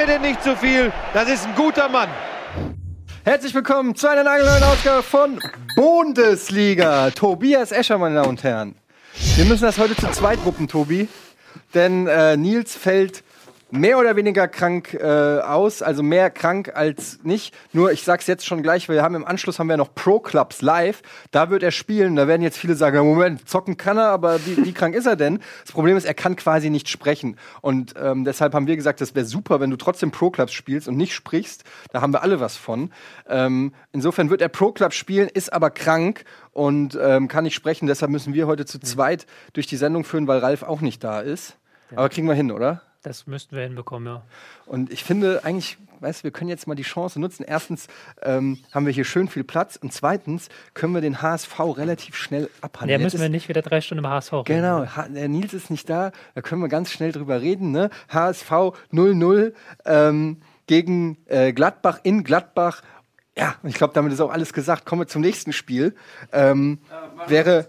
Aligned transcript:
mir 0.00 0.06
denn 0.06 0.22
nicht 0.22 0.42
zu 0.42 0.56
viel. 0.56 0.90
Das 1.12 1.28
ist 1.28 1.46
ein 1.46 1.54
guter 1.54 1.88
Mann. 1.90 2.08
Herzlich 3.22 3.54
willkommen 3.54 3.94
zu 3.94 4.08
einer 4.08 4.24
neuen 4.24 4.62
Ausgabe 4.62 5.02
von 5.02 5.38
Bundesliga. 5.76 7.10
Tobias 7.10 7.70
Escher, 7.70 7.98
meine 7.98 8.14
Damen 8.14 8.30
und 8.30 8.42
Herren. 8.42 8.74
Wir 9.36 9.44
müssen 9.44 9.64
das 9.64 9.76
heute 9.76 9.94
zu 9.96 10.10
zweit 10.10 10.42
wuppen, 10.46 10.68
Tobi. 10.68 11.06
Denn 11.74 12.06
äh, 12.06 12.38
Nils 12.38 12.74
fällt 12.74 13.22
mehr 13.72 13.98
oder 13.98 14.16
weniger 14.16 14.48
krank 14.48 14.94
äh, 14.94 15.40
aus, 15.40 15.82
also 15.82 16.02
mehr 16.02 16.30
krank 16.30 16.72
als 16.74 17.20
nicht. 17.22 17.54
Nur 17.72 17.92
ich 17.92 18.04
sag's 18.04 18.26
jetzt 18.26 18.46
schon 18.46 18.62
gleich, 18.62 18.88
wir 18.88 19.02
haben 19.02 19.14
im 19.14 19.24
Anschluss 19.24 19.58
haben 19.58 19.68
wir 19.68 19.76
noch 19.76 19.94
Pro 19.94 20.20
Clubs 20.20 20.62
live. 20.62 21.02
Da 21.30 21.50
wird 21.50 21.62
er 21.62 21.70
spielen. 21.70 22.16
Da 22.16 22.28
werden 22.28 22.42
jetzt 22.42 22.58
viele 22.58 22.74
sagen, 22.74 22.98
Moment, 22.98 23.48
zocken 23.48 23.76
kann 23.76 23.98
er, 23.98 24.08
aber 24.08 24.44
wie, 24.46 24.64
wie 24.64 24.72
krank 24.72 24.94
ist 24.94 25.06
er 25.06 25.16
denn? 25.16 25.40
Das 25.62 25.72
Problem 25.72 25.96
ist, 25.96 26.04
er 26.04 26.14
kann 26.14 26.36
quasi 26.36 26.70
nicht 26.70 26.88
sprechen. 26.88 27.36
Und 27.60 27.94
ähm, 28.00 28.24
deshalb 28.24 28.54
haben 28.54 28.66
wir 28.66 28.76
gesagt, 28.76 29.00
das 29.00 29.14
wäre 29.14 29.26
super, 29.26 29.60
wenn 29.60 29.70
du 29.70 29.76
trotzdem 29.76 30.10
Pro 30.10 30.30
Clubs 30.30 30.52
spielst 30.52 30.88
und 30.88 30.96
nicht 30.96 31.14
sprichst. 31.14 31.64
Da 31.92 32.00
haben 32.00 32.12
wir 32.12 32.22
alle 32.22 32.40
was 32.40 32.56
von. 32.56 32.90
Ähm, 33.28 33.72
insofern 33.92 34.30
wird 34.30 34.40
er 34.40 34.48
Pro 34.48 34.72
Clubs 34.72 34.96
spielen, 34.96 35.28
ist 35.28 35.52
aber 35.52 35.70
krank 35.70 36.24
und 36.52 36.98
ähm, 37.00 37.28
kann 37.28 37.44
nicht 37.44 37.54
sprechen. 37.54 37.86
Deshalb 37.86 38.10
müssen 38.10 38.34
wir 38.34 38.46
heute 38.46 38.66
zu 38.66 38.78
zweit 38.80 39.26
durch 39.52 39.66
die 39.66 39.76
Sendung 39.76 40.04
führen, 40.04 40.26
weil 40.26 40.38
Ralf 40.38 40.62
auch 40.62 40.80
nicht 40.80 41.02
da 41.04 41.20
ist. 41.20 41.56
Aber 41.94 42.08
kriegen 42.08 42.28
wir 42.28 42.34
hin, 42.34 42.52
oder? 42.52 42.82
Das 43.02 43.26
müssten 43.26 43.56
wir 43.56 43.62
hinbekommen, 43.62 44.06
ja. 44.12 44.22
Und 44.66 44.92
ich 44.92 45.04
finde 45.04 45.42
eigentlich, 45.44 45.78
weißt 46.00 46.20
du, 46.20 46.24
wir 46.24 46.30
können 46.32 46.50
jetzt 46.50 46.66
mal 46.66 46.74
die 46.74 46.82
Chance 46.82 47.18
nutzen. 47.18 47.44
Erstens 47.48 47.86
ähm, 48.20 48.58
haben 48.72 48.84
wir 48.84 48.92
hier 48.92 49.04
schön 49.04 49.26
viel 49.28 49.42
Platz 49.42 49.76
und 49.76 49.90
zweitens 49.92 50.50
können 50.74 50.92
wir 50.92 51.00
den 51.00 51.22
HSV 51.22 51.58
relativ 51.78 52.14
schnell 52.14 52.42
Ja, 52.42 52.48
abhandeln. 52.60 53.02
müssen 53.02 53.16
Jetzt 53.16 53.22
wir 53.22 53.28
nicht 53.30 53.48
wieder 53.48 53.62
drei 53.62 53.80
Stunden 53.80 54.00
über 54.04 54.10
HSV 54.10 54.32
reden. 54.34 54.44
Genau, 54.44 54.84
ha 54.84 55.08
der 55.08 55.28
Nils 55.28 55.54
ist 55.54 55.70
nicht 55.70 55.88
da, 55.88 56.12
da 56.34 56.42
können 56.42 56.60
wir 56.60 56.68
ganz 56.68 56.90
schnell 56.90 57.10
drüber 57.12 57.40
reden. 57.40 57.70
Ne? 57.70 57.88
HSV 58.10 58.50
0-0 58.92 59.54
ähm, 59.86 60.42
gegen 60.66 61.16
äh, 61.26 61.54
Gladbach 61.54 62.00
in 62.02 62.22
Gladbach. 62.22 62.82
Ja, 63.34 63.54
ich 63.62 63.74
glaube, 63.76 63.94
damit 63.94 64.12
ist 64.12 64.20
auch 64.20 64.30
alles 64.30 64.52
gesagt. 64.52 64.84
Kommen 64.84 65.02
wir 65.02 65.06
zum 65.06 65.22
nächsten 65.22 65.54
Spiel. 65.54 65.94
Ähm, 66.32 66.80
wäre. 67.28 67.66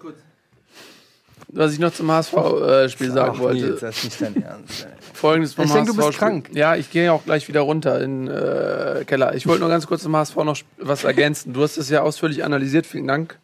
Was 1.54 1.74
ich 1.74 1.80
noch 1.80 1.94
zum 1.94 2.10
HSV-Spiel 2.12 3.12
sagen 3.12 3.34
Ach, 3.36 3.40
wollte. 3.40 3.66
Nils, 3.66 3.82
das 3.82 3.98
ist 3.98 4.04
nicht 4.06 4.22
dein 4.22 4.44
Ernst. 4.44 4.86
ey. 4.86 4.92
Folgendes 5.14 5.54
vom 5.54 5.66
Ich 5.66 5.72
denk, 5.72 5.88
du 5.88 5.96
bist 5.96 6.14
krank. 6.14 6.50
Ja, 6.54 6.76
ich 6.76 6.90
gehe 6.92 7.12
auch 7.12 7.24
gleich 7.26 7.48
wieder 7.48 7.62
runter 7.62 8.02
in 8.02 8.28
äh, 8.28 9.04
Keller. 9.06 9.36
Ich 9.36 9.46
wollte 9.48 9.62
nur 9.62 9.70
ganz 9.70 9.86
kurz 9.86 10.04
zum 10.04 10.16
HSV 10.16 10.36
noch 10.38 10.58
was 10.78 11.04
ergänzen. 11.04 11.54
Du 11.54 11.62
hast 11.62 11.78
es 11.78 11.90
ja 11.90 12.02
ausführlich 12.02 12.44
analysiert, 12.44 12.86
vielen 12.86 13.08
Dank. 13.08 13.38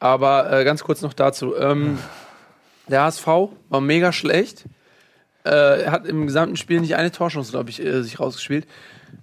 Aber 0.00 0.50
äh, 0.52 0.64
ganz 0.64 0.82
kurz 0.82 1.02
noch 1.02 1.12
dazu. 1.12 1.54
Ähm, 1.56 1.98
der 2.88 3.02
HSV 3.02 3.26
war 3.68 3.80
mega 3.80 4.12
schlecht. 4.12 4.64
Äh, 5.46 5.82
er 5.84 5.92
hat 5.92 6.06
im 6.06 6.26
gesamten 6.26 6.56
Spiel 6.56 6.80
nicht 6.80 6.96
eine 6.96 7.12
Torchance, 7.12 7.52
glaube 7.52 7.70
ich, 7.70 7.80
äh, 7.80 8.02
sich 8.02 8.18
rausgespielt. 8.18 8.66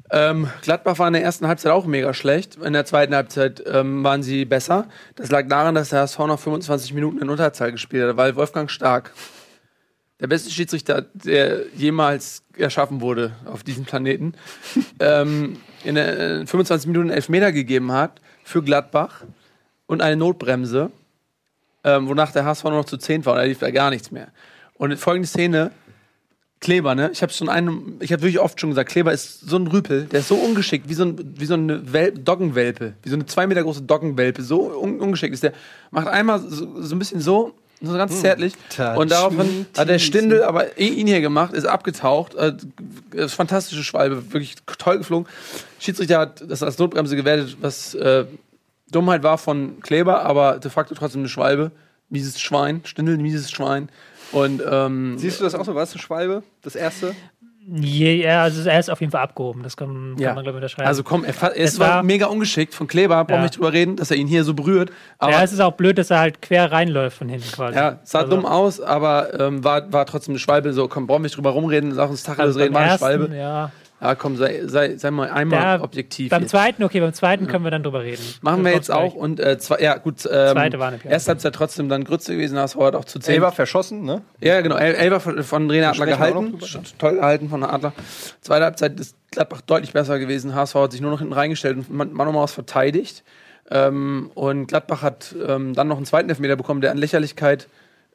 Ähm, 0.10 0.48
Gladbach 0.62 0.98
war 1.00 1.08
in 1.08 1.14
der 1.14 1.24
ersten 1.24 1.48
Halbzeit 1.48 1.72
auch 1.72 1.86
mega 1.86 2.14
schlecht. 2.14 2.56
In 2.56 2.72
der 2.74 2.86
zweiten 2.86 3.14
Halbzeit 3.14 3.62
ähm, 3.66 4.04
waren 4.04 4.24
sie 4.24 4.46
besser. 4.46 4.88
Das 5.16 5.32
lag 5.32 5.48
daran, 5.48 5.76
dass 5.76 5.90
der 5.90 6.02
HSV 6.02 6.20
noch 6.20 6.40
25 6.40 6.94
Minuten 6.94 7.20
in 7.20 7.30
Unterzahl 7.30 7.72
gespielt 7.74 8.08
hat, 8.08 8.18
weil 8.18 8.36
Wolfgang 8.38 8.72
Stark, 8.72 9.12
der 10.22 10.28
beste 10.28 10.50
Schiedsrichter, 10.50 11.06
der 11.14 11.64
jemals 11.76 12.44
erschaffen 12.58 13.02
wurde 13.02 13.34
auf 13.46 13.64
diesem 13.64 13.84
Planeten, 13.84 14.36
ähm, 15.00 15.58
in 15.84 15.96
der, 15.96 16.42
äh, 16.42 16.48
25 16.48 16.88
Minuten 16.88 17.10
Elfmeter 17.10 17.52
gegeben 17.52 17.92
hat 17.92 18.22
für 18.46 18.64
Gladbach 18.64 19.24
und 19.88 20.02
eine 20.02 20.16
Notbremse, 20.16 20.90
ähm, 21.84 22.08
wonach 22.08 22.32
der 22.32 22.46
HSV 22.46 22.64
nur 22.64 22.74
noch 22.74 22.86
zu 22.86 22.96
10 22.96 23.26
war 23.26 23.34
und 23.34 23.40
da 23.40 23.44
lief 23.44 23.60
da 23.60 23.72
gar 23.72 23.90
nichts 23.90 24.12
mehr. 24.12 24.30
Und 24.76 24.98
folgende 24.98 25.28
Szene, 25.28 25.72
Kleber, 26.64 26.96
ne? 26.96 27.10
Ich 27.12 27.22
habe 27.22 27.34
schon 27.34 27.50
einen, 27.50 27.98
ich 28.00 28.14
habe 28.14 28.22
wirklich 28.22 28.40
oft 28.40 28.58
schon 28.58 28.70
gesagt, 28.70 28.90
Kleber 28.90 29.12
ist 29.12 29.42
so 29.42 29.58
ein 29.58 29.68
Rüpel, 29.68 30.06
der 30.06 30.22
ist 30.22 30.30
so 30.30 30.36
ungeschickt, 30.36 30.88
wie 30.88 30.94
so, 30.94 31.04
ein, 31.04 31.36
wie 31.38 31.46
so 31.46 31.56
eine 31.56 31.92
Wel 31.92 32.14
Doggenwelpe, 32.14 32.94
wie 33.04 33.10
so 33.10 33.16
eine 33.16 33.26
zwei 33.26 33.48
Meter 33.48 33.64
große 33.64 33.82
Doggenwelpe, 33.82 34.42
so 34.42 34.72
un 34.82 35.02
ungeschickt 35.02 35.34
ist 35.34 35.44
der. 35.44 35.52
Macht 35.92 36.08
einmal 36.08 36.40
so, 36.40 36.82
so 36.82 36.96
ein 36.96 37.00
bisschen 37.00 37.20
so, 37.20 37.54
so 37.82 37.92
ganz 37.92 38.22
zärtlich. 38.22 38.54
Touch 38.74 38.96
und 38.96 39.12
daraufhin 39.12 39.66
hat 39.78 39.90
der 39.90 40.00
Stindel 40.00 40.44
aber 40.44 40.80
ihn 40.80 41.06
hier 41.06 41.20
gemacht, 41.20 41.54
ist 41.54 41.66
abgetaucht. 41.66 42.34
Äh, 42.36 42.54
ist 43.12 43.34
fantastische 43.34 43.84
Schwalbe, 43.84 44.32
wirklich 44.32 44.56
toll 44.78 45.00
geflogen. 45.00 45.28
Schiedsrichter 45.80 46.18
hat 46.18 46.50
das 46.50 46.64
als 46.64 46.78
Notbremse 46.78 47.18
gewertet, 47.18 47.58
was 47.60 47.94
äh, 47.94 48.24
Dummheit 48.90 49.22
war 49.22 49.38
von 49.38 49.82
Kleber, 49.82 50.24
aber 50.24 50.60
de 50.60 50.72
facto 50.72 50.96
trotzdem 50.96 51.22
eine 51.22 51.30
Schwalbe. 51.30 51.72
Mieses 52.10 52.40
Schwein, 52.40 52.82
Stindel, 52.86 53.18
mieses 53.18 53.52
Schwein. 53.52 53.90
Und 54.34 54.62
ähm, 54.70 55.18
Siehst 55.18 55.40
du 55.40 55.44
das 55.46 55.56
auch 55.56 55.64
so? 55.66 55.74
Was, 55.76 55.94
eine 55.94 56.02
Schwalbe? 56.02 56.44
Das 56.62 56.76
erste? 56.76 57.16
Ja, 57.66 58.44
also 58.44 58.68
er 58.70 58.78
ist 58.78 58.90
auf 58.90 59.00
jeden 59.00 59.12
Fall 59.14 59.22
abgehoben. 59.22 59.64
Das 59.64 59.78
kann, 59.78 60.16
kann 60.16 60.18
Ja. 60.18 60.34
man, 60.34 60.44
glaube 60.44 60.58
ich, 60.58 60.64
unterschreiben. 60.64 60.86
Also 60.88 61.02
komm, 61.04 61.24
er, 61.24 61.30
es 61.56 61.74
Es 61.76 61.80
war, 61.80 61.90
war- 61.90 62.04
mega 62.04 62.26
ungeschickt 62.26 62.74
von 62.74 62.88
Kleber, 62.88 63.16
brauchen 63.24 63.30
wir 63.30 63.36
Ja. 63.38 63.42
nicht 63.44 63.56
drüber 63.56 63.72
reden, 63.72 63.96
dass 63.96 64.12
er 64.12 64.18
ihn 64.18 64.28
hier 64.28 64.44
so 64.44 64.54
berührt. 64.54 64.92
Aber 65.18 65.32
ja, 65.32 65.44
es 65.44 65.54
ist 65.54 65.62
auch 65.62 65.72
blöd, 65.72 65.98
dass 65.98 66.10
er 66.10 66.20
halt 66.20 66.42
quer 66.42 66.74
reinläuft 66.74 67.18
von 67.18 67.30
hinten 67.30 67.50
quasi. 67.54 67.78
ja, 67.78 68.00
sah 68.04 68.20
Also- 68.20 68.32
dumm 68.36 68.46
aus, 68.46 68.82
aber 68.82 69.40
ähm, 69.40 69.64
war, 69.64 69.94
war 69.94 70.06
trotzdem 70.06 70.34
eine 70.34 70.40
Schwalbe. 70.40 70.74
So, 70.74 70.90
komm, 70.90 71.08
brauchen 71.08 71.22
wir 71.22 71.28
nicht 71.28 71.38
drüber 71.38 71.52
rumreden, 71.52 71.94
sag 71.94 72.10
uns 72.10 72.24
Tacheles 72.24 72.48
Also 72.48 72.60
reden, 72.60 72.74
war 72.74 72.82
eine 72.82 72.92
ersten, 72.92 73.06
Schwalbe. 73.06 73.34
ja. 73.38 73.72
Ja, 74.04 74.16
komm, 74.16 74.36
sei, 74.36 74.64
sei, 74.66 74.98
sei 74.98 75.12
mal 75.12 75.30
einmal 75.30 75.78
Da- 75.78 75.84
objektiv. 75.84 76.30
Beim 76.30 76.42
jetzt. 76.42 76.52
zweiten, 76.52 76.84
okay, 76.84 77.00
beim 77.00 77.14
zweiten 77.14 77.48
können 77.48 77.64
wir 77.64 77.72
dann 77.72 77.84
drüber 77.84 78.04
reden. 78.04 78.22
Machen 78.42 78.66
wir 78.66 78.74
jetzt 78.74 78.92
auch. 78.92 79.14
Und 79.14 79.40
äh, 79.40 79.58
zwei, 79.60 79.80
ja, 79.80 79.96
gut. 79.98 80.26
Ähm, 80.30 80.52
Zweite 80.52 80.78
war 80.78 80.90
eine 80.90 80.98
Klasse. 80.98 81.14
Erste 81.14 81.30
Halbzeit 81.30 81.56
trotzdem 81.56 81.88
dann 81.88 82.04
Grütze 82.04 82.34
gewesen, 82.34 82.60
HSV 82.60 82.76
hat 82.82 82.96
auch 82.96 83.06
zu 83.06 83.20
10. 83.20 83.36
Elber 83.36 83.54
verschossen, 83.54 84.04
ne? 84.04 84.22
Ja, 84.42 84.60
genau. 84.60 84.76
El 84.76 84.96
Elber 84.96 85.22
von, 85.22 85.42
von 85.44 85.70
Trainer 85.70 85.92
Adler 85.92 86.06
gehalten. 86.06 86.60
Toll 86.98 87.16
gehalten 87.16 87.48
von 87.48 87.64
Adler. 87.64 87.94
Zweite 88.42 88.66
Halbzeit 88.66 89.00
ist 89.00 89.16
Gladbach 89.32 89.62
deutlich 89.62 89.94
besser 89.94 90.20
gewesen. 90.20 90.54
HSV 90.54 90.76
hat 90.76 90.92
sich 90.92 91.00
nur 91.00 91.12
noch 91.12 91.20
hinten 91.20 91.34
reingestellt 91.34 91.78
und 91.78 91.90
man, 91.90 92.12
man 92.12 92.28
nochmal 92.28 92.44
was 92.44 92.52
verteidigt. 92.52 93.24
Ähm, 93.72 94.32
und 94.36 94.68
Gladbach 94.68 95.02
hat 95.02 95.34
ähm, 95.48 95.74
dann 95.74 95.88
noch 95.88 95.96
einen 95.96 96.06
zweiten 96.06 96.28
Elfmeter 96.28 96.58
bekommen, 96.58 96.82
der 96.82 96.92
an 96.92 96.98
Lächerlichkeit 96.98 97.70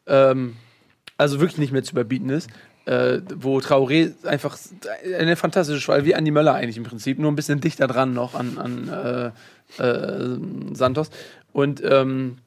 ähm, 0.07 0.57
also 1.17 1.41
wirklich 1.41 1.59
nicht 1.59 1.73
mehr 1.73 1.83
zu 1.83 1.93
überbieten 1.93 2.29
ist. 2.31 2.49
Äh, 2.89 3.21
wo 3.35 3.59
Traoré 3.59 4.15
einfach 4.25 4.57
eine 5.19 5.37
fantastische 5.37 5.79
Schwalbe, 5.79 6.07
wie 6.07 6.15
Andi 6.15 6.31
Möller 6.31 6.55
eigentlich 6.55 6.79
im 6.79 6.85
Prinzip, 6.85 7.19
nur 7.19 7.31
ein 7.31 7.37
bisschen 7.37 7.61
dichter 7.61 7.87
dran 7.87 8.15
noch 8.15 8.35
an, 8.35 8.57
an 8.57 9.33
äh, 9.77 9.83
äh, 9.83 10.39
Santos. 10.73 11.11
Und 11.53 11.83
ähm, 11.85 12.39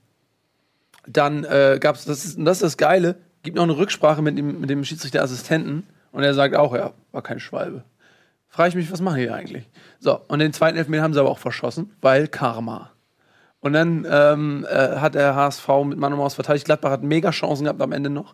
dann 1.06 1.44
äh, 1.44 1.78
gab 1.80 1.96
es, 1.96 2.06
das 2.06 2.26
ist, 2.26 2.40
das 2.40 2.58
ist 2.58 2.64
das 2.64 2.78
Geile, 2.78 3.18
gibt 3.44 3.56
noch 3.56 3.64
eine 3.64 3.78
Rücksprache 3.78 4.24
mit 4.24 4.36
dem, 4.36 4.62
mit 4.62 4.72
dem 4.72 4.84
Schiedsrichterassistenten 4.84 5.84
und 6.12 6.24
er 6.24 6.34
sagt 6.34 6.56
auch, 6.56 6.74
ja, 6.74 6.94
war 7.12 7.22
keine 7.22 7.40
Schwalbe. 7.40 7.84
Frage 8.50 8.70
ich 8.70 8.76
mich, 8.76 8.92
was 8.92 9.00
machen 9.00 9.20
die 9.20 9.30
eigentlich? 9.30 9.70
So, 10.00 10.22
und 10.28 10.40
den 10.40 10.54
zweiten 10.54 10.76
Elfmeter 10.76 11.04
haben 11.04 11.14
sie 11.14 11.20
aber 11.20 11.30
auch 11.30 11.38
verschossen, 11.38 11.92
weil 12.02 12.28
Karma. 12.28 12.90
Und 13.60 13.74
dann 13.74 14.08
ähm, 14.10 14.66
äh, 14.68 14.98
hat 14.98 15.14
der 15.14 15.36
HSV 15.36 15.68
mit 15.86 16.00
Mann 16.00 16.12
und 16.14 16.18
Maus 16.18 16.34
verteidigt. 16.34 16.66
Gladbach 16.66 16.90
hat 16.90 17.04
mega 17.04 17.30
Chancen 17.30 17.66
gehabt 17.66 17.80
am 17.80 17.92
Ende 17.92 18.10
noch. 18.10 18.34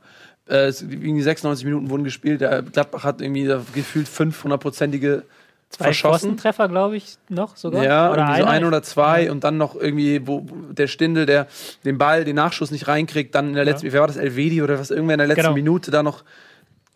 Äh, 0.50 0.68
es- 0.68 0.82
irgendwie 0.82 1.22
96 1.22 1.66
Minuten 1.66 1.90
wurden 1.90 2.04
gespielt. 2.04 2.42
Der 2.42 2.62
Gladbach 2.62 3.04
hat 3.04 3.22
irgendwie 3.22 3.44
gefühlt 3.74 4.08
500-prozentige 4.08 5.24
Zwei 5.70 5.84
verschossen. 5.86 6.12
Pfostentreffer, 6.30 6.70
glaube 6.70 6.96
ich, 6.96 7.18
noch 7.28 7.58
sogar. 7.58 7.84
Ja, 7.84 8.10
oder 8.14 8.38
so 8.38 8.46
ein 8.46 8.64
oder 8.64 8.82
zwei 8.84 9.30
und 9.30 9.44
dann 9.44 9.58
noch 9.58 9.76
irgendwie, 9.76 10.26
wo 10.26 10.46
der 10.72 10.88
Stindel, 10.88 11.26
der 11.26 11.48
den 11.84 11.98
Ball, 11.98 12.24
den 12.24 12.38
Nachschuss 12.38 12.72
nicht 12.72 12.88
reinkriegt, 12.88 13.36
dann 13.36 13.50
in 13.50 13.54
der 13.56 13.66
letzten, 13.66 13.92
wer 13.92 14.00
war 14.00 14.08
das, 14.08 14.16
Elvedi 14.16 14.62
oder 14.62 14.80
was, 14.80 14.92
irgendwer 14.92 15.16
in 15.16 15.20
der 15.20 15.28
letzten 15.28 15.42
Genau. 15.42 15.54
Minute 15.56 15.92
da 15.92 16.04
noch 16.04 16.24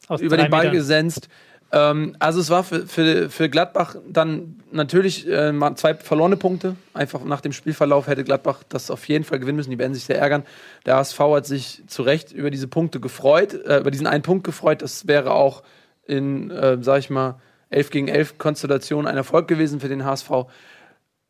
Aus 0.07 0.22
über 0.22 0.38
den 0.38 0.50
Ball 0.50 0.61
Metern. 0.67 0.75
gesenzt. 0.78 1.28
Ähm, 1.72 2.16
also 2.20 2.40
es 2.40 2.50
war 2.50 2.64
für, 2.64 2.86
für, 2.86 3.30
für 3.30 3.50
Gladbach 3.50 3.96
dann 4.08 4.62
natürlich 4.72 5.28
äh, 5.28 5.54
zwei 5.76 5.96
verlorene 5.96 6.38
Punkte. 6.38 6.76
Einfach 6.94 7.24
nach 7.24 7.42
dem 7.42 7.54
Spielverlauf 7.54 8.08
hätte 8.08 8.24
Gladbach 8.24 8.64
das 8.68 8.91
auf 8.91 9.08
jeden 9.08 9.23
Fall 9.23 9.40
gewinnen 9.40 9.56
müssen. 9.56 9.72
Die 9.72 9.79
werden 9.79 9.94
sich 9.94 10.03
sehr 10.03 10.20
ärgern. 10.20 10.44
Der 10.85 10.97
HSV 10.97 11.20
hat 11.20 11.46
sich 11.46 11.84
zu 11.88 12.02
Recht 12.02 12.32
über 12.32 12.52
diese 12.52 12.68
Punkte 12.68 13.00
gefreut, 13.00 13.53
äh, 13.53 13.79
über 13.79 13.91
diesen 13.91 14.08
einen 14.08 14.23
Punkt 14.23 14.44
gefreut. 14.44 14.82
Das 14.82 15.08
wäre 15.08 15.32
auch 15.32 15.64
in, 16.06 16.52
äh, 16.52 16.78
sag 16.82 17.00
ich 17.00 17.09
mal, 17.09 17.40
11 17.70 17.90
gegen 17.90 18.08
11 18.09 18.38
Konstellation 18.38 19.08
ein 19.08 19.16
Erfolg 19.16 19.47
gewesen 19.47 19.79
für 19.79 19.88
den 19.88 20.03
HSV. 20.03 20.29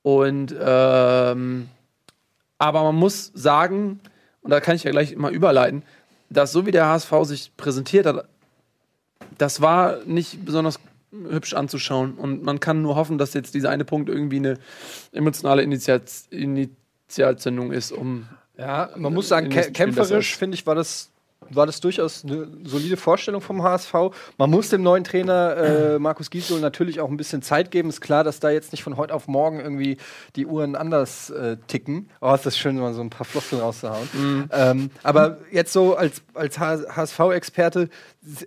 Und 0.01 0.55
ähm, 0.59 1.69
aber 2.57 2.83
man 2.83 2.95
muss 2.95 3.31
sagen, 3.35 3.99
und 4.41 4.49
da 4.49 4.59
kann 4.59 4.75
ich 4.75 4.83
ja 4.83 4.91
gleich 4.91 5.15
mal 5.15 5.31
überleiten, 5.31 5.83
dass 6.29 6.51
so 6.51 6.65
wie 6.65 6.71
der 6.71 6.87
HSV 6.87 7.11
sich 7.23 7.51
präsentiert 7.57 8.05
hat, 8.05 8.27
das 9.41 9.59
war 9.59 9.97
nicht 10.05 10.45
besonders 10.45 10.79
hübsch 11.11 11.53
anzuschauen. 11.53 12.13
Und 12.13 12.43
man 12.43 12.59
kann 12.59 12.81
nur 12.81 12.95
hoffen, 12.95 13.17
dass 13.17 13.33
jetzt 13.33 13.53
dieser 13.53 13.69
eine 13.69 13.85
Punkt 13.85 14.09
irgendwie 14.09 14.37
eine 14.37 14.57
emotionale 15.11 15.63
Initialzündung 15.63 17.71
ist, 17.71 17.91
um 17.91 18.27
Ja, 18.57 18.91
man 18.95 19.13
muss 19.13 19.27
sagen, 19.27 19.49
kämpferisch 19.49 20.37
finde 20.37 20.55
ich, 20.55 20.65
war 20.67 20.75
das 20.75 21.10
war 21.49 21.65
das 21.65 21.79
durchaus 21.79 22.23
eine 22.23 22.47
solide 22.63 22.97
Vorstellung 22.97 23.41
vom 23.41 23.63
HSV. 23.63 23.93
Man 24.37 24.49
muss 24.49 24.69
dem 24.69 24.83
neuen 24.83 25.03
Trainer 25.03 25.57
äh, 25.57 25.99
Markus 25.99 26.29
Giesel 26.29 26.59
natürlich 26.59 26.99
auch 26.99 27.09
ein 27.09 27.17
bisschen 27.17 27.41
Zeit 27.41 27.71
geben. 27.71 27.89
Ist 27.89 28.01
klar, 28.01 28.23
dass 28.23 28.39
da 28.39 28.49
jetzt 28.49 28.71
nicht 28.71 28.83
von 28.83 28.97
heute 28.97 29.13
auf 29.13 29.27
morgen 29.27 29.59
irgendwie 29.59 29.97
die 30.35 30.45
Uhren 30.45 30.75
anders 30.75 31.29
äh, 31.29 31.57
ticken. 31.67 32.09
Oh, 32.21 32.33
ist 32.33 32.45
das 32.45 32.57
schön, 32.57 32.77
mal 32.77 32.93
so 32.93 33.01
ein 33.01 33.09
paar 33.09 33.25
Floskeln 33.25 33.61
rauszuhauen. 33.61 34.09
Mhm. 34.13 34.49
Ähm, 34.51 34.91
aber 35.03 35.39
jetzt 35.51 35.73
so 35.73 35.95
als, 35.95 36.21
als 36.33 36.59
HSV-Experte, 36.59 37.89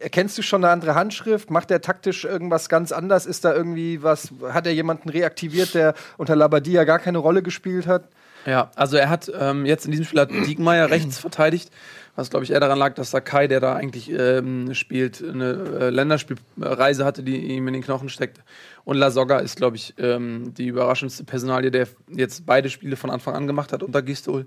erkennst 0.01 0.39
du 0.39 0.43
schon 0.43 0.65
eine 0.65 0.73
andere 0.73 0.95
Handschrift? 0.95 1.51
Macht 1.51 1.71
er 1.71 1.81
taktisch 1.81 2.25
irgendwas 2.25 2.69
ganz 2.69 2.93
anders? 2.93 3.27
Ist 3.27 3.45
da 3.45 3.53
irgendwie 3.53 4.03
was, 4.03 4.33
hat 4.49 4.67
er 4.67 4.73
jemanden 4.73 5.09
reaktiviert, 5.09 5.75
der 5.75 5.95
unter 6.17 6.37
Labadia 6.37 6.85
gar 6.85 7.01
keine 7.01 7.19
Rolle 7.19 7.43
gespielt 7.43 7.87
hat? 7.87 8.09
Ja, 8.47 8.71
also 8.77 8.97
er 8.97 9.09
hat 9.09 9.31
ähm, 9.39 9.65
jetzt 9.65 9.87
in 9.87 9.91
diesem 9.91 10.05
Spiel 10.05 10.21
hat 10.21 10.31
Diekmeyer 10.31 10.91
rechts 10.91 11.19
verteidigt, 11.21 11.71
was 12.17 12.31
glaube 12.31 12.45
ich 12.45 12.53
eher 12.53 12.61
daran 12.61 12.79
lag, 12.79 12.95
dass 12.95 13.11
Sakai, 13.11 13.49
der 13.49 13.61
da 13.61 13.75
eigentlich 13.75 14.11
ähm, 14.11 14.75
spielt, 14.75 15.23
eine 15.23 15.53
äh, 15.81 15.91
Länderspielreise 15.91 17.05
hatte, 17.05 17.23
die 17.23 17.37
ihm 17.37 17.67
in 17.69 17.75
den 17.75 17.83
Knochen 17.83 18.09
steckt. 18.09 18.41
Und 18.85 18.97
Lasogga 18.97 19.39
ist, 19.39 19.57
glaube 19.57 19.77
ich, 19.77 19.95
ähm, 19.99 20.55
die 20.55 20.67
überraschendste 20.67 21.25
Personalie, 21.25 21.71
der 21.71 21.89
jetzt 22.09 22.47
beide 22.47 22.71
Spiele 22.71 22.97
von 22.97 23.11
Anfang 23.11 23.35
an 23.35 23.47
gemacht 23.47 23.73
hat 23.73 23.83
unter 23.83 24.03
Gistol. 24.03 24.47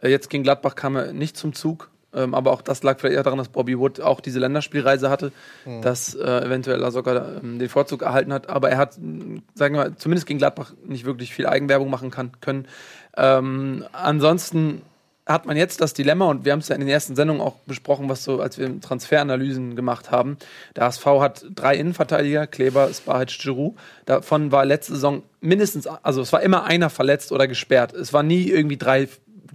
Äh, 0.00 0.08
jetzt 0.08 0.30
gegen 0.30 0.42
Gladbach 0.42 0.74
kam 0.74 0.96
er 0.96 1.12
nicht 1.12 1.36
zum 1.36 1.52
Zug. 1.52 1.90
Ähm, 2.14 2.34
aber 2.34 2.52
auch 2.52 2.60
das 2.60 2.82
lag 2.82 3.00
vielleicht 3.00 3.16
eher 3.16 3.22
daran, 3.22 3.38
dass 3.38 3.48
Bobby 3.48 3.78
Wood 3.78 4.00
auch 4.00 4.20
diese 4.20 4.38
Länderspielreise 4.38 5.08
hatte, 5.08 5.32
dass 5.80 6.14
äh, 6.14 6.44
eventuell 6.44 6.78
Lasogga 6.78 7.38
ähm, 7.42 7.58
den 7.58 7.70
Vorzug 7.70 8.02
erhalten 8.02 8.34
hat. 8.34 8.50
Aber 8.50 8.68
er 8.68 8.76
hat, 8.76 8.94
sagen 9.54 9.74
wir 9.74 9.84
mal, 9.84 9.96
zumindest 9.96 10.26
gegen 10.26 10.38
Gladbach 10.38 10.74
nicht 10.84 11.06
wirklich 11.06 11.34
viel 11.34 11.46
Eigenwerbung 11.46 11.88
machen 11.88 12.10
kann, 12.10 12.32
können. 12.40 12.68
Ähm, 13.16 13.86
ansonsten 13.92 14.82
hat 15.24 15.46
man 15.46 15.56
jetzt 15.56 15.80
das 15.80 15.94
Dilemma, 15.94 16.26
und 16.26 16.44
wir 16.44 16.52
haben 16.52 16.58
es 16.58 16.68
ja 16.68 16.74
in 16.74 16.80
den 16.80 16.88
ersten 16.88 17.14
Sendungen 17.14 17.40
auch 17.40 17.54
besprochen, 17.66 18.08
was 18.08 18.24
so, 18.24 18.40
als 18.40 18.58
wir 18.58 18.80
Transferanalysen 18.80 19.76
gemacht 19.76 20.10
haben. 20.10 20.36
Der 20.74 20.84
HSV 20.84 21.06
hat 21.20 21.44
drei 21.54 21.76
Innenverteidiger, 21.76 22.46
Kleber, 22.48 22.92
Spahic, 22.92 23.38
Giroud. 23.38 23.76
Davon 24.04 24.50
war 24.50 24.64
letzte 24.64 24.94
Saison 24.94 25.22
mindestens, 25.40 25.86
also 25.86 26.20
es 26.22 26.32
war 26.32 26.42
immer 26.42 26.64
einer 26.64 26.90
verletzt 26.90 27.30
oder 27.30 27.46
gesperrt. 27.46 27.92
Es 27.92 28.12
waren 28.12 28.26
nie 28.26 28.48
irgendwie 28.48 28.76
drei, 28.76 29.08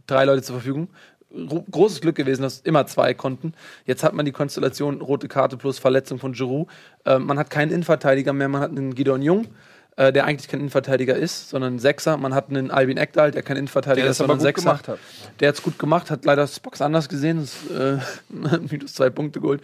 drei 0.08 0.24
Leute 0.26 0.42
zur 0.44 0.56
Verfügung. 0.56 0.88
Gro- 1.30 1.66
Großes 1.70 2.00
Glück 2.00 2.16
gewesen, 2.16 2.44
dass 2.44 2.62
immer 2.62 2.88
zwei 2.88 3.14
konnten. 3.14 3.54
Jetzt 3.86 4.04
hat 4.04 4.14
man 4.14 4.26
die 4.26 4.32
Konstellation 4.32 5.02
rote 5.02 5.28
Karte 5.28 5.58
plus 5.58 5.80
Verletzung 5.80 6.18
von 6.20 6.32
Giroud. 6.32 6.70
Ähm, 7.06 7.26
man 7.26 7.38
hat 7.38 7.50
keinen 7.50 7.72
Innenverteidiger 7.72 8.32
mehr, 8.32 8.48
man 8.48 8.62
hat 8.62 8.72
einen 8.72 8.96
Gideon 8.96 9.22
Jung, 9.22 9.48
äh, 9.98 10.14
der 10.14 10.26
eigentlich 10.26 10.48
kein 10.48 10.60
Innenverteidiger 10.60 11.16
ist, 11.16 11.50
sondern 11.50 11.76
ein 11.76 11.80
Sechser. 11.80 12.18
Man 12.18 12.36
hat 12.36 12.50
einen 12.50 12.70
Albin 12.70 12.98
Ekdal, 12.98 13.32
der 13.32 13.42
kein 13.42 13.58
Innenverteidiger 13.58 14.04
Der 14.04 14.12
ist, 14.12 14.20
das 14.20 14.24
aber 14.24 14.34
sondern 14.34 14.54
gut 14.54 14.56
Sechser. 14.56 14.70
gemacht 14.70 14.88
hat. 14.88 15.00
Der 15.40 15.50
hat's 15.50 15.64
gut 15.64 15.80
gemacht, 15.80 16.12
hat 16.12 16.24
leider 16.24 16.48
Spox 16.48 16.82
anders 16.82 17.10
gesehen, 17.10 17.40
das, 17.40 17.76
äh, 17.76 17.98
minus 18.70 18.94
zwei 18.94 19.10
Punkte 19.10 19.42
geholt. 19.42 19.62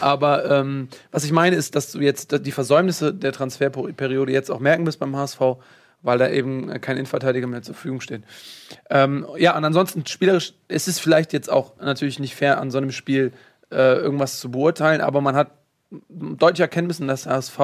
Aber 0.00 0.50
ähm, 0.50 0.88
was 1.12 1.24
ich 1.24 1.32
meine 1.32 1.54
ist, 1.54 1.76
dass 1.76 1.92
du 1.92 2.00
jetzt 2.00 2.46
die 2.46 2.52
Versäumnisse 2.52 3.12
der 3.12 3.32
Transferperiode 3.32 4.32
jetzt 4.32 4.50
auch 4.50 4.58
merken 4.58 4.86
wirst 4.86 5.00
beim 5.00 5.14
HSV, 5.14 5.40
weil 6.00 6.16
da 6.18 6.30
eben 6.30 6.80
kein 6.80 6.96
Innenverteidiger 6.96 7.46
mehr 7.46 7.60
zur 7.60 7.74
Verfügung 7.74 8.00
steht. 8.00 8.22
Ähm, 8.88 9.26
ja, 9.36 9.54
und 9.54 9.64
ansonsten 9.66 10.06
spielerisch 10.06 10.54
ist 10.68 10.88
es 10.88 10.98
vielleicht 10.98 11.34
jetzt 11.34 11.50
auch 11.50 11.78
natürlich 11.78 12.18
nicht 12.18 12.34
fair, 12.34 12.58
an 12.58 12.70
so 12.70 12.78
einem 12.78 12.90
Spiel 12.90 13.32
äh, 13.70 13.96
irgendwas 13.96 14.40
zu 14.40 14.50
beurteilen, 14.50 15.02
aber 15.02 15.20
man 15.20 15.36
hat 15.36 15.50
deutlich 16.08 16.60
erkennen 16.60 16.86
müssen, 16.86 17.06
dass 17.06 17.24
der 17.24 17.34
HSV 17.34 17.58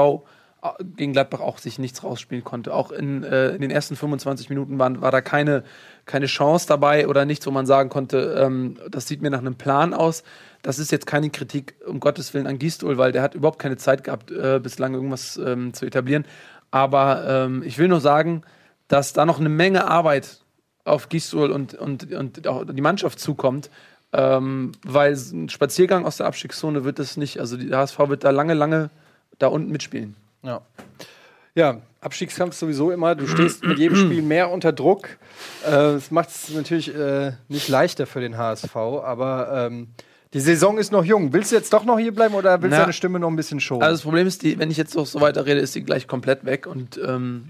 gegen 0.96 1.12
Gladbach 1.12 1.40
auch 1.40 1.58
sich 1.58 1.78
nichts 1.78 2.04
rausspielen 2.04 2.44
konnte. 2.44 2.74
Auch 2.74 2.92
in, 2.92 3.24
äh, 3.24 3.50
in 3.50 3.62
den 3.62 3.70
ersten 3.70 3.96
25 3.96 4.50
Minuten 4.50 4.78
waren, 4.78 5.00
war 5.00 5.10
da 5.10 5.20
keine, 5.20 5.64
keine 6.04 6.26
Chance 6.26 6.66
dabei 6.68 7.08
oder 7.08 7.24
nichts, 7.24 7.46
wo 7.46 7.50
man 7.50 7.66
sagen 7.66 7.88
konnte, 7.88 8.38
ähm, 8.38 8.78
das 8.90 9.06
sieht 9.06 9.22
mir 9.22 9.30
nach 9.30 9.38
einem 9.38 9.54
Plan 9.54 9.94
aus. 9.94 10.22
Das 10.62 10.78
ist 10.78 10.92
jetzt 10.92 11.06
keine 11.06 11.30
Kritik, 11.30 11.74
um 11.86 12.00
Gottes 12.00 12.34
Willen, 12.34 12.46
an 12.46 12.58
Gistol, 12.58 12.98
weil 12.98 13.12
der 13.12 13.22
hat 13.22 13.34
überhaupt 13.34 13.58
keine 13.58 13.78
Zeit 13.78 14.04
gehabt, 14.04 14.30
äh, 14.30 14.60
bislang 14.62 14.92
irgendwas 14.92 15.38
ähm, 15.38 15.72
zu 15.72 15.86
etablieren. 15.86 16.26
Aber 16.70 17.24
ähm, 17.26 17.62
ich 17.64 17.78
will 17.78 17.88
nur 17.88 18.00
sagen, 18.00 18.42
dass 18.88 19.12
da 19.12 19.24
noch 19.24 19.40
eine 19.40 19.48
Menge 19.48 19.88
Arbeit 19.88 20.40
auf 20.84 21.08
Gistol 21.08 21.50
und, 21.50 21.74
und, 21.74 22.12
und 22.12 22.46
auch 22.46 22.64
die 22.66 22.82
Mannschaft 22.82 23.18
zukommt. 23.18 23.70
Ähm, 24.12 24.72
weil 24.84 25.12
ein 25.12 25.48
Spaziergang 25.48 26.04
aus 26.04 26.16
der 26.16 26.26
Abstiegszone 26.26 26.84
wird 26.84 26.98
das 26.98 27.16
nicht. 27.16 27.38
Also 27.38 27.56
die 27.56 27.72
HSV 27.72 27.98
wird 28.08 28.24
da 28.24 28.30
lange, 28.30 28.54
lange 28.54 28.90
da 29.38 29.46
unten 29.46 29.70
mitspielen. 29.70 30.16
Ja. 30.42 30.62
Ja, 31.54 31.80
Abstiegskampf 32.00 32.54
sowieso 32.54 32.90
immer. 32.92 33.14
Du 33.14 33.26
stehst 33.26 33.64
mit 33.64 33.78
jedem 33.78 33.96
Spiel 34.06 34.22
mehr 34.22 34.50
unter 34.50 34.72
Druck. 34.72 35.08
Äh, 35.66 35.70
Das 35.70 36.10
macht 36.10 36.28
es 36.30 36.48
natürlich 36.54 36.94
äh, 36.94 37.32
nicht 37.48 37.68
leichter 37.68 38.06
für 38.06 38.20
den 38.20 38.38
HSV, 38.38 38.74
aber 38.76 39.66
ähm, 39.70 39.88
die 40.32 40.40
Saison 40.40 40.78
ist 40.78 40.92
noch 40.92 41.04
jung. 41.04 41.32
Willst 41.32 41.50
du 41.50 41.56
jetzt 41.56 41.72
doch 41.72 41.84
noch 41.84 41.98
hier 41.98 42.14
bleiben 42.14 42.34
oder 42.34 42.62
willst 42.62 42.72
du 42.76 42.80
deine 42.82 42.92
Stimme 42.92 43.18
noch 43.18 43.28
ein 43.28 43.36
bisschen 43.36 43.58
schonen? 43.60 43.82
Also 43.82 43.94
das 43.96 44.02
Problem 44.02 44.26
ist, 44.28 44.42
die, 44.42 44.58
wenn 44.60 44.70
ich 44.70 44.76
jetzt 44.76 44.94
noch 44.94 45.06
so 45.06 45.20
weiter 45.20 45.44
rede, 45.44 45.60
ist 45.60 45.74
die 45.74 45.82
gleich 45.82 46.06
komplett 46.06 46.44
weg 46.44 46.68
und 46.68 47.00
ähm, 47.04 47.48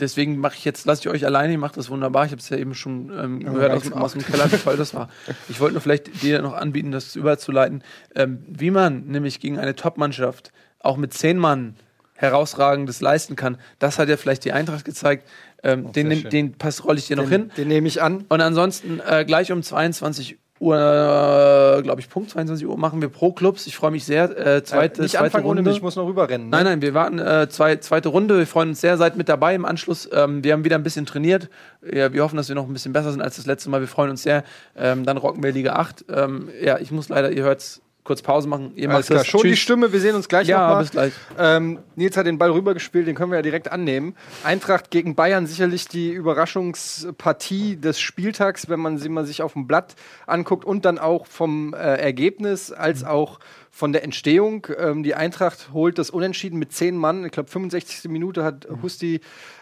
deswegen 0.00 0.38
mache 0.38 0.54
ich 0.56 0.64
jetzt, 0.64 0.86
lasse 0.86 1.02
ich 1.02 1.08
euch 1.10 1.26
alleine, 1.26 1.52
ihr 1.52 1.58
macht 1.58 1.76
das 1.76 1.90
wunderbar. 1.90 2.24
Ich 2.24 2.30
habe 2.32 2.40
es 2.40 2.48
ja 2.48 2.56
eben 2.56 2.74
schon 2.74 3.12
ähm, 3.16 3.40
gehört 3.40 3.72
aus, 3.72 3.82
dem- 3.82 3.92
aus 3.92 4.12
dem 4.14 4.22
Keller, 4.24 4.50
wie 4.50 4.56
toll 4.56 4.78
das 4.78 4.94
war. 4.94 5.10
Ich 5.50 5.60
wollte 5.60 5.74
nur 5.74 5.82
vielleicht 5.82 6.22
dir 6.22 6.40
noch 6.40 6.54
anbieten, 6.54 6.92
das 6.92 7.14
überzuleiten, 7.14 7.84
ähm, 8.14 8.42
wie 8.48 8.70
man 8.70 9.04
nämlich 9.06 9.38
gegen 9.38 9.58
eine 9.58 9.76
Top-Mannschaft 9.76 10.50
auch 10.80 10.96
mit 10.96 11.12
zehn 11.12 11.36
Mann 11.36 11.76
herausragendes 12.18 13.00
leisten 13.00 13.36
kann. 13.36 13.58
Das 13.78 13.98
hat 13.98 14.08
ja 14.08 14.16
vielleicht 14.16 14.44
die 14.44 14.52
Eintracht 14.52 14.84
gezeigt. 14.84 15.26
Ähm, 15.62 15.92
den 15.92 16.08
sehr 16.08 16.16
nehm- 16.18 16.28
den 16.30 16.52
Pass 16.58 16.84
rolle 16.84 16.98
ich 16.98 17.06
dir 17.06 17.16
noch 17.16 17.24
den, 17.24 17.42
hin. 17.42 17.50
den 17.56 17.68
nehme 17.68 17.88
ich 17.88 18.02
an. 18.02 18.24
Und 18.28 18.40
ansonsten 18.40 19.00
äh, 19.00 19.24
gleich 19.24 19.50
um 19.52 19.62
22 19.62 20.36
Uhr, 20.60 20.76
äh, 20.76 21.82
glaube 21.82 22.00
ich, 22.00 22.08
Punkt 22.08 22.30
22 22.30 22.66
Uhr 22.66 22.76
machen 22.76 23.00
wir 23.00 23.08
pro 23.08 23.32
Clubs. 23.32 23.66
Ich 23.68 23.76
freue 23.76 23.92
mich 23.92 24.04
sehr. 24.04 24.24
Äh, 24.36 24.64
zweite, 24.64 25.00
äh, 25.00 25.02
nicht 25.04 25.12
zweite 25.16 25.40
Runde. 25.40 25.62
mich, 25.62 25.76
ich 25.76 25.82
muss 25.82 25.94
noch 25.94 26.06
rüberrennen. 26.08 26.48
Nein, 26.50 26.64
nein, 26.64 26.82
wir 26.82 26.94
warten 26.94 27.20
äh, 27.20 27.48
zwei, 27.48 27.76
zweite 27.76 28.08
Runde. 28.08 28.36
Wir 28.38 28.46
freuen 28.48 28.70
uns 28.70 28.80
sehr, 28.80 28.96
seid 28.96 29.16
mit 29.16 29.28
dabei 29.28 29.54
im 29.54 29.64
Anschluss. 29.64 30.08
Ähm, 30.12 30.42
wir 30.42 30.52
haben 30.52 30.64
wieder 30.64 30.74
ein 30.76 30.82
bisschen 30.82 31.06
trainiert. 31.06 31.48
Ja, 31.88 32.12
wir 32.12 32.22
hoffen, 32.24 32.36
dass 32.36 32.48
wir 32.48 32.56
noch 32.56 32.66
ein 32.66 32.72
bisschen 32.72 32.92
besser 32.92 33.12
sind 33.12 33.22
als 33.22 33.36
das 33.36 33.46
letzte 33.46 33.70
Mal. 33.70 33.80
Wir 33.80 33.86
freuen 33.88 34.10
uns 34.10 34.24
sehr. 34.24 34.42
Ähm, 34.76 35.04
dann 35.06 35.16
rocken 35.16 35.42
wir 35.44 35.52
Liga 35.52 35.74
8. 35.74 36.04
Ähm, 36.12 36.48
ja, 36.60 36.78
ich 36.78 36.90
muss 36.90 37.08
leider, 37.08 37.30
ihr 37.30 37.44
hört's, 37.44 37.80
kurz 38.08 38.22
Pause 38.22 38.48
machen. 38.48 38.72
Ihr 38.74 38.88
Alles 38.90 39.06
klar, 39.06 39.22
schon 39.22 39.42
die 39.42 39.50
Tschüss. 39.50 39.58
Stimme, 39.58 39.92
wir 39.92 40.00
sehen 40.00 40.14
uns 40.14 40.28
gleich 40.28 40.48
Ja, 40.48 40.66
noch 40.68 40.74
mal. 40.76 40.80
bis 40.80 40.90
gleich. 40.92 41.12
Ähm, 41.38 41.78
Nils 41.94 42.16
hat 42.16 42.26
den 42.26 42.38
Ball 42.38 42.50
rübergespielt, 42.50 43.06
den 43.06 43.14
können 43.14 43.30
wir 43.30 43.36
ja 43.36 43.42
direkt 43.42 43.70
annehmen. 43.70 44.16
Eintracht 44.44 44.90
gegen 44.90 45.14
Bayern 45.14 45.46
sicherlich 45.46 45.88
die 45.88 46.10
Überraschungspartie 46.10 47.76
des 47.76 48.00
Spieltags, 48.00 48.70
wenn 48.70 48.80
man 48.80 48.96
sie 48.96 49.10
mal 49.10 49.26
sich 49.26 49.42
auf 49.42 49.52
dem 49.52 49.66
Blatt 49.66 49.94
anguckt 50.26 50.64
und 50.64 50.86
dann 50.86 50.98
auch 50.98 51.26
vom 51.26 51.74
äh, 51.74 51.76
Ergebnis 51.76 52.72
als 52.72 53.04
auch 53.04 53.40
von 53.70 53.92
der 53.92 54.02
Entstehung. 54.04 54.66
Ähm, 54.78 55.02
die 55.02 55.14
Eintracht 55.14 55.68
holt 55.74 55.98
das 55.98 56.08
Unentschieden 56.08 56.58
mit 56.58 56.72
zehn 56.72 56.96
Mann. 56.96 57.26
Ich 57.26 57.32
glaube, 57.32 57.50
65. 57.50 58.10
Minute 58.10 58.42
hat 58.42 58.66
Husti 58.82 59.20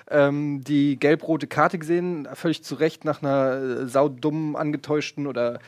ähm, 0.09 0.63
die 0.63 0.99
gelb-rote 0.99 1.49
Karte 1.49 1.79
gesehen, 1.79 2.29
völlig 2.35 2.63
zu 2.63 2.77
Recht 2.77 3.05
nach 3.05 3.23
einer 3.23 3.81
äh, 3.83 3.87
saudummen, 3.89 4.55
angetäuschten 4.55 5.27
oder 5.27 5.59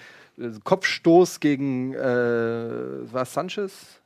Kopfstoß 0.64 1.40
gegen 1.40 1.94
äh, 1.94 1.98
war 2.00 3.22
es 3.22 3.32
Sanchez? 3.32 4.00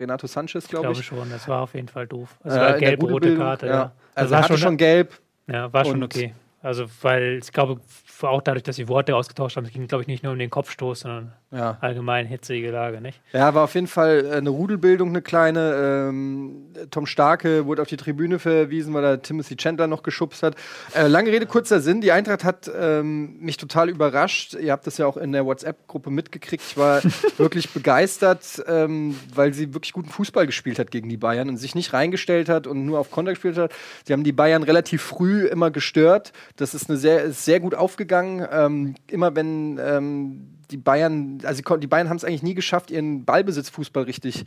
Renato 0.00 0.26
Sanchez, 0.26 0.64
Ich 0.64 0.70
glaube 0.70 0.86
glaube 0.86 1.00
ich. 1.00 1.06
schon, 1.06 1.28
das 1.30 1.48
war 1.48 1.62
auf 1.62 1.74
jeden 1.74 1.88
Fall 1.88 2.06
doof. 2.06 2.36
Es 2.44 2.54
Äh, 2.54 2.60
war 2.60 2.78
gelb-rote 2.78 3.36
Karte, 3.36 3.66
ja. 3.66 3.72
ja. 3.72 3.92
Also 4.14 4.30
war 4.32 4.40
er 4.40 4.44
hatte 4.44 4.58
schon 4.58 4.76
gelb. 4.76 5.18
ja, 5.48 5.72
war 5.72 5.84
schon 5.84 6.02
okay. 6.02 6.34
Also, 6.60 6.86
weil 7.02 7.38
ich 7.42 7.52
glaube, 7.52 7.80
auch 8.22 8.42
dadurch, 8.42 8.64
dass 8.64 8.76
die 8.76 8.88
Worte 8.88 9.14
ausgetauscht 9.14 9.56
haben, 9.56 9.64
es 9.64 9.72
ging, 9.72 9.86
glaube 9.86 10.02
ich, 10.02 10.08
nicht 10.08 10.22
nur 10.24 10.32
um 10.32 10.38
den 10.38 10.50
Kopfstoß, 10.50 11.00
sondern 11.00 11.32
Ja. 11.50 11.78
allgemein 11.80 12.26
hitzige 12.26 12.70
Lage, 12.70 13.00
nicht? 13.00 13.20
ja, 13.32 13.54
war 13.54 13.64
auf 13.64 13.74
jeden 13.74 13.86
Fall 13.86 14.26
äh, 14.26 14.36
eine 14.36 14.50
Rudelbildung, 14.50 15.08
eine 15.08 15.22
kleine. 15.22 16.08
Ähm, 16.08 16.66
Tom 16.90 17.06
Starke 17.06 17.64
wurde 17.64 17.80
auf 17.80 17.88
die 17.88 17.96
Tribüne 17.96 18.38
verwiesen, 18.38 18.92
weil 18.92 19.04
er 19.04 19.22
Timothy 19.22 19.56
Chandler 19.56 19.86
noch 19.86 20.02
geschubst 20.02 20.42
hat. 20.42 20.56
Äh, 20.94 21.06
lange 21.06 21.30
Rede, 21.30 21.46
kurzer 21.46 21.80
Sinn. 21.80 22.02
Die 22.02 22.12
Eintracht 22.12 22.44
hat 22.44 22.70
ähm, 22.78 23.38
mich 23.40 23.56
total 23.56 23.88
überrascht. 23.88 24.54
Ihr 24.54 24.72
habt 24.72 24.86
das 24.86 24.98
ja 24.98 25.06
auch 25.06 25.16
in 25.16 25.32
der 25.32 25.46
WhatsApp-Gruppe 25.46 26.10
mitgekriegt. 26.10 26.62
Ich 26.68 26.76
war 26.76 27.02
wirklich 27.38 27.70
begeistert, 27.70 28.62
ähm, 28.66 29.18
weil 29.34 29.54
sie 29.54 29.72
wirklich 29.72 29.94
guten 29.94 30.10
Fußball 30.10 30.44
gespielt 30.44 30.78
hat 30.78 30.90
gegen 30.90 31.08
die 31.08 31.16
Bayern 31.16 31.48
und 31.48 31.56
sich 31.56 31.74
nicht 31.74 31.94
reingestellt 31.94 32.50
hat 32.50 32.66
und 32.66 32.84
nur 32.84 32.98
auf 32.98 33.10
Konter 33.10 33.32
gespielt 33.32 33.56
hat. 33.56 33.72
Sie 34.04 34.12
haben 34.12 34.24
die 34.24 34.32
Bayern 34.32 34.62
relativ 34.62 35.00
früh 35.00 35.46
immer 35.46 35.70
gestört. 35.70 36.32
Das 36.56 36.74
ist, 36.74 36.90
eine 36.90 36.98
sehr, 36.98 37.22
ist 37.22 37.46
sehr 37.46 37.60
gut 37.60 37.74
aufgegangen. 37.74 38.46
Ähm, 38.52 38.94
immer 39.06 39.34
wenn 39.34 39.80
ähm, 39.82 40.57
die 40.70 40.76
Bayern, 40.76 41.38
also 41.44 41.76
die 41.76 41.86
Bayern 41.86 42.08
haben 42.08 42.16
es 42.16 42.24
eigentlich 42.24 42.42
nie 42.42 42.54
geschafft, 42.54 42.90
ihren 42.90 43.24
Ballbesitzfußball 43.24 44.04
richtig 44.04 44.44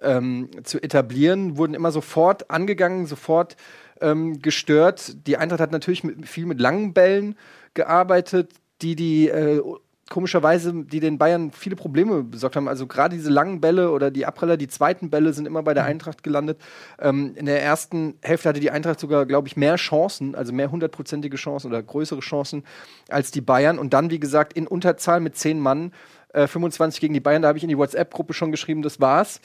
ähm, 0.00 0.50
zu 0.64 0.82
etablieren, 0.82 1.56
wurden 1.56 1.74
immer 1.74 1.92
sofort 1.92 2.50
angegangen, 2.50 3.06
sofort 3.06 3.56
ähm, 4.00 4.40
gestört. 4.40 5.26
Die 5.26 5.36
Eintracht 5.36 5.60
hat 5.60 5.72
natürlich 5.72 6.04
mit, 6.04 6.28
viel 6.28 6.46
mit 6.46 6.60
langen 6.60 6.92
Bällen 6.94 7.36
gearbeitet, 7.74 8.52
die 8.82 8.96
die 8.96 9.28
äh, 9.28 9.62
komischerweise, 10.14 10.72
die 10.72 11.00
den 11.00 11.18
Bayern 11.18 11.50
viele 11.50 11.74
Probleme 11.74 12.22
besorgt 12.22 12.54
haben. 12.54 12.68
Also 12.68 12.86
gerade 12.86 13.16
diese 13.16 13.30
langen 13.30 13.60
Bälle 13.60 13.90
oder 13.90 14.12
die 14.12 14.26
Abpraller, 14.26 14.56
die 14.56 14.68
zweiten 14.68 15.10
Bälle 15.10 15.32
sind 15.32 15.44
immer 15.44 15.64
bei 15.64 15.74
der 15.74 15.86
Eintracht 15.86 16.22
gelandet. 16.22 16.60
Ähm, 17.00 17.32
in 17.34 17.46
der 17.46 17.60
ersten 17.60 18.14
Hälfte 18.22 18.48
hatte 18.48 18.60
die 18.60 18.70
Eintracht 18.70 19.00
sogar, 19.00 19.26
glaube 19.26 19.48
ich, 19.48 19.56
mehr 19.56 19.74
Chancen, 19.74 20.36
also 20.36 20.52
mehr 20.52 20.70
hundertprozentige 20.70 21.36
Chancen 21.36 21.66
oder 21.66 21.82
größere 21.82 22.20
Chancen 22.20 22.62
als 23.08 23.32
die 23.32 23.40
Bayern. 23.40 23.76
Und 23.76 23.92
dann, 23.92 24.08
wie 24.10 24.20
gesagt, 24.20 24.52
in 24.52 24.68
Unterzahl 24.68 25.18
mit 25.18 25.36
zehn 25.36 25.58
Mann 25.58 25.90
äh, 26.32 26.46
25 26.46 27.00
gegen 27.00 27.12
die 27.12 27.18
Bayern. 27.18 27.42
Da 27.42 27.48
habe 27.48 27.58
ich 27.58 27.64
in 27.64 27.68
die 27.68 27.76
WhatsApp-Gruppe 27.76 28.34
schon 28.34 28.52
geschrieben, 28.52 28.82
das 28.82 29.00
war's. 29.00 29.40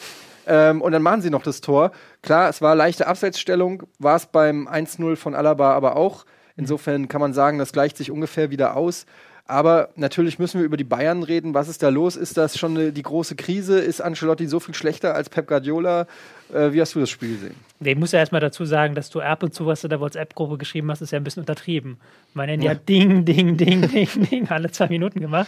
Ähm, 0.45 0.83
und 0.83 0.91
dann 0.91 1.01
machen 1.01 1.23
sie 1.23 1.31
noch 1.31 1.41
das 1.41 1.61
Tor. 1.61 1.93
Klar, 2.21 2.47
es 2.47 2.61
war 2.61 2.75
leichte 2.75 3.07
Abseitsstellung, 3.07 3.81
war 3.97 4.17
es 4.17 4.27
beim 4.27 4.67
1-0 4.67 5.15
von 5.15 5.33
Alaba 5.33 5.73
aber 5.73 5.95
auch. 5.95 6.25
Insofern 6.59 7.07
kann 7.07 7.21
man 7.21 7.33
sagen, 7.33 7.57
das 7.57 7.71
gleicht 7.71 7.97
sich 7.97 8.11
ungefähr 8.11 8.51
wieder 8.51 8.75
aus. 8.75 9.07
Aber 9.50 9.89
natürlich 9.96 10.38
müssen 10.38 10.60
wir 10.60 10.65
über 10.65 10.77
die 10.77 10.84
Bayern 10.84 11.24
reden. 11.24 11.56
Was 11.56 11.68
ist 11.70 11.82
da 11.82 11.89
los? 11.89 12.15
Ist 12.15 12.38
das 12.38 12.56
schon 12.56 12.77
eine, 12.77 12.91
die 12.91 13.01
große 13.01 13.36
Krise? 13.36 13.79
Ist 13.79 14.00
Ancelotti 14.00 14.46
so 14.46 14.60
viel 14.60 14.75
schlechter 14.75 15.15
als 15.15 15.27
Pep 15.27 15.48
Guardiola? 15.48 16.06
Äh, 16.53 16.72
wie 16.72 16.79
hast 16.79 16.94
du 16.94 17.00
das 17.00 17.10
Spiel 17.10 17.34
gesehen? 17.34 17.56
Ich 17.79 17.96
muss 17.98 18.12
ja 18.12 18.20
erstmal 18.20 18.41
dazu 18.41 18.63
sagen, 18.65 18.94
dass 18.94 19.10
du 19.10 19.22
ab 19.22 19.41
und 19.41 19.56
zu 19.56 19.65
was 19.65 19.84
in 19.84 19.89
der 19.89 20.00
WhatsApp-Gruppe 20.00 20.60
geschrieben 20.60 20.91
hast, 20.91 21.01
ist 21.01 21.10
ja 21.10 21.18
ein 21.20 21.24
bisschen 21.24 21.41
untertrieben. 21.41 21.98
Mein 22.36 22.48
Handy 22.50 22.68
Ja. 22.68 22.74
hat 22.74 22.88
Ding, 22.88 23.25
Ding, 23.25 23.58
Ding, 23.58 23.82
Ding, 23.91 24.08
Ding 24.29 24.48
alle 24.50 24.70
zwei 24.70 24.88
Minuten 24.88 25.20
gemacht. 25.20 25.48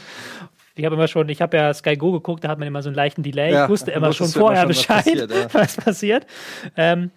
Ich 0.82 0.86
habe 0.86 0.96
immer 0.96 1.08
schon, 1.08 1.30
ich 1.30 1.44
habe 1.44 1.58
ja 1.58 1.72
Sky 1.76 1.96
Go 1.96 2.12
geguckt, 2.12 2.44
da 2.44 2.50
hat 2.50 2.58
man 2.58 2.68
immer 2.68 2.82
so 2.82 2.90
einen 2.90 2.96
leichten 2.96 3.22
Delay. 3.22 3.54
Ja, 3.54 3.66
ich 3.66 3.70
wusste 3.70 3.92
immer 3.92 4.12
schon 4.14 4.32
du 4.32 4.34
immer 4.34 4.48
vorher 4.48 4.62
schon, 4.62 4.70
was 4.70 4.78
Bescheid, 4.80 5.06
passiert, 5.06 5.32
ja. 5.32 5.54
was 5.54 5.76
passiert. 5.76 6.26
Ähm, 6.76 7.12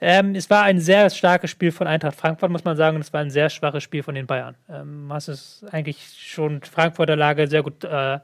ähm, 0.00 0.34
es 0.34 0.50
war 0.50 0.64
ein 0.64 0.80
sehr 0.80 1.08
starkes 1.10 1.48
Spiel 1.48 1.70
von 1.70 1.86
Eintracht 1.86 2.16
Frankfurt, 2.16 2.50
muss 2.50 2.64
man 2.64 2.76
sagen, 2.76 2.96
und 2.96 3.02
es 3.02 3.12
war 3.12 3.20
ein 3.20 3.30
sehr 3.30 3.50
schwaches 3.50 3.84
Spiel 3.84 4.02
von 4.02 4.16
den 4.16 4.26
Bayern. 4.26 4.56
Ähm, 4.68 5.06
hast 5.10 5.28
es 5.28 5.64
eigentlich 5.70 5.98
schon 6.18 6.60
Frankfurter 6.62 7.14
Lage 7.14 7.46
sehr 7.46 7.62
gut 7.62 7.84
äh, 7.84 8.18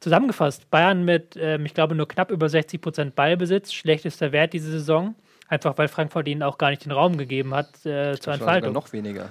zusammengefasst. 0.00 0.68
Bayern 0.70 1.04
mit, 1.04 1.36
ähm, 1.40 1.64
ich 1.64 1.74
glaube, 1.74 1.94
nur 1.94 2.08
knapp 2.08 2.32
über 2.32 2.48
60 2.48 2.80
Prozent 2.80 3.14
Ballbesitz, 3.14 3.72
schlechtester 3.72 4.32
Wert 4.32 4.54
diese 4.54 4.72
Saison. 4.72 5.14
Einfach 5.46 5.78
weil 5.78 5.86
Frankfurt 5.86 6.26
ihnen 6.26 6.42
auch 6.42 6.58
gar 6.58 6.70
nicht 6.70 6.84
den 6.84 6.92
Raum 6.92 7.16
gegeben 7.16 7.54
hat 7.54 7.86
äh, 7.86 8.18
zur 8.18 8.32
Entfaltung. 8.32 8.72
noch 8.72 8.92
weniger. 8.92 9.30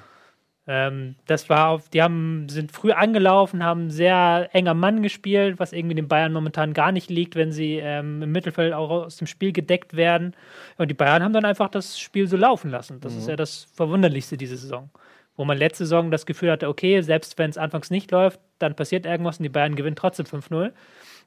Ähm, 0.73 1.15
das 1.25 1.49
war 1.49 1.67
auf, 1.67 1.89
die 1.89 2.01
haben, 2.01 2.47
sind 2.47 2.71
früh 2.71 2.93
angelaufen, 2.93 3.61
haben 3.61 3.89
sehr 3.89 4.47
enger 4.53 4.73
Mann 4.73 5.01
gespielt, 5.01 5.59
was 5.59 5.73
irgendwie 5.73 5.95
den 5.95 6.07
Bayern 6.07 6.31
momentan 6.31 6.73
gar 6.73 6.93
nicht 6.93 7.09
liegt, 7.09 7.35
wenn 7.35 7.51
sie 7.51 7.75
ähm, 7.75 8.21
im 8.21 8.31
Mittelfeld 8.31 8.71
auch 8.71 8.89
aus 8.89 9.17
dem 9.17 9.27
Spiel 9.27 9.51
gedeckt 9.51 9.97
werden. 9.97 10.33
Und 10.77 10.89
die 10.89 10.93
Bayern 10.93 11.23
haben 11.23 11.33
dann 11.33 11.43
einfach 11.43 11.67
das 11.67 11.99
Spiel 11.99 12.25
so 12.25 12.37
laufen 12.37 12.71
lassen. 12.71 13.01
Das 13.01 13.13
ist 13.15 13.27
ja 13.27 13.35
das 13.35 13.67
Verwunderlichste 13.73 14.37
diese 14.37 14.55
Saison. 14.55 14.89
Wo 15.35 15.43
man 15.43 15.57
letzte 15.57 15.83
Saison 15.83 16.09
das 16.09 16.25
Gefühl 16.25 16.51
hatte, 16.51 16.69
okay, 16.69 17.01
selbst 17.01 17.37
wenn 17.37 17.49
es 17.49 17.57
anfangs 17.57 17.89
nicht 17.89 18.09
läuft, 18.11 18.39
dann 18.59 18.73
passiert 18.73 19.05
irgendwas 19.05 19.39
und 19.39 19.43
die 19.43 19.49
Bayern 19.49 19.75
gewinnen 19.75 19.97
trotzdem 19.97 20.25
5-0. 20.25 20.71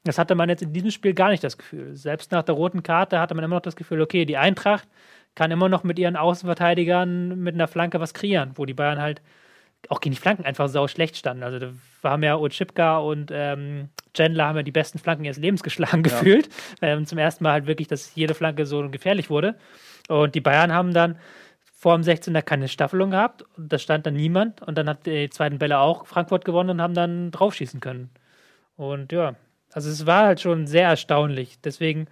Das 0.05 0.17
hatte 0.17 0.33
man 0.33 0.49
jetzt 0.49 0.63
in 0.63 0.73
diesem 0.73 0.89
Spiel 0.89 1.13
gar 1.13 1.29
nicht 1.29 1.43
das 1.43 1.59
Gefühl. 1.59 1.95
Selbst 1.95 2.31
nach 2.31 2.43
der 2.43 2.55
roten 2.55 2.81
Karte 2.81 3.19
hatte 3.19 3.35
man 3.35 3.43
immer 3.43 3.57
noch 3.57 3.61
das 3.61 3.75
Gefühl, 3.75 4.01
okay, 4.01 4.25
die 4.25 4.37
Eintracht 4.37 4.87
kann 5.35 5.51
immer 5.51 5.69
noch 5.69 5.83
mit 5.83 5.99
ihren 5.99 6.15
Außenverteidigern 6.15 7.37
mit 7.39 7.55
einer 7.55 7.67
Flanke 7.67 7.99
was 7.99 8.13
kreieren, 8.13 8.51
wo 8.55 8.65
die 8.65 8.73
Bayern 8.73 9.01
halt 9.01 9.21
auch 9.89 10.01
gegen 10.01 10.15
die 10.15 10.21
Flanken 10.21 10.45
einfach 10.45 10.67
sau 10.67 10.87
schlecht 10.87 11.17
standen. 11.17 11.43
Also 11.43 11.59
da 11.59 12.09
haben 12.09 12.23
ja 12.23 12.37
Otschipka 12.37 12.97
und 12.97 13.31
ähm, 13.31 13.89
Chandler 14.13 14.47
haben 14.47 14.57
ja 14.57 14.63
die 14.63 14.71
besten 14.71 14.99
Flanken 14.99 15.25
ihres 15.25 15.37
Lebens 15.37 15.63
geschlagen 15.63 16.03
gefühlt. 16.03 16.49
Ähm, 16.81 17.05
zum 17.05 17.17
ersten 17.17 17.43
Mal 17.43 17.53
halt 17.53 17.67
wirklich, 17.67 17.87
dass 17.87 18.15
jede 18.15 18.33
Flanke 18.33 18.65
so 18.65 18.89
gefährlich 18.89 19.29
wurde. 19.29 19.55
Und 20.07 20.35
die 20.35 20.41
Bayern 20.41 20.73
haben 20.73 20.93
dann 20.93 21.17
vor 21.73 21.95
dem 21.97 22.03
16er 22.03 22.41
keine 22.41 22.67
Staffelung 22.67 23.11
gehabt. 23.11 23.43
Und 23.57 23.71
da 23.71 23.77
stand 23.77 24.05
dann 24.05 24.15
niemand. 24.15 24.61
Und 24.61 24.77
dann 24.77 24.89
hat 24.89 25.05
die 25.05 25.29
zweiten 25.29 25.59
Bälle 25.59 25.79
auch 25.79 26.07
Frankfurt 26.07 26.45
gewonnen 26.45 26.71
und 26.71 26.81
haben 26.81 26.93
dann 26.95 27.31
draufschießen 27.31 27.79
können. 27.79 28.09
Und 28.77 29.11
ja, 29.11 29.35
also 29.75 29.89
es 29.89 30.05
war 30.05 30.25
halt 30.25 30.39
schon 30.39 30.67
sehr 30.67 30.87
erstaunlich. 30.87 31.59
Deswegen 31.61 32.07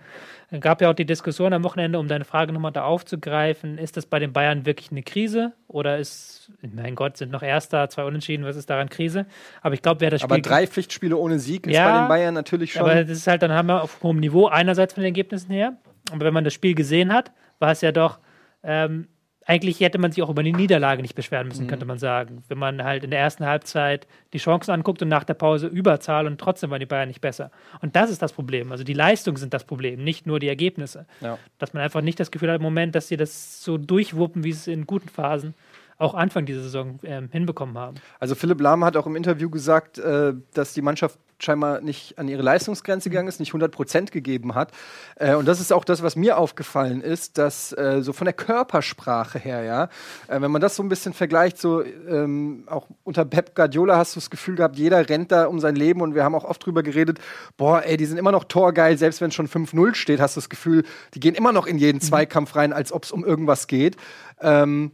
gab 0.60 0.82
ja 0.82 0.90
auch 0.90 0.94
die 0.94 1.06
Diskussion 1.06 1.54
am 1.54 1.64
Wochenende, 1.64 1.98
um 1.98 2.10
deine 2.10 2.26
Frage 2.26 2.52
nochmal 2.52 2.74
da 2.74 2.84
aufzugreifen, 2.84 3.78
ist 3.78 3.96
das 3.96 4.06
bei 4.06 4.20
den 4.20 4.34
Bayern 4.34 4.66
wirklich 4.66 4.92
eine 4.92 5.02
Krise? 5.02 5.54
Oder 5.70 5.98
ist, 5.98 6.52
mein 6.62 6.94
Gott, 6.94 7.16
sind 7.16 7.32
noch 7.32 7.42
Erster, 7.42 7.88
zwei 7.90 8.04
Unentschieden, 8.04 8.44
was 8.46 8.58
ist 8.58 8.70
daran 8.70 8.90
Krise? 8.90 9.26
Aber 9.62 9.74
ich 9.74 9.82
glaube, 9.82 10.02
wer 10.02 10.10
das 10.10 10.20
Spiel... 10.20 10.34
Aber 10.34 10.42
drei 10.42 10.68
Pflichtspiele 10.68 11.16
ohne 11.16 11.40
Sieg 11.40 11.66
ist 11.66 11.74
Ja, 11.74 11.90
bei 11.90 12.00
den 12.00 12.08
Bayern 12.10 12.34
natürlich 12.34 12.74
schon. 12.74 12.82
aber 12.82 12.96
das 12.96 13.18
ist 13.18 13.28
halt, 13.28 13.42
dann 13.42 13.54
haben 13.54 13.70
wir 13.70 13.82
auf 13.82 14.04
hohem 14.04 14.20
Niveau 14.20 14.48
einerseits 14.48 14.94
von 14.94 15.02
den 15.02 15.08
Ergebnissen 15.08 15.52
her. 15.52 15.78
Aber 16.12 16.26
wenn 16.26 16.34
man 16.34 16.44
das 16.44 16.54
Spiel 16.54 16.76
gesehen 16.76 17.14
hat, 17.14 17.32
war 17.60 17.72
es 17.72 17.80
ja 17.80 17.94
doch, 17.94 18.20
ähm, 18.62 19.08
eigentlich 19.46 19.80
hätte 19.80 19.98
man 19.98 20.12
sich 20.12 20.24
auch 20.24 20.30
über 20.30 20.44
die 20.44 20.54
Niederlage 20.54 21.02
nicht 21.02 21.16
beschweren 21.16 21.48
müssen, 21.48 21.68
könnte 21.68 21.86
man 21.86 22.00
sagen. 22.00 22.44
Wenn 22.48 22.58
man 22.58 22.84
halt 22.84 23.04
in 23.04 23.12
der 23.12 23.20
ersten 23.20 23.46
Halbzeit 23.46 24.08
die 24.34 24.38
Chancen 24.38 24.72
anguckt 24.72 25.02
und 25.02 25.10
nach 25.10 25.24
der 25.24 25.34
Pause 25.34 25.68
Überzahl 25.68 26.28
und 26.28 26.40
trotzdem 26.40 26.70
waren 26.70 26.80
die 26.80 26.86
Bayern 26.86 27.08
nicht 27.08 27.22
besser. 27.22 27.52
Und 27.82 27.96
das 27.96 28.10
ist 28.10 28.22
das 28.22 28.34
Problem. 28.34 28.72
Also 28.72 28.84
die 28.84 28.94
Leistungen 28.94 29.38
sind 29.38 29.54
das 29.54 29.64
Problem, 29.64 30.04
nicht 30.04 30.26
nur 30.26 30.40
die 30.40 30.48
Ergebnisse. 30.48 31.06
Ja. 31.22 31.38
Dass 31.60 31.74
man 31.74 31.84
einfach 31.84 32.02
nicht 32.02 32.20
das 32.20 32.32
Gefühl 32.32 32.50
hat 32.50 32.58
im 32.58 32.64
Moment, 32.64 32.96
dass 32.96 33.08
sie 33.08 33.18
das 33.18 33.64
so 33.64 33.78
durchwuppen, 33.78 34.44
wie 34.44 34.54
sie 34.54 34.60
es 34.60 34.68
in 34.68 34.86
guten 34.86 35.10
Phasen 35.10 35.54
auch 35.98 36.14
Anfang 36.14 36.46
dieser 36.46 36.62
Saison 36.62 37.00
ähm, 37.04 37.30
hinbekommen 37.32 37.78
haben. 37.78 37.96
Also 38.20 38.36
Philipp 38.36 38.60
Lahm 38.60 38.84
hat 38.84 38.98
auch 38.98 39.06
im 39.06 39.16
Interview 39.16 39.50
gesagt, 39.50 40.00
äh, 40.00 40.34
dass 40.54 40.74
die 40.74 40.82
Mannschaft 40.82 41.20
scheinbar 41.44 41.82
nicht 41.82 42.18
an 42.18 42.28
ihre 42.28 42.42
Leistungsgrenze 42.42 43.10
gegangen 43.10 43.28
ist, 43.28 43.40
nicht 43.40 43.50
100 43.50 43.72
Prozent 43.72 44.12
gegeben 44.12 44.56
hat. 44.56 44.72
Äh, 45.16 45.36
und 45.36 45.48
das 45.48 45.60
ist 45.60 45.72
auch 45.72 45.86
das, 45.86 46.04
was 46.04 46.16
mir 46.16 46.38
aufgefallen 46.38 47.02
ist, 47.02 47.38
dass 47.38 47.72
äh, 47.74 48.02
so 48.02 48.14
von 48.14 48.26
der 48.26 48.34
Körpersprache 48.34 49.40
her, 49.40 49.64
ja, 49.64 49.84
äh, 50.28 50.42
wenn 50.42 50.52
man 50.52 50.62
das 50.62 50.76
so 50.76 50.84
ein 50.84 50.90
bisschen 50.90 51.14
vergleicht, 51.14 51.58
so 51.58 51.84
ähm, 51.84 52.64
auch 52.68 52.88
unter 53.04 53.26
Pep 53.26 53.56
Guardiola 53.56 53.98
hast 53.98 54.16
du 54.16 54.20
das 54.20 54.30
Gefühl 54.30 54.56
gehabt, 54.56 54.78
jeder 54.78 55.08
rennt 55.10 55.32
da 55.32 55.46
um 55.46 55.60
sein 55.60 55.76
Leben 55.76 56.02
und 56.02 56.16
wir 56.16 56.24
haben 56.24 56.36
auch 56.36 56.46
oft 56.46 56.66
drüber 56.66 56.84
geredet, 56.84 57.20
boah, 57.58 57.84
ey, 57.84 57.98
die 57.98 58.06
sind 58.06 58.18
immer 58.18 58.32
noch 58.32 58.46
torgeil, 58.46 58.98
selbst 58.98 59.22
wenn 59.22 59.30
es 59.30 59.36
schon 59.36 59.48
5-0 59.48 59.96
steht, 59.96 60.20
hast 60.20 60.36
du 60.36 60.40
das 60.40 60.50
Gefühl, 60.50 60.84
die 61.14 61.20
gehen 61.20 61.36
immer 61.36 61.52
noch 61.52 61.68
in 61.68 61.78
jeden 61.78 62.02
Zweikampf 62.02 62.56
rein, 62.56 62.74
als 62.74 62.92
ob 62.92 63.04
es 63.04 63.12
um 63.12 63.24
irgendwas 63.24 63.68
geht. 63.68 63.98
Ähm, 64.42 64.92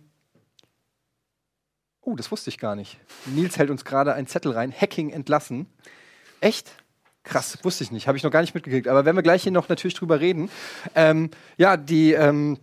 Oh, 2.09 2.15
das 2.15 2.31
wusste 2.31 2.49
ich 2.49 2.57
gar 2.57 2.75
nicht. 2.75 2.97
Nils 3.27 3.59
hält 3.59 3.69
uns 3.69 3.85
gerade 3.85 4.15
einen 4.15 4.25
Zettel 4.25 4.53
rein. 4.53 4.73
Hacking 4.73 5.11
entlassen. 5.11 5.67
Echt? 6.41 6.71
Krass, 7.23 7.57
wusste 7.63 7.83
ich 7.83 7.91
nicht. 7.91 8.07
Habe 8.07 8.17
ich 8.17 8.23
noch 8.23 8.31
gar 8.31 8.41
nicht 8.41 8.55
mitgekriegt. 8.55 8.87
Aber 8.87 9.05
wenn 9.05 9.15
wir 9.15 9.23
gleich 9.23 9.43
hier 9.43 9.51
noch 9.51 9.69
natürlich 9.69 9.93
drüber 9.93 10.19
reden. 10.19 10.49
Ähm, 10.95 11.29
ja, 11.57 11.77
die, 11.77 12.13
ähm, 12.13 12.57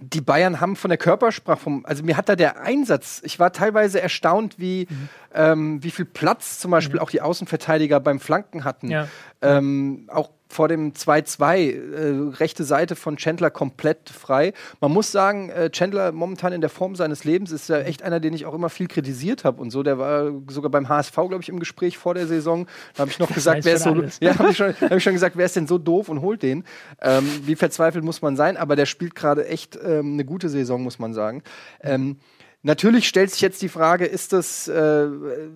die 0.00 0.20
Bayern 0.20 0.60
haben 0.60 0.76
von 0.76 0.88
der 0.88 0.98
Körpersprache, 0.98 1.58
vom, 1.58 1.84
also 1.86 2.02
mir 2.02 2.16
hat 2.16 2.28
da 2.28 2.36
der 2.36 2.60
Einsatz, 2.60 3.20
ich 3.24 3.38
war 3.38 3.52
teilweise 3.52 4.00
erstaunt, 4.00 4.58
wie, 4.58 4.86
ähm, 5.34 5.82
wie 5.82 5.90
viel 5.90 6.04
Platz 6.04 6.58
zum 6.58 6.70
Beispiel 6.70 6.98
auch 6.98 7.10
die 7.10 7.20
Außenverteidiger 7.20 8.00
beim 8.00 8.20
Flanken 8.20 8.64
hatten. 8.64 8.90
Ja. 8.90 9.08
Ähm, 9.42 10.08
auch 10.12 10.30
vor 10.50 10.66
dem 10.66 10.92
2-2, 10.92 11.56
äh, 11.58 12.36
rechte 12.36 12.64
Seite 12.64 12.96
von 12.96 13.16
Chandler 13.16 13.50
komplett 13.50 14.10
frei. 14.10 14.52
Man 14.80 14.90
muss 14.90 15.12
sagen, 15.12 15.48
äh, 15.50 15.70
Chandler 15.70 16.10
momentan 16.10 16.52
in 16.52 16.60
der 16.60 16.70
Form 16.70 16.96
seines 16.96 17.22
Lebens 17.22 17.52
ist 17.52 17.68
ja 17.68 17.78
echt 17.78 18.02
einer, 18.02 18.18
den 18.18 18.34
ich 18.34 18.46
auch 18.46 18.54
immer 18.54 18.68
viel 18.68 18.88
kritisiert 18.88 19.44
habe 19.44 19.62
und 19.62 19.70
so. 19.70 19.84
Der 19.84 19.98
war 19.98 20.32
sogar 20.48 20.70
beim 20.70 20.88
HSV, 20.88 21.14
glaube 21.14 21.38
ich, 21.40 21.48
im 21.48 21.60
Gespräch 21.60 21.98
vor 21.98 22.14
der 22.14 22.26
Saison. 22.26 22.66
Da 22.94 23.02
habe 23.02 23.12
ich 23.12 23.20
noch 23.20 23.32
gesagt, 23.32 23.58
weiß 23.58 23.64
wer 23.64 23.74
ist 23.74 23.84
so, 23.84 23.90
alles. 23.90 24.18
ja, 24.20 24.36
habe 24.38 24.50
ich, 24.50 24.56
schon- 24.56 24.74
hab 24.80 24.92
ich 24.92 25.04
schon 25.04 25.12
gesagt, 25.12 25.36
wer 25.36 25.46
ist 25.46 25.54
denn 25.54 25.68
so 25.68 25.78
doof 25.78 26.08
und 26.08 26.20
holt 26.20 26.42
den? 26.42 26.64
Ähm, 27.00 27.28
wie 27.44 27.54
verzweifelt 27.54 28.04
muss 28.04 28.20
man 28.20 28.34
sein? 28.34 28.56
Aber 28.56 28.74
der 28.74 28.86
spielt 28.86 29.14
gerade 29.14 29.46
echt 29.46 29.78
ähm, 29.84 30.14
eine 30.14 30.24
gute 30.24 30.48
Saison, 30.48 30.82
muss 30.82 30.98
man 30.98 31.14
sagen. 31.14 31.42
Ähm, 31.80 32.16
Natürlich 32.62 33.08
stellt 33.08 33.30
sich 33.30 33.40
jetzt 33.40 33.62
die 33.62 33.70
Frage, 33.70 34.04
ist 34.04 34.34
das, 34.34 34.68
äh, 34.68 35.06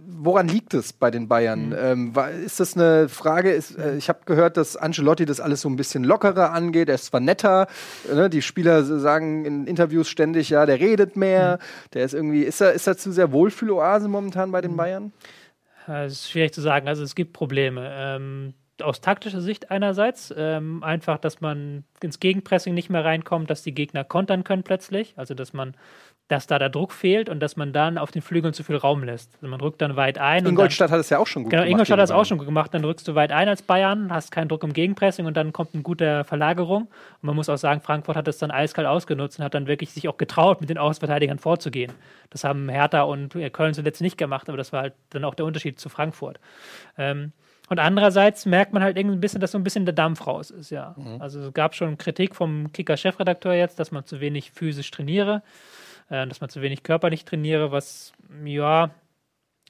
woran 0.06 0.48
liegt 0.48 0.72
es 0.72 0.94
bei 0.94 1.10
den 1.10 1.28
Bayern? 1.28 1.74
Ähm, 1.78 2.16
wa- 2.16 2.28
ist 2.28 2.60
das 2.60 2.76
eine 2.78 3.10
Frage, 3.10 3.50
ist, 3.52 3.76
äh, 3.76 3.96
ich 3.96 4.08
habe 4.08 4.20
gehört, 4.24 4.56
dass 4.56 4.74
Ancelotti 4.76 5.26
das 5.26 5.38
alles 5.38 5.60
so 5.60 5.68
ein 5.68 5.76
bisschen 5.76 6.02
lockerer 6.02 6.52
angeht, 6.52 6.88
er 6.88 6.94
ist 6.94 7.06
zwar 7.06 7.20
netter, 7.20 7.66
ne, 8.10 8.30
die 8.30 8.40
Spieler 8.40 8.82
sagen 8.84 9.44
in 9.44 9.66
Interviews 9.66 10.08
ständig, 10.08 10.48
ja, 10.48 10.64
der 10.64 10.80
redet 10.80 11.14
mehr, 11.14 11.58
der 11.92 12.04
ist 12.06 12.14
irgendwie, 12.14 12.42
ist 12.42 12.62
er, 12.62 12.72
ist 12.72 12.86
er 12.86 12.96
zu 12.96 13.12
sehr 13.12 13.32
Wohlfühloase 13.32 14.08
momentan 14.08 14.50
bei 14.50 14.62
den 14.62 14.74
Bayern? 14.74 15.12
Äh, 15.86 16.06
Es 16.06 16.14
ist 16.14 16.30
schwierig 16.30 16.54
zu 16.54 16.62
sagen. 16.62 16.88
Also 16.88 17.02
es 17.02 17.14
gibt 17.14 17.34
Probleme. 17.34 17.86
Ähm, 17.92 18.54
aus 18.82 19.00
taktischer 19.00 19.40
Sicht 19.40 19.70
einerseits 19.70 20.34
ähm, 20.36 20.82
einfach, 20.82 21.18
dass 21.18 21.40
man 21.40 21.84
ins 22.00 22.18
Gegenpressing 22.18 22.74
nicht 22.74 22.90
mehr 22.90 23.04
reinkommt, 23.04 23.48
dass 23.50 23.62
die 23.62 23.74
Gegner 23.74 24.02
kontern 24.04 24.42
können 24.42 24.62
plötzlich. 24.64 25.12
Also 25.16 25.34
dass 25.34 25.52
man, 25.52 25.76
dass 26.34 26.46
da 26.48 26.58
der 26.58 26.68
Druck 26.68 26.92
fehlt 26.92 27.28
und 27.28 27.40
dass 27.40 27.56
man 27.56 27.72
dann 27.72 27.96
auf 27.96 28.10
den 28.10 28.20
Flügeln 28.20 28.52
zu 28.52 28.64
viel 28.64 28.76
Raum 28.76 29.04
lässt. 29.04 29.32
Also 29.36 29.46
man 29.46 29.60
rückt 29.60 29.80
dann 29.80 29.96
weit 29.96 30.18
ein. 30.18 30.38
und 30.38 30.44
dann, 30.44 30.52
Ingolstadt 30.54 30.90
hat 30.90 30.98
es 31.00 31.10
ja 31.10 31.18
auch 31.18 31.26
schon 31.26 31.44
gut 31.44 31.50
Genau, 31.50 31.62
gemacht. 31.62 31.70
Ingolstadt 31.72 31.98
hat 31.98 32.04
es 32.04 32.10
auch 32.10 32.24
schon 32.24 32.38
gut 32.38 32.46
gemacht. 32.46 32.74
Dann 32.74 32.84
rückst 32.84 33.06
du 33.06 33.14
weit 33.14 33.30
ein 33.32 33.48
als 33.48 33.62
Bayern, 33.62 34.12
hast 34.12 34.30
keinen 34.32 34.48
Druck 34.48 34.64
im 34.64 34.72
Gegenpressing 34.72 35.26
und 35.26 35.36
dann 35.36 35.52
kommt 35.52 35.74
eine 35.74 35.82
gute 35.82 36.24
Verlagerung. 36.24 36.82
Und 36.82 37.22
man 37.22 37.36
muss 37.36 37.48
auch 37.48 37.56
sagen, 37.56 37.80
Frankfurt 37.80 38.16
hat 38.16 38.26
es 38.28 38.38
dann 38.38 38.50
eiskalt 38.50 38.88
ausgenutzt 38.88 39.38
und 39.38 39.44
hat 39.44 39.54
dann 39.54 39.66
wirklich 39.68 39.92
sich 39.92 40.08
auch 40.08 40.16
getraut, 40.16 40.60
mit 40.60 40.70
den 40.70 40.78
Außenverteidigern 40.78 41.38
vorzugehen. 41.38 41.92
Das 42.30 42.42
haben 42.44 42.68
Hertha 42.68 43.02
und 43.02 43.34
äh, 43.36 43.48
Köln 43.50 43.74
zuletzt 43.74 44.00
nicht 44.00 44.18
gemacht, 44.18 44.48
aber 44.48 44.58
das 44.58 44.72
war 44.72 44.82
halt 44.82 44.94
dann 45.10 45.24
auch 45.24 45.34
der 45.34 45.46
Unterschied 45.46 45.78
zu 45.78 45.88
Frankfurt. 45.88 46.40
Ähm, 46.98 47.32
und 47.70 47.78
andererseits 47.78 48.44
merkt 48.44 48.74
man 48.74 48.82
halt 48.82 48.98
irgendwie 48.98 49.16
ein 49.16 49.20
bisschen, 49.20 49.40
dass 49.40 49.52
so 49.52 49.58
ein 49.58 49.64
bisschen 49.64 49.86
der 49.86 49.94
Dampf 49.94 50.26
raus 50.26 50.50
ist, 50.50 50.68
ja. 50.68 50.94
Also 51.18 51.40
es 51.40 51.54
gab 51.54 51.74
schon 51.74 51.96
Kritik 51.96 52.34
vom 52.34 52.70
Kicker-Chefredakteur 52.72 53.54
jetzt, 53.54 53.78
dass 53.78 53.90
man 53.90 54.04
zu 54.04 54.20
wenig 54.20 54.50
physisch 54.50 54.90
trainiere, 54.90 55.42
äh, 56.10 56.26
dass 56.26 56.40
man 56.40 56.50
zu 56.50 56.62
wenig 56.62 56.82
körperlich 56.82 57.24
trainiere, 57.24 57.72
was, 57.72 58.12
ja, 58.44 58.90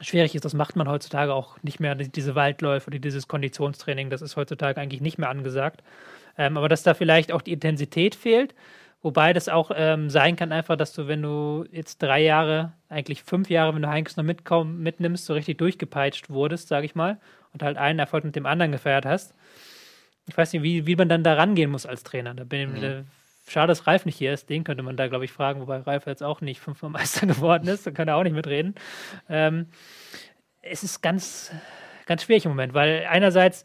schwierig 0.01 0.35
ist. 0.35 0.45
Das 0.45 0.55
macht 0.55 0.77
man 0.77 0.89
heutzutage 0.89 1.33
auch 1.33 1.63
nicht 1.63 1.81
mehr, 1.81 1.95
die- 1.95 2.11
diese 2.11 2.35
Waldläufe 2.35 2.89
oder 2.89 2.99
dieses 2.99 3.29
Konditionstraining, 3.29 4.11
das 4.11 4.23
ist 4.23 4.37
heutzutage 4.37 4.81
eigentlich 4.81 5.01
nicht 5.01 5.19
mehr 5.19 5.29
angesagt. 5.31 5.83
Ähm, 6.37 6.57
aber 6.57 6.69
dass 6.69 6.83
da 6.83 6.95
vielleicht 6.95 7.31
auch 7.31 7.43
die 7.43 7.53
Intensität 7.53 8.15
fehlt, 8.15 8.55
Wobei 9.05 9.35
das 9.35 9.51
auch 9.51 9.71
ähm, 9.77 10.09
sein 10.09 10.35
kann, 10.35 10.51
einfach, 10.51 10.77
dass 10.79 10.95
du, 10.95 11.07
wenn 11.07 11.21
du 11.21 11.67
jetzt 11.71 11.99
drei 12.03 12.23
Jahre, 12.23 12.73
eigentlich 12.89 13.23
fünf 13.23 13.51
Jahre, 13.51 13.75
wenn 13.75 13.83
du 13.83 13.89
Heinkes 13.91 14.17
noch 14.17 14.25
mitkomm, 14.25 14.79
mitnimmst, 14.79 15.27
so 15.27 15.35
richtig 15.35 15.59
durchgepeitscht 15.59 16.31
wurdest, 16.31 16.69
sage 16.69 16.87
ich 16.87 16.95
mal, 16.95 17.21
und 17.53 17.63
halt 17.63 17.77
einen 17.77 17.99
Erfolg 17.99 18.25
mit 18.25 18.35
dem 18.35 18.47
anderen 18.47 18.73
gefeiert 18.73 19.05
hast. 19.05 19.35
Ich 20.27 20.35
weiß 20.35 20.55
nicht, 20.55 20.63
wie, 20.63 20.87
wie 20.87 20.97
man 20.97 21.11
dann 21.11 21.23
da 21.23 21.35
rangehen 21.35 21.71
muss 21.71 21.85
als 21.85 22.03
Trainer. 22.03 22.33
Da 22.33 22.45
bin 22.45 22.61
ich, 22.77 22.83
mhm. 22.83 23.05
Schade, 23.47 23.69
dass 23.69 23.87
Ralf 23.87 24.07
nicht 24.07 24.17
hier 24.17 24.33
ist. 24.33 24.49
Den 24.49 24.65
könnte 24.65 24.83
man 24.83 24.97
da, 24.97 25.09
glaube 25.09 25.25
ich, 25.25 25.33
fragen, 25.33 25.61
wobei 25.61 25.79
Ralf 25.79 26.07
jetzt 26.07 26.23
auch 26.23 26.41
nicht 26.41 26.61
fünfmal 26.61 26.91
Meister 26.93 27.27
geworden 27.27 27.69
ist. 27.69 27.87
Da 27.87 27.91
kann 27.91 28.09
er 28.09 28.17
auch 28.17 28.23
nicht 28.23 28.35
mitreden. 28.35 28.75
Ähm, 29.29 29.67
es 30.63 30.83
ist 30.83 31.03
ganz, 31.03 31.53
ganz 32.07 32.23
schwierig 32.23 32.47
im 32.47 32.53
Moment, 32.53 32.73
weil 32.73 33.07
einerseits 33.09 33.65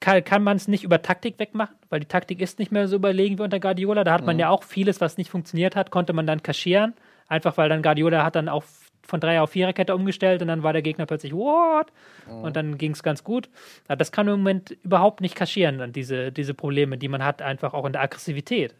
kann, 0.00 0.24
kann 0.24 0.42
man 0.42 0.56
es 0.56 0.68
nicht 0.68 0.84
über 0.84 1.02
Taktik 1.02 1.38
wegmachen, 1.38 1.76
weil 1.90 2.00
die 2.00 2.06
Taktik 2.06 2.40
ist 2.40 2.58
nicht 2.58 2.72
mehr 2.72 2.88
so 2.88 2.96
überlegen 2.96 3.38
wie 3.38 3.42
unter 3.42 3.60
Guardiola. 3.60 4.04
Da 4.04 4.12
hat 4.12 4.24
man 4.24 4.36
mhm. 4.36 4.40
ja 4.40 4.48
auch 4.48 4.62
vieles, 4.62 5.00
was 5.00 5.18
nicht 5.18 5.30
funktioniert 5.30 5.76
hat, 5.76 5.90
konnte 5.90 6.14
man 6.14 6.26
dann 6.26 6.42
kaschieren. 6.42 6.94
Einfach 7.28 7.56
weil 7.58 7.68
dann 7.68 7.82
Guardiola 7.82 8.24
hat 8.24 8.36
dann 8.36 8.48
auch 8.48 8.64
von 9.02 9.20
Dreier 9.20 9.42
auf 9.42 9.50
Viererkette 9.50 9.94
umgestellt 9.94 10.40
und 10.40 10.48
dann 10.48 10.62
war 10.62 10.72
der 10.72 10.80
Gegner 10.80 11.04
plötzlich, 11.04 11.34
what? 11.34 11.92
Mhm. 12.26 12.42
Und 12.42 12.56
dann 12.56 12.78
ging 12.78 12.92
es 12.92 13.02
ganz 13.02 13.22
gut. 13.22 13.50
Das 13.86 14.12
kann 14.12 14.24
man 14.24 14.36
im 14.36 14.40
Moment 14.40 14.70
überhaupt 14.82 15.20
nicht 15.20 15.34
kaschieren, 15.34 15.92
diese, 15.92 16.32
diese 16.32 16.54
Probleme, 16.54 16.96
die 16.96 17.08
man 17.08 17.22
hat, 17.22 17.42
einfach 17.42 17.74
auch 17.74 17.84
in 17.84 17.92
der 17.92 18.00
Aggressivität 18.00 18.74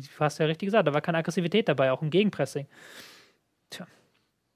die, 0.00 0.08
du 0.08 0.20
hast 0.20 0.38
ja 0.38 0.46
richtig 0.46 0.66
gesagt, 0.66 0.86
da 0.86 0.94
war 0.94 1.00
keine 1.00 1.18
Aggressivität 1.18 1.68
dabei, 1.68 1.92
auch 1.92 2.02
im 2.02 2.10
Gegenpressing. 2.10 2.66
Tja. 3.70 3.86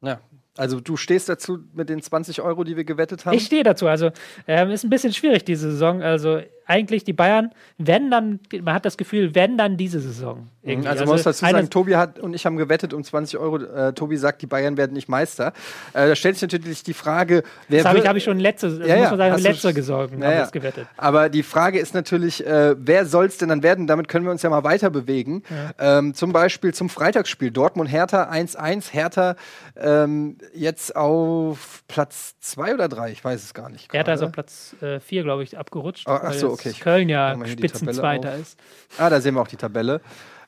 Ja, 0.01 0.21
also 0.57 0.81
du 0.81 0.97
stehst 0.97 1.29
dazu 1.29 1.61
mit 1.73 1.89
den 1.89 2.03
20 2.03 2.43
Euro, 2.43 2.65
die 2.65 2.77
wir 2.77 2.85
gewettet 2.85 3.25
haben? 3.25 3.37
Ich 3.37 3.47
stehe 3.47 3.63
dazu. 3.63 3.87
Also 3.87 4.11
ähm, 4.47 4.71
ist 4.71 4.85
ein 4.85 4.91
bisschen 4.91 5.13
schwierig 5.13 5.45
diese 5.45 5.71
Saison. 5.71 6.03
Also 6.03 6.43
eigentlich 6.73 7.05
die 7.05 7.12
Bayern, 7.12 7.50
wenn 7.76 8.11
dann, 8.11 8.41
man 8.62 8.75
hat 8.75 8.85
das 8.85 8.97
Gefühl, 8.97 9.35
wenn 9.35 9.59
dann 9.59 9.76
diese 9.76 10.00
Saison. 10.00 10.49
Mhm, 10.62 10.71
irgendwie. 10.71 10.88
Also, 10.88 11.05
man 11.05 11.12
also 11.12 11.29
muss 11.29 11.38
dazu 11.38 11.52
sagen, 11.52 11.71
Tobi 11.71 11.97
hat 11.97 12.19
und 12.19 12.35
ich 12.35 12.47
haben 12.47 12.57
gewettet 12.57 12.95
um 12.95 13.05
20 13.05 13.38
Euro. 13.38 13.59
Äh, 13.59 13.93
Tobi 13.93 14.17
sagt, 14.17 14.41
die 14.43 14.47
Bayern 14.47 14.76
werden 14.76 14.95
nicht 14.95 15.09
Meister. 15.09 15.52
Äh, 15.93 16.09
da 16.09 16.17
stellt 16.17 16.37
sich 16.37 16.43
natürlich 16.43 16.83
die 16.83 16.95
Frage, 16.95 17.43
wer. 17.69 17.83
Das 17.83 17.88
habe 17.88 17.99
ich, 17.99 18.07
hab 18.07 18.17
ich 18.17 18.25
schon 18.25 18.38
letzte, 18.38 18.69
ja, 18.87 18.97
muss 18.97 19.11
man 19.11 19.19
sagen, 19.19 19.43
letzte 19.43 19.75
gesorgt, 19.75 20.14
ja, 20.19 20.33
ja. 20.33 20.47
gewettet. 20.47 20.87
Aber 20.97 21.29
die 21.29 21.43
Frage 21.43 21.79
ist 21.79 21.95
natürlich, 21.95 22.47
äh, 22.47 22.75
wer 22.79 23.05
soll 23.05 23.26
es 23.26 23.38
denn 23.38 23.50
dann 23.50 23.62
werden? 23.62 23.87
Damit 23.87 24.09
können 24.09 24.25
wir 24.25 24.33
uns 24.33 24.43
ja 24.43 24.50
mal 24.50 24.64
weiter 24.64 24.91
bewegen. 24.91 25.43
Ja. 25.79 25.99
Ähm, 25.99 26.14
zum 26.14 26.33
Beispiel 26.33 26.73
zum 26.73 26.88
Freitagsspiel 26.88 27.50
Dortmund-Hertha 27.50 28.31
1-1. 28.31 28.93
Hertha 28.93 29.37
ähm, 29.76 30.38
jetzt 30.55 30.97
auf 30.97 31.83
Platz 31.88 32.37
2 32.41 32.75
oder 32.75 32.88
3, 32.88 33.11
ich 33.11 33.25
weiß 33.25 33.43
es 33.43 33.55
gar 33.55 33.69
nicht. 33.69 33.93
Hertha 33.93 34.12
ist 34.12 34.23
auf 34.23 34.33
Platz 34.33 34.76
4, 34.81 35.21
äh, 35.21 35.23
glaube 35.23 35.43
ich, 35.43 35.59
abgerutscht. 35.59 36.09
Oh, 36.09 36.12
ach 36.12 36.33
so, 36.33 36.50
okay. 36.50 36.62
Köln 36.81 37.09
ja 37.09 37.37
Spitzenzweiter 37.47 38.35
ist. 38.37 38.59
Ah, 38.99 39.11
da 39.11 39.21
sehen 39.21 39.35
wir 39.35 39.42
auch 39.42 39.49
die 39.49 39.57
Tabelle. 39.57 40.00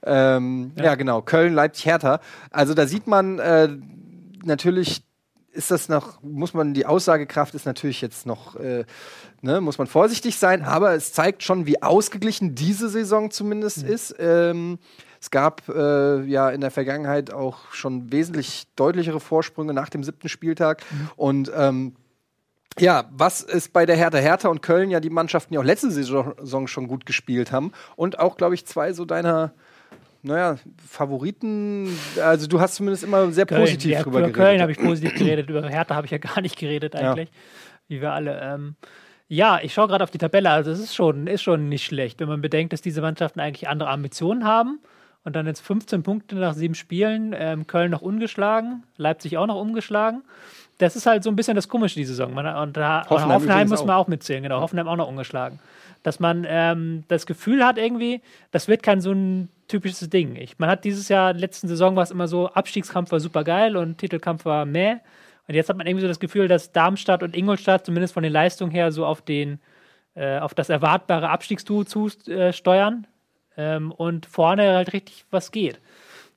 Ähm, 0.05 0.73
ja. 0.77 0.85
ja. 0.85 0.95
genau. 0.95 1.23
Köln, 1.23 1.55
Leipzig, 1.55 1.87
Hertha. 1.87 2.21
Also 2.51 2.75
da 2.75 2.87
sieht 2.87 3.07
man 3.07 3.39
äh, 3.39 3.69
natürlich, 4.45 5.03
ist 5.53 5.71
das 5.71 5.89
noch, 5.89 6.23
muss 6.23 6.55
man, 6.55 6.75
die 6.75 6.87
Aussagekraft 6.87 7.55
ist 7.55 7.67
natürlich 7.67 8.01
jetzt 8.01 8.27
noch, 8.27 8.57
äh, 8.57 8.85
ne, 9.41 9.61
muss 9.61 9.79
man 9.79 9.87
vorsichtig 9.87 10.39
sein, 10.39 10.63
aber 10.63 10.95
es 10.95 11.13
zeigt 11.13 11.43
schon, 11.43 11.67
wie 11.67 11.83
ausgeglichen 11.83 12.55
diese 12.55 12.89
Saison 12.89 13.31
zumindest 13.31 13.85
mhm. 13.85 13.93
ist. 13.93 14.15
Ähm, 14.19 14.79
es 15.21 15.31
gab 15.31 15.67
äh, 15.71 16.23
ja 16.25 16.51
in 16.51 16.61
der 16.61 16.71
Vergangenheit 16.71 17.33
auch 17.33 17.73
schon 17.73 18.13
wesentlich 18.13 18.67
deutlichere 18.77 19.21
Vorsprünge 19.21 19.73
nach 19.73 19.89
dem 19.89 20.05
siebten 20.05 20.29
Spieltag. 20.29 20.83
Mhm. 20.91 21.11
Und 21.17 21.53
ähm, 21.57 21.97
ja, 22.79 23.05
was 23.13 23.41
ist 23.41 23.73
bei 23.73 23.87
der 23.87 23.97
Hertha? 23.97 24.19
Hertha 24.19 24.49
und 24.49 24.63
Köln 24.63 24.91
ja 24.91 25.01
die 25.01 25.11
Mannschaften, 25.11 25.55
die 25.55 25.59
auch 25.59 25.65
letzte 25.65 25.91
Saison 25.91 26.67
schon 26.67 26.89
gut 26.89 27.07
gespielt 27.07 27.53
haben. 27.53 27.73
Und 27.97 28.19
auch, 28.19 28.37
glaube 28.37 28.55
ich, 28.55 28.67
zwei 28.67 28.93
so 28.93 29.05
deiner 29.05 29.53
naja, 30.25 30.57
Favoriten, 30.89 31.89
also 32.23 32.47
du 32.47 32.59
hast 32.59 32.77
zumindest 32.77 33.05
immer 33.05 33.31
sehr 33.31 33.45
Köln, 33.45 33.61
positiv 33.61 33.93
ja, 33.93 34.03
drüber 34.03 34.21
über 34.21 34.29
geredet. 34.29 34.37
Über 34.37 34.45
Köln 34.47 34.63
habe 34.63 34.73
ich 34.73 34.79
positiv 34.79 35.15
geredet, 35.19 35.51
über 35.51 35.69
Hertha 35.69 35.95
habe 35.95 36.07
ich 36.07 36.13
ja 36.13 36.19
gar 36.19 36.41
nicht 36.41 36.59
geredet 36.59 36.97
eigentlich, 36.97 37.29
ja. 37.29 37.35
wie 37.89 38.01
wir 38.01 38.13
alle. 38.13 38.41
Ähm, 38.41 38.75
ja, 39.29 39.61
ich 39.63 39.75
schaue 39.75 39.87
gerade 39.87 40.03
auf 40.03 40.11
die 40.11 40.19
Tabelle, 40.19 40.49
also 40.49 40.71
es 40.71 40.79
ist 40.79 40.95
schon, 40.95 41.27
ist 41.27 41.43
schon 41.43 41.69
nicht 41.69 41.85
schlecht, 41.85 42.21
wenn 42.21 42.29
man 42.29 42.41
bedenkt, 42.41 42.73
dass 42.73 42.81
diese 42.81 43.03
Mannschaften 43.03 43.39
eigentlich 43.39 43.69
andere 43.69 43.91
Ambitionen 43.91 44.45
haben 44.45 44.81
und 45.25 45.37
dann 45.37 45.47
jetzt 45.47 45.61
15 45.61 46.03
Punkte 46.03 46.37
nach 46.37 46.55
sieben 46.55 46.75
Spielen, 46.75 47.35
ähm, 47.37 47.67
Köln 47.67 47.91
noch 47.91 48.01
ungeschlagen, 48.01 48.85
Leipzig 48.97 49.37
auch 49.37 49.47
noch 49.47 49.61
umgeschlagen 49.61 50.23
das 50.79 50.97
ist 50.97 51.07
halt 51.07 51.23
so 51.23 51.31
ein 51.31 51.37
bisschen 51.37 51.55
das 51.55 51.69
Komische 51.69 51.97
die 51.97 52.05
Saison. 52.05 52.35
Man, 52.35 52.47
und 52.47 52.77
da, 52.77 53.07
Hoffenheim, 53.09 53.33
Hoffenheim 53.33 53.69
muss 53.69 53.85
man 53.85 53.97
auch. 53.97 54.03
auch 54.03 54.09
mitzählen, 54.09 54.43
genau. 54.43 54.61
Hoffenheim 54.61 54.89
auch 54.89 54.97
noch 54.97 55.09
ungeschlagen. 55.09 55.59
Dass 56.03 56.21
man 56.21 56.45
ähm, 56.49 57.05
das 57.09 57.27
Gefühl 57.27 57.65
hat, 57.65 57.79
irgendwie, 57.79 58.21
das 58.51 58.69
wird 58.69 58.83
kein 58.83 59.01
so 59.01 59.13
ein 59.13 59.49
typisches 59.69 60.11
Ding. 60.11 60.37
Ich, 60.37 60.59
man 60.59 60.69
hat 60.69 60.85
dieses 60.85 61.09
Jahr, 61.09 61.33
letzten 61.33 61.69
Saison 61.69 61.97
war 61.97 62.03
es 62.03 62.11
immer 62.11 62.29
so, 62.29 62.49
Abstiegskampf 62.49 63.13
war 63.13 63.21
super 63.21 63.45
geil 63.45 63.77
und 63.77 63.99
Titelkampf 63.99 64.45
war 64.45 64.67
meh. 64.67 64.97
Und 65.47 65.55
jetzt 65.55 65.69
hat 65.69 65.77
man 65.77 65.87
irgendwie 65.87 66.03
so 66.03 66.09
das 66.09 66.21
Gefühl, 66.21 66.49
dass 66.49 66.73
Darmstadt 66.73 67.23
und 67.23 67.37
Ingolstadt 67.37 67.87
zumindest 67.87 68.15
von 68.15 68.23
den 68.23 68.33
Leistungen 68.33 68.71
her 68.71 68.93
so 68.93 69.07
auf 69.07 69.23
den, 69.23 69.61
äh, 70.15 70.39
auf 70.39 70.55
das 70.55 70.69
erwartbare 70.69 71.31
Abstiegstool 71.31 71.87
zusteuern 71.87 73.07
äh, 73.57 73.77
ähm, 73.77 73.93
und 73.93 74.27
vorne 74.27 74.75
halt 74.75 74.93
richtig 74.93 75.25
was 75.31 75.53
geht. 75.53 75.81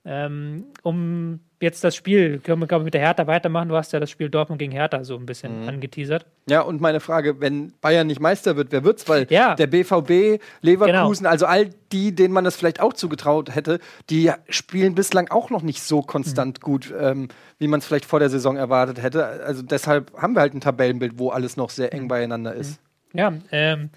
Ähm, 0.06 0.66
um 0.84 1.40
jetzt 1.60 1.84
das 1.84 1.96
Spiel, 1.96 2.40
können 2.40 2.62
wir, 2.62 2.68
glaube 2.68 2.84
ich, 2.84 2.86
mit 2.86 2.94
der 2.94 3.02
Hertha 3.02 3.26
weitermachen. 3.28 3.70
Du 3.70 3.76
hast 3.76 3.94
ja 3.94 4.00
das 4.00 4.12
Spiel 4.12 4.30
Dortmund 4.30 4.60
gegen 4.60 4.72
Hertha 4.72 5.04
so 5.04 5.16
ein 5.16 5.26
bisschen 5.26 5.64
mhm. 5.64 5.70
angeteasert. 5.70 6.26
Ja, 6.50 6.62
und 6.62 6.82
meine 6.82 7.00
Frage, 7.00 7.40
wenn 7.42 7.74
Bayern 7.82 8.08
nicht 8.08 8.20
Meister 8.20 8.56
wird, 8.56 8.72
wer 8.72 8.84
wird's? 8.84 9.10
Weil 9.10 9.28
ja. 9.30 9.56
der 9.56 9.68
BVB, 9.68 10.42
Leverkusen, 10.62 11.24
genau. 11.24 11.32
also 11.32 11.46
all 11.46 11.70
die, 11.92 12.14
denen 12.14 12.34
man 12.34 12.44
das 12.44 12.56
vielleicht 12.56 12.80
auch 12.80 12.94
zugetraut 12.94 13.54
hätte, 13.56 13.80
die 14.10 14.32
spielen 14.50 14.96
bislang 14.96 15.30
auch 15.30 15.50
noch 15.50 15.62
nicht 15.62 15.82
so 15.82 16.02
konstant 16.02 16.60
mhm. 16.60 16.64
gut, 16.64 16.94
ähm, 17.00 17.28
wie 17.58 17.68
man 17.68 17.80
es 17.80 17.86
vielleicht 17.86 18.06
vor 18.06 18.20
der 18.20 18.30
Saison 18.30 18.56
erwartet 18.56 19.02
hätte. 19.02 19.26
Also 19.26 19.64
deshalb 19.64 20.14
haben 20.18 20.34
wir 20.34 20.42
halt 20.42 20.54
ein 20.54 20.62
Tabellenbild, 20.62 21.18
wo 21.18 21.30
alles 21.30 21.58
noch 21.58 21.70
sehr 21.70 21.94
eng 21.94 22.04
mhm. 22.04 22.08
beieinander 22.08 22.54
ist. 22.54 22.80
Ja, 23.14 23.34
ähm, 23.52 23.90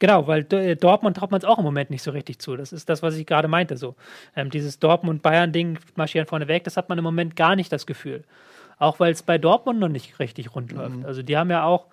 Genau, 0.00 0.26
weil 0.26 0.46
äh, 0.52 0.76
Dortmund 0.76 1.16
traut 1.16 1.30
man 1.30 1.40
es 1.40 1.44
auch 1.44 1.58
im 1.58 1.64
Moment 1.64 1.90
nicht 1.90 2.02
so 2.02 2.12
richtig 2.12 2.38
zu. 2.38 2.56
Das 2.56 2.72
ist 2.72 2.88
das, 2.88 3.02
was 3.02 3.16
ich 3.16 3.26
gerade 3.26 3.48
meinte. 3.48 3.76
So. 3.76 3.96
Ähm, 4.36 4.50
dieses 4.50 4.78
Dortmund-Bayern-Ding 4.78 5.78
marschieren 5.96 6.26
vorne 6.26 6.46
weg, 6.46 6.64
das 6.64 6.76
hat 6.76 6.88
man 6.88 6.98
im 6.98 7.04
Moment 7.04 7.34
gar 7.34 7.56
nicht 7.56 7.72
das 7.72 7.86
Gefühl. 7.86 8.24
Auch 8.78 9.00
weil 9.00 9.12
es 9.12 9.24
bei 9.24 9.38
Dortmund 9.38 9.80
noch 9.80 9.88
nicht 9.88 10.20
richtig 10.20 10.54
rund 10.54 10.70
läuft. 10.70 10.96
Mhm. 10.96 11.04
Also 11.04 11.22
die 11.22 11.36
haben 11.36 11.50
ja 11.50 11.64
auch 11.64 11.86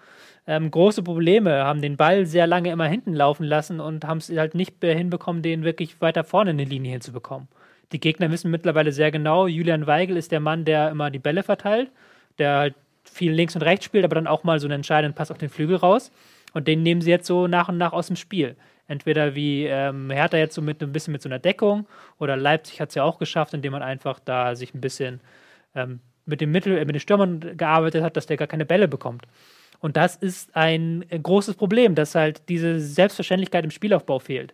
ähm, 0.46 0.70
große 0.70 1.02
Probleme, 1.02 1.64
haben 1.64 1.82
den 1.82 1.98
Ball 1.98 2.28
sehr 2.28 2.46
lange 2.46 2.70
immer 2.70 2.86
hinten 2.86 3.14
laufen 3.14 3.44
lassen 3.44 3.80
und 3.80 4.06
haben 4.06 4.20
es 4.20 4.30
halt 4.30 4.54
nicht 4.54 4.76
hinbekommen, 4.82 5.42
den 5.42 5.64
wirklich 5.64 6.00
weiter 6.02 6.24
vorne 6.24 6.52
in 6.52 6.60
die 6.60 6.66
Linie 6.66 6.92
hinzubekommen. 6.92 7.48
Die 7.92 8.00
Gegner 8.00 8.30
wissen 8.32 8.52
mittlerweile 8.52 8.92
sehr 8.92 9.12
genau, 9.12 9.48
Julian 9.48 9.88
Weigel 9.88 10.18
ist 10.18 10.32
der 10.32 10.40
Mann, 10.40 10.66
der 10.66 10.90
immer 10.90 11.10
die 11.10 11.20
Bälle 11.20 11.42
verteilt, 11.42 11.90
der 12.38 12.58
halt 12.58 12.76
viel 13.04 13.32
links 13.32 13.56
und 13.56 13.62
rechts 13.62 13.86
spielt, 13.86 14.06
aber 14.06 14.16
dann 14.16 14.28
auch 14.28 14.44
mal 14.44 14.60
so 14.60 14.68
einen 14.68 14.76
entscheidenden 14.76 15.16
Pass 15.16 15.32
auf 15.32 15.38
den 15.38 15.50
Flügel 15.50 15.78
raus. 15.78 16.12
Und 16.56 16.70
den 16.70 16.84
nehmen 16.84 17.02
sie 17.02 17.10
jetzt 17.10 17.28
so 17.28 17.48
nach 17.48 17.68
und 17.68 17.78
nach 17.78 17.92
aus 17.92 18.08
dem 18.08 18.16
Spiel. 18.16 18.56
Entweder 18.88 19.36
wie 19.36 19.66
ähm, 19.66 20.10
Hertha 20.10 20.38
jetzt 20.38 20.56
so 20.56 20.62
mit 20.62 20.82
ein 20.82 20.94
bisschen 20.94 21.12
mit 21.12 21.22
so 21.22 21.28
einer 21.28 21.38
Deckung 21.38 21.86
oder 22.18 22.38
Leipzig 22.38 22.80
hat 22.80 22.90
es 22.90 22.96
ja 22.96 23.04
auch 23.04 23.20
geschafft, 23.20 23.54
indem 23.54 23.74
man 23.74 23.84
einfach 23.84 24.20
da 24.24 24.56
sich 24.56 24.74
ein 24.74 24.80
bisschen 24.80 25.20
ähm, 25.76 26.00
mit 26.26 26.40
dem 26.40 26.52
Mittel, 26.52 26.78
äh, 26.78 26.86
mit 26.86 26.96
den 26.96 27.02
Stürmern 27.02 27.58
gearbeitet 27.58 28.04
hat, 28.04 28.16
dass 28.16 28.26
der 28.26 28.38
gar 28.38 28.48
keine 28.48 28.66
Bälle 28.66 28.88
bekommt. 28.88 29.26
Und 29.80 29.98
das 29.98 30.16
ist 30.16 30.56
ein 30.56 31.04
großes 31.10 31.56
Problem, 31.56 31.94
dass 31.94 32.16
halt 32.16 32.48
diese 32.48 32.80
Selbstverständlichkeit 32.80 33.66
im 33.66 33.72
Spielaufbau 33.72 34.20
fehlt. 34.20 34.54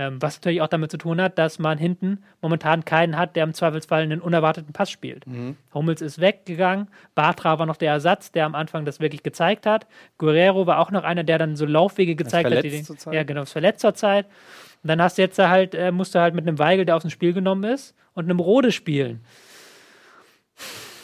Ähm, 0.00 0.16
was 0.22 0.38
natürlich 0.38 0.62
auch 0.62 0.68
damit 0.68 0.90
zu 0.90 0.96
tun 0.96 1.20
hat, 1.20 1.36
dass 1.36 1.58
man 1.58 1.76
hinten 1.76 2.22
momentan 2.40 2.86
keinen 2.86 3.18
hat, 3.18 3.36
der 3.36 3.44
im 3.44 3.52
Zweifelsfall 3.52 4.00
einen 4.00 4.22
unerwarteten 4.22 4.72
Pass 4.72 4.90
spielt. 4.90 5.26
Mhm. 5.26 5.58
Hummels 5.74 6.00
ist 6.00 6.22
weggegangen, 6.22 6.88
Bartra 7.14 7.58
war 7.58 7.66
noch 7.66 7.76
der 7.76 7.92
Ersatz, 7.92 8.32
der 8.32 8.46
am 8.46 8.54
Anfang 8.54 8.86
das 8.86 9.00
wirklich 9.00 9.22
gezeigt 9.22 9.66
hat. 9.66 9.86
Guerrero 10.16 10.66
war 10.66 10.78
auch 10.78 10.90
noch 10.90 11.04
einer, 11.04 11.22
der 11.22 11.36
dann 11.36 11.54
so 11.54 11.66
Laufwege 11.66 12.16
gezeigt 12.16 12.50
hat. 12.50 12.64
Die, 12.64 12.82
ja, 13.12 13.24
genau, 13.24 13.42
ist 13.42 13.52
verletzt 13.52 13.82
zur 13.82 13.92
Zeit. 13.92 14.24
Und 14.82 14.88
dann 14.88 15.02
hast 15.02 15.18
du 15.18 15.22
jetzt 15.22 15.38
halt, 15.38 15.74
äh, 15.74 15.92
musst 15.92 16.14
du 16.14 16.18
halt 16.18 16.34
mit 16.34 16.48
einem 16.48 16.58
Weigel, 16.58 16.86
der 16.86 16.96
aus 16.96 17.02
dem 17.02 17.10
Spiel 17.10 17.34
genommen 17.34 17.64
ist, 17.64 17.94
und 18.14 18.24
einem 18.24 18.40
Rode 18.40 18.72
spielen. 18.72 19.20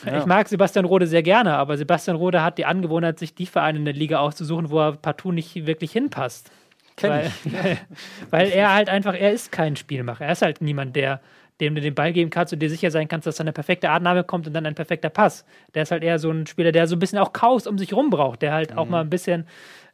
Ja. 0.07 0.21
Ich 0.21 0.25
mag 0.25 0.49
Sebastian 0.49 0.87
Rode 0.87 1.07
sehr 1.07 1.23
gerne, 1.23 1.55
aber 1.55 1.77
Sebastian 1.77 2.17
Rode 2.17 2.43
hat 2.43 2.57
die 2.57 2.65
Angewohnheit, 2.65 3.19
sich 3.19 3.35
die 3.35 3.45
Vereine 3.45 3.79
in 3.79 3.85
der 3.85 3.95
Liga 3.95 4.21
auszusuchen, 4.21 4.71
wo 4.71 4.81
er 4.81 4.93
partout 4.93 5.33
nicht 5.33 5.67
wirklich 5.67 5.93
hinpasst. 5.93 6.51
Kenn 6.97 7.11
weil, 7.11 7.33
ich. 7.45 7.53
weil 8.31 8.49
er 8.49 8.75
halt 8.75 8.89
einfach, 8.89 9.15
er 9.15 9.33
ist 9.33 9.53
kein 9.53 9.77
Spielmacher. 9.77 10.25
Er 10.25 10.33
ist 10.33 10.43
halt 10.43 10.61
niemand, 10.61 10.97
der 10.97 11.21
dem 11.61 11.75
du 11.75 11.81
den 11.81 11.95
Ball 11.95 12.13
geben 12.13 12.31
kannst 12.31 12.53
und 12.53 12.61
dir 12.61 12.69
sicher 12.69 12.91
sein 12.91 13.09
kannst, 13.09 13.27
dass 13.27 13.37
da 13.37 13.43
eine 13.43 13.53
perfekte 13.53 13.91
Annahme 13.91 14.25
kommt 14.25 14.47
und 14.47 14.53
dann 14.53 14.67
ein 14.67 14.75
perfekter 14.75 15.09
Pass. 15.09 15.45
Der 15.75 15.85
ist 15.85 15.91
halt 15.91 16.03
eher 16.03 16.19
so 16.19 16.31
ein 16.31 16.47
Spieler, 16.47 16.73
der 16.73 16.87
so 16.87 16.97
ein 16.97 16.99
bisschen 16.99 17.19
auch 17.19 17.33
Chaos 17.33 17.67
um 17.67 17.79
sich 17.79 17.95
rum 17.95 18.11
braucht, 18.11 18.43
der 18.43 18.53
halt 18.53 18.73
mhm. 18.73 18.79
auch 18.79 18.87
mal 18.87 19.01
ein 19.01 19.11
bisschen. 19.11 19.47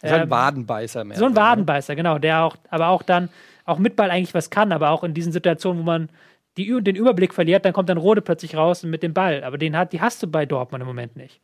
Äh, 0.03 0.11
halt 0.11 0.23
ein 0.23 0.27
ähm, 0.27 0.31
Wadenbeißer 0.31 1.05
mehr. 1.05 1.17
So 1.17 1.27
ein 1.27 1.33
ne? 1.33 1.37
Wadenbeißer, 1.37 1.95
genau, 1.95 2.19
der 2.19 2.43
auch, 2.43 2.57
aber 2.69 2.89
auch 2.89 3.03
dann, 3.03 3.29
auch 3.65 3.79
mit 3.79 3.95
Ball 3.95 4.11
eigentlich 4.11 4.35
was 4.35 4.51
kann, 4.51 4.73
aber 4.73 4.91
auch 4.91 5.05
in 5.05 5.15
diesen 5.15 5.33
Situationen, 5.33 5.83
wo 5.83 5.87
man 5.87 6.09
die, 6.57 6.83
den 6.83 6.97
Überblick 6.97 7.33
verliert, 7.33 7.65
dann 7.65 7.73
kommt 7.73 7.89
dann 7.89 7.99
Rode 7.99 8.23
plötzlich 8.23 8.57
raus 8.57 8.83
mit 8.83 9.03
dem 9.03 9.15
Ball. 9.15 9.45
Aber 9.45 9.57
den 9.57 9.77
hat, 9.77 9.93
die 9.93 10.01
hast 10.01 10.23
du 10.23 10.27
bei 10.27 10.45
Dortmund 10.47 10.83
im 10.83 10.89
Moment 10.89 11.17
nicht. 11.17 11.41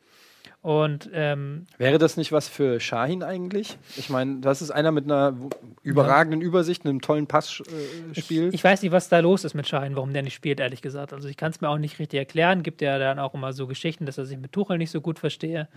Und 0.60 1.08
ähm, 1.12 1.66
Wäre 1.78 1.98
das 1.98 2.16
nicht 2.16 2.32
was 2.32 2.48
für 2.48 2.80
Shahin 2.80 3.22
eigentlich? 3.22 3.78
Ich 3.96 4.10
meine, 4.10 4.40
das 4.40 4.60
ist 4.60 4.72
einer 4.72 4.90
mit 4.90 5.04
einer 5.04 5.36
überragenden 5.82 6.40
Übersicht, 6.40 6.84
einem 6.84 7.00
tollen 7.00 7.28
Passspiel. 7.28 7.68
Ich, 8.12 8.30
ich 8.30 8.64
weiß 8.64 8.82
nicht, 8.82 8.90
was 8.90 9.08
da 9.08 9.20
los 9.20 9.44
ist 9.44 9.54
mit 9.54 9.68
Schein, 9.68 9.94
warum 9.94 10.12
der 10.12 10.22
nicht 10.22 10.34
spielt, 10.34 10.58
ehrlich 10.58 10.82
gesagt. 10.82 11.12
Also 11.12 11.28
ich 11.28 11.36
kann 11.36 11.52
es 11.52 11.60
mir 11.60 11.68
auch 11.68 11.78
nicht 11.78 12.00
richtig 12.00 12.18
erklären. 12.18 12.64
Gibt 12.64 12.82
ja 12.82 12.98
dann 12.98 13.20
auch 13.20 13.34
immer 13.34 13.52
so 13.52 13.68
Geschichten, 13.68 14.04
dass 14.04 14.18
er 14.18 14.26
sich 14.26 14.36
mit 14.36 14.52
Tuchel 14.52 14.78
nicht 14.78 14.90
so 14.90 15.00
gut 15.00 15.20
verstehe. 15.20 15.68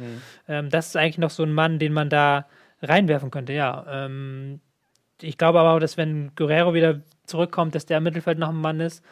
Ähm, 0.48 0.70
das 0.72 0.88
ist 0.88 0.98
eigentlich 0.98 1.20
noch 1.20 1.30
so 1.30 1.44
ein 1.44 1.54
Mann, 1.54 1.78
den 1.78 1.94
man 1.94 2.10
da 2.10 2.48
reinwerfen 2.82 3.30
könnte, 3.30 3.54
ja. 3.54 3.86
Ähm, 3.88 4.62
ich 5.22 5.38
glaube 5.38 5.60
aber 5.60 5.74
auch, 5.74 5.80
dass 5.80 5.98
wenn 5.98 6.32
Guerrero 6.36 6.74
wieder 6.74 7.02
zurückkommt, 7.26 7.76
dass 7.76 7.86
der 7.86 8.00
im 8.00 8.04
Mittelfeld 8.04 8.40
noch 8.40 8.50
ein 8.50 8.56
Mann 8.56 8.80
ist. 8.80 9.04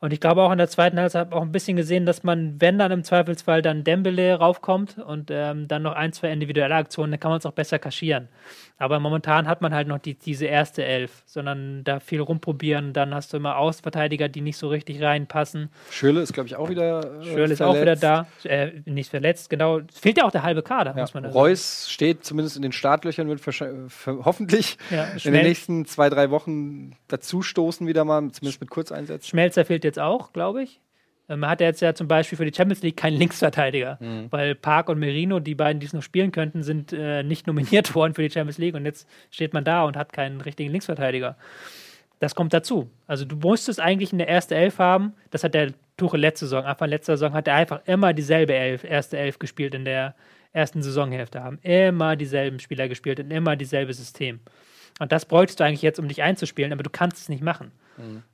Und 0.00 0.12
ich 0.12 0.20
glaube 0.20 0.42
auch 0.42 0.52
in 0.52 0.58
der 0.58 0.68
zweiten 0.68 0.98
Halbzeit 0.98 1.20
habe 1.20 1.30
ich 1.30 1.36
auch 1.36 1.42
ein 1.42 1.52
bisschen 1.52 1.76
gesehen, 1.76 2.04
dass 2.06 2.22
man, 2.22 2.60
wenn 2.60 2.78
dann 2.78 2.92
im 2.92 3.02
Zweifelsfall 3.04 3.62
dann 3.62 3.82
Dembele 3.84 4.34
raufkommt 4.34 4.98
und 4.98 5.30
ähm, 5.30 5.68
dann 5.68 5.82
noch 5.82 5.94
ein, 5.94 6.12
zwei 6.12 6.30
individuelle 6.32 6.74
Aktionen, 6.74 7.12
dann 7.12 7.20
kann 7.20 7.30
man 7.30 7.38
es 7.38 7.46
auch 7.46 7.52
besser 7.52 7.78
kaschieren. 7.78 8.28
Aber 8.78 9.00
momentan 9.00 9.46
hat 9.48 9.62
man 9.62 9.72
halt 9.72 9.88
noch 9.88 9.98
die, 9.98 10.14
diese 10.14 10.44
erste 10.44 10.84
Elf, 10.84 11.22
sondern 11.24 11.82
da 11.84 11.98
viel 11.98 12.20
rumprobieren. 12.20 12.92
Dann 12.92 13.14
hast 13.14 13.32
du 13.32 13.38
immer 13.38 13.56
Außenverteidiger, 13.56 14.28
die 14.28 14.42
nicht 14.42 14.58
so 14.58 14.68
richtig 14.68 15.02
reinpassen. 15.02 15.70
Schöle 15.90 16.20
ist, 16.20 16.34
glaube 16.34 16.48
ich, 16.48 16.56
auch 16.56 16.68
wieder. 16.68 17.20
Äh, 17.20 17.24
Schürrle 17.24 17.52
ist 17.54 17.62
auch 17.62 17.74
wieder 17.80 17.96
da. 17.96 18.26
Äh, 18.44 18.72
nicht 18.84 19.08
verletzt, 19.08 19.48
genau. 19.48 19.80
Fehlt 19.94 20.18
ja 20.18 20.24
auch 20.24 20.30
der 20.30 20.42
halbe 20.42 20.62
Kader, 20.62 20.92
Ja. 20.94 21.00
muss 21.00 21.14
man 21.14 21.22
da 21.22 21.30
Reus 21.30 21.88
steht 21.90 22.24
zumindest 22.24 22.56
in 22.56 22.62
den 22.62 22.72
Startlöchern, 22.72 23.28
wird 23.28 23.40
hoffentlich 24.06 24.76
Ja, 24.90 25.04
in 25.24 25.32
den 25.32 25.42
nächsten 25.44 25.86
zwei, 25.86 26.10
drei 26.10 26.30
Wochen 26.30 26.92
dazustoßen, 27.08 27.86
wieder 27.86 28.04
mal, 28.04 28.30
zumindest 28.32 28.60
mit 28.60 28.68
Kurzeinsätzen. 28.68 29.26
Schmelzer 29.30 29.64
fehlt 29.64 29.84
jetzt 29.86 29.98
auch, 29.98 30.32
glaube 30.32 30.62
ich. 30.62 30.80
Ähm, 31.28 31.40
Man 31.40 31.50
hat 31.50 31.60
ja 31.60 31.66
jetzt 31.68 31.80
ja 31.80 31.94
zum 31.94 32.08
Beispiel 32.08 32.36
für 32.36 32.44
die 32.44 32.54
Champions 32.54 32.82
League 32.82 32.96
keinen 32.96 33.16
Linksverteidiger, 33.16 33.98
weil 34.30 34.54
Park 34.54 34.88
und 34.88 34.98
Merino, 34.98 35.40
die 35.40 35.54
beiden, 35.54 35.80
die 35.80 35.86
es 35.86 35.92
noch 35.92 36.02
spielen 36.02 36.32
könnten, 36.32 36.62
sind 36.62 36.92
äh, 36.92 37.22
nicht 37.22 37.46
nominiert 37.46 37.94
worden 37.94 38.14
für 38.14 38.22
die 38.22 38.30
Champions 38.30 38.58
League 38.58 38.74
und 38.74 38.84
jetzt 38.84 39.08
steht 39.30 39.54
man 39.54 39.64
da 39.64 39.84
und 39.84 39.96
hat 39.96 40.12
keinen 40.12 40.40
richtigen 40.40 40.70
Linksverteidiger. 40.70 41.36
Das 42.18 42.34
kommt 42.34 42.54
dazu. 42.54 42.90
Also 43.06 43.24
du 43.26 43.36
musstest 43.36 43.78
eigentlich 43.80 44.12
eine 44.12 44.26
erste 44.26 44.54
Elf 44.54 44.78
haben. 44.78 45.12
Das 45.30 45.44
hat 45.44 45.52
der 45.52 45.72
Tuchel 45.98 46.20
letzte 46.20 46.46
Saison. 46.46 46.64
Anfang 46.64 46.88
letzter 46.88 47.16
Saison 47.16 47.34
hat 47.34 47.46
er 47.46 47.54
einfach 47.56 47.80
immer 47.84 48.14
dieselbe 48.14 48.54
Elf, 48.54 48.84
erste 48.84 49.18
Elf 49.18 49.38
gespielt 49.38 49.74
in 49.74 49.84
der 49.84 50.14
ersten 50.54 50.82
Saisonhälfte. 50.82 51.42
Haben 51.42 51.58
immer 51.60 52.16
dieselben 52.16 52.58
Spieler 52.58 52.88
gespielt 52.88 53.20
und 53.20 53.30
immer 53.30 53.54
dieselbe 53.56 53.92
System. 53.92 54.40
Und 54.98 55.12
das 55.12 55.26
bräuchtest 55.26 55.60
du 55.60 55.64
eigentlich 55.64 55.82
jetzt, 55.82 55.98
um 55.98 56.08
dich 56.08 56.22
einzuspielen, 56.22 56.72
aber 56.72 56.82
du 56.82 56.88
kannst 56.88 57.18
es 57.18 57.28
nicht 57.28 57.42
machen. 57.42 57.70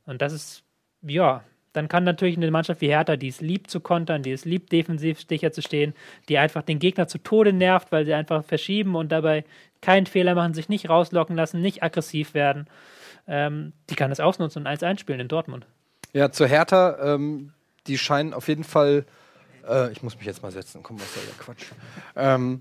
Und 0.06 0.22
das 0.22 0.32
ist, 0.32 0.62
ja, 1.02 1.42
dann 1.72 1.88
kann 1.88 2.04
natürlich 2.04 2.36
eine 2.36 2.50
Mannschaft 2.50 2.80
wie 2.80 2.88
Hertha, 2.88 3.16
die 3.16 3.28
es 3.28 3.40
liebt 3.40 3.70
zu 3.70 3.80
kontern, 3.80 4.22
die 4.22 4.32
es 4.32 4.44
liebt, 4.44 4.72
defensiv 4.72 5.26
sicher 5.26 5.52
zu 5.52 5.62
stehen, 5.62 5.94
die 6.28 6.38
einfach 6.38 6.62
den 6.62 6.78
Gegner 6.78 7.08
zu 7.08 7.18
Tode 7.18 7.52
nervt, 7.52 7.92
weil 7.92 8.04
sie 8.04 8.14
einfach 8.14 8.44
verschieben 8.44 8.94
und 8.94 9.10
dabei 9.10 9.44
keinen 9.80 10.06
Fehler 10.06 10.34
machen, 10.34 10.54
sich 10.54 10.68
nicht 10.68 10.88
rauslocken 10.88 11.34
lassen, 11.34 11.60
nicht 11.60 11.82
aggressiv 11.82 12.34
werden. 12.34 12.66
Ähm, 13.26 13.72
die 13.88 13.94
kann 13.94 14.10
das 14.10 14.20
ausnutzen 14.20 14.62
und 14.62 14.66
eins 14.66 14.82
einspielen 14.82 15.20
in 15.20 15.28
Dortmund. 15.28 15.66
Ja, 16.12 16.30
zur 16.30 16.46
Hertha, 16.46 17.14
ähm, 17.14 17.52
die 17.86 17.96
scheinen 17.96 18.34
auf 18.34 18.48
jeden 18.48 18.64
Fall. 18.64 19.06
Äh, 19.66 19.92
ich 19.92 20.02
muss 20.02 20.16
mich 20.16 20.26
jetzt 20.26 20.42
mal 20.42 20.52
setzen, 20.52 20.82
komm, 20.82 21.00
was 21.00 21.14
soll 21.14 21.24
der 21.24 21.38
Quatsch. 21.42 21.66
Ähm, 22.16 22.60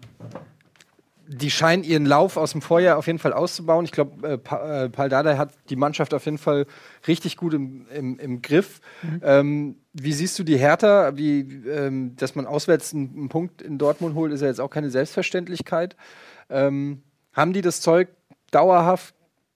die 1.34 1.50
scheinen 1.50 1.84
ihren 1.84 2.06
Lauf 2.06 2.36
aus 2.36 2.52
dem 2.52 2.62
Vorjahr 2.62 2.98
auf 2.98 3.08
jeden 3.08 3.20
Fall 3.20 3.32
auszubauen. 3.32 3.86
Ich 3.86 3.94
glaube, 3.94 4.28
äh, 4.28 4.38
pa 4.38 4.84
äh, 4.84 4.89
Paul 4.89 5.08
Dardai 5.08 5.38
hat 5.38 5.54
die 5.70 5.78
Mannschaft 5.78 6.13
auf 6.13 6.26
jeden 6.26 6.38
Fall 6.38 6.65
richtig 7.08 7.38
gut 7.38 7.54
im, 7.54 7.86
im, 7.88 8.20
im 8.20 8.41
Griff. 8.41 8.82
Ähm, 9.24 9.78
wie 9.94 10.12
siehst 10.12 10.38
du 10.39 10.44
die 10.44 10.58
Hertha? 10.58 11.15
Wie, 11.15 11.39
ähm, 11.67 12.15
dass 12.17 12.36
man 12.36 12.46
auswärts 12.46 12.94
einen, 12.94 13.13
einen 13.15 13.30
Punkt 13.30 13.62
in 13.62 13.78
Dortmund 13.78 14.15
holt, 14.15 14.34
ist 14.34 14.41
ja 14.41 14.48
jetzt 14.48 14.60
auch 14.60 14.70
keine 14.70 14.89
Selbstverständlichkeit. 14.89 15.96
Ähm, 16.50 17.02
haben 17.32 17.54
die 17.54 17.62
das 17.62 17.80
Zeug, 17.80 18.10
dauerhaft 18.52 19.15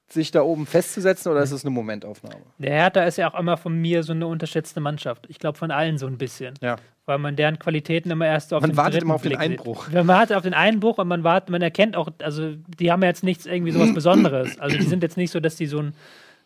sich 0.09 0.31
da 0.31 0.41
oben 0.43 0.65
festzusetzen 0.67 1.31
oder 1.31 1.41
ist 1.41 1.51
es 1.51 1.63
eine 1.65 1.71
Momentaufnahme? 1.71 2.41
Der 2.59 2.71
Hertha 2.71 3.03
ist 3.03 3.17
ja 3.17 3.31
auch 3.33 3.39
immer 3.39 3.57
von 3.57 3.75
mir 3.79 4.03
so 4.03 4.13
eine 4.13 4.27
unterschätzte 4.27 4.79
Mannschaft. 4.79 5.25
Ich 5.29 5.39
glaube 5.39 5.57
von 5.57 5.71
allen 5.71 5.97
so 5.97 6.05
ein 6.07 6.17
bisschen. 6.17 6.53
Ja. 6.61 6.75
Weil 7.07 7.17
man 7.19 7.35
deren 7.35 7.59
Qualitäten 7.59 8.09
immer 8.11 8.25
erst 8.25 8.53
auf 8.53 8.61
Man 8.61 8.71
den 8.71 8.77
wartet 8.77 9.03
immer 9.03 9.15
auf 9.15 9.21
den 9.21 9.29
Blick 9.29 9.41
sieht. 9.41 9.51
Einbruch. 9.51 9.89
Man 9.91 10.07
wartet 10.07 10.37
auf 10.37 10.43
den 10.43 10.53
Einbruch 10.53 10.97
und 10.97 11.07
man 11.07 11.23
wartet, 11.23 11.49
man 11.49 11.61
erkennt 11.61 11.95
auch, 11.95 12.09
also 12.21 12.53
die 12.79 12.91
haben 12.91 13.01
ja 13.03 13.09
jetzt 13.09 13.23
nichts 13.23 13.45
irgendwie 13.45 13.71
sowas 13.71 13.93
Besonderes. 13.95 14.59
Also 14.59 14.77
die 14.77 14.83
sind 14.85 15.01
jetzt 15.03 15.17
nicht 15.17 15.31
so, 15.31 15.39
dass 15.39 15.55
die 15.55 15.65
so 15.67 15.79
einen 15.79 15.95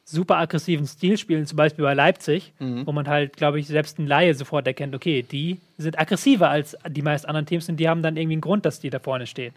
super 0.06 0.38
aggressiven 0.38 0.88
Stil 0.88 1.18
spielen, 1.18 1.46
zum 1.46 1.56
Beispiel 1.58 1.84
bei 1.86 1.94
Leipzig, 1.94 2.54
Mhm. 2.60 2.88
wo 2.88 2.92
man 2.94 3.08
halt, 3.08 3.38
glaube 3.38 3.60
ich, 3.60 3.68
selbst 3.68 4.00
ein 4.00 4.08
Laie 4.08 4.34
sofort 4.34 4.66
erkennt, 4.68 4.96
okay, 4.96 5.22
die 5.22 5.60
sind 5.78 6.00
aggressiver 6.00 6.50
als 6.50 6.76
die 6.90 7.02
meisten 7.04 7.28
anderen 7.28 7.46
Teams 7.46 7.70
und 7.70 7.78
die 7.78 7.88
haben 7.88 8.02
dann 8.02 8.18
irgendwie 8.18 8.34
einen 8.36 8.42
Grund, 8.42 8.66
dass 8.66 8.80
die 8.80 8.90
da 8.90 9.00
vorne 9.00 9.28
stehen. 9.28 9.54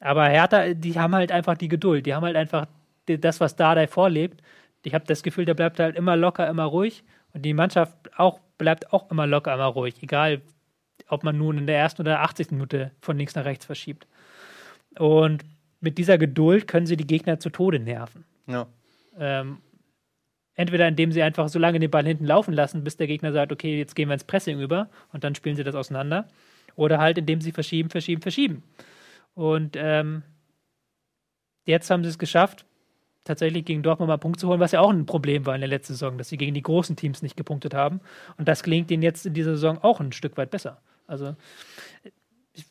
Aber 0.00 0.26
Hertha, 0.28 0.72
die 0.74 0.98
haben 0.98 1.14
halt 1.14 1.30
einfach 1.32 1.56
die 1.56 1.68
Geduld, 1.68 2.06
die 2.06 2.14
haben 2.14 2.24
halt 2.24 2.36
einfach 2.36 2.66
das, 3.06 3.40
was 3.40 3.56
Dardai 3.56 3.86
vorlebt. 3.86 4.42
Ich 4.82 4.94
habe 4.94 5.04
das 5.06 5.22
Gefühl, 5.22 5.44
der 5.44 5.54
bleibt 5.54 5.78
halt 5.80 5.96
immer 5.96 6.16
locker, 6.16 6.48
immer 6.48 6.64
ruhig 6.64 7.04
und 7.32 7.42
die 7.42 7.54
Mannschaft 7.54 7.96
auch 8.18 8.40
bleibt 8.58 8.92
auch 8.92 9.10
immer 9.10 9.26
locker, 9.26 9.54
immer 9.54 9.64
ruhig, 9.66 10.02
egal 10.02 10.42
ob 11.08 11.24
man 11.24 11.36
nun 11.36 11.58
in 11.58 11.66
der 11.66 11.78
ersten 11.78 12.02
oder 12.02 12.20
80. 12.20 12.52
Minute 12.52 12.92
von 13.00 13.16
links 13.16 13.34
nach 13.34 13.44
rechts 13.44 13.66
verschiebt. 13.66 14.06
Und 14.98 15.44
mit 15.80 15.98
dieser 15.98 16.18
Geduld 16.18 16.68
können 16.68 16.86
sie 16.86 16.96
die 16.96 17.06
Gegner 17.06 17.38
zu 17.40 17.50
Tode 17.50 17.78
nerven. 17.78 18.24
Ja. 18.46 18.66
Ähm, 19.18 19.58
entweder 20.54 20.88
indem 20.88 21.12
sie 21.12 21.22
einfach 21.22 21.48
so 21.48 21.58
lange 21.58 21.80
den 21.80 21.90
Ball 21.90 22.06
hinten 22.06 22.26
laufen 22.26 22.54
lassen, 22.54 22.84
bis 22.84 22.96
der 22.96 23.06
Gegner 23.06 23.32
sagt, 23.32 23.52
okay, 23.52 23.78
jetzt 23.78 23.94
gehen 23.94 24.08
wir 24.08 24.14
ins 24.14 24.24
Pressing 24.24 24.60
über 24.60 24.88
und 25.12 25.24
dann 25.24 25.34
spielen 25.34 25.56
sie 25.56 25.64
das 25.64 25.74
auseinander. 25.74 26.28
Oder 26.76 26.98
halt 26.98 27.18
indem 27.18 27.40
sie 27.40 27.52
verschieben, 27.52 27.90
verschieben, 27.90 28.22
verschieben. 28.22 28.62
Und 29.34 29.76
ähm, 29.76 30.22
jetzt 31.66 31.90
haben 31.90 32.02
sie 32.02 32.10
es 32.10 32.18
geschafft, 32.18 32.64
tatsächlich 33.24 33.64
gegen 33.64 33.82
Dortmund 33.82 34.08
mal 34.08 34.14
einen 34.14 34.20
Punkt 34.20 34.38
zu 34.38 34.48
holen, 34.48 34.60
was 34.60 34.72
ja 34.72 34.80
auch 34.80 34.90
ein 34.90 35.06
Problem 35.06 35.46
war 35.46 35.54
in 35.54 35.60
der 35.60 35.68
letzten 35.68 35.94
Saison, 35.94 36.18
dass 36.18 36.28
sie 36.28 36.36
gegen 36.36 36.54
die 36.54 36.62
großen 36.62 36.96
Teams 36.96 37.22
nicht 37.22 37.36
gepunktet 37.36 37.74
haben. 37.74 38.00
Und 38.36 38.48
das 38.48 38.62
gelingt 38.62 38.90
ihnen 38.90 39.02
jetzt 39.02 39.26
in 39.26 39.34
dieser 39.34 39.52
Saison 39.52 39.78
auch 39.82 40.00
ein 40.00 40.12
Stück 40.12 40.36
weit 40.36 40.50
besser. 40.50 40.80
Also 41.06 41.34
ich, 42.52 42.64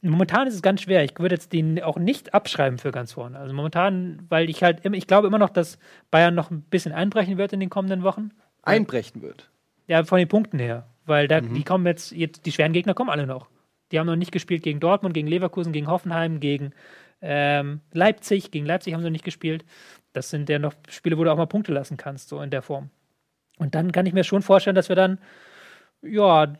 momentan 0.00 0.46
ist 0.46 0.54
es 0.54 0.62
ganz 0.62 0.82
schwer. 0.82 1.04
Ich 1.04 1.18
würde 1.18 1.34
jetzt 1.34 1.52
den 1.52 1.82
auch 1.82 1.98
nicht 1.98 2.34
abschreiben 2.34 2.78
für 2.78 2.90
ganz 2.90 3.12
vorne. 3.12 3.38
Also 3.38 3.54
momentan, 3.54 4.26
weil 4.28 4.50
ich 4.50 4.62
halt 4.62 4.84
immer, 4.84 4.96
ich 4.96 5.06
glaube 5.06 5.26
immer 5.26 5.38
noch, 5.38 5.50
dass 5.50 5.78
Bayern 6.10 6.34
noch 6.34 6.50
ein 6.50 6.62
bisschen 6.62 6.92
einbrechen 6.92 7.38
wird 7.38 7.52
in 7.52 7.60
den 7.60 7.70
kommenden 7.70 8.02
Wochen. 8.02 8.30
Einbrechen 8.62 9.22
wird. 9.22 9.50
Ja, 9.86 10.04
von 10.04 10.18
den 10.18 10.28
Punkten 10.28 10.58
her. 10.58 10.86
Weil 11.06 11.28
da, 11.28 11.42
die 11.42 11.64
kommen 11.64 11.86
jetzt, 11.86 12.12
jetzt, 12.12 12.46
die 12.46 12.52
schweren 12.52 12.72
Gegner 12.72 12.94
kommen 12.94 13.10
alle 13.10 13.26
noch. 13.26 13.48
Die 13.92 13.98
haben 13.98 14.06
noch 14.06 14.16
nicht 14.16 14.32
gespielt 14.32 14.62
gegen 14.62 14.80
Dortmund, 14.80 15.14
gegen 15.14 15.28
Leverkusen, 15.28 15.72
gegen 15.72 15.88
Hoffenheim, 15.88 16.40
gegen 16.40 16.72
ähm, 17.20 17.80
Leipzig. 17.92 18.50
Gegen 18.50 18.66
Leipzig 18.66 18.94
haben 18.94 19.00
sie 19.00 19.06
noch 19.06 19.12
nicht 19.12 19.24
gespielt. 19.24 19.64
Das 20.12 20.30
sind 20.30 20.48
ja 20.48 20.58
noch 20.58 20.74
Spiele, 20.88 21.18
wo 21.18 21.24
du 21.24 21.32
auch 21.32 21.36
mal 21.36 21.46
Punkte 21.46 21.72
lassen 21.72 21.96
kannst, 21.96 22.28
so 22.28 22.40
in 22.40 22.50
der 22.50 22.62
Form. 22.62 22.90
Und 23.58 23.74
dann 23.74 23.92
kann 23.92 24.06
ich 24.06 24.12
mir 24.12 24.24
schon 24.24 24.42
vorstellen, 24.42 24.76
dass 24.76 24.88
wir 24.88 24.96
dann, 24.96 25.18
ja, 26.02 26.54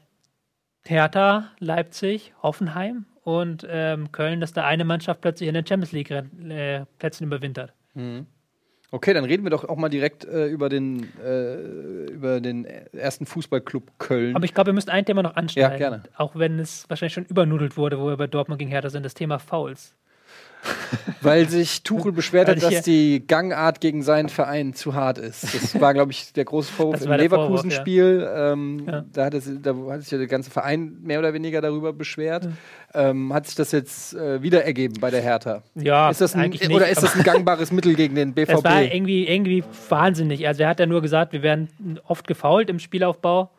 Hertha, 0.86 1.50
Leipzig, 1.58 2.34
Hoffenheim 2.42 3.06
und 3.22 3.66
ähm, 3.68 4.12
Köln, 4.12 4.40
dass 4.40 4.52
da 4.52 4.64
eine 4.64 4.84
Mannschaft 4.84 5.20
plötzlich 5.20 5.48
in 5.48 5.54
den 5.54 5.66
Champions 5.66 5.92
League 5.92 6.10
äh, 6.10 6.84
überwintert. 7.20 7.72
Okay, 8.90 9.12
dann 9.12 9.24
reden 9.24 9.42
wir 9.42 9.50
doch 9.50 9.64
auch 9.64 9.76
mal 9.76 9.88
direkt 9.88 10.24
äh, 10.24 10.46
über, 10.46 10.68
den, 10.68 11.08
äh, 11.20 11.56
über 12.12 12.40
den 12.40 12.64
ersten 12.64 13.26
Fußballclub 13.26 13.98
Köln. 13.98 14.36
Aber 14.36 14.44
ich 14.44 14.54
glaube, 14.54 14.68
wir 14.68 14.74
müssen 14.74 14.90
ein 14.90 15.04
Thema 15.04 15.22
noch 15.22 15.34
anschneiden. 15.34 15.72
Ja, 15.72 15.76
gerne. 15.78 16.02
Auch 16.16 16.36
wenn 16.36 16.58
es 16.60 16.88
wahrscheinlich 16.88 17.14
schon 17.14 17.24
übernudelt 17.24 17.76
wurde, 17.76 17.98
wo 17.98 18.06
wir 18.06 18.16
bei 18.16 18.26
Dortmund 18.26 18.58
gegen 18.60 18.70
Hertha 18.70 18.90
sind, 18.90 19.04
das 19.04 19.14
Thema 19.14 19.38
Fouls. 19.38 19.96
Weil 21.20 21.48
sich 21.48 21.82
Tuchel 21.82 22.12
beschwert 22.12 22.48
hat, 22.48 22.62
dass 22.62 22.82
die 22.82 23.26
Gangart 23.26 23.80
gegen 23.80 24.02
seinen 24.02 24.28
Verein 24.28 24.74
zu 24.74 24.94
hart 24.94 25.18
ist. 25.18 25.54
Das 25.54 25.80
war, 25.80 25.94
glaube 25.94 26.12
ich, 26.12 26.32
der 26.32 26.44
große 26.44 26.72
Vorwurf 26.72 27.02
im 27.02 27.12
Leverkusen-Spiel. 27.12 28.28
Ähm, 28.34 28.86
Ja. 28.86 29.04
da, 29.12 29.24
hat 29.26 29.34
es, 29.34 29.50
da 29.62 29.74
hat 29.90 30.02
sich 30.02 30.10
ja 30.10 30.18
der 30.18 30.26
ganze 30.26 30.50
Verein 30.50 30.98
mehr 31.02 31.18
oder 31.18 31.32
weniger 31.32 31.60
darüber 31.60 31.92
beschwert. 31.92 32.48
Ähm, 32.94 33.32
hat 33.32 33.46
sich 33.46 33.56
das 33.56 33.72
jetzt 33.72 34.14
äh, 34.14 34.42
wieder 34.42 34.64
ergeben 34.64 34.94
bei 35.00 35.10
der 35.10 35.20
Hertha? 35.20 35.62
Ja, 35.74 36.10
ist 36.10 36.20
das 36.20 36.34
ein, 36.34 36.42
eigentlich 36.42 36.68
nicht, 36.68 36.76
oder 36.76 36.88
ist 36.88 37.02
das 37.02 37.16
ein 37.16 37.22
gangbares 37.24 37.72
Mittel 37.72 37.94
gegen 37.94 38.14
den 38.14 38.32
BVB? 38.34 38.52
Das 38.52 38.64
war 38.64 38.82
irgendwie, 38.82 39.26
irgendwie 39.26 39.64
wahnsinnig. 39.88 40.46
Also 40.46 40.62
er 40.62 40.68
hat 40.68 40.80
ja 40.80 40.86
nur 40.86 41.02
gesagt, 41.02 41.32
wir 41.32 41.42
werden 41.42 41.68
oft 42.04 42.26
gefoult 42.26 42.70
im 42.70 42.78
Spielaufbau. 42.78 43.50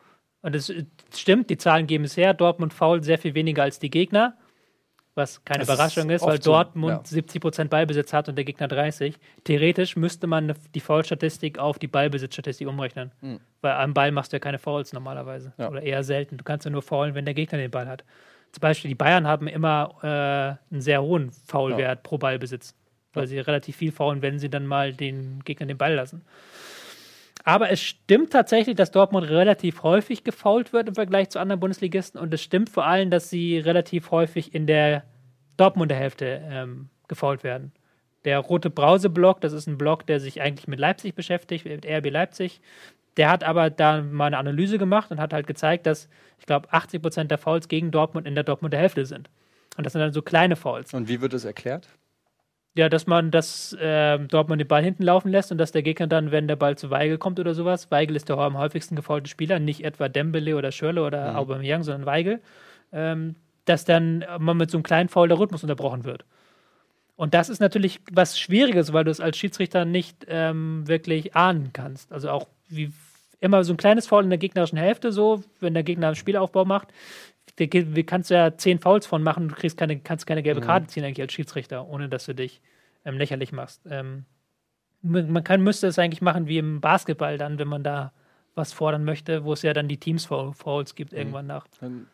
Und 0.42 0.54
das 0.54 0.70
äh, 0.70 0.84
stimmt, 1.14 1.50
die 1.50 1.56
Zahlen 1.58 1.86
geben 1.86 2.04
es 2.04 2.16
her. 2.16 2.32
Dortmund 2.34 2.72
fault 2.72 3.04
sehr 3.04 3.18
viel 3.18 3.34
weniger 3.34 3.62
als 3.64 3.78
die 3.78 3.90
Gegner. 3.90 4.34
Was 5.16 5.42
keine 5.46 5.60
Das 5.60 5.68
ist 5.70 5.74
Überraschung 5.74 6.10
ist, 6.10 6.20
oft 6.20 6.30
weil 6.30 6.42
so, 6.42 6.52
Dortmund 6.52 7.10
ja. 7.10 7.18
70% 7.18 7.68
Ballbesitz 7.68 8.12
hat 8.12 8.28
und 8.28 8.36
der 8.36 8.44
Gegner 8.44 8.68
30. 8.68 9.16
Theoretisch 9.44 9.96
müsste 9.96 10.26
man 10.26 10.52
die 10.74 10.80
Foul-Statistik 10.80 11.58
auf 11.58 11.78
die 11.78 11.86
Ballbesitzstatistik 11.86 12.68
umrechnen. 12.68 13.12
Weil 13.62 13.72
am 13.72 13.94
Ball 13.94 14.12
machst 14.12 14.32
du 14.32 14.36
ja 14.36 14.40
keine 14.40 14.58
Fouls 14.58 14.92
normalerweise. 14.92 15.54
Ja. 15.56 15.70
Oder 15.70 15.82
eher 15.82 16.04
selten. 16.04 16.36
Du 16.36 16.44
kannst 16.44 16.66
ja 16.66 16.70
nur 16.70 16.82
faulen, 16.82 17.14
wenn 17.14 17.24
der 17.24 17.32
Gegner 17.32 17.56
den 17.56 17.70
Ball 17.70 17.88
hat. 17.88 18.04
Zum 18.52 18.60
Beispiel 18.60 18.90
die 18.90 18.94
Bayern 18.94 19.26
haben 19.26 19.48
immer 19.48 19.94
äh, 20.02 20.72
einen 20.74 20.82
sehr 20.82 21.00
hohen 21.00 21.32
Foulwert 21.32 22.02
pro 22.02 22.18
Ballbesitz. 22.18 22.74
Weil 23.14 23.26
sie 23.26 23.38
relativ 23.38 23.76
viel 23.76 23.92
faulen, 23.92 24.20
wenn 24.20 24.38
sie 24.38 24.50
dann 24.50 24.66
mal 24.66 24.92
den 24.92 25.42
Gegner 25.46 25.64
den 25.64 25.78
Ball 25.78 25.94
lassen. 25.94 26.26
Aber 27.46 27.70
es 27.70 27.80
stimmt 27.80 28.32
tatsächlich, 28.32 28.74
dass 28.74 28.90
Dortmund 28.90 29.30
relativ 29.30 29.84
häufig 29.84 30.24
gefault 30.24 30.72
wird 30.72 30.88
im 30.88 30.96
Vergleich 30.96 31.30
zu 31.30 31.38
anderen 31.38 31.60
Bundesligisten. 31.60 32.20
Und 32.20 32.34
es 32.34 32.42
stimmt 32.42 32.68
vor 32.68 32.84
allem, 32.84 33.08
dass 33.08 33.30
sie 33.30 33.58
relativ 33.58 34.10
häufig 34.10 34.52
in 34.52 34.66
der 34.66 35.04
Dortmunder 35.56 35.94
Hälfte 35.94 36.42
ähm, 36.50 36.88
gefault 37.06 37.44
werden. 37.44 37.70
Der 38.24 38.40
rote 38.40 38.68
Brauseblock, 38.68 39.40
das 39.40 39.52
ist 39.52 39.68
ein 39.68 39.78
Block, 39.78 40.08
der 40.08 40.18
sich 40.18 40.42
eigentlich 40.42 40.66
mit 40.66 40.80
Leipzig 40.80 41.14
beschäftigt, 41.14 41.66
mit 41.66 41.86
RB 41.86 42.10
Leipzig. 42.10 42.60
Der 43.16 43.30
hat 43.30 43.44
aber 43.44 43.70
da 43.70 44.02
mal 44.02 44.26
eine 44.26 44.38
Analyse 44.38 44.76
gemacht 44.76 45.12
und 45.12 45.20
hat 45.20 45.32
halt 45.32 45.46
gezeigt, 45.46 45.86
dass, 45.86 46.08
ich 46.40 46.46
glaube, 46.46 46.66
80 46.72 47.00
Prozent 47.00 47.30
der 47.30 47.38
Fouls 47.38 47.68
gegen 47.68 47.92
Dortmund 47.92 48.26
in 48.26 48.34
der 48.34 48.42
Dortmunder 48.42 48.78
Hälfte 48.78 49.06
sind. 49.06 49.30
Und 49.76 49.86
das 49.86 49.92
sind 49.92 50.02
dann 50.02 50.12
so 50.12 50.20
kleine 50.20 50.56
Fouls. 50.56 50.92
Und 50.92 51.08
wie 51.08 51.20
wird 51.20 51.32
das 51.32 51.44
erklärt? 51.44 51.88
Ja, 52.76 52.90
dass 52.90 53.06
man 53.06 53.30
das 53.30 53.72
äh, 53.74 54.18
Dortmund 54.18 54.60
den 54.60 54.68
Ball 54.68 54.82
hinten 54.82 55.02
laufen 55.02 55.30
lässt 55.30 55.50
und 55.50 55.56
dass 55.56 55.72
der 55.72 55.82
Gegner 55.82 56.06
dann, 56.06 56.30
wenn 56.30 56.46
der 56.46 56.56
Ball 56.56 56.76
zu 56.76 56.90
Weigel 56.90 57.16
kommt 57.16 57.40
oder 57.40 57.54
sowas, 57.54 57.90
Weigel 57.90 58.16
ist 58.16 58.28
der 58.28 58.36
am 58.36 58.58
häufigsten 58.58 58.96
gefaulte 58.96 59.30
Spieler, 59.30 59.58
nicht 59.58 59.82
etwa 59.82 60.08
Dembele 60.08 60.56
oder 60.56 60.72
Schürle 60.72 61.02
oder 61.02 61.30
mhm. 61.30 61.36
Aubameyang, 61.36 61.82
sondern 61.84 62.04
Weigel, 62.04 62.40
ähm, 62.92 63.36
dass 63.64 63.86
dann 63.86 64.24
man 64.38 64.58
mit 64.58 64.70
so 64.70 64.76
einem 64.76 64.82
kleinen 64.82 65.08
Foul 65.08 65.28
der 65.28 65.38
Rhythmus 65.38 65.62
unterbrochen 65.62 66.04
wird. 66.04 66.26
Und 67.16 67.32
das 67.32 67.48
ist 67.48 67.60
natürlich 67.60 68.00
was 68.12 68.38
Schwieriges, 68.38 68.92
weil 68.92 69.04
du 69.04 69.10
es 69.10 69.20
als 69.20 69.38
Schiedsrichter 69.38 69.86
nicht 69.86 70.26
ähm, 70.28 70.86
wirklich 70.86 71.34
ahnen 71.34 71.70
kannst. 71.72 72.12
Also 72.12 72.28
auch 72.30 72.46
wie 72.68 72.92
immer 73.40 73.64
so 73.64 73.72
ein 73.72 73.78
kleines 73.78 74.06
Foul 74.06 74.24
in 74.24 74.30
der 74.30 74.38
gegnerischen 74.38 74.78
Hälfte, 74.78 75.12
so, 75.12 75.42
wenn 75.60 75.72
der 75.74 75.82
Gegner 75.82 76.08
einen 76.08 76.16
Spielaufbau 76.16 76.66
macht, 76.66 76.88
wie 77.58 78.04
kannst 78.04 78.30
du 78.30 78.34
ja 78.34 78.56
zehn 78.56 78.78
Fouls 78.78 79.06
von 79.06 79.22
machen, 79.22 79.48
du 79.48 79.54
kriegst 79.54 79.76
keine, 79.76 79.98
kannst 79.98 80.26
keine 80.26 80.42
gelbe 80.42 80.60
mhm. 80.60 80.64
Karte 80.64 80.86
ziehen 80.88 81.04
eigentlich 81.04 81.22
als 81.22 81.32
Schiedsrichter, 81.32 81.86
ohne 81.86 82.08
dass 82.08 82.26
du 82.26 82.34
dich 82.34 82.60
ähm, 83.04 83.16
lächerlich 83.16 83.52
machst. 83.52 83.82
Ähm, 83.88 84.24
man 85.02 85.44
kann, 85.44 85.62
müsste 85.62 85.86
es 85.86 85.98
eigentlich 85.98 86.22
machen 86.22 86.48
wie 86.48 86.58
im 86.58 86.80
Basketball 86.80 87.38
dann, 87.38 87.58
wenn 87.58 87.68
man 87.68 87.84
da 87.84 88.12
was 88.56 88.72
fordern 88.72 89.04
möchte, 89.04 89.44
wo 89.44 89.52
es 89.52 89.62
ja 89.62 89.74
dann 89.74 89.86
die 89.86 89.98
Teams-Fouls 89.98 90.94
gibt 90.94 91.12
mhm. 91.12 91.18
irgendwann 91.18 91.46
nach. 91.46 91.66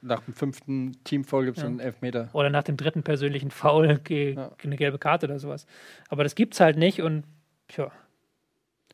Nach 0.02 0.20
dem 0.20 0.34
fünften 0.34 0.92
Team-Foul 1.04 1.44
gibt 1.44 1.58
es 1.58 1.62
ja. 1.62 1.68
einen 1.68 1.78
Elfmeter. 1.78 2.28
Oder 2.32 2.50
nach 2.50 2.64
dem 2.64 2.76
dritten 2.76 3.04
persönlichen 3.04 3.50
Foul 3.50 4.00
ja. 4.08 4.50
eine 4.62 4.76
gelbe 4.76 4.98
Karte 4.98 5.26
oder 5.26 5.38
sowas. 5.38 5.66
Aber 6.08 6.24
das 6.24 6.34
gibt 6.34 6.54
es 6.54 6.60
halt 6.60 6.76
nicht 6.76 7.00
und 7.00 7.24
tja. 7.68 7.92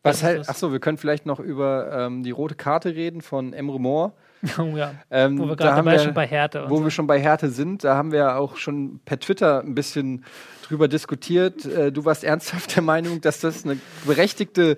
Was 0.03 0.23
halt, 0.23 0.49
achso, 0.49 0.71
wir 0.73 0.79
können 0.79 0.99
vielleicht 0.99 1.27
noch 1.27 1.41
über 1.41 1.91
ähm, 1.93 2.23
die 2.23 2.31
rote 2.31 2.55
Karte 2.55 2.95
reden 2.95 3.21
von 3.21 3.53
Emre 3.53 3.81
Moore. 3.81 4.13
Oh 4.59 4.77
ja. 4.77 4.95
Ähm, 5.11 5.39
wo 5.39 5.47
wir 5.47 5.57
gerade 5.57 6.01
schon 6.01 6.15
bei 6.15 6.27
Härte 6.27 6.65
Wo 6.69 6.79
so. 6.79 6.85
wir 6.85 6.91
schon 6.91 7.07
bei 7.07 7.21
Härte 7.21 7.51
sind, 7.51 7.85
da 7.85 7.97
haben 7.97 8.13
wir 8.13 8.37
auch 8.37 8.57
schon 8.57 9.01
per 9.05 9.19
Twitter 9.19 9.61
ein 9.61 9.75
bisschen 9.75 10.25
drüber 10.67 10.89
diskutiert. 10.89 11.65
Äh, 11.65 11.93
du 11.93 12.05
warst 12.05 12.25
ernsthaft 12.25 12.77
der 12.77 12.83
Meinung, 12.83 13.21
dass 13.21 13.41
das 13.41 13.65
eine 13.65 13.79
berechtigte 14.07 14.77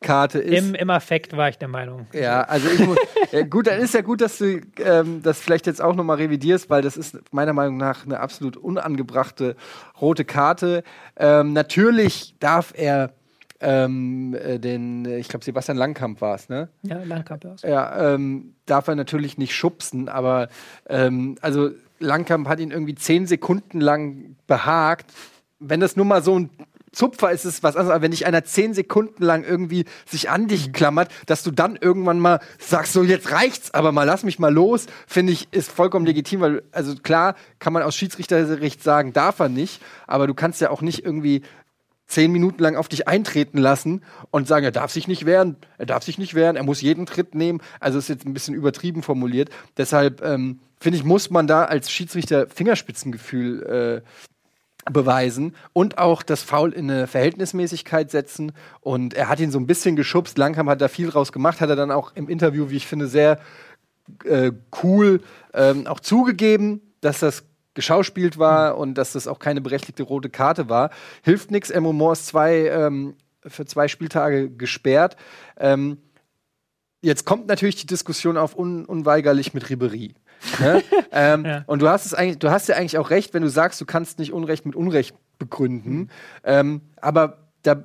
Karte 0.00 0.38
ist. 0.38 0.66
Im, 0.66 0.74
Im 0.74 0.90
Affekt 0.90 1.36
war 1.36 1.48
ich 1.50 1.58
der 1.58 1.68
Meinung. 1.68 2.06
Ja, 2.12 2.42
also 2.42 2.68
ich 2.68 2.80
muss, 2.80 2.96
ja, 3.32 3.42
gut, 3.42 3.66
dann 3.66 3.80
ist 3.80 3.92
ja 3.92 4.00
gut, 4.00 4.22
dass 4.22 4.38
du 4.38 4.60
ähm, 4.78 5.22
das 5.22 5.40
vielleicht 5.40 5.66
jetzt 5.66 5.82
auch 5.82 5.94
nochmal 5.94 6.16
revidierst, 6.16 6.70
weil 6.70 6.80
das 6.80 6.96
ist 6.96 7.18
meiner 7.32 7.52
Meinung 7.52 7.76
nach 7.76 8.06
eine 8.06 8.20
absolut 8.20 8.56
unangebrachte 8.56 9.56
rote 10.00 10.24
Karte. 10.24 10.84
Ähm, 11.16 11.52
natürlich 11.52 12.34
darf 12.40 12.72
er 12.74 13.12
ähm, 13.60 14.34
äh, 14.34 14.58
den, 14.58 15.04
ich 15.04 15.28
glaube, 15.28 15.44
Sebastian 15.44 15.76
Langkamp 15.76 16.20
war 16.20 16.34
es, 16.34 16.48
ne? 16.48 16.68
Ja, 16.82 17.02
Langkamp, 17.04 17.44
ja. 17.44 17.54
Ja, 17.62 18.14
ähm, 18.14 18.54
darf 18.66 18.88
er 18.88 18.94
natürlich 18.94 19.38
nicht 19.38 19.54
schubsen, 19.54 20.08
aber 20.08 20.48
ähm, 20.88 21.36
also 21.40 21.70
Langkamp 21.98 22.48
hat 22.48 22.60
ihn 22.60 22.70
irgendwie 22.70 22.94
zehn 22.94 23.26
Sekunden 23.26 23.80
lang 23.80 24.36
behagt. 24.46 25.12
Wenn 25.58 25.80
das 25.80 25.96
nur 25.96 26.06
mal 26.06 26.22
so 26.22 26.38
ein 26.38 26.50
Zupfer 26.92 27.30
ist 27.30 27.44
es 27.44 27.62
was 27.62 27.76
anderes, 27.76 27.94
aber 27.94 28.02
wenn 28.02 28.10
dich 28.10 28.26
einer 28.26 28.42
zehn 28.42 28.74
Sekunden 28.74 29.22
lang 29.22 29.44
irgendwie 29.44 29.84
sich 30.06 30.28
an 30.28 30.48
dich 30.48 30.68
mhm. 30.68 30.72
klammert, 30.72 31.08
dass 31.26 31.42
du 31.42 31.52
dann 31.52 31.76
irgendwann 31.76 32.18
mal 32.18 32.40
sagst, 32.58 32.92
so 32.92 33.04
jetzt 33.04 33.30
reicht's, 33.30 33.72
aber 33.72 33.92
mal 33.92 34.04
lass 34.04 34.24
mich 34.24 34.38
mal 34.40 34.52
los, 34.52 34.86
finde 35.06 35.32
ich, 35.32 35.48
ist 35.52 35.70
vollkommen 35.70 36.04
legitim, 36.04 36.40
weil, 36.40 36.62
also 36.72 36.96
klar, 36.96 37.36
kann 37.60 37.72
man 37.72 37.84
aus 37.84 37.94
Schiedsrichterrecht 37.94 38.82
sagen, 38.82 39.12
darf 39.12 39.38
er 39.38 39.48
nicht, 39.48 39.80
aber 40.08 40.26
du 40.26 40.34
kannst 40.34 40.60
ja 40.60 40.70
auch 40.70 40.82
nicht 40.82 41.04
irgendwie 41.04 41.42
zehn 42.10 42.32
Minuten 42.32 42.62
lang 42.62 42.76
auf 42.76 42.88
dich 42.88 43.06
eintreten 43.06 43.58
lassen 43.58 44.02
und 44.30 44.48
sagen, 44.48 44.64
er 44.64 44.72
darf 44.72 44.90
sich 44.90 45.06
nicht 45.06 45.26
wehren, 45.26 45.56
er 45.78 45.86
darf 45.86 46.02
sich 46.02 46.18
nicht 46.18 46.34
wehren, 46.34 46.56
er 46.56 46.64
muss 46.64 46.80
jeden 46.80 47.06
Tritt 47.06 47.34
nehmen. 47.34 47.60
Also 47.78 47.98
ist 47.98 48.08
jetzt 48.08 48.26
ein 48.26 48.34
bisschen 48.34 48.54
übertrieben 48.54 49.02
formuliert. 49.02 49.50
Deshalb 49.76 50.22
ähm, 50.22 50.60
finde 50.80 50.98
ich, 50.98 51.04
muss 51.04 51.30
man 51.30 51.46
da 51.46 51.64
als 51.64 51.90
Schiedsrichter 51.90 52.48
Fingerspitzengefühl 52.48 54.02
äh, 54.04 54.90
beweisen 54.90 55.54
und 55.72 55.98
auch 55.98 56.22
das 56.22 56.42
Foul 56.42 56.72
in 56.72 56.90
eine 56.90 57.06
Verhältnismäßigkeit 57.06 58.10
setzen. 58.10 58.52
Und 58.80 59.14
er 59.14 59.28
hat 59.28 59.38
ihn 59.38 59.52
so 59.52 59.60
ein 59.60 59.66
bisschen 59.66 59.94
geschubst. 59.94 60.36
Langkamp 60.36 60.68
hat 60.68 60.80
da 60.80 60.88
viel 60.88 61.08
draus 61.08 61.32
gemacht, 61.32 61.60
hat 61.60 61.70
er 61.70 61.76
dann 61.76 61.92
auch 61.92 62.12
im 62.16 62.28
Interview, 62.28 62.70
wie 62.70 62.76
ich 62.76 62.86
finde, 62.86 63.06
sehr 63.06 63.38
äh, 64.24 64.50
cool 64.82 65.20
ähm, 65.54 65.86
auch 65.86 66.00
zugegeben, 66.00 66.80
dass 67.00 67.20
das 67.20 67.44
geschauspielt 67.74 68.38
war 68.38 68.74
mhm. 68.74 68.80
und 68.80 68.94
dass 68.94 69.12
das 69.12 69.28
auch 69.28 69.38
keine 69.38 69.60
berechtigte 69.60 70.02
rote 70.02 70.30
Karte 70.30 70.68
war. 70.68 70.90
Hilft 71.22 71.50
nichts. 71.50 71.70
Emo 71.70 71.92
Moore 71.92 72.12
ist 72.12 72.26
zwei, 72.26 72.66
ähm, 72.68 73.14
für 73.46 73.64
zwei 73.66 73.88
Spieltage 73.88 74.50
gesperrt. 74.50 75.16
Ähm, 75.56 75.98
jetzt 77.02 77.24
kommt 77.24 77.46
natürlich 77.46 77.76
die 77.76 77.86
Diskussion 77.86 78.36
auf 78.36 78.56
un 78.56 78.84
unweigerlich 78.84 79.54
mit 79.54 79.70
Ribery. 79.70 80.14
Ne? 80.58 80.82
ähm, 81.12 81.44
ja. 81.44 81.64
Und 81.66 81.80
du 81.82 81.88
hast 81.88 82.06
es 82.06 82.14
eigentlich, 82.14 82.38
du 82.38 82.50
hast 82.50 82.68
ja 82.68 82.76
eigentlich 82.76 82.98
auch 82.98 83.10
recht, 83.10 83.34
wenn 83.34 83.42
du 83.42 83.50
sagst, 83.50 83.80
du 83.80 83.86
kannst 83.86 84.18
nicht 84.18 84.32
Unrecht 84.32 84.66
mit 84.66 84.74
Unrecht 84.74 85.14
begründen. 85.38 85.94
Mhm. 85.94 86.08
Ähm, 86.44 86.80
aber 87.00 87.50
da 87.62 87.84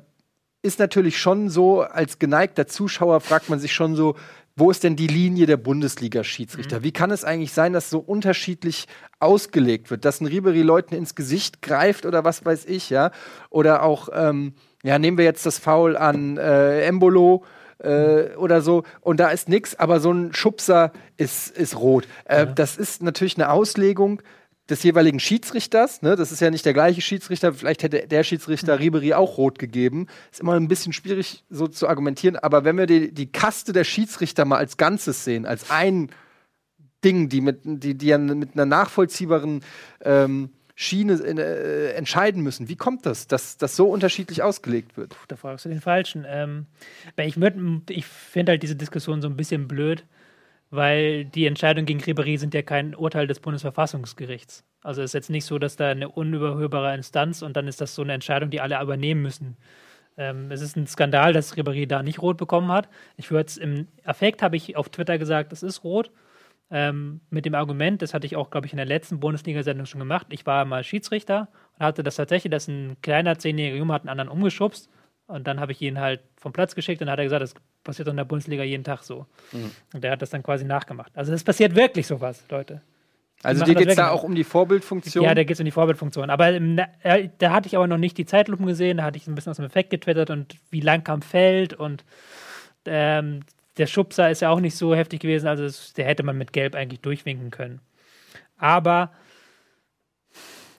ist 0.61 0.79
natürlich 0.79 1.19
schon 1.19 1.49
so, 1.49 1.81
als 1.81 2.17
geneigter 2.17 2.65
Zuschauer 2.65 3.21
fragt 3.21 3.49
man 3.49 3.59
sich 3.59 3.73
schon 3.73 3.95
so, 3.95 4.15
wo 4.55 4.71
ist 4.71 4.83
denn 4.83 4.95
die 4.95 5.07
Linie 5.07 5.45
der 5.47 5.57
Bundesliga-Schiedsrichter? 5.57 6.79
Mhm. 6.79 6.83
Wie 6.83 6.91
kann 6.93 7.11
es 7.11 7.25
eigentlich 7.25 7.51
sein, 7.51 7.73
dass 7.73 7.89
so 7.89 7.99
unterschiedlich 7.99 8.87
ausgelegt 9.19 9.91
wird, 9.91 10.05
dass 10.05 10.21
ein 10.21 10.27
Ribery 10.27 10.61
Leuten 10.61 10.95
ins 10.95 11.15
Gesicht 11.15 11.61
greift 11.61 12.05
oder 12.05 12.23
was 12.23 12.45
weiß 12.45 12.65
ich, 12.65 12.89
ja? 12.89 13.11
Oder 13.49 13.83
auch, 13.83 14.09
ähm, 14.13 14.53
ja, 14.83 14.97
nehmen 14.97 15.17
wir 15.17 15.25
jetzt 15.25 15.45
das 15.45 15.59
Foul 15.59 15.97
an 15.97 16.37
äh, 16.37 16.85
Embolo. 16.85 17.43
Äh, 17.79 18.35
oder 18.37 18.61
so, 18.61 18.83
und 19.01 19.19
da 19.19 19.27
ist 19.27 19.49
nichts, 19.49 19.77
aber 19.77 19.99
so 19.99 20.09
ein 20.09 20.33
Schubser 20.33 20.93
ist, 21.17 21.49
ist 21.49 21.77
rot. 21.77 22.07
Äh, 22.23 22.37
ja. 22.37 22.45
Das 22.45 22.77
ist 22.77 23.03
natürlich 23.03 23.35
eine 23.35 23.49
Auslegung, 23.49 24.21
des 24.69 24.82
jeweiligen 24.84 25.19
Schiedsrichters. 25.19 26.01
Ne? 26.01 26.15
Das 26.15 26.32
ist 26.32 26.39
ja 26.39 26.49
nicht 26.49 26.65
der 26.65 26.73
gleiche 26.73 27.01
Schiedsrichter. 27.01 27.54
Vielleicht 27.54 27.84
hätte 27.84 28.08
der 28.08 28.23
Schiedsrichter 28.23 28.80
Ribery 28.80 29.13
auch 29.13 29.38
rot 29.38 29.60
gegeben. 29.60 30.08
Ist 30.32 30.41
immer 30.41 30.54
ein 30.54 30.67
bisschen 30.67 30.93
schwierig 30.93 31.43
so 31.49 31.67
zu 31.67 31.88
argumentieren. 31.88 32.36
Aber 32.36 32.63
wenn 32.63 32.78
wir 32.78 32.88
die, 32.88 33.13
die 33.13 33.32
Kaste 33.32 33.73
der 33.73 33.84
Schiedsrichter 33.84 34.45
mal 34.45 34.58
als 34.58 34.78
Ganzes 34.78 35.23
sehen, 35.23 35.45
als 35.45 35.69
ein 35.69 36.10
Ding, 37.04 37.30
die 37.30 37.41
mit, 37.41 37.62
die, 37.63 37.95
die 37.95 38.17
mit 38.17 38.54
einer 38.54 38.65
nachvollziehbaren 38.65 39.63
ähm, 40.01 40.49
Schiene 40.73 41.13
äh, 41.13 41.93
entscheiden 41.93 42.41
müssen. 42.41 42.67
Wie 42.67 42.75
kommt 42.75 43.06
das, 43.06 43.28
dass 43.28 43.58
das 43.58 43.75
so 43.78 43.88
unterschiedlich 43.89 44.43
ausgelegt 44.43 44.97
wird? 44.97 45.12
Puh, 45.12 45.25
da 45.28 45.38
fragst 45.38 45.63
du 45.65 45.69
den 45.69 45.80
Falschen. 45.80 46.25
Ähm, 46.28 46.65
ich 47.17 47.38
ich 47.89 48.06
finde 48.06 48.51
halt 48.51 48.63
diese 48.63 48.75
Diskussion 48.75 49.21
so 49.21 49.30
ein 49.30 49.38
bisschen 49.38 49.67
blöd 49.67 50.04
weil 50.75 51.25
die 51.25 51.45
Entscheidungen 51.45 51.85
gegen 51.85 51.99
Ribéry 51.99 52.38
sind 52.38 52.53
ja 52.53 52.61
kein 52.61 52.95
Urteil 52.95 53.27
des 53.27 53.39
Bundesverfassungsgerichts. 53.39 54.63
Also 54.81 55.01
es 55.01 55.11
ist 55.11 55.13
jetzt 55.13 55.29
nicht 55.29 55.45
so, 55.45 55.59
dass 55.59 55.75
da 55.75 55.89
eine 55.89 56.09
unüberhörbare 56.09 56.93
Instanz 56.95 57.41
und 57.41 57.55
dann 57.57 57.67
ist 57.67 57.81
das 57.81 57.95
so 57.95 58.01
eine 58.01 58.13
Entscheidung, 58.13 58.49
die 58.49 58.61
alle 58.61 58.81
übernehmen 58.81 59.21
müssen. 59.21 59.57
Ähm, 60.17 60.51
es 60.51 60.61
ist 60.61 60.77
ein 60.77 60.88
Skandal, 60.88 61.33
dass 61.33 61.55
Ribéry 61.57 61.88
da 61.88 62.03
nicht 62.03 62.21
rot 62.21 62.38
bekommen 62.38 62.71
hat. 62.71 62.89
Ich 63.17 63.31
würde 63.31 63.47
es 63.47 63.57
im 63.57 63.88
Affekt, 64.03 64.41
habe 64.41 64.55
ich 64.55 64.77
auf 64.77 64.89
Twitter 64.89 65.17
gesagt, 65.17 65.51
es 65.53 65.63
ist 65.63 65.83
rot. 65.83 66.11
Ähm, 66.71 67.21
mit 67.29 67.45
dem 67.45 67.53
Argument, 67.53 68.01
das 68.01 68.13
hatte 68.13 68.25
ich 68.25 68.35
auch, 68.35 68.49
glaube 68.49 68.65
ich, 68.65 68.73
in 68.73 68.77
der 68.77 68.88
letzten 68.88 69.19
Bundesliga-Sendung 69.19 69.85
schon 69.85 69.99
gemacht. 69.99 70.27
Ich 70.29 70.45
war 70.45 70.65
mal 70.65 70.83
Schiedsrichter 70.83 71.47
und 71.77 71.85
hatte 71.85 72.03
das 72.03 72.15
tatsächlich, 72.15 72.49
dass 72.51 72.67
ein 72.67 72.97
kleiner 73.01 73.38
zehnjähriger 73.38 73.77
Junge 73.77 73.93
hat 73.93 74.01
einen 74.01 74.09
anderen 74.09 74.29
umgeschubst 74.29 74.89
und 75.27 75.47
dann 75.47 75.59
habe 75.59 75.71
ich 75.71 75.81
ihn 75.81 75.99
halt 75.99 76.21
vom 76.38 76.53
Platz 76.53 76.75
geschickt 76.75 77.01
und 77.01 77.07
dann 77.07 77.13
hat 77.13 77.19
er 77.19 77.25
gesagt, 77.25 77.41
das 77.41 77.53
passiert 77.83 78.07
in 78.07 78.17
der 78.17 78.25
Bundesliga 78.25 78.63
jeden 78.63 78.83
Tag 78.83 79.03
so. 79.03 79.25
Mhm. 79.51 79.71
Und 79.93 80.03
der 80.03 80.11
hat 80.11 80.21
das 80.21 80.29
dann 80.29 80.43
quasi 80.43 80.65
nachgemacht. 80.65 81.11
Also 81.15 81.33
es 81.33 81.43
passiert 81.43 81.75
wirklich 81.75 82.07
sowas, 82.07 82.43
Leute. 82.49 82.81
Die 83.41 83.45
also 83.45 83.65
dir 83.65 83.75
geht 83.75 83.89
es 83.89 83.95
da 83.95 84.09
auch 84.09 84.23
um 84.23 84.33
die 84.33 84.43
Vorbildfunktion? 84.43 85.23
Ja, 85.23 85.35
da 85.35 85.43
geht 85.43 85.55
es 85.55 85.59
um 85.59 85.65
die 85.65 85.71
Vorbildfunktion. 85.71 86.29
Aber 86.29 86.53
im, 86.53 86.79
äh, 87.03 87.29
da 87.38 87.51
hatte 87.51 87.67
ich 87.67 87.75
aber 87.75 87.88
noch 87.88 87.97
nicht 87.97 88.17
die 88.17 88.25
Zeitlupen 88.25 88.65
gesehen, 88.65 88.97
da 88.97 89.03
hatte 89.03 89.17
ich 89.17 89.27
ein 89.27 89.35
bisschen 89.35 89.51
aus 89.51 89.57
dem 89.57 89.65
Effekt 89.65 89.89
getwittert 89.89 90.29
und 90.29 90.55
wie 90.71 90.81
lang 90.81 91.03
kam 91.03 91.21
Feld 91.21 91.73
und 91.73 92.05
ähm, 92.85 93.41
der 93.77 93.88
Schubser 93.88 94.29
ist 94.29 94.41
ja 94.41 94.49
auch 94.49 94.59
nicht 94.59 94.77
so 94.77 94.95
heftig 94.95 95.19
gewesen, 95.19 95.47
also 95.47 95.65
es, 95.65 95.93
der 95.93 96.05
hätte 96.05 96.23
man 96.23 96.38
mit 96.38 96.53
Gelb 96.53 96.75
eigentlich 96.75 97.01
durchwinken 97.01 97.51
können. 97.51 97.81
Aber 98.57 99.11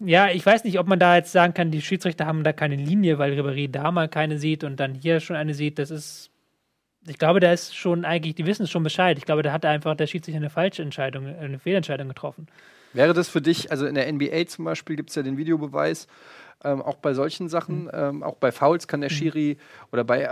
ja, 0.00 0.30
ich 0.30 0.44
weiß 0.44 0.64
nicht, 0.64 0.78
ob 0.78 0.86
man 0.86 0.98
da 0.98 1.16
jetzt 1.16 1.32
sagen 1.32 1.54
kann, 1.54 1.70
die 1.70 1.82
Schiedsrichter 1.82 2.26
haben 2.26 2.44
da 2.44 2.52
keine 2.52 2.76
Linie, 2.76 3.18
weil 3.18 3.32
Ribéry 3.32 3.70
da 3.70 3.90
mal 3.90 4.08
keine 4.08 4.38
sieht 4.38 4.64
und 4.64 4.78
dann 4.78 4.94
hier 4.94 5.20
schon 5.20 5.36
eine 5.36 5.54
sieht. 5.54 5.78
Das 5.78 5.90
ist 5.90 6.30
ich 7.08 7.18
glaube, 7.18 7.40
da 7.40 7.52
ist 7.52 7.76
schon 7.76 8.04
eigentlich, 8.04 8.34
die 8.34 8.46
wissen 8.46 8.64
es 8.64 8.70
schon 8.70 8.82
Bescheid. 8.82 9.16
Ich 9.18 9.24
glaube, 9.24 9.42
da 9.42 9.52
hat 9.52 9.64
einfach 9.64 9.96
der 9.96 10.06
Schiedsrichter 10.06 10.38
eine 10.38 10.50
falsche 10.50 10.82
Entscheidung, 10.82 11.26
eine 11.26 11.58
Fehlentscheidung 11.58 12.08
getroffen. 12.08 12.48
Wäre 12.92 13.14
das 13.14 13.28
für 13.28 13.42
dich, 13.42 13.70
also 13.70 13.86
in 13.86 13.94
der 13.94 14.10
NBA 14.10 14.46
zum 14.46 14.64
Beispiel 14.64 14.96
gibt 14.96 15.10
es 15.10 15.16
ja 15.16 15.22
den 15.22 15.36
Videobeweis, 15.36 16.06
Ähm, 16.64 16.80
auch 16.80 16.96
bei 16.96 17.12
solchen 17.12 17.50
Sachen, 17.50 17.84
mhm. 17.84 17.90
ähm, 17.92 18.22
auch 18.22 18.36
bei 18.36 18.50
Fouls 18.50 18.88
kann 18.88 19.02
der 19.02 19.10
mhm. 19.10 19.14
Schiri 19.14 19.58
oder 19.92 20.04
bei, 20.04 20.30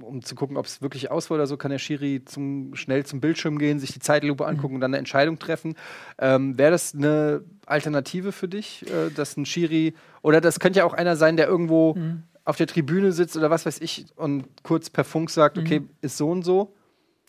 um 0.00 0.22
zu 0.22 0.36
gucken, 0.36 0.56
ob 0.56 0.66
es 0.66 0.80
wirklich 0.80 1.10
aus 1.10 1.30
war 1.30 1.34
oder 1.34 1.48
so, 1.48 1.56
kann 1.56 1.72
der 1.72 1.78
Schiri 1.78 2.22
zum, 2.24 2.76
schnell 2.76 3.04
zum 3.04 3.20
Bildschirm 3.20 3.58
gehen, 3.58 3.80
sich 3.80 3.92
die 3.92 3.98
Zeitlupe 3.98 4.44
mhm. 4.44 4.50
angucken 4.50 4.74
mhm. 4.74 4.76
und 4.76 4.80
dann 4.82 4.92
eine 4.92 4.98
Entscheidung 4.98 5.40
treffen. 5.40 5.74
Ähm, 6.18 6.56
Wäre 6.56 6.70
das 6.70 6.94
eine 6.94 7.42
Alternative 7.66 8.30
für 8.30 8.46
dich, 8.46 8.86
äh, 8.86 9.10
dass 9.10 9.36
ein 9.36 9.46
Schiri 9.46 9.94
oder 10.22 10.40
das 10.40 10.60
könnte 10.60 10.78
ja 10.78 10.84
auch 10.84 10.94
einer 10.94 11.16
sein, 11.16 11.36
der 11.36 11.48
irgendwo 11.48 11.94
mhm. 11.94 12.22
auf 12.44 12.56
der 12.56 12.68
Tribüne 12.68 13.10
sitzt 13.10 13.36
oder 13.36 13.50
was 13.50 13.66
weiß 13.66 13.80
ich 13.80 14.06
und 14.14 14.46
kurz 14.62 14.90
per 14.90 15.02
Funk 15.04 15.28
sagt, 15.28 15.58
okay, 15.58 15.82
ist 16.02 16.16
so 16.16 16.30
und 16.30 16.44
so? 16.44 16.72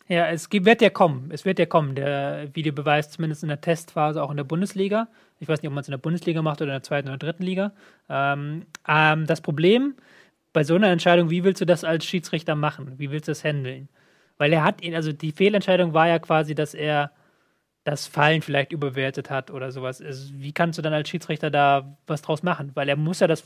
Ja, 0.08 0.28
es 0.28 0.52
wird 0.52 0.82
ja 0.82 0.90
kommen. 0.90 1.32
Es 1.32 1.46
wird 1.46 1.58
ja 1.58 1.66
kommen. 1.66 1.96
Der 1.96 2.54
Videobeweis 2.54 3.10
zumindest 3.10 3.44
in 3.44 3.50
der 3.50 3.62
Testphase 3.62 4.22
auch 4.22 4.30
in 4.30 4.38
der 4.38 4.44
Bundesliga. 4.44 5.08
Ich 5.40 5.48
weiß 5.48 5.62
nicht, 5.62 5.68
ob 5.68 5.74
man 5.74 5.82
es 5.82 5.88
in 5.88 5.94
der 5.94 5.98
Bundesliga 5.98 6.42
macht 6.42 6.62
oder 6.62 6.72
in 6.72 6.76
der 6.76 6.84
zweiten 6.84 7.08
oder 7.08 7.18
dritten 7.18 7.44
Liga. 7.44 7.72
Ähm, 8.08 8.66
ähm, 8.88 9.26
das 9.26 9.42
Problem 9.42 9.96
bei 10.54 10.64
so 10.64 10.76
einer 10.76 10.90
Entscheidung, 10.90 11.30
wie 11.32 11.44
willst 11.44 11.60
du 11.62 11.66
das 11.66 11.84
als 11.84 12.06
Schiedsrichter 12.06 12.56
machen? 12.56 12.94
Wie 12.98 13.12
willst 13.12 13.28
du 13.28 13.32
das 13.32 13.44
handeln? 13.44 13.90
Weil 14.38 14.54
er 14.54 14.64
hat 14.64 14.82
ihn, 14.82 14.96
also 14.96 15.12
die 15.12 15.32
Fehlentscheidung 15.32 15.94
war 15.94 16.08
ja 16.08 16.20
quasi, 16.20 16.54
dass 16.56 16.74
er 16.74 17.12
das 17.84 18.08
Fallen 18.08 18.42
vielleicht 18.42 18.72
überwertet 18.74 19.30
hat 19.30 19.52
oder 19.52 19.72
sowas. 19.72 20.02
Also 20.02 20.34
wie 20.36 20.54
kannst 20.54 20.78
du 20.78 20.82
dann 20.82 20.94
als 20.94 21.10
Schiedsrichter 21.10 21.50
da 21.50 21.98
was 22.08 22.22
draus 22.22 22.44
machen? 22.44 22.72
Weil 22.76 22.90
er 22.90 22.96
muss 22.96 23.20
ja 23.22 23.28
das 23.28 23.44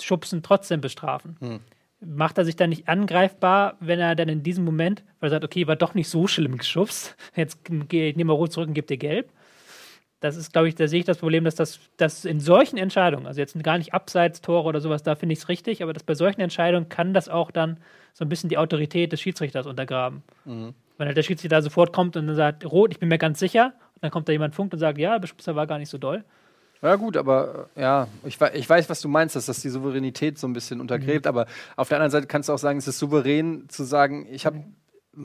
Schubsen 0.00 0.42
trotzdem 0.42 0.80
bestrafen. 0.80 1.36
Hm 1.40 1.60
macht 2.04 2.38
er 2.38 2.44
sich 2.44 2.56
dann 2.56 2.70
nicht 2.70 2.88
angreifbar, 2.88 3.76
wenn 3.80 4.00
er 4.00 4.14
dann 4.14 4.28
in 4.28 4.42
diesem 4.42 4.64
Moment, 4.64 5.04
weil 5.20 5.28
er 5.28 5.32
sagt, 5.32 5.44
okay, 5.44 5.66
war 5.66 5.76
doch 5.76 5.94
nicht 5.94 6.08
so 6.08 6.26
schlimm 6.26 6.58
geschubst, 6.58 7.16
jetzt 7.36 7.68
nehme 7.68 8.24
mal 8.24 8.32
rot 8.32 8.52
zurück 8.52 8.68
und 8.68 8.74
gebe 8.74 8.86
dir 8.86 8.96
gelb. 8.96 9.30
Das 10.20 10.36
ist, 10.36 10.52
glaube 10.52 10.68
ich, 10.68 10.76
da 10.76 10.86
sehe 10.86 11.00
ich 11.00 11.04
das 11.04 11.18
Problem, 11.18 11.42
dass 11.42 11.56
das 11.56 11.80
dass 11.96 12.24
in 12.24 12.38
solchen 12.38 12.76
Entscheidungen, 12.76 13.26
also 13.26 13.40
jetzt 13.40 13.60
gar 13.64 13.78
nicht 13.78 13.92
Abseits-Tore 13.92 14.68
oder 14.68 14.80
sowas, 14.80 15.02
da 15.02 15.16
finde 15.16 15.32
ich 15.32 15.40
es 15.40 15.48
richtig, 15.48 15.82
aber 15.82 15.92
dass 15.92 16.04
bei 16.04 16.14
solchen 16.14 16.40
Entscheidungen 16.40 16.88
kann 16.88 17.12
das 17.12 17.28
auch 17.28 17.50
dann 17.50 17.78
so 18.12 18.24
ein 18.24 18.28
bisschen 18.28 18.48
die 18.48 18.58
Autorität 18.58 19.10
des 19.10 19.20
Schiedsrichters 19.20 19.66
untergraben. 19.66 20.22
Mhm. 20.44 20.74
Wenn 20.96 21.06
halt 21.08 21.16
der 21.16 21.24
Schiedsrichter 21.24 21.60
sofort 21.60 21.92
kommt 21.92 22.16
und 22.16 22.28
dann 22.28 22.36
sagt, 22.36 22.64
rot, 22.70 22.92
ich 22.92 23.00
bin 23.00 23.08
mir 23.08 23.18
ganz 23.18 23.40
sicher, 23.40 23.72
und 23.94 24.02
dann 24.02 24.12
kommt 24.12 24.28
da 24.28 24.32
jemand 24.32 24.54
funkt 24.54 24.72
und 24.74 24.78
sagt, 24.78 24.98
ja, 24.98 25.12
der 25.12 25.18
Beschubser 25.18 25.56
war 25.56 25.66
gar 25.66 25.78
nicht 25.78 25.88
so 25.88 25.98
doll 25.98 26.24
ja, 26.82 26.96
gut, 26.96 27.16
aber 27.16 27.68
ja, 27.76 28.08
ich, 28.24 28.40
ich 28.40 28.68
weiß, 28.68 28.90
was 28.90 29.00
du 29.00 29.08
meinst, 29.08 29.36
dass 29.36 29.46
das 29.46 29.60
die 29.60 29.68
Souveränität 29.68 30.38
so 30.38 30.48
ein 30.48 30.52
bisschen 30.52 30.80
untergräbt. 30.80 31.26
Mhm. 31.26 31.28
Aber 31.28 31.46
auf 31.76 31.88
der 31.88 31.98
anderen 31.98 32.10
Seite 32.10 32.26
kannst 32.26 32.48
du 32.48 32.52
auch 32.52 32.58
sagen, 32.58 32.78
es 32.78 32.88
ist 32.88 32.98
souverän 32.98 33.68
zu 33.68 33.84
sagen, 33.84 34.26
ich 34.28 34.46
habe, 34.46 34.64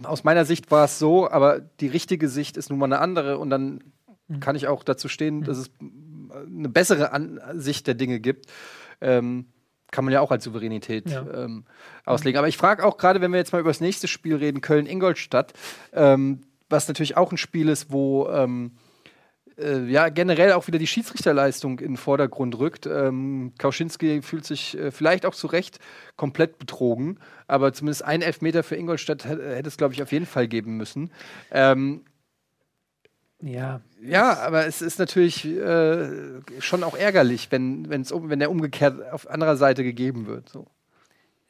aus 0.04 0.24
meiner 0.24 0.46
Sicht 0.46 0.70
war 0.70 0.86
es 0.86 1.00
so, 1.00 1.30
aber 1.30 1.60
die 1.60 1.88
richtige 1.88 2.30
Sicht 2.30 2.58
ist 2.58 2.70
nun 2.70 2.78
mal 2.78 2.86
eine 2.86 3.00
andere. 3.00 3.40
Und 3.40 3.50
dann 3.50 3.84
mhm. 4.28 4.40
kann 4.40 4.56
ich 4.56 4.68
auch 4.68 4.84
dazu 4.84 5.10
stehen, 5.10 5.44
dass 5.44 5.58
es 5.58 5.72
eine 6.32 6.70
bessere 6.70 7.12
Ansicht 7.12 7.88
der 7.88 7.96
Dinge 7.96 8.20
gibt. 8.20 8.46
Ähm, 9.02 9.48
kann 9.90 10.06
man 10.06 10.14
ja 10.14 10.22
auch 10.22 10.32
als 10.32 10.44
Souveränität 10.44 11.10
ja. 11.10 11.26
ähm, 11.34 11.66
auslegen. 12.06 12.38
Aber 12.38 12.48
ich 12.48 12.58
frage 12.58 12.86
auch 12.86 12.98
gerade, 12.98 13.22
wenn 13.22 13.32
wir 13.32 13.38
jetzt 13.38 13.54
mal 13.54 13.60
über 13.60 13.70
das 13.70 13.82
nächste 13.82 14.08
Spiel 14.08 14.36
reden, 14.36 14.62
Köln-Ingolstadt, 14.62 15.54
ähm, 15.94 16.42
was 16.70 16.88
natürlich 16.88 17.18
auch 17.18 17.32
ein 17.32 17.38
Spiel 17.38 17.70
ist, 17.70 17.92
wo 17.92 18.28
ähm, 18.28 18.74
äh, 19.58 19.86
ja 19.86 20.10
generell 20.10 20.54
auch 20.54 20.68
wieder 20.68 20.80
die 20.80 20.88
Schiedsrichterleistung 20.88 21.80
in 21.80 21.94
den 21.94 21.98
Vordergrund 21.98 22.58
rückt. 22.58 22.86
Ähm, 22.86 23.54
Kauschinski 23.58 24.22
fühlt 24.22 24.46
sich 24.46 24.78
äh, 24.78 24.92
vielleicht 24.92 25.26
auch 25.26 25.36
zu 25.36 25.48
Recht 25.48 25.80
komplett 26.16 26.60
betrogen, 26.60 27.20
aber 27.48 27.74
zumindest 27.74 28.06
ein 28.06 28.22
Elfmeter 28.22 28.64
für 28.64 28.76
Ingolstadt 28.76 29.26
hätte 29.26 29.68
es, 29.68 29.78
glaube 29.78 29.94
ich, 29.94 30.04
auf 30.04 30.12
jeden 30.12 30.26
Fall 30.26 30.48
geben 30.48 30.78
müssen. 30.78 31.12
Ähm, 31.52 32.06
ja. 33.42 33.82
Ja, 34.02 34.40
aber 34.40 34.66
es 34.66 34.82
ist 34.82 35.00
natürlich 35.00 35.46
äh, 35.46 36.42
schon 36.60 36.84
auch 36.84 36.98
ärgerlich, 36.98 37.52
wenn, 37.52 37.90
wenn's, 37.90 38.12
wenn 38.12 38.40
der 38.40 38.52
umgekehrt 38.52 39.12
auf 39.12 39.30
anderer 39.30 39.58
Seite 39.58 39.84
gegeben 39.84 40.28
wird. 40.28 40.50
So. 40.50 40.68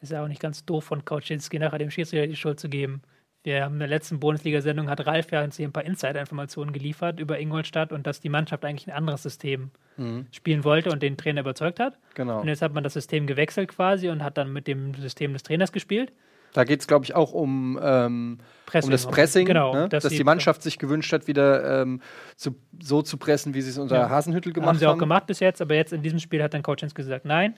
Ist 0.01 0.11
ja 0.11 0.23
auch 0.23 0.27
nicht 0.27 0.41
ganz 0.41 0.65
doof 0.65 0.83
von 0.83 1.05
Kauczynski 1.05 1.59
nachher 1.59 1.79
dem 1.79 1.91
Schiedsrichter 1.91 2.27
die 2.27 2.35
Schuld 2.35 2.59
zu 2.59 2.69
geben. 2.69 3.01
Haben 3.47 3.75
in 3.75 3.79
der 3.79 3.87
letzten 3.87 4.19
Bundesliga-Sendung 4.19 4.89
hat 4.89 5.05
Ralf 5.05 5.31
ja 5.31 5.43
uns 5.43 5.57
hier 5.57 5.67
ein 5.67 5.71
paar 5.71 5.85
Insider-Informationen 5.85 6.73
geliefert 6.73 7.19
über 7.19 7.39
Ingolstadt 7.39 7.91
und 7.91 8.05
dass 8.05 8.19
die 8.19 8.29
Mannschaft 8.29 8.65
eigentlich 8.65 8.87
ein 8.87 8.93
anderes 8.93 9.23
System 9.23 9.71
mhm. 9.97 10.27
spielen 10.31 10.63
wollte 10.63 10.91
und 10.91 11.01
den 11.01 11.17
Trainer 11.17 11.41
überzeugt 11.41 11.79
hat. 11.79 11.97
Genau. 12.15 12.41
Und 12.41 12.47
jetzt 12.47 12.61
hat 12.61 12.73
man 12.73 12.83
das 12.83 12.93
System 12.93 13.27
gewechselt 13.27 13.69
quasi 13.69 14.09
und 14.09 14.23
hat 14.23 14.37
dann 14.37 14.51
mit 14.51 14.67
dem 14.67 14.93
System 14.95 15.33
des 15.33 15.43
Trainers 15.43 15.71
gespielt. 15.71 16.11
Da 16.53 16.63
geht 16.63 16.79
es, 16.79 16.87
glaube 16.87 17.05
ich, 17.05 17.13
auch 17.13 17.33
um, 17.33 17.79
ähm, 17.81 18.39
um 18.81 18.89
das 18.89 19.05
Pressing, 19.05 19.45
genau, 19.45 19.73
ne? 19.73 19.89
dass, 19.89 20.03
dass 20.03 20.13
die 20.13 20.23
Mannschaft 20.23 20.63
sich 20.63 20.79
gewünscht 20.79 21.11
hat, 21.13 21.27
wieder 21.27 21.81
ähm, 21.81 22.01
zu, 22.35 22.55
so 22.81 23.01
zu 23.01 23.17
pressen, 23.17 23.53
wie 23.53 23.61
sie 23.61 23.69
es 23.69 23.77
unter 23.77 23.97
ja. 23.97 24.09
Hasenhüttel 24.09 24.53
gemacht 24.53 24.67
haben. 24.67 24.75
Haben 24.75 24.79
sie 24.79 24.87
auch 24.87 24.97
gemacht 24.97 25.27
bis 25.27 25.39
jetzt, 25.39 25.61
aber 25.61 25.75
jetzt 25.75 25.93
in 25.93 26.01
diesem 26.01 26.19
Spiel 26.19 26.41
hat 26.41 26.53
dann 26.53 26.63
Coach 26.63 26.83
gesagt, 26.93 27.25
nein, 27.25 27.55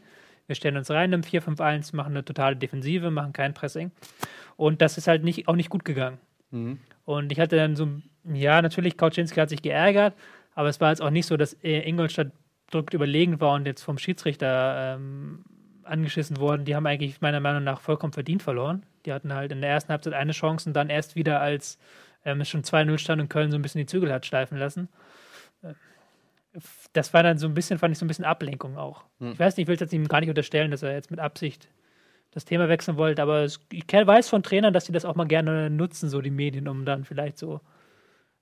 wir 0.49 0.55
stellen 0.55 0.77
uns 0.77 0.89
rein 0.89 1.13
im 1.13 1.21
4-5-1, 1.21 1.95
machen 1.95 2.13
eine 2.13 2.25
totale 2.25 2.55
Defensive, 2.55 3.12
machen 3.12 3.33
kein 3.33 3.53
Pressing. 3.53 3.91
Und 4.57 4.81
das 4.81 4.97
ist 4.97 5.07
halt 5.07 5.23
nicht, 5.23 5.47
auch 5.47 5.55
nicht 5.55 5.69
gut 5.69 5.85
gegangen. 5.85 6.17
Mhm. 6.49 6.79
Und 7.05 7.31
ich 7.31 7.39
hatte 7.39 7.55
dann 7.55 7.75
so, 7.75 7.88
ja, 8.25 8.62
natürlich, 8.62 8.97
Kauczynski 8.97 9.39
hat 9.39 9.49
sich 9.49 9.62
geärgert, 9.62 10.15
aber 10.55 10.67
es 10.67 10.81
war 10.81 10.89
jetzt 10.89 11.01
auch 11.01 11.12
nicht 11.12 11.27
so, 11.27 11.38
dass 11.38 11.55
Ingolstadt 11.62 12.31
drückt 12.71 12.95
überlegen 12.95 13.39
war 13.39 13.53
und 13.53 13.67
jetzt 13.67 13.83
vom 13.83 13.99
Schiedsrichter 13.99 14.95
ähm, 14.95 15.45
angeschissen 15.83 16.38
worden. 16.38 16.65
Die 16.65 16.75
haben 16.75 16.88
eigentlich 16.88 17.21
meiner 17.21 17.39
Meinung 17.39 17.63
nach 17.63 17.79
vollkommen 17.79 18.13
verdient 18.13 18.41
verloren. 18.41 18.83
Die 19.05 19.13
hatten 19.13 19.33
halt 19.33 19.51
in 19.51 19.62
der 19.62 19.69
ersten 19.69 19.91
Halbzeit 19.91 20.13
eine 20.13 20.31
Chance 20.31 20.67
und 20.69 20.73
dann 20.73 20.89
erst 20.89 21.15
wieder, 21.15 21.41
als 21.41 21.77
ähm, 22.25 22.41
es 22.41 22.49
schon 22.49 22.63
2-0 22.63 22.97
stand 22.97 23.21
und 23.21 23.29
Köln 23.29 23.51
so 23.51 23.57
ein 23.57 23.62
bisschen 23.62 23.79
die 23.79 23.88
Zügel 23.88 24.12
hat 24.12 24.25
schleifen 24.25 24.57
lassen 24.57 24.89
das 26.93 27.13
war 27.13 27.24
dann 27.24 27.38
so 27.38 27.48
ein 27.48 27.54
bisschen, 27.54 27.80
fand 27.80 27.91
ich 27.91 28.00
so 28.00 28.06
ein 28.06 28.08
bisschen 28.08 28.26
Ablenkung 28.26 28.78
auch. 28.78 29.04
Hm. 29.19 29.34
Ich 29.34 29.39
weiß 29.39 29.58
nicht, 29.58 29.63
ich 29.63 29.67
will 29.67 29.76
es 29.76 29.82
jetzt 29.82 29.93
ihm 29.93 30.08
gar 30.08 30.19
nicht 30.19 30.30
unterstellen, 30.30 30.72
dass 30.72 30.84
er 30.84 30.93
jetzt 30.93 31.12
mit 31.12 31.19
Absicht 31.19 31.69
das 32.32 32.45
Thema 32.45 32.69
wechseln 32.69 32.98
wollte, 32.98 33.22
aber 33.22 33.43
es, 33.43 33.60
ich 33.72 33.86
weiß 33.91 34.30
von 34.30 34.43
Trainern, 34.43 34.74
dass 34.74 34.86
sie 34.86 34.91
das 34.91 35.06
auch 35.06 35.15
mal 35.15 35.28
gerne 35.28 35.69
nutzen, 35.69 36.10
so 36.10 36.22
die 36.22 36.30
Medien, 36.30 36.67
um 36.67 36.86
dann 36.86 37.04
vielleicht 37.04 37.38
so 37.38 37.60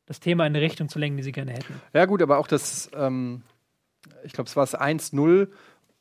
das 0.05 0.19
Thema 0.19 0.45
in 0.45 0.55
eine 0.55 0.61
Richtung 0.61 0.89
zu 0.89 0.99
lenken, 0.99 1.17
die 1.17 1.23
sie 1.23 1.31
gerne 1.31 1.51
hätten. 1.51 1.81
Ja, 1.93 2.05
gut, 2.05 2.21
aber 2.21 2.37
auch 2.37 2.47
das, 2.47 2.89
ähm, 2.93 3.43
ich 4.23 4.33
glaube, 4.33 4.49
es 4.49 4.55
war 4.55 4.63
es 4.63 4.77
1-0, 4.77 5.47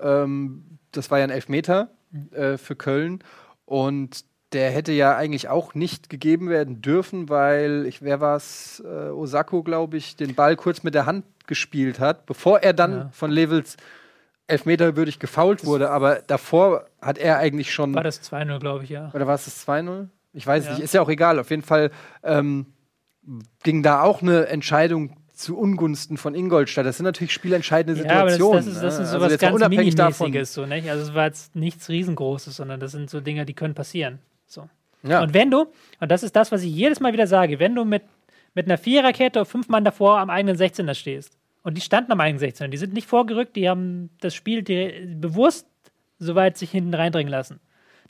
ähm, 0.00 0.78
das 0.92 1.10
war 1.10 1.18
ja 1.18 1.24
ein 1.24 1.30
Elfmeter 1.30 1.90
mhm. 2.10 2.32
äh, 2.32 2.58
für 2.58 2.76
Köln 2.76 3.22
und 3.64 4.24
der 4.56 4.70
hätte 4.70 4.92
ja 4.92 5.14
eigentlich 5.14 5.50
auch 5.50 5.74
nicht 5.74 6.08
gegeben 6.08 6.48
werden 6.48 6.80
dürfen, 6.80 7.28
weil, 7.28 7.84
ich, 7.86 8.00
wer 8.00 8.22
war 8.22 8.36
es, 8.36 8.82
äh, 8.84 9.10
Osako, 9.10 9.62
glaube 9.62 9.98
ich, 9.98 10.16
den 10.16 10.34
Ball 10.34 10.56
kurz 10.56 10.82
mit 10.82 10.94
der 10.94 11.04
Hand 11.04 11.26
gespielt 11.46 12.00
hat, 12.00 12.24
bevor 12.24 12.60
er 12.60 12.72
dann 12.72 12.92
ja. 12.92 13.08
von 13.12 13.30
Levels 13.30 13.76
elfmeterwürdig 14.46 15.18
gefault 15.18 15.66
wurde. 15.66 15.90
Aber 15.90 16.22
davor 16.26 16.86
hat 17.02 17.18
er 17.18 17.36
eigentlich 17.36 17.70
schon. 17.70 17.94
War 17.94 18.02
das 18.02 18.22
2-0, 18.22 18.58
glaube 18.58 18.84
ich, 18.84 18.90
ja. 18.90 19.10
Oder 19.12 19.26
war 19.26 19.34
es 19.34 19.44
das 19.44 19.68
2-0? 19.68 20.08
Ich 20.32 20.46
weiß 20.46 20.64
ja. 20.64 20.70
nicht, 20.72 20.80
ist 20.82 20.94
ja 20.94 21.02
auch 21.02 21.10
egal. 21.10 21.38
Auf 21.38 21.50
jeden 21.50 21.62
Fall 21.62 21.90
ähm, 22.22 22.64
ging 23.62 23.82
da 23.82 24.00
auch 24.00 24.22
eine 24.22 24.46
Entscheidung 24.46 25.18
zu 25.34 25.58
Ungunsten 25.58 26.16
von 26.16 26.34
Ingolstadt. 26.34 26.86
Das 26.86 26.96
sind 26.96 27.04
natürlich 27.04 27.34
spielentscheidende 27.34 28.00
Situationen. 28.00 28.64
Ja, 28.64 28.72
das, 28.72 28.74
das, 28.74 28.74
ist, 28.74 28.82
das 28.82 28.94
ist 28.94 29.00
ne? 29.00 29.06
so 29.06 29.24
also 29.24 29.34
was 29.34 29.38
ganz 29.38 29.68
Minimäßiges. 29.68 30.54
So, 30.54 30.64
nicht? 30.64 30.88
Also 30.88 31.02
es 31.02 31.14
war 31.14 31.26
jetzt 31.26 31.54
nichts 31.54 31.90
Riesengroßes, 31.90 32.56
sondern 32.56 32.80
das 32.80 32.92
sind 32.92 33.10
so 33.10 33.20
Dinge, 33.20 33.44
die 33.44 33.52
können 33.52 33.74
passieren. 33.74 34.20
So. 34.46 34.68
Ja. 35.02 35.22
Und 35.22 35.34
wenn 35.34 35.50
du, 35.50 35.66
und 36.00 36.10
das 36.10 36.22
ist 36.22 36.34
das, 36.34 36.50
was 36.50 36.62
ich 36.62 36.74
jedes 36.74 37.00
Mal 37.00 37.12
wieder 37.12 37.26
sage, 37.26 37.58
wenn 37.58 37.74
du 37.74 37.84
mit 37.84 38.02
mit 38.56 38.66
einer 38.66 38.78
Viererkette 38.78 39.40
und 39.40 39.46
fünf 39.46 39.68
Mann 39.68 39.84
davor 39.84 40.18
am 40.18 40.30
eigenen 40.30 40.56
16er 40.56 40.94
stehst. 40.94 41.36
Und 41.62 41.76
die 41.76 41.82
standen 41.82 42.10
am 42.10 42.20
eigenen 42.20 42.42
16er. 42.42 42.68
Die 42.68 42.78
sind 42.78 42.94
nicht 42.94 43.06
vorgerückt, 43.06 43.54
die 43.54 43.68
haben 43.68 44.08
das 44.20 44.34
Spiel 44.34 44.62
bewusst 44.62 45.68
soweit 46.18 46.56
sich 46.56 46.70
hinten 46.70 46.94
reindringen 46.94 47.30
lassen. 47.30 47.60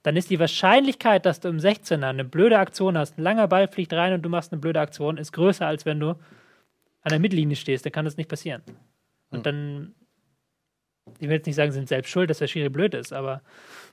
Dann 0.05 0.15
ist 0.15 0.31
die 0.31 0.39
Wahrscheinlichkeit, 0.39 1.27
dass 1.27 1.41
du 1.41 1.49
im 1.49 1.59
16er 1.59 2.09
eine 2.09 2.25
blöde 2.25 2.61
Aktion 2.61 2.97
hast, 2.97 3.19
ein 3.19 3.23
langer 3.23 3.49
Ball 3.49 3.67
fliegt 3.67 3.93
rein 3.93 4.13
und 4.13 4.23
du 4.23 4.29
machst 4.29 4.53
eine 4.53 4.61
blöde 4.61 4.79
Aktion, 4.79 5.19
ist 5.19 5.33
größer, 5.33 5.67
als 5.67 5.85
wenn 5.85 5.99
du 5.99 6.11
an 6.11 7.11
der 7.11 7.19
Mittellinie 7.19 7.57
stehst. 7.57 7.85
Da 7.85 7.91
kann 7.91 8.05
das 8.05 8.17
nicht 8.17 8.31
passieren. 8.31 8.63
Und 9.31 9.39
hm. 9.39 9.43
dann, 9.43 9.95
ich 11.19 11.27
will 11.29 11.39
jetzt 11.39 11.47
nicht 11.47 11.57
sagen, 11.57 11.73
sind 11.73 11.89
selbst 11.89 12.11
schuld, 12.11 12.31
dass 12.31 12.39
der 12.39 12.47
Schiri 12.47 12.69
blöd 12.69 12.95
ist, 12.95 13.13
aber 13.13 13.43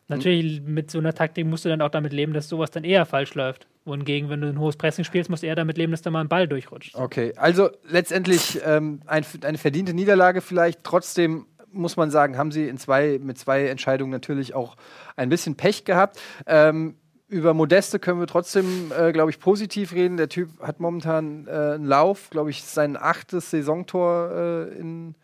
Natürlich, 0.08 0.62
mit 0.62 0.92
so 0.92 1.00
einer 1.00 1.14
Taktik 1.14 1.46
musst 1.46 1.66
du 1.66 1.70
dann 1.70 1.82
auch 1.82 1.90
damit 1.90 2.14
leben, 2.14 2.34
dass 2.34 2.50
sowas 2.50 2.72
dann 2.72 2.84
eher 2.84 3.06
falsch 3.06 3.36
läuft. 3.36 3.68
Wohingegen, 3.86 4.30
wenn 4.30 4.42
du 4.42 4.48
ein 4.48 4.60
hohes 4.60 4.78
Pressing 4.78 5.06
spielst, 5.06 5.30
musst 5.30 5.44
du 5.44 5.48
eher 5.48 5.56
damit 5.56 5.78
leben, 5.78 5.92
dass 5.92 6.02
da 6.02 6.12
mal 6.12 6.22
ein 6.22 6.30
Ball 6.30 6.48
durchrutscht. 6.48 6.96
Okay, 6.96 7.34
also 7.36 7.70
letztendlich 7.88 8.62
ähm, 8.66 9.02
ein, 9.06 9.26
eine 9.44 9.58
verdiente 9.58 9.94
Niederlage 9.94 10.42
vielleicht. 10.42 10.84
Trotzdem 10.84 11.48
muss 11.72 11.98
man 11.98 12.12
sagen, 12.12 12.38
haben 12.38 12.52
sie 12.52 12.68
in 12.68 12.78
zwei, 12.78 13.20
mit 13.22 13.38
zwei 13.38 13.68
Entscheidungen 13.68 14.12
natürlich 14.12 14.54
auch 14.54 14.76
ein 15.16 15.30
bisschen 15.30 15.56
Pech 15.56 15.86
gehabt. 15.86 16.20
Ähm, 16.46 16.96
über 17.28 17.54
Modeste 17.54 17.98
können 18.00 18.20
wir 18.20 18.28
trotzdem, 18.28 18.92
äh, 18.98 19.12
glaube 19.12 19.32
ich, 19.32 19.40
positiv 19.40 19.94
reden. 19.94 20.18
Der 20.18 20.30
Typ 20.30 20.50
hat 20.62 20.80
momentan 20.80 21.48
äh, 21.48 21.52
einen 21.52 21.86
Lauf, 21.86 22.30
glaube 22.30 22.52
ich, 22.52 22.64
sein 22.64 22.96
achtes 22.96 23.50
Saisontor 23.50 24.32
äh, 24.32 24.80
in, 24.80 25.16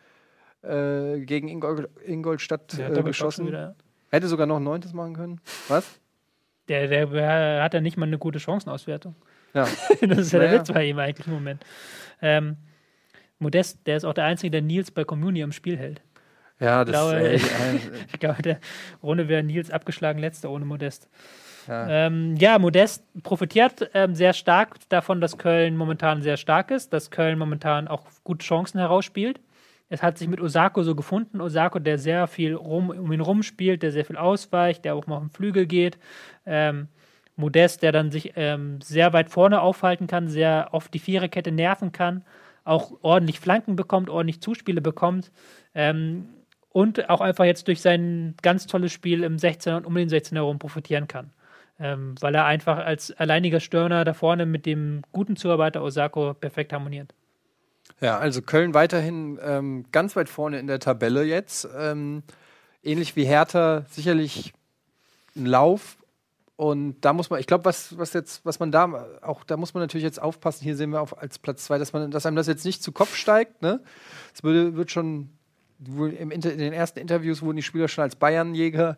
äh, 0.63 1.19
gegen 1.19 1.47
Ingol 1.47 1.87
Ingolstadt 2.03 2.77
äh, 2.79 3.03
geschossen. 3.03 3.47
Wieder, 3.47 3.75
Hätte 4.11 4.27
sogar 4.27 4.47
noch 4.47 4.57
ein 4.57 4.63
neuntes 4.63 4.93
machen 4.93 5.15
können. 5.15 5.41
Was? 5.67 5.99
Der, 6.67 6.87
der, 6.87 7.07
der 7.07 7.63
hat 7.63 7.73
ja 7.73 7.81
nicht 7.81 7.97
mal 7.97 8.05
eine 8.05 8.17
gute 8.17 8.39
Chancenauswertung. 8.39 9.15
Ja. 9.53 9.67
das 10.01 10.19
ist 10.19 10.31
ja, 10.31 10.39
der 10.39 10.51
Witz 10.51 10.71
bei 10.71 10.85
ihm 10.85 10.99
eigentlich 10.99 11.27
im 11.27 11.33
Moment. 11.33 11.65
Ähm, 12.21 12.57
Modest, 13.39 13.79
der 13.87 13.97
ist 13.97 14.03
auch 14.03 14.13
der 14.13 14.25
Einzige, 14.25 14.51
der 14.51 14.61
Nils 14.61 14.91
bei 14.91 15.03
Community 15.03 15.41
im 15.41 15.51
Spiel 15.51 15.77
hält. 15.77 16.01
Ja, 16.59 16.81
Ich 16.81 16.91
das 16.91 17.01
glaube, 17.01 17.29
ey, 17.29 17.35
äh, 17.37 17.79
ich 18.13 18.19
glaube, 18.19 18.41
der 18.41 18.59
Runde 19.01 19.27
wäre 19.27 19.43
Nils 19.43 19.71
abgeschlagen, 19.71 20.19
letzter 20.19 20.49
ohne 20.49 20.65
Modest. 20.65 21.07
ja. 21.67 21.87
Ähm, 22.07 22.35
ja, 22.35 22.59
Modest 22.59 23.05
profitiert 23.23 23.89
ähm, 23.93 24.13
sehr 24.13 24.33
stark 24.33 24.77
davon, 24.89 25.21
dass 25.21 25.37
Köln 25.37 25.77
momentan 25.77 26.21
sehr 26.21 26.37
stark 26.37 26.71
ist, 26.71 26.91
dass 26.91 27.11
Köln 27.11 27.39
momentan 27.39 27.87
auch 27.87 28.05
gute 28.23 28.45
Chancen 28.45 28.79
herausspielt. 28.79 29.39
Es 29.89 30.03
hat 30.03 30.17
sich 30.17 30.27
mit 30.27 30.39
Osako 30.39 30.83
so 30.83 30.95
gefunden. 30.95 31.41
Osako, 31.41 31.79
der 31.79 31.97
sehr 31.97 32.27
viel 32.27 32.53
rum, 32.53 32.91
um 32.91 33.11
ihn 33.11 33.21
rumspielt, 33.21 33.81
der 33.81 33.91
sehr 33.91 34.05
viel 34.05 34.17
ausweicht, 34.17 34.85
der 34.85 34.95
auch 34.95 35.07
mal 35.07 35.17
auf 35.17 35.23
den 35.23 35.31
Flügel 35.31 35.65
geht. 35.65 35.97
Ähm, 36.45 36.87
Modest, 37.35 37.81
der 37.81 37.91
dann 37.91 38.11
sich 38.11 38.33
ähm, 38.35 38.81
sehr 38.81 39.13
weit 39.13 39.29
vorne 39.29 39.61
aufhalten 39.61 40.07
kann, 40.07 40.27
sehr 40.27 40.69
oft 40.71 40.93
die 40.93 40.99
Viererkette 40.99 41.51
nerven 41.51 41.91
kann, 41.91 42.23
auch 42.65 42.91
ordentlich 43.01 43.39
Flanken 43.39 43.75
bekommt, 43.75 44.09
ordentlich 44.09 44.41
Zuspiele 44.41 44.81
bekommt. 44.81 45.31
Ähm, 45.73 46.27
und 46.71 47.09
auch 47.09 47.21
einfach 47.21 47.45
jetzt 47.45 47.67
durch 47.67 47.81
sein 47.81 48.35
ganz 48.43 48.67
tolles 48.67 48.91
Spiel 48.91 49.23
im 49.23 49.37
16er 49.37 49.77
und 49.77 49.85
um 49.85 49.95
den 49.95 50.09
16er 50.09 50.35
herum 50.35 50.59
profitieren 50.59 51.07
kann. 51.07 51.31
Ähm, 51.79 52.15
weil 52.19 52.35
er 52.35 52.45
einfach 52.45 52.77
als 52.77 53.11
alleiniger 53.11 53.59
Stürner 53.59 54.03
da 54.03 54.13
vorne 54.13 54.45
mit 54.45 54.65
dem 54.65 55.01
guten 55.11 55.35
Zuarbeiter 55.35 55.81
Osako 55.81 56.33
perfekt 56.33 56.73
harmoniert. 56.73 57.13
Ja, 58.01 58.17
also 58.17 58.41
Köln 58.41 58.73
weiterhin 58.73 59.39
ähm, 59.43 59.85
ganz 59.91 60.15
weit 60.15 60.29
vorne 60.29 60.59
in 60.59 60.67
der 60.67 60.79
Tabelle 60.79 61.23
jetzt. 61.23 61.67
Ähm, 61.77 62.23
ähnlich 62.83 63.15
wie 63.15 63.25
Hertha, 63.25 63.85
sicherlich 63.89 64.53
ein 65.35 65.45
Lauf. 65.45 65.97
Und 66.55 66.99
da 67.01 67.13
muss 67.13 67.29
man, 67.29 67.39
ich 67.39 67.47
glaube, 67.47 67.65
was, 67.65 67.97
was 67.97 68.13
jetzt, 68.13 68.45
was 68.45 68.59
man 68.59 68.71
da 68.71 69.05
auch, 69.21 69.43
da 69.45 69.55
muss 69.55 69.73
man 69.73 69.81
natürlich 69.81 70.03
jetzt 70.03 70.21
aufpassen. 70.21 70.63
Hier 70.63 70.75
sehen 70.75 70.91
wir 70.91 71.01
auf, 71.01 71.17
als 71.17 71.39
Platz 71.39 71.65
zwei, 71.65 71.77
dass 71.77 71.93
man, 71.93 72.11
dass 72.11 72.25
einem 72.25 72.35
das 72.35 72.47
jetzt 72.47 72.65
nicht 72.65 72.83
zu 72.83 72.91
Kopf 72.91 73.15
steigt. 73.15 73.61
Ne? 73.61 73.81
Es 74.33 74.43
würde, 74.43 74.75
wird 74.75 74.91
schon 74.91 75.29
im 75.87 76.31
in 76.31 76.41
den 76.41 76.73
ersten 76.73 76.99
Interviews 76.99 77.41
wurden 77.41 77.55
die 77.55 77.63
Spieler 77.63 77.87
schon 77.87 78.03
als 78.03 78.17
Bayernjäger 78.17 78.97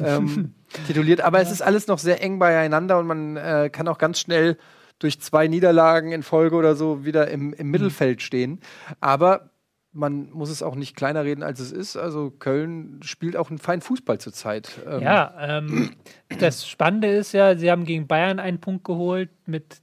ähm, 0.00 0.54
tituliert. 0.86 1.20
Aber 1.20 1.40
es 1.40 1.50
ist 1.50 1.60
alles 1.60 1.86
noch 1.86 1.98
sehr 1.98 2.22
eng 2.22 2.38
beieinander 2.38 2.98
und 2.98 3.06
man 3.06 3.36
äh, 3.36 3.68
kann 3.70 3.88
auch 3.88 3.98
ganz 3.98 4.18
schnell 4.18 4.56
durch 4.98 5.20
zwei 5.20 5.48
Niederlagen 5.48 6.12
in 6.12 6.22
Folge 6.22 6.56
oder 6.56 6.76
so 6.76 7.04
wieder 7.04 7.28
im, 7.28 7.52
im 7.52 7.70
Mittelfeld 7.70 8.22
stehen. 8.22 8.60
Aber 9.00 9.50
man 9.94 10.30
muss 10.30 10.50
es 10.50 10.62
auch 10.62 10.74
nicht 10.74 10.96
kleiner 10.96 11.24
reden, 11.24 11.42
als 11.42 11.60
es 11.60 11.72
ist. 11.72 11.96
Also 11.96 12.30
Köln 12.30 13.00
spielt 13.02 13.36
auch 13.36 13.48
einen 13.48 13.58
feinen 13.58 13.80
Fußball 13.80 14.18
zurzeit. 14.18 14.70
Ähm, 14.86 15.02
Ja, 15.02 15.34
ähm, 15.40 15.92
das 16.40 16.68
Spannende 16.68 17.08
ist 17.08 17.32
ja, 17.32 17.56
sie 17.56 17.70
haben 17.70 17.84
gegen 17.84 18.06
Bayern 18.06 18.40
einen 18.40 18.60
Punkt 18.60 18.84
geholt 18.84 19.30
mit 19.46 19.80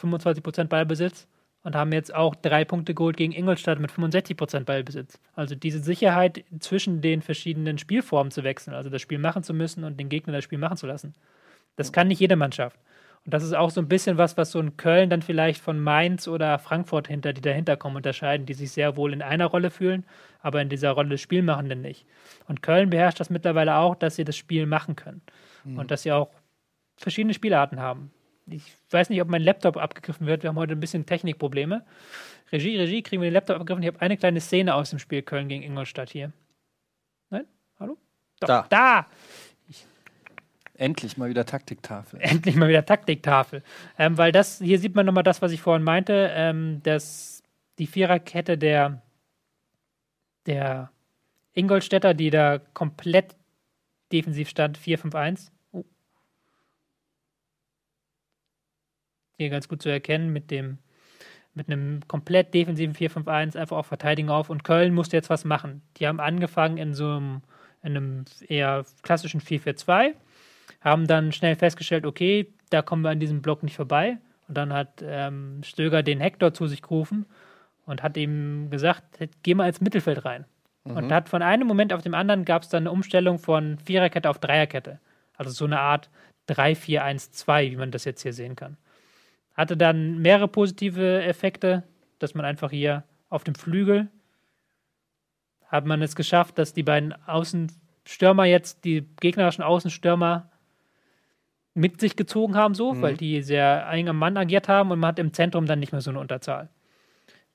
25% 0.00 0.64
Ballbesitz 0.64 1.26
und 1.62 1.74
haben 1.74 1.92
jetzt 1.92 2.14
auch 2.14 2.34
drei 2.34 2.64
Punkte 2.64 2.94
geholt 2.94 3.16
gegen 3.16 3.32
Ingolstadt 3.32 3.80
mit 3.80 3.90
65% 3.90 4.64
Ballbesitz. 4.64 5.18
Also 5.34 5.54
diese 5.54 5.80
Sicherheit 5.80 6.44
zwischen 6.60 7.00
den 7.00 7.22
verschiedenen 7.22 7.78
Spielformen 7.78 8.30
zu 8.30 8.44
wechseln, 8.44 8.74
also 8.74 8.90
das 8.90 9.02
Spiel 9.02 9.18
machen 9.18 9.42
zu 9.42 9.54
müssen 9.54 9.82
und 9.84 9.98
den 9.98 10.08
Gegner 10.08 10.34
das 10.34 10.44
Spiel 10.44 10.58
machen 10.58 10.76
zu 10.76 10.86
lassen. 10.86 11.14
Das 11.76 11.92
kann 11.92 12.08
nicht 12.08 12.20
jede 12.20 12.36
Mannschaft. 12.36 12.78
Und 13.28 13.34
das 13.34 13.42
ist 13.42 13.52
auch 13.52 13.68
so 13.68 13.82
ein 13.82 13.88
bisschen 13.88 14.16
was, 14.16 14.38
was 14.38 14.52
so 14.52 14.58
in 14.58 14.78
Köln 14.78 15.10
dann 15.10 15.20
vielleicht 15.20 15.60
von 15.60 15.78
Mainz 15.78 16.28
oder 16.28 16.58
Frankfurt 16.58 17.08
hinter, 17.08 17.34
die 17.34 17.42
dahinter 17.42 17.76
kommen, 17.76 17.96
unterscheiden, 17.96 18.46
die 18.46 18.54
sich 18.54 18.72
sehr 18.72 18.96
wohl 18.96 19.12
in 19.12 19.20
einer 19.20 19.44
Rolle 19.44 19.70
fühlen, 19.70 20.06
aber 20.40 20.62
in 20.62 20.70
dieser 20.70 20.92
Rolle 20.92 21.10
des 21.10 21.20
Spielmachenden 21.20 21.82
nicht. 21.82 22.06
Und 22.46 22.62
Köln 22.62 22.88
beherrscht 22.88 23.20
das 23.20 23.28
mittlerweile 23.28 23.76
auch, 23.76 23.96
dass 23.96 24.16
sie 24.16 24.24
das 24.24 24.34
Spiel 24.34 24.64
machen 24.64 24.96
können. 24.96 25.20
Und 25.76 25.90
dass 25.90 26.04
sie 26.04 26.12
auch 26.12 26.30
verschiedene 26.96 27.34
Spielarten 27.34 27.80
haben. 27.80 28.12
Ich 28.46 28.62
weiß 28.88 29.10
nicht, 29.10 29.20
ob 29.20 29.28
mein 29.28 29.42
Laptop 29.42 29.76
abgegriffen 29.76 30.26
wird. 30.26 30.42
Wir 30.42 30.48
haben 30.48 30.56
heute 30.56 30.72
ein 30.72 30.80
bisschen 30.80 31.04
Technikprobleme. 31.04 31.84
Regie, 32.50 32.78
Regie, 32.78 33.02
kriegen 33.02 33.20
wir 33.20 33.28
den 33.28 33.34
Laptop 33.34 33.56
abgegriffen. 33.56 33.82
Ich 33.82 33.88
habe 33.88 34.00
eine 34.00 34.16
kleine 34.16 34.40
Szene 34.40 34.74
aus 34.74 34.88
dem 34.88 34.98
Spiel 34.98 35.20
Köln 35.20 35.48
gegen 35.48 35.62
Ingolstadt 35.62 36.08
hier. 36.08 36.32
Nein? 37.28 37.44
Hallo? 37.78 37.98
Doch, 38.40 38.48
Da. 38.48 38.66
da! 38.70 39.06
Endlich 40.78 41.16
mal 41.16 41.28
wieder 41.28 41.44
Taktiktafel. 41.44 42.20
endlich 42.22 42.54
mal 42.54 42.68
wieder 42.68 42.86
Taktiktafel. 42.86 43.64
Ähm, 43.98 44.16
weil 44.16 44.30
das, 44.30 44.58
hier 44.58 44.78
sieht 44.78 44.94
man 44.94 45.04
nochmal 45.04 45.24
das, 45.24 45.42
was 45.42 45.50
ich 45.50 45.60
vorhin 45.60 45.82
meinte, 45.82 46.30
ähm, 46.32 46.80
dass 46.84 47.42
die 47.80 47.88
Viererkette 47.88 48.56
der, 48.56 49.02
der 50.46 50.92
Ingolstädter, 51.52 52.14
die 52.14 52.30
da 52.30 52.60
komplett 52.74 53.34
defensiv 54.12 54.48
stand, 54.48 54.78
4-5-1. 54.78 55.50
Oh. 55.72 55.84
Hier 59.36 59.50
ganz 59.50 59.68
gut 59.68 59.82
zu 59.82 59.88
erkennen 59.88 60.32
mit 60.32 60.52
dem 60.52 60.78
mit 61.54 61.68
einem 61.68 62.06
komplett 62.06 62.54
defensiven 62.54 62.94
4-5-1 62.94 63.56
einfach 63.56 63.78
auf 63.78 63.86
Verteidigung 63.86 64.30
auf 64.30 64.48
und 64.48 64.62
Köln 64.62 64.94
musste 64.94 65.16
jetzt 65.16 65.28
was 65.28 65.44
machen. 65.44 65.82
Die 65.96 66.06
haben 66.06 66.20
angefangen 66.20 66.76
in 66.76 66.94
so 66.94 67.10
einem, 67.10 67.42
in 67.82 67.96
einem 67.96 68.24
eher 68.46 68.84
klassischen 69.02 69.40
4-4-2 69.40 70.14
haben 70.80 71.06
dann 71.06 71.32
schnell 71.32 71.56
festgestellt, 71.56 72.06
okay, 72.06 72.52
da 72.70 72.82
kommen 72.82 73.02
wir 73.02 73.10
an 73.10 73.20
diesem 73.20 73.42
Block 73.42 73.62
nicht 73.62 73.76
vorbei. 73.76 74.18
Und 74.46 74.56
dann 74.56 74.72
hat 74.72 75.02
ähm, 75.02 75.60
Stöger 75.62 76.02
den 76.02 76.20
Hector 76.20 76.54
zu 76.54 76.66
sich 76.66 76.82
gerufen 76.82 77.26
und 77.86 78.02
hat 78.02 78.16
ihm 78.16 78.70
gesagt, 78.70 79.04
geh 79.42 79.54
mal 79.54 79.68
ins 79.68 79.80
Mittelfeld 79.80 80.24
rein. 80.24 80.44
Und 80.84 81.12
hat 81.12 81.28
von 81.28 81.42
einem 81.42 81.66
Moment 81.66 81.92
auf 81.92 82.00
dem 82.00 82.14
anderen 82.14 82.46
gab 82.46 82.62
es 82.62 82.70
dann 82.70 82.84
eine 82.84 82.92
Umstellung 82.92 83.38
von 83.38 83.78
Viererkette 83.78 84.30
auf 84.30 84.38
Dreierkette. 84.38 85.00
Also 85.36 85.50
so 85.50 85.66
eine 85.66 85.80
Art 85.80 86.08
3-4-1-2, 86.48 87.70
wie 87.72 87.76
man 87.76 87.90
das 87.90 88.06
jetzt 88.06 88.22
hier 88.22 88.32
sehen 88.32 88.56
kann. 88.56 88.78
Hatte 89.54 89.76
dann 89.76 90.18
mehrere 90.18 90.48
positive 90.48 91.22
Effekte, 91.24 91.82
dass 92.18 92.34
man 92.34 92.46
einfach 92.46 92.70
hier 92.70 93.04
auf 93.28 93.44
dem 93.44 93.54
Flügel 93.54 94.08
hat 95.68 95.84
man 95.84 96.02
es 96.02 96.16
geschafft, 96.16 96.58
dass 96.58 96.72
die 96.72 96.82
beiden 96.82 97.12
Außenstürmer 97.26 98.44
jetzt, 98.46 98.84
die 98.84 99.06
gegnerischen 99.20 99.62
Außenstürmer 99.62 100.50
mit 101.78 102.00
sich 102.00 102.16
gezogen 102.16 102.56
haben, 102.56 102.74
so, 102.74 103.00
weil 103.00 103.16
die 103.16 103.42
sehr 103.42 103.88
eng 103.90 104.08
am 104.08 104.18
Mann 104.18 104.36
agiert 104.36 104.68
haben 104.68 104.90
und 104.90 104.98
man 104.98 105.08
hat 105.08 105.18
im 105.18 105.32
Zentrum 105.32 105.66
dann 105.66 105.78
nicht 105.78 105.92
mehr 105.92 106.00
so 106.00 106.10
eine 106.10 106.18
Unterzahl. 106.18 106.68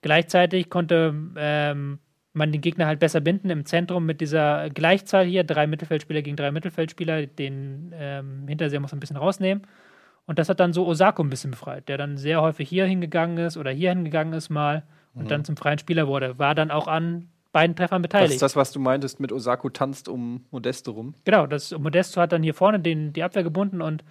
Gleichzeitig 0.02 0.70
konnte 0.70 1.14
ähm, 1.38 2.00
man 2.34 2.52
den 2.52 2.62
Gegner 2.62 2.88
halt 2.88 3.00
besser 3.00 3.22
binden 3.22 3.50
im 3.50 3.66
Zentrum 3.66 4.06
mit 4.06 4.22
dieser 4.22 4.70
Gleichzahl 4.70 5.26
hier, 5.26 5.44
drei 5.44 5.68
Mittelfeldspieler 5.68 6.22
gegen 6.22 6.36
drei 6.36 6.52
Mittelfeldspieler, 6.52 7.28
den 7.28 7.94
ähm, 7.96 8.48
Hinterseher 8.48 8.80
muss 8.80 8.92
man 8.92 8.98
ein 8.98 9.02
bisschen 9.02 9.18
rausnehmen. 9.18 9.64
Und 10.26 10.40
das 10.40 10.48
hat 10.48 10.60
dann 10.60 10.72
so 10.72 10.88
Osako 10.88 11.22
ein 11.22 11.30
bisschen 11.30 11.52
befreit, 11.52 11.90
der 11.90 11.98
dann 11.98 12.18
sehr 12.18 12.42
häufig 12.42 12.70
hier 12.70 12.86
hingegangen 12.86 13.38
ist 13.38 13.58
oder 13.58 13.72
hier 13.72 13.90
hingegangen 13.90 14.34
ist 14.34 14.50
mal 14.50 14.84
und 15.14 15.30
dann 15.30 15.44
zum 15.44 15.58
freien 15.58 15.80
Spieler 15.80 16.08
wurde. 16.08 16.40
War 16.40 16.56
dann 16.56 16.72
auch 16.72 16.88
an 16.88 17.28
beiden 17.54 17.76
Treffern 17.78 18.02
Das 18.04 18.10
beteiligt. 18.10 18.34
ist 18.34 18.42
das, 18.42 18.58
was 18.58 18.72
du 18.74 18.80
meintest 18.82 19.22
mit 19.22 19.32
Osako 19.32 19.70
tanzt 19.70 20.10
um 20.10 20.46
Modeste 20.52 20.92
rum. 20.92 21.16
Genau, 21.24 21.48
das 21.48 21.72
Modesto 21.72 22.20
hat 22.20 22.34
dann 22.34 22.44
hier 22.44 22.54
vorne 22.54 22.82
den, 22.82 23.14
die 23.14 23.24
Abwehr 23.24 23.44
gebunden 23.44 23.82
und 23.82 24.04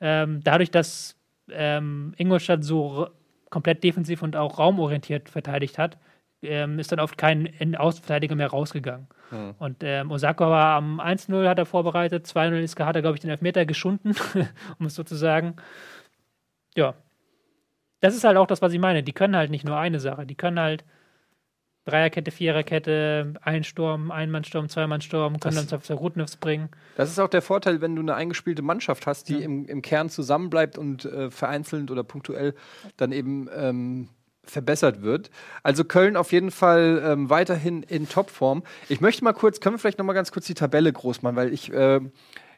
ähm, 0.00 0.40
dadurch, 0.42 0.70
dass 0.70 1.16
ähm, 1.50 2.14
Ingolstadt 2.16 2.64
so 2.64 3.08
komplett 3.50 3.84
defensiv 3.84 4.22
und 4.22 4.34
auch 4.36 4.58
raumorientiert 4.58 5.28
verteidigt 5.28 5.76
hat, 5.78 5.98
ähm, 6.42 6.78
ist 6.78 6.92
dann 6.92 7.00
oft 7.00 7.16
kein 7.18 7.46
In- 7.46 7.76
Außenverteidiger 7.76 8.34
mehr 8.34 8.48
rausgegangen. 8.48 9.08
Und 9.58 9.78
ähm, 9.82 10.12
Osako 10.12 10.44
war 10.44 10.76
am 10.76 11.00
1-0 11.00 11.48
hat 11.48 11.58
er 11.58 11.66
vorbereitet, 11.66 12.26
2-0 12.26 12.60
ist, 12.60 12.78
hat 12.78 12.94
er, 12.94 13.02
glaube 13.02 13.16
ich, 13.16 13.20
den 13.20 13.30
Elfmeter 13.30 13.66
geschunden, 13.66 14.14
um 14.78 14.86
es 14.86 14.94
so 14.94 15.02
zu 15.02 15.16
sagen. 15.16 15.56
Ja. 16.76 16.94
Das 18.00 18.14
ist 18.14 18.22
halt 18.24 18.36
auch 18.36 18.46
das, 18.46 18.62
was 18.62 18.72
ich 18.72 18.78
meine. 18.78 19.02
Die 19.02 19.12
können 19.12 19.34
halt 19.34 19.50
nicht 19.50 19.64
nur 19.64 19.76
eine 19.78 19.98
Sache. 19.98 20.26
Die 20.26 20.36
können 20.36 20.60
halt 20.60 20.84
Dreierkette, 21.86 22.30
Viererkette, 22.32 23.34
Einsturm, 23.42 24.10
Einmannsturm, 24.10 24.68
Zweimannsturm, 24.68 25.38
können 25.40 25.54
Das- 25.56 25.66
dann 25.68 25.82
zur 25.82 25.96
Routnefs 25.96 26.36
bringen. 26.36 26.68
Das 26.96 27.10
ist 27.10 27.18
auch 27.20 27.28
der 27.28 27.42
Vorteil, 27.42 27.80
wenn 27.80 27.94
du 27.94 28.02
eine 28.02 28.14
eingespielte 28.16 28.62
Mannschaft 28.62 29.06
hast, 29.06 29.28
die 29.28 29.42
im, 29.42 29.66
im 29.66 29.82
Kern 29.82 30.10
zusammenbleibt 30.10 30.78
und 30.78 31.04
äh, 31.04 31.30
vereinzelt 31.30 31.90
oder 31.90 32.02
punktuell 32.02 32.54
dann 32.96 33.12
eben 33.12 33.48
ähm, 33.56 34.08
verbessert 34.42 35.02
wird. 35.02 35.30
Also 35.62 35.84
Köln 35.84 36.16
auf 36.16 36.32
jeden 36.32 36.50
Fall 36.50 37.02
ähm, 37.04 37.30
weiterhin 37.30 37.82
in 37.84 38.08
Topform. 38.08 38.62
Ich 38.88 39.00
möchte 39.00 39.22
mal 39.24 39.32
kurz, 39.32 39.60
können 39.60 39.74
wir 39.74 39.78
vielleicht 39.78 39.98
noch 39.98 40.06
mal 40.06 40.12
ganz 40.12 40.32
kurz 40.32 40.46
die 40.46 40.54
Tabelle 40.54 40.92
groß 40.92 41.22
machen, 41.22 41.36
weil 41.36 41.52
ich 41.52 41.72
äh, 41.72 42.00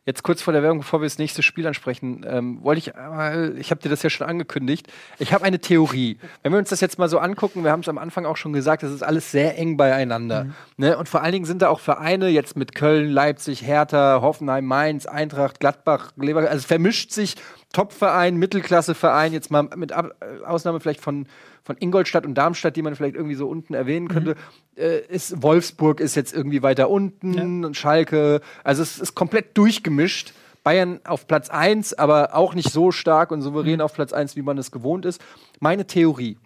jetzt 0.08 0.22
kurz 0.22 0.40
vor 0.40 0.54
der 0.54 0.62
Werbung, 0.62 0.78
bevor 0.78 1.02
wir 1.02 1.06
das 1.06 1.18
nächste 1.18 1.42
Spiel 1.42 1.66
ansprechen, 1.66 2.24
ähm, 2.26 2.62
wollte 2.62 2.78
ich, 2.78 2.94
äh, 2.94 3.50
ich 3.58 3.70
habe 3.70 3.82
dir 3.82 3.90
das 3.90 4.02
ja 4.02 4.08
schon 4.08 4.26
angekündigt, 4.26 4.88
ich 5.18 5.34
habe 5.34 5.44
eine 5.44 5.58
Theorie. 5.58 6.16
Wenn 6.42 6.52
wir 6.52 6.58
uns 6.58 6.70
das 6.70 6.80
jetzt 6.80 6.98
mal 6.98 7.10
so 7.10 7.18
angucken, 7.18 7.62
wir 7.62 7.70
haben 7.70 7.80
es 7.80 7.90
am 7.90 7.98
Anfang 7.98 8.24
auch 8.24 8.38
schon 8.38 8.54
gesagt, 8.54 8.82
das 8.82 8.90
ist 8.90 9.02
alles 9.02 9.30
sehr 9.30 9.58
eng 9.58 9.76
beieinander. 9.76 10.46
Ne? 10.78 10.96
Und 10.96 11.10
vor 11.10 11.22
allen 11.22 11.32
Dingen 11.32 11.44
sind 11.44 11.60
da 11.60 11.68
auch 11.68 11.80
Vereine 11.80 12.28
jetzt 12.28 12.56
mit 12.56 12.74
Köln, 12.74 13.10
Leipzig, 13.10 13.66
Hertha, 13.66 14.20
Hoffenheim, 14.22 14.64
Mainz, 14.64 15.04
Eintracht, 15.04 15.60
Gladbach, 15.60 16.12
Leverkusen, 16.16 16.52
also 16.52 16.66
vermischt 16.66 17.12
sich 17.12 17.36
Topverein, 17.74 18.36
Mittelklasseverein, 18.36 19.34
jetzt 19.34 19.50
mal 19.50 19.64
mit 19.76 19.92
Ab 19.92 20.12
Ausnahme 20.46 20.80
vielleicht 20.80 21.02
von, 21.02 21.26
von 21.68 21.76
Ingolstadt 21.78 22.24
und 22.24 22.34
Darmstadt, 22.34 22.76
die 22.76 22.82
man 22.82 22.96
vielleicht 22.96 23.14
irgendwie 23.14 23.34
so 23.34 23.46
unten 23.46 23.74
erwähnen 23.74 24.08
könnte, 24.08 24.36
äh, 24.74 25.00
ist 25.06 25.42
Wolfsburg 25.42 26.00
ist 26.00 26.14
jetzt 26.14 26.32
irgendwie 26.32 26.62
weiter 26.62 26.88
unten 26.88 27.62
und 27.62 27.76
Schalke, 27.76 28.40
also 28.64 28.82
es 28.82 28.98
ist 28.98 29.14
komplett 29.14 29.54
durchgemischt. 29.58 30.32
Bayern 30.64 31.00
auf 31.04 31.26
Platz 31.26 31.50
1, 31.50 31.92
aber 31.92 32.34
auch 32.34 32.54
nicht 32.54 32.72
so 32.72 32.90
stark 32.90 33.30
und 33.32 33.42
souverän 33.42 33.82
auf 33.82 33.92
Platz 33.92 34.14
1, 34.14 34.34
wie 34.34 34.40
man 34.40 34.56
es 34.56 34.70
gewohnt 34.70 35.04
ist. 35.04 35.20
Meine 35.60 35.86
Theorie. 35.86 36.38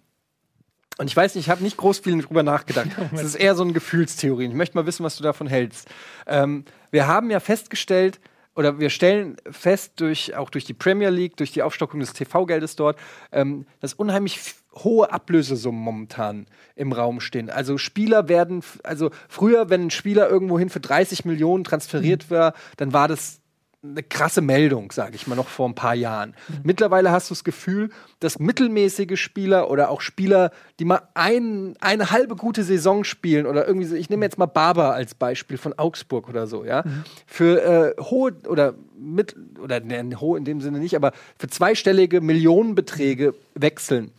Und 0.97 1.07
ich 1.07 1.15
weiß 1.15 1.35
nicht, 1.35 1.45
ich 1.45 1.49
habe 1.49 1.63
nicht 1.63 1.77
groß 1.77 1.99
viel 1.99 2.21
drüber 2.21 2.43
nachgedacht. 2.43 2.89
Es 3.13 3.23
ist 3.23 3.35
eher 3.35 3.55
so 3.55 3.63
eine 3.63 3.71
Gefühlstheorie. 3.71 4.47
Ich 4.47 4.53
möchte 4.53 4.77
mal 4.77 4.85
wissen, 4.85 5.05
was 5.05 5.15
du 5.15 5.23
davon 5.23 5.47
hältst. 5.47 5.87
Ähm, 6.27 6.65
wir 6.91 7.07
haben 7.07 7.31
ja 7.31 7.39
festgestellt, 7.39 8.19
oder 8.55 8.79
wir 8.79 8.89
stellen 8.89 9.37
fest, 9.49 9.93
durch, 9.97 10.35
auch 10.35 10.49
durch 10.49 10.65
die 10.65 10.73
Premier 10.73 11.09
League, 11.09 11.37
durch 11.37 11.51
die 11.51 11.63
Aufstockung 11.63 11.99
des 11.99 12.13
TV-Geldes 12.13 12.75
dort, 12.75 12.97
ähm, 13.31 13.65
dass 13.79 13.93
unheimlich 13.93 14.39
hohe 14.75 15.11
Ablösesummen 15.11 15.81
momentan 15.81 16.47
im 16.75 16.91
Raum 16.91 17.19
stehen. 17.19 17.49
Also 17.49 17.77
Spieler 17.77 18.27
werden, 18.27 18.63
also 18.83 19.11
früher, 19.27 19.69
wenn 19.69 19.85
ein 19.87 19.91
Spieler 19.91 20.29
irgendwohin 20.29 20.69
für 20.69 20.79
30 20.79 21.25
Millionen 21.25 21.63
transferiert 21.63 22.29
mhm. 22.29 22.35
war, 22.35 22.53
dann 22.77 22.93
war 22.93 23.07
das 23.07 23.42
eine 23.83 24.01
krasse 24.01 24.41
Meldung, 24.41 24.91
sage 24.93 25.15
ich 25.15 25.27
mal, 25.27 25.35
noch 25.35 25.49
vor 25.49 25.67
ein 25.67 25.75
paar 25.75 25.93
Jahren. 25.93 26.35
Mhm. 26.47 26.59
Mittlerweile 26.63 27.11
hast 27.11 27.29
du 27.29 27.33
das 27.33 27.43
Gefühl, 27.43 27.89
dass 28.19 28.39
mittelmäßige 28.39 29.19
Spieler 29.19 29.69
oder 29.69 29.89
auch 29.89 29.99
Spieler, 29.99 30.51
die 30.79 30.85
mal 30.85 31.01
ein, 31.15 31.75
eine 31.81 32.09
halbe 32.09 32.37
gute 32.37 32.63
Saison 32.63 33.03
spielen 33.03 33.45
oder 33.45 33.67
irgendwie 33.67 33.87
so, 33.87 33.95
ich 33.95 34.09
nehme 34.09 34.23
jetzt 34.23 34.37
mal 34.37 34.45
Barber 34.45 34.93
als 34.93 35.15
Beispiel 35.15 35.57
von 35.57 35.77
Augsburg 35.77 36.29
oder 36.29 36.47
so, 36.47 36.63
ja, 36.63 36.83
mhm. 36.85 37.03
für 37.27 37.95
äh, 37.97 38.01
hohe 38.01 38.33
oder 38.47 38.73
mit 38.97 39.35
oder 39.61 39.81
ne, 39.81 40.19
hohe 40.19 40.37
in 40.37 40.45
dem 40.45 40.61
Sinne 40.61 40.79
nicht, 40.79 40.95
aber 40.95 41.11
für 41.37 41.47
zweistellige 41.47 42.21
Millionenbeträge 42.21 43.35
wechseln. 43.53 44.11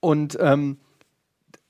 Und 0.00 0.36
ähm, 0.40 0.76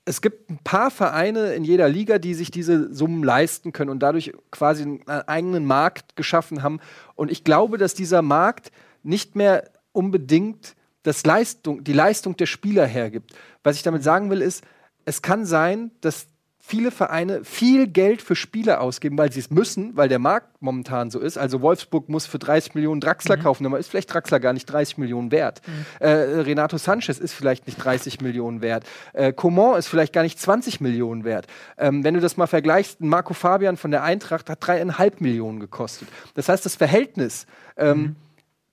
es 0.07 0.21
gibt 0.21 0.49
ein 0.49 0.59
paar 0.63 0.89
Vereine 0.89 1.53
in 1.53 1.65
jeder 1.65 1.89
Liga, 1.89 2.17
die 2.17 2.33
sich 2.33 2.49
diese 2.49 2.93
Summen 2.93 3.23
leisten 3.23 3.73
können 3.73 3.89
und 3.89 3.99
dadurch 3.99 4.31
quasi 4.51 4.83
einen 4.83 5.05
eigenen 5.05 5.65
Markt 5.65 6.15
geschaffen 6.15 6.63
haben. 6.63 6.79
Und 7.15 7.29
ich 7.29 7.43
glaube, 7.43 7.77
dass 7.77 7.93
dieser 7.93 8.21
Markt 8.21 8.71
nicht 9.03 9.35
mehr 9.35 9.69
unbedingt 9.91 10.75
das 11.03 11.25
Leistung, 11.25 11.83
die 11.83 11.91
Leistung 11.91 12.37
der 12.37 12.45
Spieler 12.45 12.85
hergibt. 12.85 13.33
Was 13.63 13.75
ich 13.75 13.83
damit 13.83 14.01
sagen 14.01 14.29
will, 14.29 14.41
ist, 14.41 14.63
es 15.03 15.21
kann 15.21 15.45
sein, 15.45 15.91
dass 15.99 16.27
viele 16.67 16.91
Vereine 16.91 17.45
viel 17.45 17.87
Geld 17.87 18.21
für 18.21 18.35
Spieler 18.35 18.81
ausgeben, 18.81 19.17
weil 19.17 19.31
sie 19.31 19.39
es 19.39 19.49
müssen, 19.49 19.95
weil 19.95 20.09
der 20.09 20.19
Markt 20.19 20.61
momentan 20.61 21.09
so 21.09 21.19
ist. 21.19 21.37
Also 21.37 21.61
Wolfsburg 21.61 22.09
muss 22.09 22.25
für 22.25 22.39
30 22.39 22.75
Millionen 22.75 22.99
Draxler 22.99 23.37
mhm. 23.37 23.41
kaufen, 23.41 23.65
aber 23.65 23.79
ist 23.79 23.89
vielleicht 23.89 24.13
Draxler 24.13 24.41
gar 24.41 24.51
nicht 24.51 24.65
30 24.65 24.97
Millionen 24.97 25.31
wert. 25.31 25.61
Mhm. 25.65 25.85
Äh, 25.99 26.09
Renato 26.09 26.77
Sanchez 26.77 27.19
ist 27.19 27.33
vielleicht 27.33 27.67
nicht 27.67 27.77
30 27.77 28.19
Millionen 28.19 28.61
wert. 28.61 28.83
Äh, 29.13 29.31
Coman 29.31 29.79
ist 29.79 29.87
vielleicht 29.87 30.11
gar 30.11 30.23
nicht 30.23 30.39
20 30.41 30.81
Millionen 30.81 31.23
wert. 31.23 31.47
Ähm, 31.77 32.03
wenn 32.03 32.15
du 32.15 32.19
das 32.19 32.35
mal 32.35 32.47
vergleichst, 32.47 32.99
Marco 32.99 33.33
Fabian 33.33 33.77
von 33.77 33.91
der 33.91 34.03
Eintracht 34.03 34.49
hat 34.49 34.57
dreieinhalb 34.59 35.21
Millionen 35.21 35.61
gekostet. 35.61 36.09
Das 36.33 36.49
heißt, 36.49 36.65
das 36.65 36.75
Verhältnis 36.75 37.45
ähm, 37.77 37.97
mhm 37.97 38.15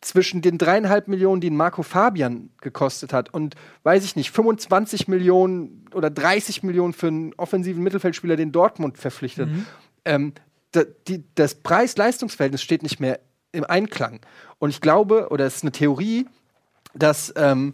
zwischen 0.04 0.42
den 0.42 0.58
dreieinhalb 0.58 1.08
Millionen, 1.08 1.40
die 1.40 1.50
Marco 1.50 1.82
Fabian 1.82 2.50
gekostet 2.60 3.12
hat, 3.12 3.32
und 3.32 3.54
weiß 3.82 4.04
ich 4.04 4.16
nicht, 4.16 4.30
25 4.30 5.08
Millionen 5.08 5.86
oder 5.94 6.10
30 6.10 6.62
Millionen 6.62 6.92
für 6.92 7.08
einen 7.08 7.32
offensiven 7.34 7.82
Mittelfeldspieler, 7.82 8.36
den 8.36 8.52
Dortmund 8.52 8.98
verpflichtet. 8.98 9.48
Mhm. 9.48 9.66
Ähm, 10.04 10.32
da, 10.72 10.82
die, 11.08 11.24
das 11.34 11.54
Preis-Leistungs-Verhältnis 11.54 12.62
steht 12.62 12.82
nicht 12.82 13.00
mehr 13.00 13.20
im 13.52 13.64
Einklang. 13.64 14.20
Und 14.58 14.70
ich 14.70 14.80
glaube, 14.80 15.28
oder 15.30 15.46
es 15.46 15.56
ist 15.56 15.62
eine 15.62 15.72
Theorie, 15.72 16.26
dass, 16.94 17.32
ähm, 17.36 17.72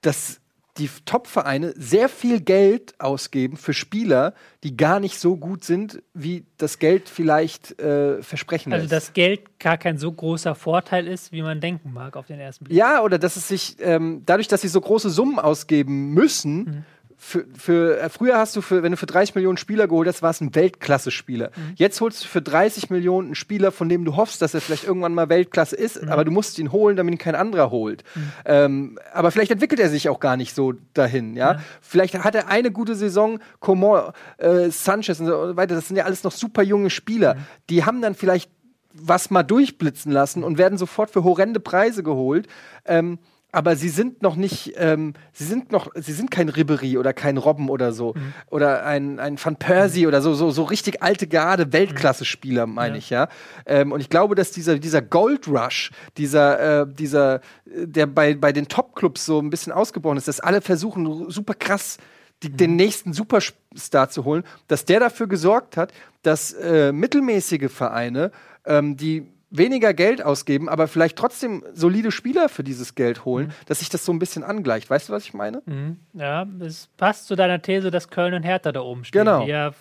dass 0.00 0.39
die 0.80 0.90
Top-Vereine 1.04 1.74
sehr 1.76 2.08
viel 2.08 2.40
Geld 2.40 2.94
ausgeben 2.98 3.56
für 3.56 3.74
Spieler, 3.74 4.32
die 4.64 4.76
gar 4.76 4.98
nicht 4.98 5.18
so 5.18 5.36
gut 5.36 5.62
sind, 5.62 6.02
wie 6.14 6.44
das 6.56 6.78
Geld 6.78 7.08
vielleicht 7.08 7.78
äh, 7.78 8.22
versprechen 8.22 8.72
Also, 8.72 8.88
dass 8.88 9.12
Geld 9.12 9.58
gar 9.58 9.76
kein 9.76 9.98
so 9.98 10.10
großer 10.10 10.54
Vorteil 10.54 11.06
ist, 11.06 11.32
wie 11.32 11.42
man 11.42 11.60
denken 11.60 11.92
mag 11.92 12.16
auf 12.16 12.26
den 12.26 12.40
ersten 12.40 12.64
Blick. 12.64 12.76
Ja, 12.76 13.02
oder 13.02 13.18
dass 13.18 13.36
es 13.36 13.46
sich, 13.46 13.76
ähm, 13.80 14.22
dadurch, 14.24 14.48
dass 14.48 14.62
sie 14.62 14.68
so 14.68 14.80
große 14.80 15.10
Summen 15.10 15.38
ausgeben 15.38 16.14
müssen, 16.14 16.56
mhm 16.56 16.84
für, 17.22 17.44
für 17.54 18.00
äh, 18.00 18.08
früher 18.08 18.38
hast 18.38 18.56
du 18.56 18.62
für, 18.62 18.82
wenn 18.82 18.92
du 18.92 18.96
für 18.96 19.04
30 19.04 19.34
Millionen 19.34 19.58
Spieler 19.58 19.86
geholt 19.86 20.08
hast, 20.08 20.22
war 20.22 20.30
es 20.30 20.40
ein 20.40 20.54
Weltklasse-Spieler. 20.54 21.50
Mhm. 21.54 21.74
Jetzt 21.76 22.00
holst 22.00 22.24
du 22.24 22.28
für 22.28 22.40
30 22.40 22.88
Millionen 22.88 23.28
einen 23.28 23.34
Spieler, 23.34 23.72
von 23.72 23.90
dem 23.90 24.06
du 24.06 24.16
hoffst, 24.16 24.40
dass 24.40 24.54
er 24.54 24.62
vielleicht 24.62 24.84
irgendwann 24.84 25.12
mal 25.12 25.28
Weltklasse 25.28 25.76
ist, 25.76 26.02
mhm. 26.02 26.08
aber 26.08 26.24
du 26.24 26.30
musst 26.30 26.58
ihn 26.58 26.72
holen, 26.72 26.96
damit 26.96 27.12
ihn 27.12 27.18
kein 27.18 27.34
anderer 27.34 27.70
holt. 27.70 28.04
Mhm. 28.14 28.32
Ähm, 28.46 28.98
aber 29.12 29.30
vielleicht 29.30 29.50
entwickelt 29.50 29.80
er 29.80 29.90
sich 29.90 30.08
auch 30.08 30.18
gar 30.18 30.38
nicht 30.38 30.54
so 30.54 30.72
dahin, 30.94 31.36
ja. 31.36 31.60
Vielleicht 31.82 32.18
hat 32.18 32.34
er 32.34 32.48
eine 32.48 32.70
gute 32.70 32.94
Saison, 32.94 33.38
Coman, 33.60 34.12
äh, 34.38 34.70
Sanchez 34.70 35.20
und 35.20 35.26
so 35.26 35.56
weiter, 35.56 35.74
das 35.74 35.88
sind 35.88 35.98
ja 35.98 36.04
alles 36.04 36.24
noch 36.24 36.32
super 36.32 36.62
junge 36.62 36.88
Spieler. 36.88 37.34
Mhm. 37.34 37.38
Die 37.68 37.84
haben 37.84 38.00
dann 38.00 38.14
vielleicht 38.14 38.50
was 38.94 39.30
mal 39.30 39.42
durchblitzen 39.42 40.10
lassen 40.10 40.42
und 40.42 40.56
werden 40.56 40.78
sofort 40.78 41.10
für 41.10 41.22
horrende 41.22 41.60
Preise 41.60 42.02
geholt. 42.02 42.48
Ähm, 42.86 43.18
aber 43.52 43.76
sie 43.76 43.88
sind 43.88 44.22
noch 44.22 44.36
nicht, 44.36 44.74
ähm, 44.76 45.14
sie 45.32 45.44
sind 45.44 45.72
noch, 45.72 45.90
sie 45.94 46.12
sind 46.12 46.30
kein 46.30 46.48
Ribery 46.48 46.98
oder 46.98 47.12
kein 47.12 47.36
Robben 47.36 47.68
oder 47.68 47.92
so. 47.92 48.14
Mhm. 48.14 48.32
Oder 48.48 48.84
ein, 48.84 49.18
ein 49.18 49.38
Van 49.42 49.56
Persie 49.56 50.02
mhm. 50.02 50.08
oder 50.08 50.22
so, 50.22 50.34
so, 50.34 50.50
so 50.50 50.62
richtig 50.64 51.02
alte 51.02 51.26
Garde, 51.26 51.72
Weltklasse-Spieler, 51.72 52.66
meine 52.66 52.94
ja. 52.94 52.98
ich, 52.98 53.10
ja. 53.10 53.28
Ähm, 53.66 53.92
und 53.92 54.00
ich 54.00 54.08
glaube, 54.08 54.34
dass 54.34 54.52
dieser, 54.52 54.78
dieser 54.78 55.02
Gold 55.02 55.48
Rush, 55.48 55.90
dieser, 56.16 56.82
äh, 56.82 56.86
dieser, 56.86 57.40
der 57.64 58.06
bei, 58.06 58.34
bei 58.34 58.52
den 58.52 58.68
Top-Clubs 58.68 59.26
so 59.26 59.40
ein 59.40 59.50
bisschen 59.50 59.72
ausgebrochen 59.72 60.18
ist, 60.18 60.28
dass 60.28 60.40
alle 60.40 60.60
versuchen, 60.60 61.30
super 61.30 61.54
krass 61.54 61.98
die, 62.42 62.48
mhm. 62.48 62.56
den 62.56 62.76
nächsten 62.76 63.12
Superstar 63.12 64.10
zu 64.10 64.24
holen, 64.24 64.44
dass 64.68 64.84
der 64.84 65.00
dafür 65.00 65.26
gesorgt 65.26 65.76
hat, 65.76 65.92
dass 66.22 66.52
äh, 66.52 66.92
mittelmäßige 66.92 67.70
Vereine, 67.70 68.30
ähm, 68.64 68.96
die 68.96 69.26
weniger 69.50 69.92
Geld 69.94 70.22
ausgeben, 70.22 70.68
aber 70.68 70.88
vielleicht 70.88 71.18
trotzdem 71.18 71.64
solide 71.72 72.12
Spieler 72.12 72.48
für 72.48 72.64
dieses 72.64 72.94
Geld 72.94 73.24
holen, 73.24 73.48
mhm. 73.48 73.52
dass 73.66 73.80
sich 73.80 73.88
das 73.88 74.04
so 74.04 74.12
ein 74.12 74.18
bisschen 74.18 74.44
angleicht. 74.44 74.88
Weißt 74.88 75.08
du, 75.08 75.12
was 75.12 75.24
ich 75.24 75.34
meine? 75.34 75.62
Mhm. 75.66 75.98
Ja, 76.14 76.46
es 76.60 76.88
passt 76.96 77.26
zu 77.26 77.36
deiner 77.36 77.60
These, 77.60 77.90
dass 77.90 78.08
Köln 78.08 78.34
und 78.34 78.42
Hertha 78.42 78.72
da 78.72 78.80
oben 78.80 79.04
stehen, 79.04 79.24
genau. 79.24 79.44
die 79.44 79.50
ja 79.50 79.72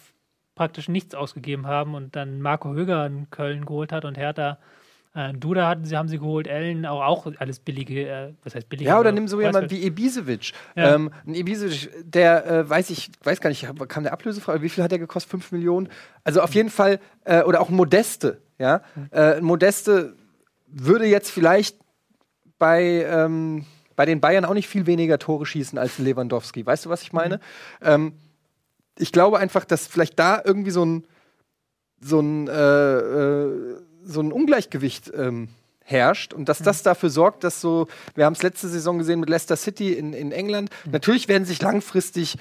praktisch 0.56 0.90
nichts 0.90 1.16
ausgegeben 1.16 1.68
haben 1.68 1.96
und 1.96 2.16
dann 2.16 2.42
Marco 2.42 2.74
Höger 2.74 3.06
in 3.06 3.30
Köln 3.30 3.66
geholt 3.66 3.92
hat 3.92 4.06
und 4.06 4.18
Hertha 4.18 4.58
äh, 5.16 5.34
Duda 5.34 5.68
hatten 5.68 5.86
sie, 5.86 5.98
haben 5.98 6.08
sie 6.08 6.20
geholt, 6.20 6.48
Ellen, 6.48 6.86
auch, 6.86 7.02
auch 7.02 7.32
alles 7.40 7.60
billige, 7.60 8.08
äh, 8.08 8.34
was 8.44 8.54
heißt 8.54 8.70
billige? 8.70 8.90
Ja, 8.90 9.00
oder 9.00 9.12
nimm 9.12 9.28
so 9.28 9.42
jemand 9.42 9.72
wie 9.72 9.84
Ibisevic. 9.84 10.54
Ja. 10.76 10.96
Ähm, 10.96 11.12
ein 11.26 11.34
Ibisevic, 11.34 11.90
der, 12.04 12.46
äh, 12.46 12.70
weiß 12.70 12.92
ich, 12.92 13.10
weiß 13.24 13.42
gar 13.42 13.50
nicht, 13.50 13.68
kam 13.88 14.04
der 14.04 14.14
Ablösefrage, 14.14 14.62
wie 14.62 14.70
viel 14.70 14.84
hat 14.84 14.92
der 14.92 15.00
gekostet? 15.00 15.32
5 15.32 15.52
Millionen? 15.52 15.90
Also 16.24 16.42
auf 16.42 16.54
jeden 16.54 16.70
Fall, 16.70 17.00
äh, 17.26 17.42
oder 17.42 17.60
auch 17.60 17.70
Modeste, 17.70 18.42
ja. 18.60 18.82
Mhm. 18.96 19.10
Äh, 19.12 19.42
Modeste 19.42 20.16
würde 20.68 21.06
jetzt 21.06 21.32
vielleicht 21.32 21.78
bei, 22.60 23.06
ähm, 23.10 23.66
bei 23.96 24.06
den 24.06 24.20
Bayern 24.20 24.46
auch 24.46 24.54
nicht 24.54 24.68
viel 24.68 24.86
weniger 24.86 25.18
Tore 25.18 25.46
schießen 25.46 25.80
als 25.80 25.98
Lewandowski. 25.98 26.66
Weißt 26.66 26.86
du, 26.86 26.90
was 26.90 27.02
ich 27.02 27.14
meine? 27.14 27.38
Mhm. 27.38 27.42
Ähm, 27.82 28.14
ich 29.00 29.12
glaube 29.12 29.40
einfach, 29.40 29.66
dass 29.66 29.88
vielleicht 29.88 30.20
da 30.20 30.42
irgendwie 30.44 30.72
so 30.72 30.86
ein, 30.86 31.06
so 32.02 32.20
ein, 32.20 32.48
äh, 32.48 32.52
äh, 32.52 33.78
so 34.04 34.22
ein 34.22 34.32
Ungleichgewicht 34.32 35.12
ähm, 35.16 35.50
herrscht 35.84 36.34
und 36.34 36.48
dass 36.50 36.60
das 36.60 36.84
dafür 36.84 37.10
sorgt, 37.10 37.44
dass 37.44 37.62
so, 37.62 37.88
wir 38.16 38.26
haben 38.26 38.34
es 38.34 38.44
letzte 38.44 38.68
Saison 38.68 39.00
gesehen 39.00 39.20
mit 39.20 39.30
Leicester 39.30 39.56
City 39.56 39.94
in, 39.94 40.14
in 40.14 40.32
England, 40.32 40.70
mhm. 40.86 40.92
natürlich 40.92 41.28
werden 41.28 41.46
sich 41.46 41.62
langfristig 41.62 42.38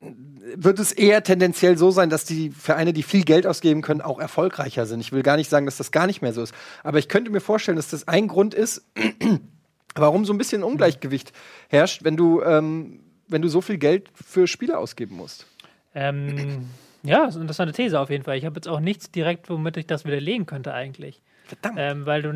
wird 0.00 0.78
es 0.78 0.92
eher 0.92 1.22
tendenziell 1.22 1.78
so 1.78 1.90
sein, 1.90 2.10
dass 2.10 2.24
die 2.24 2.50
Vereine, 2.50 2.92
die 2.92 3.02
viel 3.02 3.24
Geld 3.24 3.46
ausgeben 3.46 3.82
können, 3.82 4.00
auch 4.00 4.18
erfolgreicher 4.18 4.86
sind. 4.86 5.00
Ich 5.00 5.12
will 5.12 5.22
gar 5.22 5.36
nicht 5.36 5.50
sagen, 5.50 5.66
dass 5.66 5.78
das 5.78 5.90
gar 5.90 6.06
nicht 6.06 6.22
mehr 6.22 6.32
so 6.32 6.42
ist. 6.42 6.54
Aber 6.82 6.98
ich 6.98 7.08
könnte 7.08 7.30
mir 7.30 7.40
vorstellen, 7.40 7.76
dass 7.76 7.88
das 7.88 8.06
ein 8.06 8.28
Grund 8.28 8.54
ist, 8.54 8.84
warum 9.94 10.24
so 10.24 10.32
ein 10.32 10.38
bisschen 10.38 10.62
Ungleichgewicht 10.62 11.32
herrscht, 11.68 12.04
wenn 12.04 12.16
du, 12.16 12.42
ähm, 12.42 13.00
wenn 13.26 13.42
du 13.42 13.48
so 13.48 13.60
viel 13.60 13.78
Geld 13.78 14.10
für 14.14 14.46
Spieler 14.46 14.78
ausgeben 14.78 15.16
musst. 15.16 15.46
Ähm, 15.94 16.68
ja, 17.02 17.20
das 17.20 17.30
ist 17.30 17.36
eine 17.36 17.42
interessante 17.44 17.72
These 17.72 17.98
auf 17.98 18.10
jeden 18.10 18.24
Fall. 18.24 18.36
Ich 18.36 18.44
habe 18.44 18.56
jetzt 18.56 18.68
auch 18.68 18.80
nichts 18.80 19.10
direkt, 19.10 19.48
womit 19.48 19.76
ich 19.78 19.86
das 19.86 20.04
widerlegen 20.04 20.44
könnte 20.44 20.74
eigentlich. 20.74 21.22
Verdammt. 21.46 21.78
Ähm, 21.78 22.06
weil 22.06 22.22
du 22.22 22.32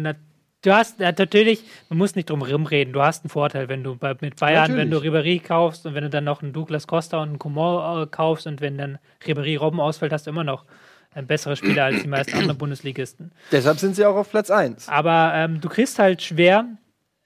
du 0.62 0.72
hast 0.72 0.98
natürlich, 1.00 1.64
man 1.88 1.98
muss 1.98 2.14
nicht 2.14 2.30
drum 2.30 2.42
rumreden, 2.42 2.92
du 2.92 3.02
hast 3.02 3.24
einen 3.24 3.30
Vorteil, 3.30 3.68
wenn 3.68 3.82
du 3.82 3.96
bei, 3.96 4.14
mit 4.20 4.36
Bayern, 4.36 4.72
natürlich. 4.72 4.80
wenn 4.80 4.90
du 4.90 4.98
Ribéry 4.98 5.42
kaufst 5.42 5.86
und 5.86 5.94
wenn 5.94 6.04
du 6.04 6.11
dann 6.11 6.24
noch 6.24 6.42
einen 6.42 6.52
Douglas 6.52 6.86
Costa 6.86 7.22
und 7.22 7.28
einen 7.30 7.38
Coman 7.38 8.02
äh, 8.02 8.06
kaufst 8.06 8.46
und 8.46 8.61
wenn 8.61 8.78
dann 8.78 8.98
Ribéry 9.24 9.58
Robben 9.58 9.80
ausfällt, 9.80 10.12
hast 10.12 10.26
du 10.26 10.30
immer 10.30 10.44
noch 10.44 10.64
ein 11.12 11.26
besserer 11.26 11.56
Spieler 11.56 11.84
als 11.84 12.02
die 12.02 12.08
meisten 12.08 12.36
anderen 12.36 12.58
Bundesligisten. 12.58 13.32
Deshalb 13.50 13.78
sind 13.78 13.96
sie 13.96 14.04
auch 14.04 14.14
auf 14.14 14.30
Platz 14.30 14.50
1. 14.50 14.88
Aber 14.88 15.32
ähm, 15.34 15.61
du 15.61 15.68
kriegst 15.68 15.98
halt 15.98 16.22
schwer 16.22 16.66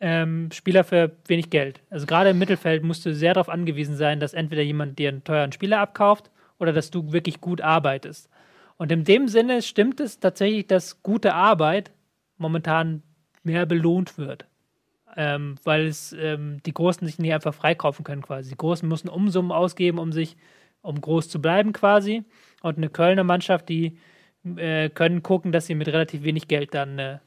ähm, 0.01 0.51
Spieler 0.53 0.85
für 0.85 1.13
wenig 1.27 1.51
Geld. 1.51 1.81
Also 1.91 2.07
gerade 2.07 2.31
im 2.31 2.39
Mittelfeld 2.39 2.83
musst 2.83 3.05
du 3.05 3.15
sehr 3.15 3.35
darauf 3.35 3.49
angewiesen 3.49 3.97
sein, 3.97 4.21
dass 4.21 4.35
entweder 4.35 4.63
jemand 4.63 4.99
dir 4.99 5.11
einen 5.11 5.25
teuren 5.25 5.53
Spieler 5.53 5.81
abkauft 5.81 6.31
oder 6.59 6.73
dass 6.73 6.91
du 6.91 7.13
wirklich 7.13 7.41
gut 7.41 7.61
arbeitest. 7.61 8.29
Und 8.77 8.91
in 8.91 9.05
dem 9.05 9.29
Sinne 9.29 9.63
stimmt 9.63 10.01
es 10.01 10.19
tatsächlich, 10.19 10.67
dass 10.67 11.03
gute 11.03 11.35
Arbeit 11.35 11.93
momentan 12.39 13.03
mehr 13.45 13.67
belohnt 13.67 14.19
wird. 14.19 14.47
Ähm, 15.17 15.57
weil 15.63 15.87
es 15.87 16.13
ähm, 16.19 16.61
die 16.67 16.75
Großen 16.75 17.07
sich 17.07 17.19
nicht 17.19 17.33
einfach 17.33 17.55
freikaufen 17.55 18.05
können 18.05 18.23
quasi. 18.23 18.51
Die 18.51 18.57
Großen 18.57 18.89
müssen 18.89 19.09
Umsummen 19.09 19.53
ausgeben, 19.53 19.99
um 19.99 20.13
sich, 20.13 20.37
um 20.83 21.01
groß 21.01 21.29
zu 21.29 21.41
bleiben 21.41 21.73
quasi. 21.73 22.25
Und 22.63 22.79
eine 22.79 22.89
Kölner 22.89 23.23
Mannschaft, 23.23 23.69
die 23.69 23.97
äh, 24.57 24.91
können 24.91 25.23
gucken, 25.23 25.53
dass 25.53 25.67
sie 25.67 25.77
mit 25.77 25.89
relativ 25.89 26.25
wenig 26.25 26.49
Geld 26.49 26.75
dann, 26.75 26.99
äh, 26.99 27.19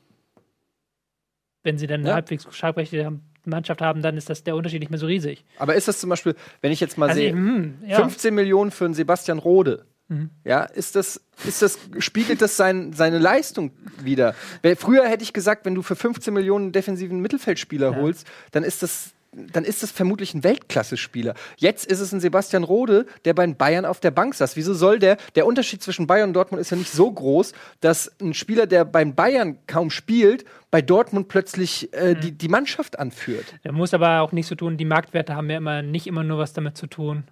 wenn 1.63 1.78
sie 1.78 1.88
dann 1.88 2.05
ja. 2.05 2.15
halbwegs 2.15 2.47
Schlagrechte 2.51 3.20
Mannschaft 3.47 3.82
haben, 3.82 4.01
dann 4.01 4.18
ist 4.18 4.30
das 4.30 4.43
der 4.43 4.55
Unterschied 4.55 4.82
nicht 4.82 4.89
mehr 4.89 4.99
so 4.99 5.07
riesig. 5.07 5.45
Aber 5.57 5.76
ist 5.76 5.88
das 5.88 5.99
zum 5.99 6.09
Beispiel, 6.09 6.36
wenn 6.61 6.72
ich 6.72 6.80
jetzt 6.80 6.97
mal 6.97 7.09
Also, 7.09 7.22
sehe, 7.22 7.32
hm, 7.32 7.80
ja. 7.86 7.97
15 7.97 8.36
Millionen 8.36 8.72
für 8.72 8.86
einen 8.86 8.93
Sebastian 8.93 9.39
Rode. 9.39 9.86
Mhm. 10.10 10.30
Ja, 10.45 10.64
ist 10.64 10.95
das, 10.95 11.20
ist 11.45 11.62
das, 11.62 11.78
spiegelt 11.99 12.41
das 12.41 12.55
sein, 12.58 12.93
seine 12.93 13.18
Leistung 13.20 13.72
wieder? 14.01 14.36
Weil 14.64 14.76
Früher 14.76 15.05
hätte 15.08 15.24
ich 15.24 15.34
gesagt, 15.34 15.66
wenn 15.66 15.76
du 15.76 15.82
für 15.82 15.95
15 15.95 16.34
Millionen 16.34 16.72
defensiven 16.72 17.20
Mittelfeldspieler 17.20 17.91
Ja. 17.91 17.95
holst, 17.97 18.26
dann 18.51 18.64
ist 18.64 18.84
das, 18.84 19.12
dann 19.34 19.66
ist 19.66 19.84
das 19.84 19.91
vermutlich 19.91 20.34
ein 20.34 20.43
Weltklasse-Spieler. 20.45 21.36
Jetzt 21.58 21.86
ist 21.86 21.99
es 21.99 22.14
ein 22.14 22.22
Sebastian 22.22 22.64
Rode, 22.64 23.05
der 23.26 23.34
bei 23.34 23.45
den 23.45 23.58
Bayern 23.58 23.86
auf 23.86 23.99
der 23.99 24.12
Bank 24.12 24.34
saß. 24.34 24.55
Wieso 24.55 24.74
soll 24.74 24.97
der, 24.99 25.18
der 25.36 25.45
Unterschied 25.45 25.84
zwischen 25.84 26.08
Bayern 26.08 26.30
und 26.30 26.34
Dortmund 26.34 26.62
ist 26.62 26.70
ja 26.72 26.78
nicht 26.78 26.91
so 26.91 27.12
groß, 27.12 27.51
dass 27.82 28.10
ein 28.22 28.34
Spieler, 28.34 28.66
der 28.66 28.86
beim 28.86 29.14
Bayern 29.14 29.58
kaum 29.68 29.91
spielt, 29.91 30.45
bei 30.72 30.82
Dortmund 30.82 31.28
plötzlich 31.28 31.93
äh, 31.93 32.16
Mhm. 32.16 32.20
die, 32.22 32.32
die 32.32 32.47
Mannschaft 32.47 32.97
anführt. 32.97 33.45
Er 33.64 33.74
muss 33.74 33.93
aber 33.93 34.22
auch 34.22 34.32
nicht 34.32 34.47
so 34.47 34.55
tun, 34.55 34.78
die 34.78 34.86
Marktwerte 34.86 35.36
haben 35.36 35.49
ja 35.49 35.58
immer 35.58 35.82
nicht 35.82 36.08
immer 36.08 36.24
nur 36.24 36.38
was 36.38 36.53
damit 36.53 36.78
zu 36.78 36.88
tun, 36.88 37.26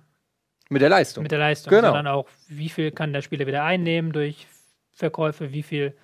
Mit 0.70 0.82
der 0.82 0.89
Leistung. 0.89 1.24
mit 1.24 1.32
der 1.32 1.39
Leistung, 1.39 1.70
Genau. 1.72 1.88
sondern 1.89 2.07
auch, 2.07 2.28
wie 2.47 2.70
viel 2.70 2.91
kann 2.91 3.13
der 3.13 3.22
Spieler 3.22 3.45
wieder 3.47 3.63
einnehmen 3.63 4.11
durch 4.11 4.47
Verkäufe, 4.93 5.51
wie 5.51 5.63
viel, 5.63 5.95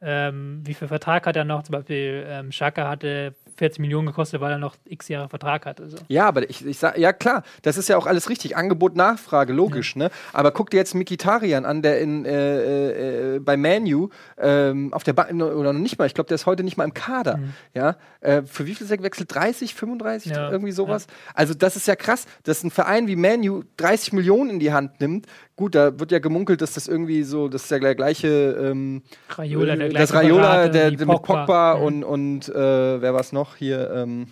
ähm, 0.00 0.60
wie 0.64 0.74
viel 0.74 0.86
Vertrag 0.88 1.26
hat 1.26 1.36
er 1.36 1.44
noch. 1.44 1.62
Zum 1.64 1.72
Beispiel 1.72 2.24
ähm, 2.28 2.52
Schaka 2.52 2.88
hatte 2.88 3.34
40 3.58 3.80
Millionen 3.80 4.06
gekostet, 4.06 4.40
weil 4.40 4.52
er 4.52 4.58
noch 4.58 4.76
x 4.84 5.08
Jahre 5.08 5.28
Vertrag 5.28 5.66
hatte. 5.66 5.88
So. 5.88 5.98
Ja, 6.08 6.26
aber 6.26 6.48
ich, 6.48 6.64
ich 6.64 6.78
sag, 6.78 6.96
ja 6.96 7.12
klar, 7.12 7.42
das 7.62 7.76
ist 7.76 7.88
ja 7.88 7.96
auch 7.96 8.06
alles 8.06 8.28
richtig. 8.30 8.56
Angebot, 8.56 8.96
Nachfrage, 8.96 9.52
logisch, 9.52 9.96
ne? 9.96 10.10
Aber 10.32 10.52
guck 10.52 10.70
dir 10.70 10.76
jetzt 10.78 10.94
Mikitarian 10.94 11.64
an, 11.64 11.82
der 11.82 12.00
in 12.00 12.24
äh, 12.24 13.34
äh, 13.36 13.38
bei 13.40 13.56
Manu 13.56 14.08
ähm, 14.38 14.92
auf 14.92 15.02
der 15.04 15.12
Bank 15.12 15.30
oder 15.32 15.72
noch 15.72 15.80
nicht 15.80 15.98
mal, 15.98 16.06
ich 16.06 16.14
glaube, 16.14 16.28
der 16.28 16.36
ist 16.36 16.46
heute 16.46 16.62
nicht 16.64 16.76
mal 16.76 16.84
im 16.84 16.94
Kader. 16.94 17.40
Ja, 17.74 17.96
äh, 18.20 18.42
für 18.42 18.66
wie 18.66 18.74
viel 18.74 18.84
ist 18.84 18.90
er 18.90 18.96
gewechselt? 18.96 19.34
30, 19.34 19.74
35, 19.74 20.32
Ja, 20.32 20.50
irgendwie 20.50 20.72
sowas. 20.72 21.06
Also 21.34 21.54
das 21.54 21.76
ist 21.76 21.86
ja 21.88 21.96
krass, 21.96 22.26
dass 22.44 22.62
ein 22.62 22.70
Verein 22.70 23.08
wie 23.08 23.16
Manu 23.16 23.62
30 23.76 24.12
Millionen 24.12 24.50
in 24.50 24.58
die 24.60 24.72
Hand 24.72 25.00
nimmt. 25.00 25.26
Gut, 25.56 25.74
da 25.74 25.98
wird 25.98 26.12
ja 26.12 26.20
gemunkelt, 26.20 26.60
dass 26.62 26.74
das 26.74 26.86
irgendwie 26.86 27.24
so, 27.24 27.48
das 27.48 27.64
ist 27.64 27.70
ja 27.72 27.80
der 27.80 27.96
gleiche 27.96 28.28
ähm, 28.60 29.02
Raiola, 29.30 29.74
der 29.74 29.88
das 29.88 30.10
gleiche 30.12 30.28
Raiola, 30.28 30.42
Berater 30.42 30.68
der, 30.68 30.90
der 30.92 31.06
mit 31.06 31.22
Pogba 31.22 31.74
Mhm. 31.78 31.82
und, 31.82 32.04
und 32.04 32.48
äh, 32.48 32.54
wer 33.02 33.12
war 33.12 33.20
es 33.20 33.32
noch 33.32 33.47
hier? 33.56 33.90
Ähm, 33.90 34.28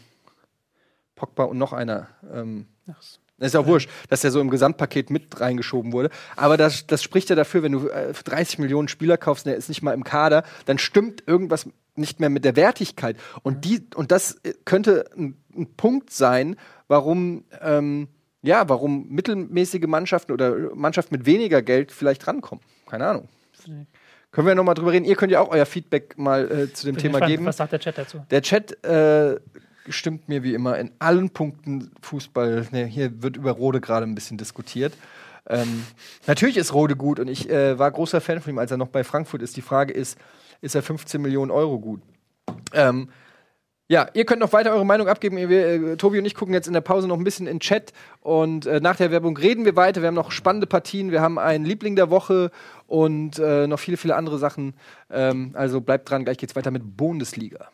Pogba 1.17 1.45
und 1.45 1.59
noch 1.59 1.73
einer. 1.73 2.09
Ähm, 2.33 2.67
das 3.39 3.49
ist 3.49 3.55
ja 3.55 3.61
auch 3.61 3.67
wurscht, 3.67 3.91
dass 4.09 4.21
der 4.23 4.31
so 4.31 4.41
im 4.41 4.49
Gesamtpaket 4.49 5.11
mit 5.11 5.41
reingeschoben 5.41 5.93
wurde. 5.93 6.11
Aber 6.37 6.57
das, 6.57 6.87
das 6.87 7.03
spricht 7.03 7.29
ja 7.29 7.37
dafür, 7.37 7.63
wenn 7.63 7.73
du 7.73 7.89
äh, 7.89 8.15
für 8.15 8.25
30 8.25 8.59
Millionen 8.59 8.89
Spieler 8.89 9.19
kaufst 9.19 9.45
und 9.45 9.51
der 9.51 9.59
ist 9.59 9.69
nicht 9.69 9.83
mal 9.83 9.93
im 9.93 10.05
Kader, 10.05 10.45
dann 10.65 10.79
stimmt 10.79 11.25
irgendwas 11.27 11.69
nicht 11.97 12.21
mehr 12.21 12.31
mit 12.31 12.45
der 12.45 12.57
Wertigkeit. 12.57 13.17
Und, 13.43 13.65
die, 13.65 13.87
und 13.95 14.11
das 14.11 14.37
äh, 14.45 14.55
könnte 14.65 15.11
ein, 15.17 15.37
ein 15.55 15.75
Punkt 15.77 16.13
sein, 16.13 16.57
warum, 16.89 17.45
ähm, 17.61 18.09
ja, 18.43 18.69
warum 18.69 19.09
mittelmäßige 19.09 19.87
Mannschaften 19.87 20.33
oder 20.33 20.75
Mannschaften 20.75 21.17
mit 21.17 21.27
weniger 21.27 21.61
Geld 21.63 21.93
vielleicht 21.93 22.27
rankommen. 22.27 22.65
Keine 22.87 23.07
Ahnung. 23.07 23.29
Können 24.37 24.49
wir 24.49 24.55
noch 24.55 24.65
mal 24.65 24.75
drüber 24.75 24.93
reden? 24.93 25.07
Ihr 25.07 25.17
könnt 25.17 25.33
ja 25.33 25.41
auch 25.41 25.49
euer 25.49 25.65
Feedback 25.65 26.19
mal 26.19 26.45
äh, 26.51 26.71
zu 26.71 26.85
dem 26.85 26.97
Bin 26.97 27.01
Thema 27.01 27.13
gespannt, 27.13 27.31
geben. 27.31 27.47
Was 27.47 27.57
sagt 27.57 27.73
der 27.73 27.81
Chat 27.81 27.97
dazu? 27.97 28.21
Der 28.31 28.43
Chat 28.43 28.85
äh, 28.85 29.41
stimmt 29.89 30.29
mir 30.29 30.43
wie 30.43 30.53
immer 30.53 30.77
in 30.79 30.91
allen 30.99 31.31
Punkten 31.31 31.91
Fußball. 32.03 32.67
Ne, 32.71 32.85
hier 32.85 33.23
wird 33.23 33.39
über 33.39 33.53
Rode 33.53 33.81
gerade 33.81 34.05
ein 34.05 34.15
bisschen 34.15 34.37
diskutiert. 34.37 34.93
Ähm, 35.49 35.87
natürlich 36.27 36.59
ist 36.59 36.75
Rode 36.75 36.97
gut 36.97 37.19
und 37.19 37.29
ich 37.29 37.49
äh, 37.49 37.79
war 37.79 37.91
großer 37.91 38.21
Fan 38.21 38.43
von 38.43 38.53
ihm, 38.53 38.59
als 38.59 38.71
er 38.71 38.77
noch 38.77 38.89
bei 38.89 39.05
Frankfurt 39.05 39.41
ist. 39.41 39.57
Die 39.57 39.63
Frage 39.63 39.95
ist, 39.95 40.19
ist 40.61 40.75
er 40.75 40.83
15 40.83 41.19
Millionen 41.23 41.51
Euro 41.51 41.79
gut? 41.79 42.03
Ähm, 42.75 43.09
ja, 43.89 44.09
ihr 44.15 44.25
könnt 44.25 44.41
noch 44.41 44.53
weiter 44.53 44.73
eure 44.73 44.85
Meinung 44.85 45.07
abgeben. 45.07 45.37
Wir, 45.37 45.51
äh, 45.51 45.97
Tobi 45.97 46.19
und 46.19 46.25
ich 46.25 46.35
gucken 46.35 46.53
jetzt 46.53 46.67
in 46.67 46.73
der 46.73 46.81
Pause 46.81 47.07
noch 47.07 47.17
ein 47.17 47.25
bisschen 47.25 47.47
in 47.47 47.57
den 47.57 47.61
Chat 47.61 47.93
und 48.21 48.67
äh, 48.67 48.81
nach 48.81 48.97
der 48.97 49.13
Werbung 49.13 49.37
reden 49.37 49.65
wir 49.65 49.77
weiter. 49.77 50.01
Wir 50.03 50.09
haben 50.09 50.15
noch 50.15 50.33
spannende 50.33 50.67
Partien, 50.67 51.13
wir 51.13 51.21
haben 51.21 51.39
einen 51.39 51.65
Liebling 51.65 51.95
der 51.95 52.11
Woche 52.11 52.51
und 52.89 53.39
äh, 53.39 53.69
noch 53.69 53.79
viele, 53.79 53.97
viele 53.97 54.17
andere 54.17 54.39
Sachen. 54.39 54.75
Ähm, 55.09 55.53
also 55.55 55.81
bleibt 55.81 56.11
dran, 56.11 56.25
gleich 56.25 56.39
geht's 56.39 56.57
weiter 56.57 56.73
mit 56.73 56.97
Bundesliga. 56.97 57.69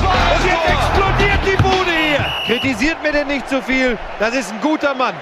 Und 0.00 0.44
jetzt 0.44 0.68
explodiert 0.68 1.40
die 1.46 1.62
Bude 1.62 1.90
hier. 1.90 2.26
Kritisiert 2.46 3.02
mir 3.04 3.12
denn 3.12 3.28
nicht 3.28 3.48
zu 3.48 3.62
viel. 3.62 3.96
Das 4.18 4.34
ist 4.34 4.52
ein 4.52 4.60
guter 4.60 4.94
Mann. 4.94 5.14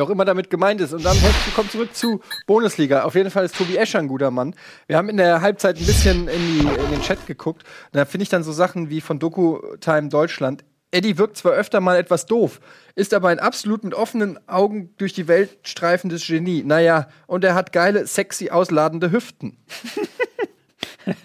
Wer 0.00 0.06
auch 0.06 0.10
immer 0.10 0.24
damit 0.24 0.48
gemeint 0.48 0.80
ist. 0.80 0.94
Und 0.94 1.04
dann 1.04 1.14
herzlich 1.18 1.46
willkommen 1.48 1.68
zurück 1.68 1.94
zu 1.94 2.22
Bundesliga. 2.46 3.02
Auf 3.02 3.14
jeden 3.16 3.30
Fall 3.30 3.44
ist 3.44 3.54
Tobi 3.54 3.76
Escher 3.76 3.98
ein 3.98 4.08
guter 4.08 4.30
Mann. 4.30 4.54
Wir 4.86 4.96
haben 4.96 5.10
in 5.10 5.18
der 5.18 5.42
Halbzeit 5.42 5.76
ein 5.76 5.84
bisschen 5.84 6.26
in, 6.26 6.40
die, 6.40 6.60
in 6.60 6.90
den 6.90 7.02
Chat 7.02 7.26
geguckt. 7.26 7.64
Und 7.64 7.96
da 7.98 8.06
finde 8.06 8.22
ich 8.22 8.30
dann 8.30 8.42
so 8.42 8.50
Sachen 8.50 8.88
wie 8.88 9.02
von 9.02 9.18
Doku 9.18 9.58
Time 9.80 10.08
Deutschland. 10.08 10.64
Eddie 10.90 11.18
wirkt 11.18 11.36
zwar 11.36 11.52
öfter 11.52 11.82
mal 11.82 11.98
etwas 11.98 12.24
doof, 12.24 12.60
ist 12.94 13.12
aber 13.12 13.28
ein 13.28 13.38
absolut 13.38 13.84
mit 13.84 13.92
offenen 13.92 14.38
Augen 14.48 14.94
durch 14.96 15.12
die 15.12 15.28
Welt 15.28 15.58
streifendes 15.64 16.26
Genie. 16.26 16.64
Naja, 16.64 17.08
und 17.26 17.44
er 17.44 17.54
hat 17.54 17.72
geile, 17.72 18.06
sexy, 18.06 18.48
ausladende 18.48 19.12
Hüften. 19.12 19.58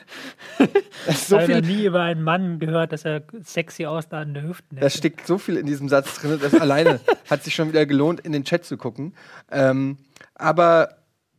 So 1.07 1.35
ich 1.35 1.43
habe 1.43 1.45
viel, 1.45 1.61
nie 1.61 1.85
über 1.85 2.01
einen 2.01 2.23
Mann 2.23 2.57
gehört, 2.57 2.91
dass 2.91 3.05
er 3.05 3.21
sexy 3.43 3.85
ausladende 3.85 4.41
Hüften 4.41 4.79
Da 4.79 4.89
steckt 4.89 5.27
so 5.27 5.37
viel 5.37 5.55
in 5.57 5.67
diesem 5.67 5.87
Satz 5.87 6.19
drin, 6.19 6.39
das 6.41 6.55
alleine 6.55 6.99
hat 7.29 7.43
sich 7.43 7.53
schon 7.53 7.67
wieder 7.69 7.85
gelohnt, 7.85 8.21
in 8.21 8.31
den 8.31 8.43
Chat 8.43 8.65
zu 8.65 8.75
gucken. 8.75 9.13
Ähm, 9.51 9.97
aber 10.33 10.97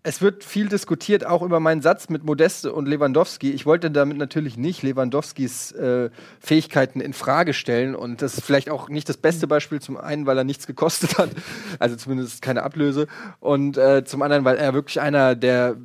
es 0.09 0.23
wird 0.23 0.45
viel 0.45 0.69
diskutiert, 0.69 1.27
auch 1.27 1.43
über 1.43 1.59
meinen 1.59 1.83
Satz 1.83 2.09
mit 2.09 2.23
Modeste 2.23 2.73
und 2.73 2.87
Lewandowski. 2.87 3.51
Ich 3.51 3.67
wollte 3.67 3.91
damit 3.91 4.17
natürlich 4.19 4.57
nicht 4.57 4.85
Lewandowskis 4.85 5.73
äh, 5.73 6.11
Fähigkeiten 6.39 7.01
in 7.01 7.13
Frage 7.13 7.53
stellen. 7.53 7.97
Und 7.97 8.23
das 8.23 8.35
ist 8.35 8.45
vielleicht 8.45 8.71
auch 8.71 8.89
nicht 8.89 9.09
das 9.09 9.17
beste 9.17 9.49
Beispiel. 9.49 9.81
Zum 9.81 9.97
einen, 9.97 10.25
weil 10.25 10.39
er 10.39 10.45
nichts 10.45 10.69
gekostet 10.69 11.19
hat, 11.19 11.31
also 11.81 11.97
zumindest 11.97 12.41
keine 12.41 12.63
Ablöse. 12.63 13.09
Und 13.41 13.79
äh, 13.79 14.05
zum 14.05 14.23
anderen, 14.23 14.45
weil 14.45 14.59
er 14.59 14.75
wirklich 14.75 15.01
einer 15.01 15.35
der 15.35 15.77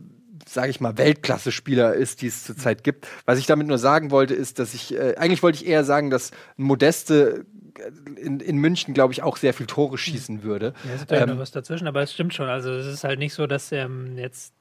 sage 0.54 0.70
ich 0.70 0.80
mal, 0.82 0.97
Weltklasse-Spieler 0.97 1.93
ist, 1.93 2.22
die 2.22 2.28
es 2.28 2.43
zurzeit 2.43 2.84
gibt. 2.84 3.08
Was 3.26 3.39
ich 3.39 3.45
damit 3.45 3.68
nur 3.68 3.78
sagen 3.78 4.12
wollte, 4.12 4.34
ist, 4.34 4.60
dass 4.60 4.74
ich, 4.74 4.93
äh, 4.93 5.16
eigentlich 5.18 5.43
wollte 5.43 5.58
ich 5.64 5.68
eher 5.68 5.84
sagen, 5.84 6.10
dass 6.10 6.32
ein 6.58 6.64
Modeste 6.64 7.45
äh, 7.78 8.20
in, 8.20 8.39
in 8.39 8.58
München, 8.58 8.93
glaube 8.93 9.14
ich, 9.14 9.24
auch 9.24 9.38
sehr 9.38 9.54
viel 9.54 9.66
Tore 9.66 9.97
schießen 9.97 10.43
würde. 10.43 10.74
Ja, 10.84 10.93
ist 10.93 10.99
natürlich 11.02 11.24
Ähm, 11.24 11.30
noch 11.30 11.39
was 11.39 11.52
dazwischen, 11.52 11.88
aber 11.88 12.02
es 12.02 12.14
stimmt 12.14 12.34
schon. 12.34 12.49
Also 12.49 12.72
es 12.72 12.86
ist 12.86 13.04
halt 13.04 13.20
nicht 13.20 13.34
so, 13.34 13.47
dass 13.47 13.72
ähm, 13.72 14.18
jetzt. 14.18 14.54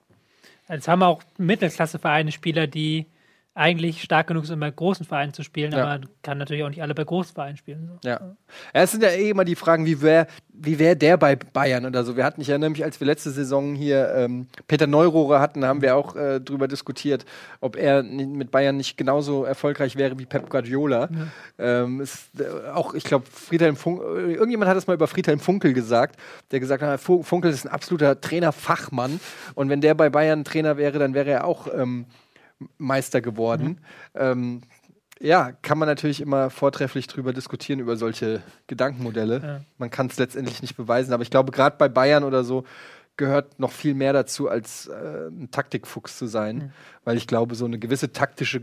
Jetzt 0.68 0.86
haben 0.86 1.00
wir 1.00 1.08
auch 1.08 1.22
Mittelklasse-Vereine 1.36 2.30
Spieler, 2.30 2.68
die 2.68 3.06
eigentlich 3.54 4.02
stark 4.02 4.28
genug 4.28 4.46
sind, 4.46 4.60
bei 4.60 4.70
großen 4.70 5.04
Vereinen 5.04 5.34
zu 5.34 5.42
spielen, 5.42 5.72
Ja. 5.72 5.84
aber 5.84 6.04
kann 6.22 6.38
natürlich 6.38 6.62
auch 6.62 6.68
nicht 6.68 6.82
alle 6.82 6.94
bei 6.94 7.02
großen 7.04 7.34
Vereinen 7.34 7.56
spielen. 7.56 7.90
So. 8.00 8.08
Ja. 8.08 8.20
ja. 8.20 8.36
Es 8.72 8.92
sind 8.92 9.02
ja 9.02 9.10
eh 9.10 9.30
immer 9.30 9.44
die 9.44 9.56
Fragen, 9.56 9.86
wie 9.86 10.00
wäre 10.00 10.26
wie 10.62 10.78
wär 10.78 10.94
der 10.94 11.16
bei 11.16 11.36
Bayern 11.36 11.86
oder 11.86 12.04
so. 12.04 12.16
Wir 12.18 12.24
hatten, 12.24 12.42
ich 12.42 12.50
erinnere 12.50 12.68
mich, 12.70 12.84
als 12.84 13.00
wir 13.00 13.06
letzte 13.06 13.30
Saison 13.30 13.74
hier 13.74 14.12
ähm, 14.14 14.46
Peter 14.68 14.86
Neurohrer 14.86 15.40
hatten, 15.40 15.64
haben 15.64 15.80
wir 15.80 15.96
auch 15.96 16.14
äh, 16.16 16.38
drüber 16.38 16.68
diskutiert, 16.68 17.24
ob 17.62 17.76
er 17.76 18.02
mit 18.02 18.50
Bayern 18.50 18.76
nicht 18.76 18.98
genauso 18.98 19.44
erfolgreich 19.44 19.96
wäre 19.96 20.18
wie 20.18 20.26
Pep 20.26 20.50
Guardiola. 20.50 21.08
Ähm, 21.58 22.02
ist, 22.02 22.38
äh, 22.38 22.68
auch, 22.74 22.92
ich 22.94 23.04
glaube, 23.04 23.24
Friedhelm 23.32 23.74
Funkel, 23.74 24.32
irgendjemand 24.32 24.68
hat 24.68 24.76
das 24.76 24.86
mal 24.86 24.94
über 24.94 25.06
Friedhelm 25.06 25.40
Funkel 25.40 25.72
gesagt, 25.72 26.20
der 26.50 26.60
gesagt 26.60 26.82
hat, 26.82 27.00
Fu- 27.00 27.22
Funkel 27.22 27.50
ist 27.50 27.64
ein 27.64 27.72
absoluter 27.72 28.20
Trainerfachmann 28.20 29.18
und 29.54 29.70
wenn 29.70 29.80
der 29.80 29.94
bei 29.94 30.10
Bayern 30.10 30.44
Trainer 30.44 30.76
wäre, 30.76 30.98
dann 30.98 31.14
wäre 31.14 31.30
er 31.30 31.44
auch 31.46 31.68
ähm, 31.74 32.04
Meister 32.78 33.20
geworden. 33.20 33.80
Ähm, 34.14 34.62
ja, 35.20 35.52
kann 35.52 35.78
man 35.78 35.86
natürlich 35.86 36.20
immer 36.20 36.48
vortrefflich 36.48 37.06
drüber 37.06 37.32
diskutieren, 37.32 37.78
über 37.78 37.96
solche 37.96 38.42
Gedankenmodelle. 38.68 39.40
Ja. 39.42 39.60
Man 39.76 39.90
kann 39.90 40.06
es 40.06 40.18
letztendlich 40.18 40.62
nicht 40.62 40.76
beweisen, 40.76 41.12
aber 41.12 41.22
ich 41.22 41.30
glaube, 41.30 41.52
gerade 41.52 41.76
bei 41.76 41.88
Bayern 41.88 42.24
oder 42.24 42.42
so 42.42 42.64
gehört 43.16 43.60
noch 43.60 43.72
viel 43.72 43.92
mehr 43.92 44.14
dazu, 44.14 44.48
als 44.48 44.86
äh, 44.86 45.28
ein 45.28 45.50
Taktikfuchs 45.50 46.16
zu 46.16 46.26
sein. 46.26 46.72
Weil 47.04 47.18
ich 47.18 47.26
glaube, 47.26 47.54
so 47.54 47.66
eine 47.66 47.78
gewisse 47.78 48.12
taktische 48.12 48.62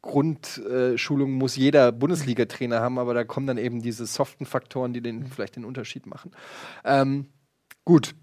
Grundschulung 0.00 1.32
muss 1.32 1.54
jeder 1.54 1.92
Bundesliga-Trainer 1.92 2.80
haben, 2.80 2.98
aber 2.98 3.14
da 3.14 3.24
kommen 3.24 3.46
dann 3.46 3.58
eben 3.58 3.82
diese 3.82 4.04
soften 4.06 4.46
Faktoren, 4.46 4.92
die 4.92 5.00
den 5.00 5.26
vielleicht 5.26 5.56
den 5.56 5.64
Unterschied 5.64 6.06
machen. 6.06 6.32
Ähm, 6.84 7.26
gut. 7.84 8.14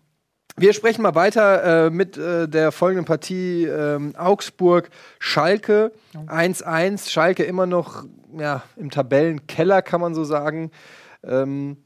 Wir 0.60 0.74
sprechen 0.74 1.01
mal 1.01 1.16
weiter 1.16 1.86
äh, 1.86 1.89
mit 1.89 2.18
äh, 2.18 2.47
der 2.47 2.72
folgenden 2.74 3.05
Partie 3.05 3.64
ähm, 3.64 4.14
Augsburg 4.18 4.89
Schalke 5.18 5.93
1-1. 6.14 7.10
Schalke 7.10 7.43
immer 7.43 7.66
noch 7.66 8.03
ja, 8.38 8.64
im 8.76 8.89
Tabellenkeller, 8.89 9.82
kann 9.82 10.01
man 10.01 10.14
so 10.14 10.26
sagen. 10.26 10.72
Ähm, 11.24 11.78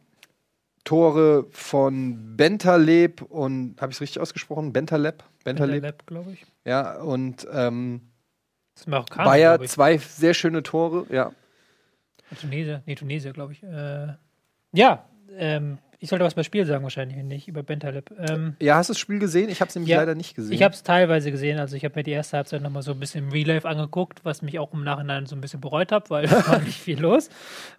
Tore 0.84 1.46
von 1.52 2.36
Bentaleb 2.36 3.22
und 3.22 3.80
habe 3.80 3.92
ich 3.92 3.98
es 3.98 4.02
richtig 4.02 4.22
ausgesprochen? 4.22 4.74
Bentaleb? 4.74 5.24
Bentaleb. 5.44 5.84
Lab, 5.84 6.06
glaube 6.08 6.32
ich. 6.32 6.46
Ja, 6.66 7.00
und 7.00 7.48
ähm, 7.54 8.02
Das 8.76 8.88
Marokkaner, 8.88 9.30
Bayer 9.30 9.62
zwei 9.62 9.98
sehr 9.98 10.34
schöne 10.34 10.64
Tore, 10.64 11.06
ja. 11.10 11.32
Tunesier, 12.42 12.82
nee, 12.86 12.96
Tunesier, 12.96 13.32
glaube 13.32 13.54
ich. 13.54 13.64
Äh, 13.64 14.08
ja, 14.74 15.06
ähm, 15.38 15.78
Ich 16.04 16.10
sollte 16.10 16.26
was 16.26 16.34
bei 16.34 16.44
Spiel 16.44 16.66
sagen, 16.66 16.84
wahrscheinlich 16.84 17.16
nicht, 17.24 17.48
über 17.48 17.64
Bentaleb. 17.64 18.12
Ähm, 18.30 18.58
Ja, 18.60 18.76
hast 18.76 18.90
du 18.90 18.94
das 18.94 19.00
Spiel 19.00 19.20
gesehen? 19.20 19.48
Ich 19.48 19.62
habe 19.62 19.70
es 19.70 19.76
nämlich 19.76 19.90
Ja, 19.90 20.00
leider 20.02 20.16
nicht 20.16 20.36
gesehen. 20.36 20.52
ich 20.54 20.62
habe 20.62 20.74
es 20.74 20.84
teilweise 20.84 21.32
gesehen, 21.32 21.60
also 21.60 21.78
ich 21.78 21.86
habe 21.86 21.96
mir 21.96 22.04
die 22.04 22.12
erste 22.12 22.36
Halbzeit 22.36 22.62
nochmal 22.62 22.84
so 22.84 22.92
ein 22.92 23.00
bisschen 23.00 23.24
im 23.28 23.32
Real 23.32 23.48
Life 23.48 23.66
angeguckt, 23.66 24.20
was 24.26 24.42
mich 24.42 24.60
auch 24.60 24.74
im 24.74 24.84
Nachhinein 24.84 25.28
so 25.28 25.36
ein 25.38 25.40
bisschen 25.40 25.62
bereut 25.62 25.94
habe, 25.94 26.10
weil 26.10 26.28
da 26.28 26.46
war 26.46 26.60
nicht 26.60 26.78
viel 26.78 27.00
los. 27.00 27.30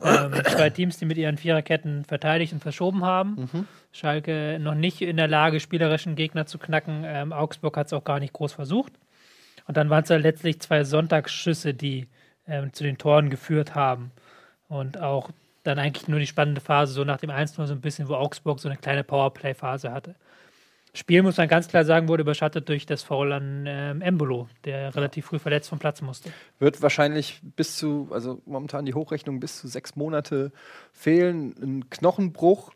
Ähm, 0.03 0.33
zwei 0.47 0.70
Teams, 0.70 0.97
die 0.97 1.05
mit 1.05 1.18
ihren 1.18 1.37
Viererketten 1.37 2.07
verteidigt 2.07 2.55
und 2.55 2.61
verschoben 2.62 3.05
haben. 3.05 3.49
Mhm. 3.53 3.68
Schalke 3.93 4.59
noch 4.59 4.75
nicht 4.75 5.03
in 5.03 5.18
der 5.18 5.29
Lage, 5.29 5.61
spielerischen 5.61 6.16
Gegner 6.16 6.47
zu 6.47 6.57
knacken. 6.57 7.03
Ähm, 7.05 7.31
Augsburg 7.35 7.77
hat 7.77 7.89
es 7.89 7.93
auch 7.93 8.05
gar 8.05 8.20
nicht 8.20 8.33
groß 8.33 8.55
versucht. 8.55 8.95
Und 9.66 9.77
dann 9.77 9.91
waren 9.91 10.03
es 10.03 10.09
ja 10.09 10.16
letztlich 10.16 10.61
zwei 10.62 10.83
Sonntagsschüsse, 10.85 11.75
die 11.75 12.09
ähm, 12.49 12.72
zu 12.72 12.85
den 12.85 12.97
Toren 12.97 13.29
geführt 13.29 13.75
haben. 13.75 14.12
Und 14.68 14.99
auch 14.99 15.29
dann 15.65 15.79
eigentlich 15.79 16.09
nur 16.09 16.21
die 16.21 16.27
spannende 16.27 16.61
Phase, 16.61 16.93
so 16.93 17.05
nach 17.05 17.17
dem 17.17 17.31
1-0 17.31 17.67
so 17.67 17.73
ein 17.73 17.81
bisschen, 17.81 18.09
wo 18.09 18.15
Augsburg 18.15 18.61
so 18.61 18.69
eine 18.69 18.79
kleine 18.79 19.03
Powerplay-Phase 19.03 19.91
hatte. 19.91 20.15
Spiel, 20.97 21.23
muss 21.23 21.39
man 21.39 21.49
ganz 21.49 21.67
klar 21.67 21.85
sagen, 21.85 22.07
wurde 22.07 22.21
überschattet 22.21 22.69
durch 22.69 22.87
das 22.87 23.03
Foul 23.03 23.33
an 23.33 23.65
ähm, 23.67 24.01
Embolo, 24.01 24.49
der 24.65 24.95
relativ 24.95 25.27
früh 25.27 25.41
verletzt 25.41 25.69
vom 25.69 25.81
Platz 25.81 26.01
musste. 26.03 26.31
Wird 26.61 26.83
wahrscheinlich 26.83 27.41
bis 27.57 27.77
zu, 27.77 28.09
also 28.12 28.41
momentan 28.47 28.85
die 28.85 28.95
Hochrechnung 28.95 29.41
bis 29.41 29.59
zu 29.59 29.67
sechs 29.67 29.97
Monate 29.97 30.53
fehlen. 30.93 31.55
Ein 31.61 31.91
Knochenbruch. 31.91 32.71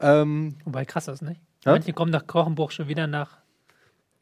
Ähm, 0.00 0.56
Wobei 0.66 0.84
krass 0.84 1.08
ist, 1.08 1.22
nicht? 1.22 1.40
Ja? 1.64 1.72
Manche 1.72 1.94
kommen 1.94 2.10
nach 2.10 2.26
Krochenbruch 2.26 2.72
schon 2.72 2.88
wieder 2.88 3.06
nach 3.06 3.38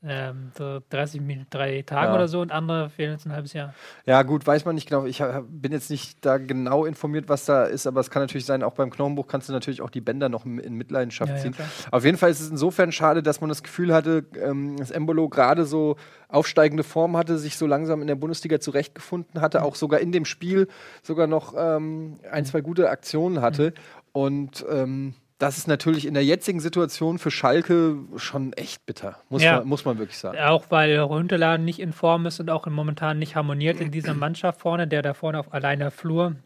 ähm, 0.06 0.52
so 0.56 0.80
30 0.90 1.20
Minuten, 1.20 1.46
drei 1.50 1.82
Tagen 1.82 2.08
Ja. 2.12 2.14
oder 2.14 2.28
so 2.28 2.40
und 2.40 2.52
andere 2.52 2.90
fehlen 2.90 3.12
jetzt 3.12 3.26
ein 3.26 3.32
halbes 3.32 3.52
Jahr. 3.52 3.74
ja, 4.06 4.22
gut, 4.22 4.46
weiß 4.46 4.64
man 4.64 4.74
nicht 4.74 4.88
genau. 4.88 5.04
Ich 5.06 5.22
bin 5.48 5.72
jetzt 5.72 5.90
nicht 5.90 6.24
da 6.24 6.38
genau 6.38 6.84
informiert, 6.84 7.28
was 7.28 7.44
da 7.46 7.64
ist, 7.64 7.86
aber 7.86 8.00
es 8.00 8.10
kann 8.10 8.22
natürlich 8.22 8.44
sein, 8.46 8.62
auch 8.62 8.74
beim 8.74 8.90
Knochenbruch 8.90 9.26
kannst 9.26 9.48
du 9.48 9.52
natürlich 9.52 9.80
auch 9.82 9.90
die 9.90 10.00
Bänder 10.00 10.28
noch 10.28 10.44
in 10.44 10.74
Mitleidenschaft 10.74 11.30
Ja, 11.30 11.36
ja, 11.36 11.42
ziehen. 11.42 11.52
klar. 11.52 11.68
Auf 11.90 12.04
jeden 12.04 12.18
Fall 12.18 12.30
ist 12.30 12.40
es 12.40 12.50
insofern 12.50 12.92
schade, 12.92 13.22
dass 13.22 13.40
man 13.40 13.48
das 13.48 13.62
Gefühl 13.62 13.92
hatte, 13.94 14.24
ähm, 14.40 14.76
dass 14.76 14.90
Embolo 14.90 15.28
gerade 15.28 15.64
so 15.64 15.96
aufsteigende 16.28 16.82
Form 16.84 17.16
hatte, 17.16 17.38
sich 17.38 17.56
so 17.56 17.66
langsam 17.66 18.00
in 18.00 18.06
der 18.08 18.16
Bundesliga 18.16 18.60
zurechtgefunden 18.60 19.40
hatte, 19.40 19.62
auch 19.62 19.74
sogar 19.76 20.00
in 20.00 20.12
dem 20.12 20.24
Spiel 20.24 20.68
sogar 21.02 21.26
noch 21.26 21.54
ähm, 21.56 22.18
ein, 22.30 22.44
zwei 22.44 22.60
gute 22.60 22.90
Aktionen 22.90 23.40
hatte. 23.40 23.72
Und 24.12 24.64
ähm, 24.70 25.14
das 25.38 25.58
ist 25.58 25.66
natürlich 25.66 26.06
in 26.06 26.14
der 26.14 26.24
jetzigen 26.24 26.60
Situation 26.60 27.18
für 27.18 27.30
Schalke 27.30 27.96
schon 28.16 28.52
echt 28.52 28.86
bitter, 28.86 29.18
muss, 29.28 29.42
Ja. 29.42 29.58
man, 29.58 29.68
muss 29.68 29.84
man 29.84 29.98
wirklich 29.98 30.18
sagen. 30.18 30.38
Auch 30.38 30.66
weil 30.70 30.96
Runterladen 30.98 31.64
nicht 31.64 31.80
in 31.80 31.92
Form 31.92 32.26
ist 32.26 32.40
und 32.40 32.50
auch 32.50 32.66
momentan 32.66 33.18
nicht 33.18 33.34
harmoniert 33.36 33.80
in 33.80 33.90
dieser 33.90 34.14
Mannschaft 34.14 34.60
vorne, 34.60 34.86
der 34.86 35.02
da 35.02 35.12
vorne 35.14 35.38
auf 35.38 35.52
alleiner 35.52 35.90
Flur 35.90 36.36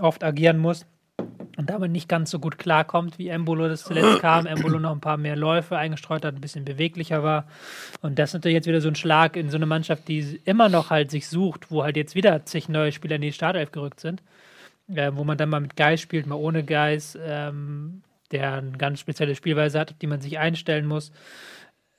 oft 0.00 0.22
agieren 0.22 0.58
muss 0.58 0.86
und 1.58 1.68
damit 1.68 1.90
nicht 1.90 2.08
ganz 2.08 2.30
so 2.30 2.38
gut 2.38 2.56
klarkommt, 2.58 3.18
wie 3.18 3.28
Embolo 3.28 3.68
das 3.68 3.82
zuletzt 3.82 4.20
kam. 4.20 4.46
Embolo 4.46 4.78
noch 4.78 4.92
ein 4.92 5.00
paar 5.00 5.16
mehr 5.16 5.36
Läufe 5.36 5.76
eingestreut 5.76 6.24
hat, 6.24 6.34
ein 6.34 6.40
bisschen 6.40 6.64
beweglicher 6.64 7.22
war. 7.22 7.46
Und 8.00 8.18
das 8.18 8.30
ist 8.30 8.34
natürlich 8.34 8.54
jetzt 8.54 8.68
wieder 8.68 8.80
so 8.80 8.88
ein 8.88 8.94
Schlag 8.94 9.36
in 9.36 9.50
so 9.50 9.56
eine 9.56 9.66
Mannschaft, 9.66 10.06
die 10.08 10.40
immer 10.44 10.68
noch 10.68 10.90
halt 10.90 11.10
sich 11.10 11.28
sucht, 11.28 11.70
wo 11.70 11.82
halt 11.82 11.96
jetzt 11.96 12.14
wieder 12.14 12.46
zig 12.46 12.68
neue 12.68 12.92
Spieler 12.92 13.16
in 13.16 13.22
die 13.22 13.32
Startelf 13.32 13.72
gerückt 13.72 14.00
sind. 14.00 14.22
Äh, 14.94 15.12
wo 15.14 15.22
man 15.24 15.36
dann 15.36 15.50
mal 15.50 15.60
mit 15.60 15.76
Geis 15.76 16.00
spielt, 16.00 16.26
mal 16.26 16.34
ohne 16.36 16.64
Geis, 16.64 17.16
ähm, 17.22 18.02
der 18.32 18.54
eine 18.54 18.72
ganz 18.72 19.00
spezielle 19.00 19.34
Spielweise 19.34 19.78
hat, 19.78 19.90
auf 19.92 19.98
die 19.98 20.06
man 20.06 20.20
sich 20.20 20.38
einstellen 20.38 20.86
muss 20.86 21.12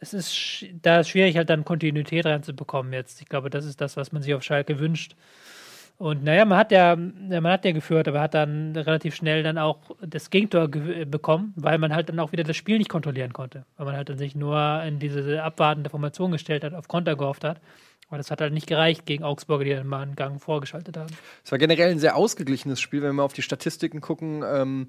es 0.02 0.14
ist 0.14 0.66
da 0.82 1.02
ist 1.02 1.10
schwierig, 1.10 1.38
halt 1.38 1.50
dann 1.50 1.64
Kontinuität 1.64 2.26
reinzubekommen 2.26 2.92
jetzt. 2.92 3.22
Ich 3.22 3.30
glaube, 3.30 3.50
das 3.50 3.66
ist 3.66 3.80
das, 3.80 3.96
was 3.98 4.12
man 4.12 4.22
sich 4.24 4.34
auf 4.34 4.44
Schalke 4.44 4.80
wünscht. 4.80 5.16
Und 5.98 6.24
naja, 6.24 6.46
man 6.46 6.58
hat 6.58 6.72
ja, 6.72 6.96
man 6.96 7.48
hat 7.48 7.64
ja 7.64 7.72
geführt, 7.72 8.08
aber 8.08 8.22
hat 8.22 8.34
dann 8.34 8.76
relativ 8.76 9.14
schnell 9.14 9.44
dann 9.44 9.60
auch 9.60 9.96
das 10.02 10.32
Gegentor 10.32 10.72
ge- 10.72 11.06
bekommen, 11.06 11.54
weil 11.56 11.78
man 11.78 11.94
halt 11.94 12.10
dann 12.10 12.20
auch 12.20 12.32
wieder 12.32 12.44
das 12.44 12.58
Spiel 12.58 12.80
nicht 12.80 12.90
kontrollieren 12.90 13.34
konnte. 13.34 13.66
Weil 13.78 13.86
man 13.86 13.96
halt 13.96 14.10
dann 14.10 14.18
sich 14.18 14.36
nur 14.36 14.82
in 14.84 14.98
diese 14.98 15.44
abwartende 15.44 15.92
Formation 15.92 16.32
gestellt 16.32 16.64
hat, 16.64 16.74
auf 16.74 16.88
Konter 16.88 17.16
gehofft 17.16 17.44
hat. 17.44 17.62
Aber 18.08 18.18
das 18.18 18.32
hat 18.32 18.42
halt 18.42 18.52
nicht 18.52 18.66
gereicht 18.66 19.06
gegen 19.06 19.24
Augsburger, 19.24 19.64
die 19.64 19.76
dann 19.76 19.88
mal 19.88 20.02
einen 20.02 20.16
Gang 20.16 20.42
vorgeschaltet 20.42 20.98
haben. 20.98 21.14
Es 21.46 21.52
war 21.52 21.60
generell 21.60 21.92
ein 21.92 22.00
sehr 22.00 22.16
ausgeglichenes 22.16 22.82
Spiel, 22.82 23.04
wenn 23.04 23.16
wir 23.16 23.24
auf 23.24 23.34
die 23.34 23.44
Statistiken 23.44 24.02
gucken. 24.02 24.44
Ähm, 24.44 24.88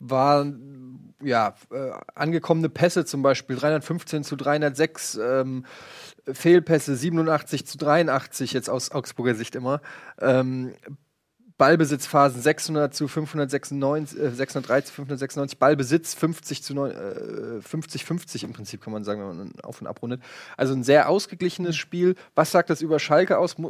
waren 0.00 1.14
ja 1.22 1.54
äh, 1.72 1.90
angekommene 2.14 2.68
Pässe 2.68 3.04
zum 3.04 3.22
Beispiel 3.22 3.56
315 3.56 4.24
zu 4.24 4.36
306, 4.36 5.18
ähm, 5.22 5.64
Fehlpässe 6.30 6.96
87 6.96 7.66
zu 7.66 7.78
83 7.78 8.52
jetzt 8.52 8.70
aus 8.70 8.90
Augsburger 8.92 9.34
Sicht 9.34 9.56
immer. 9.56 9.80
Ähm, 10.20 10.72
Ballbesitzphasen 11.58 12.40
600 12.40 12.94
zu 12.94 13.08
596, 13.08 14.18
äh, 14.18 14.30
603 14.30 14.80
zu 14.82 14.92
596, 14.94 15.58
Ballbesitz 15.58 16.14
50 16.14 16.62
zu 16.62 16.74
9, 16.74 16.90
äh, 16.92 17.60
50 17.60 18.04
50 18.04 18.44
im 18.44 18.52
Prinzip 18.52 18.80
kann 18.80 18.92
man 18.92 19.02
sagen, 19.02 19.20
wenn 19.20 19.36
man 19.36 19.52
auf 19.64 19.80
und 19.80 19.88
abrundet. 19.88 20.22
Also 20.56 20.74
ein 20.74 20.84
sehr 20.84 21.08
ausgeglichenes 21.08 21.76
Spiel. 21.76 22.14
Was 22.36 22.52
sagt 22.52 22.70
das 22.70 22.80
über 22.80 23.00
Schalke 23.00 23.38
aus? 23.38 23.54
Äh, 23.58 23.66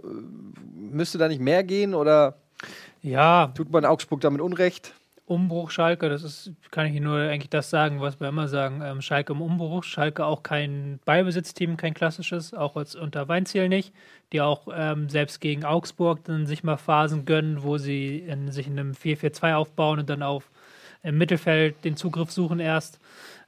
Müsste 0.74 1.16
da 1.16 1.29
nicht 1.29 1.41
mehr 1.41 1.64
gehen 1.64 1.95
oder 1.95 2.37
Ja, 3.01 3.49
tut 3.49 3.70
man 3.70 3.87
Augsburg 3.87 4.20
damit 4.20 4.43
Unrecht? 4.43 4.93
Umbruch 5.29 5.70
Schalke, 5.70 6.09
das 6.09 6.22
ist, 6.22 6.53
kann 6.70 6.87
ich 6.87 7.01
nur 7.01 7.18
eigentlich 7.18 7.51
das 7.51 7.70
sagen, 7.70 8.01
was 8.01 8.18
wir 8.20 8.29
immer 8.29 8.49
sagen. 8.49 8.81
Ähm, 8.83 9.03
Schalke 9.03 9.33
im 9.33 9.43
Umbruch, 9.43 9.85
Schalke 9.85 10.24
auch 10.24 10.43
kein 10.43 10.99
Ballbesitzteam, 11.05 11.76
kein 11.76 11.95
klassisches, 11.95 12.55
auch 12.55 12.76
jetzt 12.76 12.97
unter 12.97 13.29
Weinziel 13.29 13.68
nicht, 13.68 13.93
die 14.33 14.41
auch 14.41 14.68
ähm, 14.74 15.09
selbst 15.09 15.41
gegen 15.41 15.64
Augsburg 15.64 16.24
dann 16.24 16.47
sich 16.47 16.64
mal 16.64 16.76
Phasen 16.76 17.26
gönnen, 17.26 17.62
wo 17.62 17.79
sie 17.79 18.18
in, 18.18 18.51
sich 18.51 18.66
in 18.66 18.79
einem 18.79 18.93
4-4-2 18.93 19.55
aufbauen 19.55 19.99
und 20.01 20.11
dann 20.11 20.22
auf 20.22 20.51
im 21.03 21.18
Mittelfeld 21.18 21.85
den 21.85 21.97
Zugriff 21.97 22.31
suchen 22.31 22.59
erst. 22.59 22.99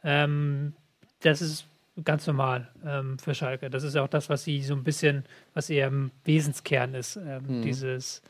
Ähm, 0.05 0.74
das 1.22 1.43
ist 1.43 1.64
ganz 2.05 2.26
normal 2.26 2.68
ähm, 2.87 3.18
für 3.18 3.35
Schalke. 3.35 3.70
Das 3.70 3.83
ist 3.83 3.97
auch 3.97 4.09
das, 4.09 4.28
was 4.28 4.45
sie 4.45 4.62
so 4.62 4.74
ein 4.74 4.85
bisschen, 4.85 5.24
was 5.55 5.70
ihr 5.70 5.87
im 5.87 6.11
Wesenskern 6.24 6.95
ist, 6.95 7.16
ähm, 7.16 7.62
dieses 7.62 8.22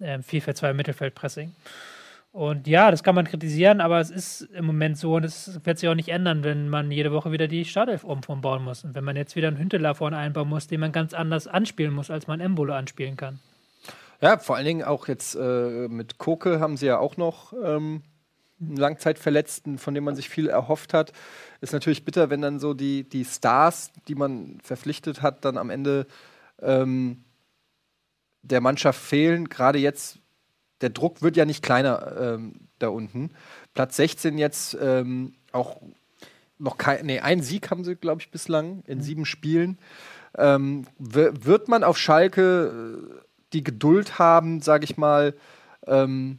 ähm, 0.00 0.22
4-4-2 0.22 0.72
Mittelfeldpressing. 0.72 1.52
Und 2.30 2.66
ja, 2.66 2.90
das 2.90 3.02
kann 3.02 3.14
man 3.14 3.26
kritisieren, 3.26 3.80
aber 3.80 4.00
es 4.00 4.10
ist 4.10 4.42
im 4.52 4.66
Moment 4.66 4.98
so 4.98 5.16
und 5.16 5.24
es 5.24 5.60
wird 5.64 5.78
sich 5.78 5.88
auch 5.88 5.94
nicht 5.94 6.10
ändern, 6.10 6.44
wenn 6.44 6.68
man 6.68 6.90
jede 6.90 7.10
Woche 7.10 7.32
wieder 7.32 7.48
die 7.48 7.64
Startelf 7.64 8.04
umbauen 8.04 8.62
muss. 8.62 8.84
Und 8.84 8.94
wenn 8.94 9.04
man 9.04 9.16
jetzt 9.16 9.34
wieder 9.34 9.48
einen 9.48 9.58
Hünteler 9.58 9.94
vorne 9.94 10.18
einbauen 10.18 10.48
muss, 10.48 10.66
den 10.66 10.80
man 10.80 10.92
ganz 10.92 11.14
anders 11.14 11.46
anspielen 11.46 11.92
muss, 11.92 12.10
als 12.10 12.26
man 12.26 12.40
Embolo 12.40 12.74
anspielen 12.74 13.16
kann. 13.16 13.40
Ja, 14.20 14.38
vor 14.38 14.56
allen 14.56 14.66
Dingen 14.66 14.84
auch 14.84 15.08
jetzt 15.08 15.36
äh, 15.36 15.88
mit 15.88 16.18
Koke 16.18 16.60
haben 16.60 16.76
sie 16.76 16.86
ja 16.86 16.98
auch 16.98 17.16
noch 17.16 17.52
ähm, 17.64 18.02
einen 18.60 18.76
Langzeitverletzten, 18.76 19.78
von 19.78 19.94
dem 19.94 20.04
man 20.04 20.16
sich 20.16 20.28
viel 20.28 20.48
erhofft 20.48 20.92
hat. 20.92 21.12
Ist 21.60 21.72
natürlich 21.72 22.04
bitter, 22.04 22.28
wenn 22.28 22.42
dann 22.42 22.58
so 22.58 22.74
die, 22.74 23.08
die 23.08 23.24
Stars, 23.24 23.92
die 24.08 24.14
man 24.16 24.58
verpflichtet 24.62 25.22
hat, 25.22 25.44
dann 25.44 25.56
am 25.56 25.70
Ende 25.70 26.06
ähm, 26.60 27.24
der 28.42 28.60
Mannschaft 28.60 29.00
fehlen. 29.00 29.48
Gerade 29.48 29.78
jetzt, 29.78 30.18
der 30.80 30.90
Druck 30.90 31.22
wird 31.22 31.36
ja 31.36 31.44
nicht 31.44 31.62
kleiner 31.62 32.16
ähm, 32.18 32.54
da 32.78 32.88
unten. 32.88 33.30
Platz 33.74 33.96
16 33.96 34.38
jetzt 34.38 34.76
ähm, 34.80 35.34
auch 35.52 35.80
noch 36.58 36.76
kein, 36.76 37.06
nee, 37.06 37.20
ein 37.20 37.42
Sieg 37.42 37.70
haben 37.70 37.84
sie, 37.84 37.96
glaube 37.96 38.20
ich, 38.20 38.30
bislang 38.30 38.82
in 38.86 39.00
sieben 39.00 39.24
Spielen. 39.24 39.78
Ähm, 40.36 40.86
wi- 40.98 41.30
wird 41.40 41.68
man 41.68 41.84
auf 41.84 41.98
Schalke 41.98 43.12
äh, 43.16 43.20
die 43.52 43.64
Geduld 43.64 44.18
haben, 44.18 44.60
sage 44.60 44.84
ich 44.84 44.96
mal, 44.96 45.34
ähm, 45.86 46.38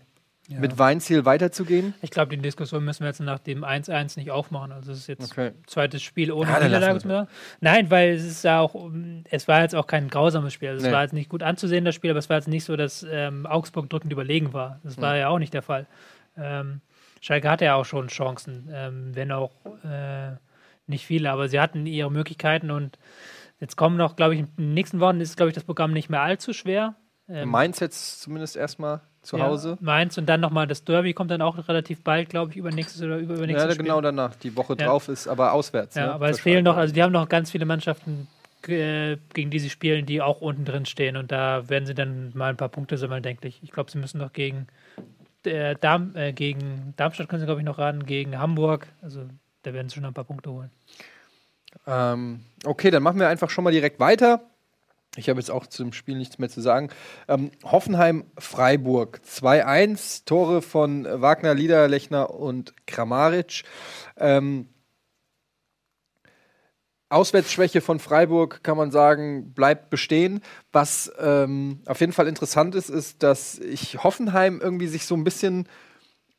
mit 0.49 0.77
Weinziel 0.79 1.25
weiterzugehen? 1.25 1.93
Ich 2.01 2.09
glaube, 2.11 2.35
die 2.35 2.41
Diskussion 2.41 2.83
müssen 2.83 3.01
wir 3.01 3.07
jetzt 3.07 3.19
nach 3.21 3.39
dem 3.39 3.63
1-1 3.63 4.17
nicht 4.17 4.31
aufmachen. 4.31 4.71
Also 4.71 4.91
es 4.91 4.99
ist 4.99 5.07
jetzt 5.07 5.31
Okay. 5.31 5.51
zweites 5.67 6.01
Spiel 6.01 6.31
ohne 6.31 6.49
Ja, 6.49 6.59
Niederlage. 6.63 7.03
wir's. 7.03 7.27
Nein, 7.61 7.91
weil 7.91 8.13
es 8.13 8.23
ist 8.25 8.43
ja 8.43 8.59
auch, 8.59 8.75
es 9.29 9.47
war 9.47 9.61
jetzt 9.61 9.75
auch 9.75 9.87
kein 9.87 10.07
grausames 10.09 10.53
Spiel. 10.53 10.69
Also 10.69 10.81
Nee. 10.81 10.87
Es 10.89 10.93
war 10.93 11.01
jetzt 11.03 11.13
nicht 11.13 11.29
gut 11.29 11.43
anzusehen, 11.43 11.85
das 11.85 11.95
Spiel, 11.95 12.09
aber 12.11 12.19
es 12.19 12.29
war 12.29 12.37
jetzt 12.37 12.47
nicht 12.47 12.63
so, 12.63 12.75
dass 12.75 13.05
ähm, 13.09 13.45
Augsburg 13.45 13.89
drückend 13.89 14.11
überlegen 14.11 14.53
war. 14.53 14.79
Das 14.83 14.99
war 14.99 15.15
ja 15.17 15.27
auch 15.29 15.39
nicht 15.39 15.53
der 15.53 15.61
Fall. 15.61 15.85
Ähm, 16.37 16.81
Schalke 17.21 17.49
hatte 17.49 17.65
ja 17.65 17.75
auch 17.75 17.85
schon 17.85 18.07
Chancen, 18.07 18.69
ähm, 18.73 19.11
wenn 19.13 19.31
auch 19.31 19.51
äh, 19.83 20.31
nicht 20.87 21.05
viele, 21.05 21.29
aber 21.31 21.49
sie 21.49 21.59
hatten 21.59 21.85
ihre 21.85 22.09
Möglichkeiten 22.11 22.71
und 22.71 22.97
jetzt 23.59 23.75
kommen 23.75 23.97
noch, 23.97 24.15
glaube 24.15 24.35
ich, 24.35 24.39
in 24.39 24.47
den 24.57 24.73
nächsten 24.73 24.99
Wochen 25.01 25.19
ist, 25.19 25.35
glaube 25.35 25.49
ich, 25.49 25.53
das 25.55 25.65
Programm 25.65 25.91
nicht 25.91 26.09
mehr 26.09 26.21
allzu 26.21 26.53
schwer. 26.53 26.95
Ähm, 27.29 27.49
Mainz 27.49 27.79
jetzt 27.79 28.21
zumindest 28.21 28.55
erstmal 28.55 29.01
zu 29.21 29.39
Hause. 29.39 29.71
Ja, 29.71 29.77
Mainz 29.81 30.17
und 30.17 30.25
dann 30.25 30.39
nochmal 30.41 30.65
das 30.67 30.83
Derby 30.83 31.13
kommt 31.13 31.29
dann 31.31 31.41
auch 31.41 31.57
relativ 31.67 32.03
bald, 32.03 32.29
glaube 32.29 32.51
ich, 32.51 32.57
übernächstes 32.57 33.01
oder 33.01 33.17
über, 33.17 33.35
übernächstes 33.35 33.65
Ja, 33.67 33.73
Spiel. 33.73 33.85
genau 33.85 34.01
danach. 34.01 34.35
Die 34.35 34.55
Woche 34.55 34.75
Ja. 34.79 34.87
drauf 34.87 35.09
ist 35.09 35.27
aber 35.27 35.53
auswärts. 35.53 35.95
Ja, 35.95 36.07
ne? 36.07 36.13
aber 36.13 36.29
es 36.29 36.39
fehlen 36.39 36.63
noch, 36.63 36.77
also 36.77 36.93
die 36.93 37.03
haben 37.03 37.11
noch 37.11 37.29
ganz 37.29 37.51
viele 37.51 37.65
Mannschaften, 37.65 38.27
äh, 38.67 39.17
gegen 39.33 39.51
die 39.51 39.59
sie 39.59 39.69
spielen, 39.69 40.05
die 40.05 40.21
auch 40.21 40.41
unten 40.41 40.65
drin 40.65 40.85
stehen 40.85 41.15
und 41.17 41.31
da 41.31 41.69
werden 41.69 41.85
sie 41.85 41.93
dann 41.93 42.31
mal 42.33 42.49
ein 42.49 42.57
paar 42.57 42.69
Punkte 42.69 42.97
sammeln, 42.97 43.21
denke 43.23 43.47
ich. 43.47 43.61
Ich 43.63 43.71
glaube, 43.71 43.91
sie 43.91 43.97
müssen 43.99 44.17
noch 44.17 44.33
gegen, 44.33 44.67
äh, 45.45 45.75
Darm, 45.79 46.15
äh, 46.15 46.33
gegen 46.33 46.93
Darmstadt 46.97 47.29
können 47.29 47.41
sie, 47.41 47.45
glaube 47.45 47.61
ich, 47.61 47.65
noch 47.65 47.77
ran, 47.77 48.05
gegen 48.05 48.37
Hamburg, 48.39 48.87
also 49.01 49.21
da 49.63 49.73
werden 49.73 49.89
sie 49.89 49.95
schon 49.95 50.05
ein 50.05 50.13
paar 50.13 50.23
Punkte 50.25 50.51
holen. 50.51 50.71
Ähm, 51.85 52.41
okay, 52.65 52.89
dann 52.89 53.03
machen 53.03 53.19
wir 53.19 53.27
einfach 53.27 53.49
schon 53.49 53.63
mal 53.63 53.71
direkt 53.71 53.99
weiter. 53.99 54.41
Ich 55.15 55.27
habe 55.27 55.39
jetzt 55.39 55.49
auch 55.49 55.65
zum 55.65 55.91
Spiel 55.91 56.17
nichts 56.17 56.37
mehr 56.37 56.49
zu 56.49 56.61
sagen. 56.61 56.89
Ähm, 57.27 57.51
Hoffenheim-Freiburg 57.63 59.21
2-1, 59.27 60.25
Tore 60.25 60.61
von 60.61 61.05
Wagner, 61.05 61.55
Liederlechner 61.55 62.29
und 62.33 62.73
Kramaric. 62.85 63.63
Ähm, 64.17 64.69
Auswärtsschwäche 67.09 67.81
von 67.81 67.99
Freiburg, 67.99 68.61
kann 68.63 68.77
man 68.77 68.91
sagen, 68.91 69.51
bleibt 69.53 69.89
bestehen. 69.89 70.41
Was 70.71 71.11
ähm, 71.19 71.81
auf 71.87 71.99
jeden 72.01 72.13
Fall 72.13 72.27
interessant 72.27 72.75
ist, 72.75 72.89
ist, 72.89 73.23
dass 73.23 73.57
ich 73.57 74.03
Hoffenheim 74.03 74.61
irgendwie 74.61 74.87
sich 74.87 75.07
so 75.07 75.15
ein 75.15 75.23
bisschen 75.23 75.67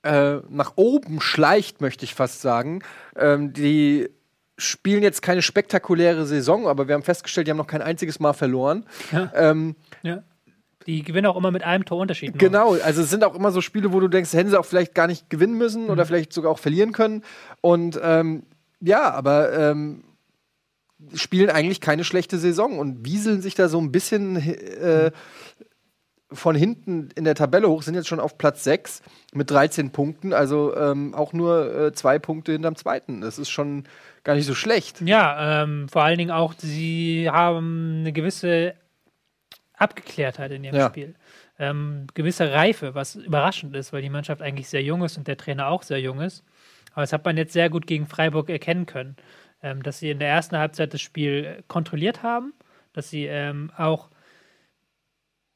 äh, 0.05 0.37
nach 0.49 0.75
oben 0.77 1.21
schleicht, 1.21 1.81
möchte 1.81 2.05
ich 2.05 2.15
fast 2.15 2.41
sagen. 2.41 2.83
Ähm, 3.17 3.53
die 3.53 4.09
spielen 4.61 5.03
jetzt 5.03 5.23
keine 5.23 5.43
spektakuläre 5.43 6.27
Saison, 6.27 6.69
aber 6.69 6.87
wir 6.89 6.95
haben 6.95 7.03
festgestellt, 7.03 7.47
die 7.47 7.51
haben 7.51 7.59
noch 7.59 7.67
kein 7.67 7.83
einziges 7.83 8.21
Mal 8.21 8.33
verloren. 8.33 8.85
Ja. 9.13 9.33
Ähm, 9.35 9.75
Ja. 10.03 10.23
Die 10.87 11.03
gewinnen 11.03 11.27
auch 11.27 11.37
immer 11.37 11.51
mit 11.51 11.63
einem 11.63 11.85
Torunterschied. 11.85 12.31
nur. 12.31 12.39
Genau, 12.39 12.73
also 12.83 13.03
es 13.03 13.11
sind 13.11 13.23
auch 13.23 13.35
immer 13.35 13.51
so 13.53 13.61
Spiele, 13.61 13.93
wo 13.93 14.01
du 14.01 14.09
denkst, 14.09 14.33
hätten 14.33 14.49
sie 14.49 14.59
auch 14.59 14.65
vielleicht 14.65 14.95
gar 14.95 15.07
nicht 15.07 15.29
gewinnen 15.29 15.59
müssen 15.59 15.85
Mhm. 15.85 15.91
oder 15.91 16.07
vielleicht 16.07 16.33
sogar 16.33 16.51
auch 16.51 16.59
verlieren 16.59 16.93
können. 16.93 17.23
Und 17.61 18.01
ähm, 18.03 18.45
ja, 18.81 19.11
aber 19.11 19.53
ähm, 19.53 20.05
spielen 21.15 21.51
eigentlich 21.51 21.81
keine 21.83 22.03
schlechte 22.05 22.39
Saison 22.39 22.79
und 22.79 23.05
wieseln 23.05 23.43
sich 23.43 23.55
da 23.55 23.69
so 23.69 23.79
ein 23.79 23.93
bisschen 23.93 24.37
äh, 24.37 25.11
von 26.33 26.55
hinten 26.55 27.09
in 27.15 27.25
der 27.25 27.35
Tabelle 27.35 27.69
hoch, 27.69 27.83
sind 27.83 27.95
jetzt 27.95 28.09
schon 28.09 28.21
auf 28.21 28.39
Platz 28.39 28.65
6 28.65 29.03
mit 29.33 29.51
13 29.51 29.91
Punkten, 29.91 30.33
also 30.33 30.77
ähm, 30.77 31.15
auch 31.15 31.33
nur 31.33 31.75
äh, 31.75 31.93
zwei 31.93 32.19
Punkte 32.19 32.53
hinterm 32.53 32.77
zweiten. 32.77 33.21
Das 33.21 33.39
ist 33.39 33.51
schon 33.51 33.85
gar 34.23 34.35
nicht 34.35 34.47
so 34.47 34.55
schlecht. 34.55 35.01
Ja, 35.01 35.63
ähm, 35.63 35.89
vor 35.89 36.03
allen 36.03 36.19
Dingen 36.19 36.31
auch, 36.31 36.55
sie 36.57 37.29
haben 37.31 37.99
eine 38.01 38.13
gewisse 38.13 38.75
Abgeklärtheit 39.75 40.53
in 40.53 40.65
ihrem 40.65 40.77
Ja. 40.77 40.89
Spiel. 40.89 41.15
Ähm, 41.59 42.07
gewisse 42.15 42.53
Reife, 42.53 42.95
was 42.95 43.17
überraschend 43.17 43.75
ist, 43.77 43.93
weil 43.93 44.03
die 44.03 44.09
Mannschaft 44.11 44.41
eigentlich 44.41 44.69
sehr 44.69 44.83
jung 44.83 45.03
ist 45.03 45.19
und 45.19 45.27
der 45.27 45.37
Trainer 45.37 45.69
auch 45.69 45.83
sehr 45.83 46.01
jung 46.01 46.21
ist. 46.21 46.45
Aber 46.93 47.03
das 47.03 47.13
hat 47.13 47.25
man 47.25 47.37
jetzt 47.37 47.53
sehr 47.53 47.71
gut 47.71 47.87
gegen 47.87 48.07
Freiburg 48.07 48.49
erkennen 48.49 48.87
können, 48.87 49.17
ähm, 49.63 49.83
dass 49.83 49.99
sie 49.99 50.11
in 50.11 50.19
der 50.19 50.29
ersten 50.29 50.57
Halbzeit 50.57 50.95
das 50.95 51.01
Spiel 51.01 51.63
kontrolliert 51.69 52.23
haben, 52.23 52.55
dass 52.93 53.11
sie 53.11 53.27
ähm, 53.27 53.71
auch 53.77 54.09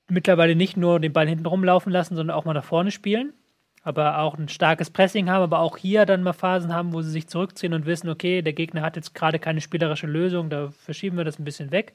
mittlerweile 0.08 0.54
nicht 0.54 0.76
nur 0.76 1.00
den 1.00 1.12
Ball 1.12 1.28
hinten 1.28 1.46
rumlaufen 1.46 1.92
lassen, 1.92 2.16
sondern 2.16 2.36
auch 2.36 2.44
mal 2.44 2.54
nach 2.54 2.64
vorne 2.64 2.90
spielen. 2.90 3.32
Aber 3.82 4.18
auch 4.18 4.38
ein 4.38 4.48
starkes 4.48 4.90
Pressing 4.90 5.28
haben, 5.28 5.42
aber 5.42 5.58
auch 5.58 5.76
hier 5.76 6.06
dann 6.06 6.22
mal 6.22 6.32
Phasen 6.32 6.72
haben, 6.72 6.94
wo 6.94 7.02
sie 7.02 7.10
sich 7.10 7.26
zurückziehen 7.26 7.74
und 7.74 7.84
wissen, 7.84 8.08
okay, 8.08 8.40
der 8.40 8.54
Gegner 8.54 8.80
hat 8.80 8.96
jetzt 8.96 9.14
gerade 9.14 9.38
keine 9.38 9.60
spielerische 9.60 10.06
Lösung, 10.06 10.48
da 10.48 10.70
verschieben 10.70 11.18
wir 11.18 11.24
das 11.24 11.38
ein 11.38 11.44
bisschen 11.44 11.70
weg. 11.70 11.92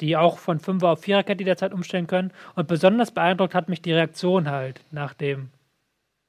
Die 0.00 0.16
auch 0.16 0.38
von 0.38 0.60
Fünfer 0.60 0.90
auf 0.90 1.00
Viererkette 1.00 1.42
jederzeit 1.42 1.72
umstellen 1.72 2.06
können. 2.06 2.32
Und 2.54 2.68
besonders 2.68 3.12
beeindruckt 3.12 3.54
hat 3.54 3.68
mich 3.68 3.80
die 3.82 3.92
Reaktion 3.92 4.50
halt 4.50 4.82
nach 4.90 5.14
dem 5.14 5.50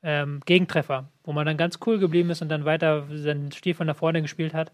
ähm, 0.04 0.42
Gegentreffer, 0.46 1.10
wo 1.24 1.34
man 1.34 1.46
dann 1.46 1.58
ganz 1.58 1.80
cool 1.86 2.00
geblieben 2.00 2.30
ist 2.30 2.42
und 2.42 2.50
dann 2.50 2.66
weiter 2.66 3.06
seinen 3.12 3.52
Stiefel 3.52 3.86
nach 3.86 3.96
vorne 3.96 4.22
gespielt 4.22 4.54
hat 4.54 4.72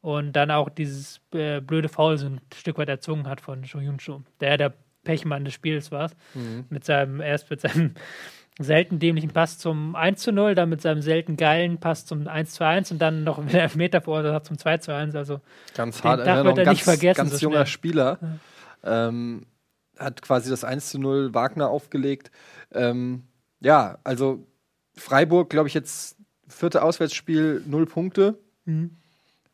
und 0.00 0.32
dann 0.32 0.50
auch 0.50 0.68
dieses 0.68 1.20
äh, 1.32 1.60
blöde 1.60 1.88
Foul 1.88 2.18
so 2.18 2.26
ein 2.26 2.40
Stück 2.54 2.78
weit 2.78 2.88
erzwungen 2.88 3.28
hat 3.28 3.40
von 3.40 3.64
Sho 3.64 3.80
Yun-Shu, 3.80 4.20
der 4.40 4.56
der 4.56 4.74
Pechmann 5.10 5.44
des 5.44 5.54
Spiels 5.54 5.90
war. 5.90 6.10
Mit 6.68 6.84
seinem, 6.84 7.20
erst 7.20 7.50
mit 7.50 7.60
seinem 7.60 7.94
selten 8.60 9.00
dämlichen 9.00 9.30
Pass 9.30 9.58
zum 9.58 9.96
1 9.96 10.22
zu 10.22 10.32
0, 10.32 10.54
dann 10.54 10.68
mit 10.68 10.80
seinem 10.82 11.02
selten 11.02 11.36
geilen 11.36 11.78
Pass 11.78 12.06
zum 12.06 12.28
1 12.28 12.52
zu 12.52 12.64
1 12.64 12.92
und 12.92 13.00
dann 13.00 13.24
noch 13.24 13.38
mit 13.44 13.54
Elfmeter 13.54 14.00
verursacht 14.00 14.34
hat 14.34 14.46
zum 14.46 14.56
2 14.56 14.78
zu 14.78 14.94
1. 14.94 15.16
Also 15.16 15.40
Ganz 15.74 16.04
hart, 16.04 16.24
ja, 16.24 16.36
man 16.36 16.46
noch 16.46 16.54
da 16.54 16.62
ein 16.62 16.68
nicht 16.68 16.84
ganz, 16.84 16.98
vergessen, 16.98 17.16
ganz 17.16 17.40
so 17.40 17.46
junger. 17.46 17.66
Spieler. 17.66 18.18
Ähm, 18.84 19.46
hat 19.98 20.22
quasi 20.22 20.48
das 20.48 20.62
1 20.62 20.90
zu 20.90 21.00
0 21.00 21.34
Wagner 21.34 21.68
aufgelegt. 21.70 22.30
Ähm, 22.72 23.24
ja, 23.60 23.98
also 24.04 24.46
Freiburg, 24.94 25.50
glaube 25.50 25.66
ich, 25.66 25.74
jetzt 25.74 26.16
vierte 26.46 26.82
Auswärtsspiel, 26.84 27.64
null 27.66 27.86
Punkte. 27.86 28.38
Mhm. 28.64 28.96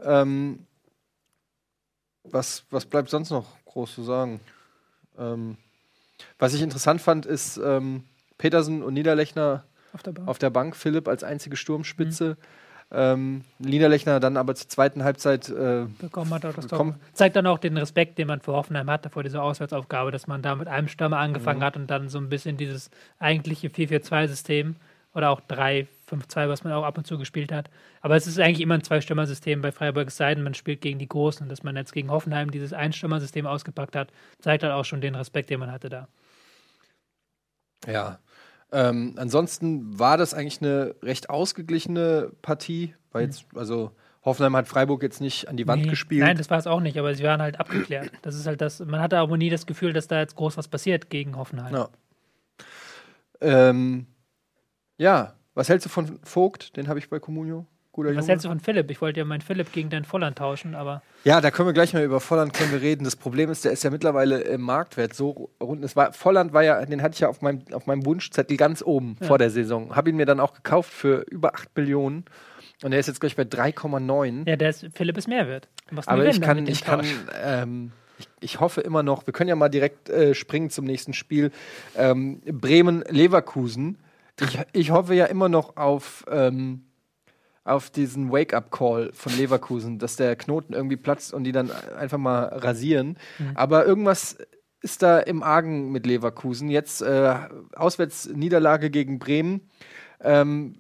Ähm, 0.01 0.67
was, 2.25 2.65
was 2.71 2.85
bleibt 2.85 3.09
sonst 3.09 3.31
noch 3.31 3.47
groß 3.65 3.95
zu 3.95 4.03
sagen? 4.03 4.41
Ähm, 5.19 5.57
was 6.39 6.55
ich 6.55 6.63
interessant 6.63 7.01
fand, 7.01 7.27
ist 7.27 7.59
ähm, 7.59 8.05
Petersen 8.39 8.83
und 8.83 8.95
Niederlechner 8.95 9.65
auf 9.93 10.03
der 10.03 10.13
Bank. 10.13 10.29
auf 10.29 10.39
der 10.39 10.51
Bank, 10.51 10.77
Philipp 10.77 11.09
als 11.09 11.25
einzige 11.25 11.57
Sturmspitze. 11.57 12.37
Ähm, 12.93 13.43
Niederlechner 13.59 14.21
dann 14.21 14.37
aber 14.37 14.55
zur 14.55 14.69
zweiten 14.69 15.03
Halbzeit 15.03 15.49
äh, 15.49 15.87
bekommen 15.99 16.33
hat. 16.33 16.45
Das 16.45 16.55
bekommen. 16.55 16.95
Zeigt 17.15 17.35
dann 17.35 17.47
auch 17.47 17.59
den 17.59 17.77
Respekt, 17.77 18.17
den 18.17 18.29
man 18.29 18.41
für 18.41 18.53
Hoffenheim 18.53 18.89
hatte 18.89 19.11
vor 19.11 19.25
dieser 19.25 19.43
Auswärtsaufgabe, 19.43 20.13
dass 20.13 20.29
man 20.29 20.41
da 20.41 20.55
mit 20.55 20.69
einem 20.69 20.87
Stürmer 20.87 21.19
angefangen 21.19 21.65
hat 21.65 21.77
und 21.77 21.89
dann 21.89 22.09
so 22.09 22.19
ein 22.19 22.29
bisschen 22.29 22.57
dieses 22.57 22.91
eigentliche 23.19 23.69
4-4-2-System 23.69 24.77
oder 25.17 25.31
auch 25.31 25.41
3-5-2, 25.49 26.49
was 26.49 26.63
man 26.63 26.75
auch 26.75 26.85
ab 26.85 26.99
und 26.99 27.07
zu 27.07 27.17
gespielt 27.17 27.51
hat. 27.51 27.71
Aber 28.03 28.17
es 28.17 28.27
ist 28.27 28.39
eigentlich 28.39 28.61
immer 28.61 28.75
ein 28.75 28.85
Zwei-Stürmer-System 28.85 29.63
bei 29.63 29.73
Freiburg, 29.73 30.09
es 30.09 30.19
sei 30.19 30.35
denn, 30.35 30.45
man 30.45 30.53
spielt 30.53 30.83
gegen 30.83 30.99
die 30.99 31.09
Großen. 31.09 31.43
Und 31.43 31.49
dass 31.49 31.63
man 31.63 31.75
jetzt 31.75 31.95
gegen 31.95 32.11
Hoffenheim 32.11 32.51
dieses 32.51 32.75
Ein-Stürmer-System 32.75 33.47
ausgepackt 33.47 33.97
hat, 33.97 34.13
zeigt 34.41 34.63
halt 34.63 34.75
auch 34.75 34.85
schon 34.85 35.01
den 35.01 35.15
Respekt, 35.15 35.49
den 35.49 35.59
man 35.59 35.73
hatte 35.73 35.89
da. 35.89 36.09
Ja. 37.87 38.19
Ähm, 38.73 39.15
ansonsten 39.17 39.99
war 39.99 40.19
das 40.19 40.35
eigentlich 40.35 40.61
eine 40.61 40.95
recht 41.03 41.31
ausgeglichene 41.31 42.33
Partie. 42.43 42.95
War 43.13 43.23
jetzt, 43.23 43.47
also 43.55 43.93
Hoffenheim 44.23 44.55
hat 44.55 44.69
Freiburg 44.69 45.03
jetzt 45.03 45.23
nicht 45.23 45.49
an 45.49 45.57
die 45.57 45.67
Wand 45.67 45.85
Nee, 45.85 45.89
gespielt. 45.89 46.21
Nein, 46.21 46.37
das 46.37 46.51
war 46.51 46.59
es 46.59 46.67
auch 46.67 46.81
nicht, 46.81 46.99
aber 46.99 47.15
sie 47.15 47.25
waren 47.25 47.41
halt 47.41 47.59
abgeklärt. 47.59 48.11
Das 48.21 48.35
ist 48.35 48.47
halt 48.47 48.61
das, 48.61 48.81
man 48.81 49.01
hatte 49.01 49.17
aber 49.17 49.39
nie 49.39 49.49
das 49.49 49.65
Gefühl, 49.65 49.95
dass 49.95 50.09
da 50.09 50.19
jetzt 50.19 50.37
groß 50.37 50.59
was 50.59 50.69
passiert 50.69 51.09
gegen 51.09 51.37
Hoffenheim. 51.37 51.75
Ja. 51.75 51.89
Ähm, 53.41 54.07
ja, 54.99 55.35
was 55.55 55.69
hältst 55.69 55.87
du 55.87 55.91
von 55.91 56.19
Vogt? 56.23 56.77
Den 56.77 56.89
habe 56.89 56.99
ich 56.99 57.09
bei 57.09 57.19
Comunio. 57.19 57.67
Guter 57.93 58.11
Was 58.11 58.17
Junge. 58.17 58.29
hältst 58.29 58.45
du 58.45 58.51
von 58.51 58.61
Philipp? 58.61 58.91
Ich 58.91 59.01
wollte 59.01 59.21
ja 59.21 59.25
meinen 59.25 59.41
Philipp 59.41 59.73
gegen 59.73 59.89
deinen 59.89 60.05
Volland 60.05 60.37
tauschen, 60.37 60.75
aber 60.75 61.03
Ja, 61.25 61.41
da 61.41 61.51
können 61.51 61.67
wir 61.67 61.73
gleich 61.73 61.95
mal 61.95 62.05
über 62.05 62.21
Volland 62.21 62.53
können 62.53 62.71
wir 62.71 62.83
reden. 62.83 63.05
Das 63.05 63.17
Problem 63.17 63.51
ist, 63.51 63.65
der 63.65 63.73
ist 63.73 63.85
ja 63.85 63.91
mittlerweile 63.91 64.41
im 64.41 64.61
Marktwert 64.61 65.15
so 65.15 65.49
rund. 65.63 65.83
Es 65.83 65.97
war, 65.97 66.13
Volland 66.13 66.53
war 66.53 66.63
ja, 66.63 66.85
den 66.85 67.01
hatte 67.01 67.15
ich 67.15 67.21
ja 67.21 67.29
auf 67.29 67.41
meinem, 67.41 67.63
auf 67.73 67.87
meinem 67.87 68.05
Wunschzettel 68.05 68.59
ganz 68.59 68.83
oben 68.83 69.17
vor 69.23 69.39
der 69.39 69.49
Saison. 69.49 69.97
Habe 69.97 70.11
ihn 70.11 70.17
mir 70.17 70.27
dann 70.27 70.41
auch 70.41 70.53
gekauft 70.53 70.93
für 70.93 71.25
über 71.31 71.55
8 71.55 71.75
Millionen. 71.75 72.27
Und 72.83 72.91
der 72.91 73.01
ist 73.01 73.07
jetzt 73.07 73.21
gleich 73.21 73.35
bei 73.35 73.45
3,9. 73.45 74.47
ja, 74.47 74.57
der 74.57 74.69
ist, 74.69 74.87
Philipp 74.95 75.17
ist 75.17 75.27
mehr 75.27 75.49
wert. 75.49 75.67
Aber 76.05 76.27
ich 76.27 76.43
kann, 76.43 76.67
ich 76.67 76.85
kann, 76.85 77.07
ähm, 77.43 77.93
ich, 78.19 78.29
ich 78.41 78.61
hoffe 78.61 78.83
immer 78.83 79.03
noch, 79.03 79.27
wir 79.27 79.33
können 79.33 79.49
ja 79.49 79.57
mal 79.57 79.71
direkt 79.71 80.11
äh, 80.11 80.35
springen 80.35 80.69
zum 80.69 80.85
nächsten 80.85 81.15
Spiel. 81.15 81.51
Ähm, 81.97 82.43
Bremen-Leverkusen. 82.45 83.97
Ich, 84.41 84.59
ich 84.73 84.91
hoffe 84.91 85.15
ja 85.15 85.27
immer 85.27 85.49
noch 85.49 85.77
auf, 85.77 86.25
ähm, 86.31 86.85
auf 87.65 87.91
diesen 87.91 88.31
Wake-up-Call 88.31 89.13
von 89.13 89.37
Leverkusen, 89.37 89.99
dass 89.99 90.17
der 90.17 90.37
Knoten 90.37 90.73
irgendwie 90.73 90.97
platzt 90.97 91.33
und 91.33 91.45
die 91.45 91.53
dann 91.53 91.71
einfach 91.71 92.19
mal 92.19 92.45
rasieren. 92.45 93.19
Aber 93.55 93.87
irgendwas 93.87 94.37
ist 94.83 95.03
da 95.03 95.19
im 95.19 95.43
Argen 95.43 95.91
mit 95.91 96.07
Leverkusen. 96.07 96.69
Jetzt 96.69 97.03
äh, 97.03 97.35
Auswärtsniederlage 97.75 98.91
gegen 98.91 99.19
Bremen. 99.19 99.69
Ähm, 100.21 100.77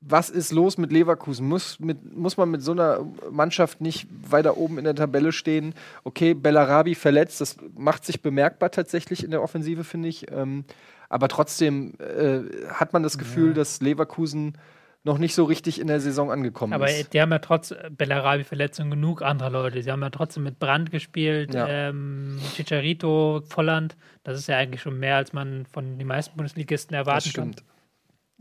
was 0.00 0.30
ist 0.30 0.50
los 0.50 0.78
mit 0.78 0.92
Leverkusen? 0.92 1.46
Muss, 1.46 1.78
mit, 1.78 2.16
muss 2.16 2.38
man 2.38 2.50
mit 2.50 2.62
so 2.62 2.72
einer 2.72 3.06
Mannschaft 3.30 3.82
nicht 3.82 4.08
weiter 4.30 4.56
oben 4.56 4.78
in 4.78 4.84
der 4.84 4.94
Tabelle 4.94 5.30
stehen? 5.30 5.74
Okay, 6.04 6.32
Bellarabi 6.32 6.94
verletzt, 6.94 7.40
das 7.42 7.56
macht 7.76 8.06
sich 8.06 8.22
bemerkbar 8.22 8.70
tatsächlich 8.70 9.24
in 9.24 9.30
der 9.30 9.42
Offensive, 9.42 9.84
finde 9.84 10.08
ich. 10.08 10.30
Ähm, 10.32 10.64
aber 11.10 11.28
trotzdem 11.28 11.92
äh, 11.98 12.40
hat 12.72 12.94
man 12.94 13.02
das 13.02 13.18
Gefühl, 13.18 13.52
dass 13.52 13.82
Leverkusen 13.82 14.56
noch 15.02 15.16
nicht 15.18 15.34
so 15.34 15.44
richtig 15.44 15.80
in 15.80 15.86
der 15.86 15.98
Saison 16.00 16.30
angekommen 16.30 16.72
Aber 16.74 16.90
ist. 16.90 17.12
die 17.14 17.20
haben 17.22 17.30
ja 17.32 17.38
trotz 17.38 17.74
Bellarabi-Verletzung 17.90 18.90
genug 18.90 19.22
anderer 19.22 19.48
Leute. 19.50 19.82
Sie 19.82 19.90
haben 19.90 20.02
ja 20.02 20.10
trotzdem 20.10 20.42
mit 20.44 20.58
Brand 20.58 20.90
gespielt, 20.90 21.54
Ja. 21.54 21.66
ähm, 21.68 22.38
Chicharito, 22.54 23.42
Volland. 23.48 23.96
Das 24.24 24.38
ist 24.38 24.46
ja 24.46 24.58
eigentlich 24.58 24.82
schon 24.82 24.98
mehr, 24.98 25.16
als 25.16 25.32
man 25.32 25.64
von 25.66 25.98
den 25.98 26.06
meisten 26.06 26.36
Bundesligisten 26.36 26.92
Das 26.92 27.06
erwarten 27.06 27.32
kann. 27.32 27.52
stimmt. 27.54 27.64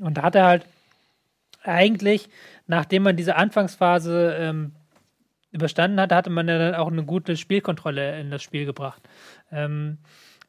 Und 0.02 0.18
da 0.18 0.24
hat 0.24 0.36
er 0.36 0.46
halt 0.48 0.66
eigentlich, 1.64 2.30
nachdem 2.68 3.04
man 3.04 3.16
diese 3.18 3.36
Anfangsphase 3.36 4.36
ähm, 4.38 4.74
überstanden 5.52 6.00
hatte, 6.00 6.16
hatte 6.16 6.30
man 6.30 6.48
ja 6.48 6.58
dann 6.58 6.76
auch 6.76 6.92
eine 6.92 7.04
gute 7.04 7.38
Spielkontrolle 7.38 8.20
in 8.20 8.32
das 8.32 8.44
Spiel 8.44 8.66
gebracht. 8.66 9.02
Ähm, 9.52 9.98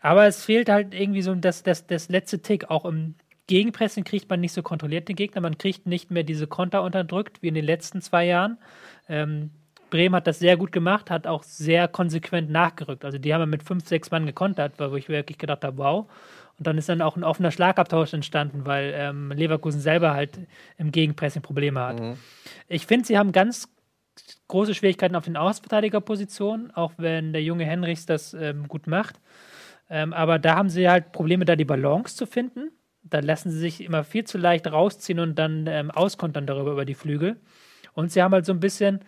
aber 0.00 0.26
es 0.26 0.44
fehlt 0.44 0.68
halt 0.68 0.94
irgendwie 0.94 1.22
so 1.22 1.34
das, 1.34 1.62
das, 1.62 1.86
das 1.86 2.08
letzte 2.08 2.40
Tick. 2.40 2.70
Auch 2.70 2.84
im 2.84 3.14
Gegenpressing 3.46 4.04
kriegt 4.04 4.30
man 4.30 4.40
nicht 4.40 4.52
so 4.52 4.62
kontrolliert 4.62 5.08
den 5.08 5.16
Gegner. 5.16 5.40
Man 5.40 5.58
kriegt 5.58 5.86
nicht 5.86 6.10
mehr 6.10 6.22
diese 6.22 6.46
Konter 6.46 6.82
unterdrückt 6.82 7.42
wie 7.42 7.48
in 7.48 7.54
den 7.54 7.64
letzten 7.64 8.00
zwei 8.00 8.26
Jahren. 8.26 8.58
Ähm, 9.08 9.50
Bremen 9.90 10.14
hat 10.14 10.26
das 10.26 10.38
sehr 10.38 10.56
gut 10.56 10.72
gemacht, 10.72 11.10
hat 11.10 11.26
auch 11.26 11.42
sehr 11.42 11.88
konsequent 11.88 12.48
nachgerückt. 12.48 13.04
Also 13.04 13.18
die 13.18 13.34
haben 13.34 13.40
ja 13.40 13.46
mit 13.46 13.64
fünf, 13.64 13.86
sechs 13.86 14.10
Mann 14.10 14.24
gekontert, 14.24 14.74
wo 14.78 14.94
ich 14.94 15.08
wirklich 15.08 15.36
gedacht 15.36 15.64
habe, 15.64 15.78
wow. 15.78 16.06
Und 16.58 16.66
dann 16.66 16.78
ist 16.78 16.88
dann 16.88 17.02
auch 17.02 17.16
ein 17.16 17.24
offener 17.24 17.50
Schlagabtausch 17.50 18.12
entstanden, 18.14 18.66
weil 18.66 18.92
ähm, 18.94 19.32
Leverkusen 19.32 19.80
selber 19.80 20.14
halt 20.14 20.38
im 20.78 20.92
Gegenpressing 20.92 21.42
Probleme 21.42 21.80
hat. 21.80 22.00
Ich 22.68 22.86
finde, 22.86 23.06
sie 23.06 23.18
haben 23.18 23.32
ganz 23.32 23.68
große 24.48 24.74
Schwierigkeiten 24.74 25.16
auf 25.16 25.24
den 25.24 25.36
Außenverteidigerpositionen, 25.36 26.70
auch 26.72 26.92
wenn 26.98 27.32
der 27.32 27.42
junge 27.42 27.64
Henrichs 27.64 28.06
das 28.06 28.34
ähm, 28.34 28.68
gut 28.68 28.86
macht. 28.86 29.16
Ähm, 29.90 30.12
aber 30.12 30.38
da 30.38 30.54
haben 30.54 30.70
sie 30.70 30.88
halt 30.88 31.12
Probleme, 31.12 31.44
da 31.44 31.56
die 31.56 31.64
Balance 31.64 32.16
zu 32.16 32.26
finden. 32.26 32.70
Da 33.02 33.20
lassen 33.20 33.50
sie 33.50 33.58
sich 33.58 33.82
immer 33.82 34.04
viel 34.04 34.24
zu 34.24 34.38
leicht 34.38 34.70
rausziehen 34.70 35.18
und 35.18 35.38
dann 35.38 35.66
ähm, 35.66 35.90
auskontern 35.90 36.46
darüber 36.46 36.72
über 36.72 36.84
die 36.84 36.94
Flügel. 36.94 37.40
Und 37.94 38.12
sie 38.12 38.22
haben 38.22 38.32
halt 38.32 38.46
so 38.46 38.52
ein 38.52 38.60
bisschen 38.60 39.00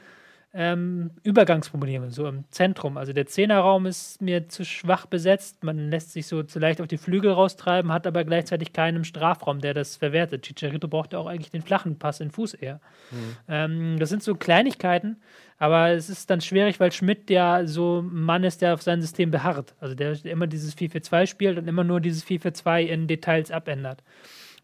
ähm, 0.55 1.13
Übergangsprobleme, 1.23 2.11
so 2.11 2.27
im 2.27 2.45
Zentrum. 2.51 2.99
Also 2.99 3.15
der 3.15 3.27
Zehnerraum 3.27 3.87
ist 3.87 4.21
mir 4.21 4.51
zu 4.51 4.67
schwach 4.67 5.07
besetzt. 5.07 5.65
Man 5.65 5.91
lässt 5.91 6.13
sich 6.13 6.27
so 6.27 6.43
zu 6.43 6.59
leicht 6.59 6.83
auf 6.83 6.89
die 6.89 6.99
Flügel 6.99 7.33
raustreiben, 7.33 7.91
hat 7.91 8.07
aber 8.07 8.25
gleichzeitig 8.25 8.75
keinen 8.75 9.05
Strafraum, 9.05 9.61
der 9.61 9.73
das 9.73 9.97
verwertet. 9.97 10.43
Chicharito 10.43 10.89
braucht 10.89 11.15
ja 11.15 11.19
auch 11.19 11.27
eigentlich 11.27 11.51
den 11.51 11.63
flachen 11.63 11.99
Pass 11.99 12.21
in 12.21 12.31
Fuß 12.31 12.55
eher. 12.55 12.81
Mhm. 13.11 13.37
Ähm, 13.49 13.99
das 13.99 14.11
sind 14.11 14.23
so 14.23 14.35
Kleinigkeiten, 14.35 15.23
aber 15.57 15.91
es 15.93 16.11
ist 16.11 16.29
dann 16.29 16.43
schwierig, 16.43 16.81
weil 16.81 16.93
Schmidt 16.93 17.31
ja 17.31 17.67
so 17.67 18.01
ein 18.01 18.23
Mann 18.23 18.45
ist, 18.45 18.61
der 18.61 18.75
auf 18.75 18.83
sein 18.83 19.01
System 19.01 19.31
beharrt. 19.31 19.75
Also 19.81 19.95
der 19.95 20.23
immer 20.27 20.47
dieses 20.47 20.77
4-4-2 20.77 21.27
spielt 21.27 21.57
und 21.57 21.67
immer 21.67 21.85
nur 21.85 22.01
dieses 22.01 22.27
4-4-2 22.27 22.83
in 22.83 23.07
Details 23.07 23.51
abändert. 23.51 24.03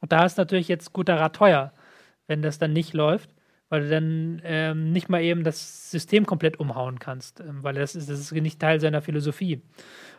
Und 0.03 0.13
da 0.13 0.27
ist 0.27 0.37
natürlich 0.37 0.69
jetzt 0.69 0.93
guter 0.93 1.19
Rat 1.19 1.35
teuer, 1.35 1.73
wenn 2.27 2.43
das 2.43 2.59
dann 2.59 2.75
nicht 2.75 2.93
läuft 2.93 3.31
weil 3.69 3.83
du 3.83 3.89
dann 3.91 4.43
ähm, 4.45 4.93
nicht 4.93 5.09
mal 5.09 5.23
eben 5.23 5.45
das 5.45 5.91
System 5.91 6.27
komplett 6.27 6.59
umhauen 6.59 6.99
kannst, 6.99 7.41
ähm, 7.41 7.63
weil 7.63 7.75
das 7.75 7.95
ist, 7.95 8.09
das 8.09 8.19
ist 8.19 8.33
nicht 8.33 8.61
Teil 8.61 8.81
seiner 8.81 9.03
Philosophie. 9.03 9.63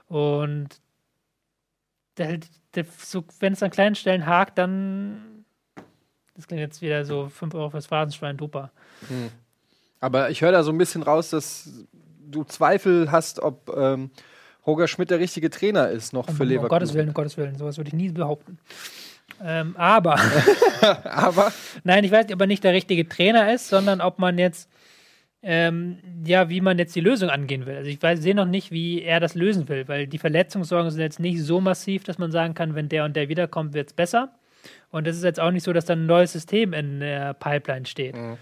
Und 0.08 0.70
der, 2.18 2.40
der, 2.76 2.86
so, 2.98 3.24
wenn 3.40 3.54
es 3.54 3.64
an 3.64 3.72
kleinen 3.72 3.96
Stellen 3.96 4.26
hakt, 4.26 4.58
dann 4.58 5.46
das 6.40 6.48
klingt 6.48 6.62
jetzt 6.62 6.82
wieder 6.82 7.04
so 7.04 7.28
5 7.28 7.54
Euro 7.54 7.70
fürs 7.70 7.88
Phasenschwein, 7.88 8.38
duper. 8.38 8.72
Hm. 9.10 9.30
Aber 10.00 10.30
ich 10.30 10.42
höre 10.42 10.54
da 10.54 10.64
so 10.64 10.72
ein 10.72 10.78
bisschen 10.78 11.04
raus, 11.04 11.32
dass 11.32 11.70
du 11.92 12.46
Zweifel 12.46 13.12
hast, 13.12 13.40
ob 13.42 13.70
ähm, 13.76 14.10
Roger 14.66 14.88
Schmidt 14.88 15.10
der 15.10 15.20
richtige 15.20 15.50
Trainer 15.50 15.90
ist 15.90 16.14
noch 16.14 16.30
für 16.30 16.44
um, 16.44 16.48
Leverkusen. 16.48 16.64
Um 16.64 16.70
Gottes 16.70 16.94
Willen, 16.94 17.08
um 17.10 17.14
Gottes 17.14 17.38
Willen, 17.38 17.58
sowas 17.58 17.76
würde 17.78 17.90
ich 17.90 17.94
nie 17.94 18.10
behaupten. 18.10 18.58
Ähm, 19.44 19.76
aber, 19.78 20.20
aber, 21.06 21.52
nein, 21.84 22.04
ich 22.04 22.12
weiß 22.12 22.26
nicht, 22.26 22.36
ob 22.36 22.42
er 22.42 22.48
nicht 22.48 22.64
der 22.64 22.74
richtige 22.74 23.08
Trainer 23.08 23.54
ist, 23.54 23.70
sondern 23.70 24.02
ob 24.02 24.20
man 24.20 24.38
jetzt, 24.38 24.70
ähm, 25.42 26.00
ja, 26.26 26.50
wie 26.50 26.62
man 26.62 26.78
jetzt 26.78 26.96
die 26.96 27.02
Lösung 27.02 27.30
angehen 27.30 27.66
will. 27.66 27.78
Also 27.78 27.90
ich 27.90 28.00
sehe 28.22 28.36
noch 28.36 28.46
nicht, 28.46 28.72
wie 28.72 29.02
er 29.02 29.20
das 29.20 29.36
lösen 29.36 29.70
will, 29.70 29.88
weil 29.88 30.08
die 30.08 30.18
Verletzungssorgen 30.18 30.92
sind 30.92 31.02
jetzt 31.02 31.20
nicht 31.20 31.42
so 31.42 31.62
massiv, 31.62 32.04
dass 32.04 32.18
man 32.18 32.32
sagen 32.32 32.54
kann, 32.54 32.76
wenn 32.76 32.90
der 32.90 33.06
und 33.06 33.16
der 33.16 33.30
wiederkommt, 33.30 33.74
wird 33.74 33.88
es 33.88 33.94
besser. 33.94 34.34
Und 34.92 35.08
es 35.08 35.18
ist 35.18 35.24
jetzt 35.24 35.40
auch 35.40 35.52
nicht 35.52 35.64
so, 35.64 35.72
dass 35.72 35.86
da 35.86 35.94
ein 35.94 36.06
neues 36.06 36.34
System 36.34 36.74
in 36.74 37.00
der 37.00 37.34
Pipeline 37.34 37.86
steht. 37.86 38.16
Mhm. 38.16 38.38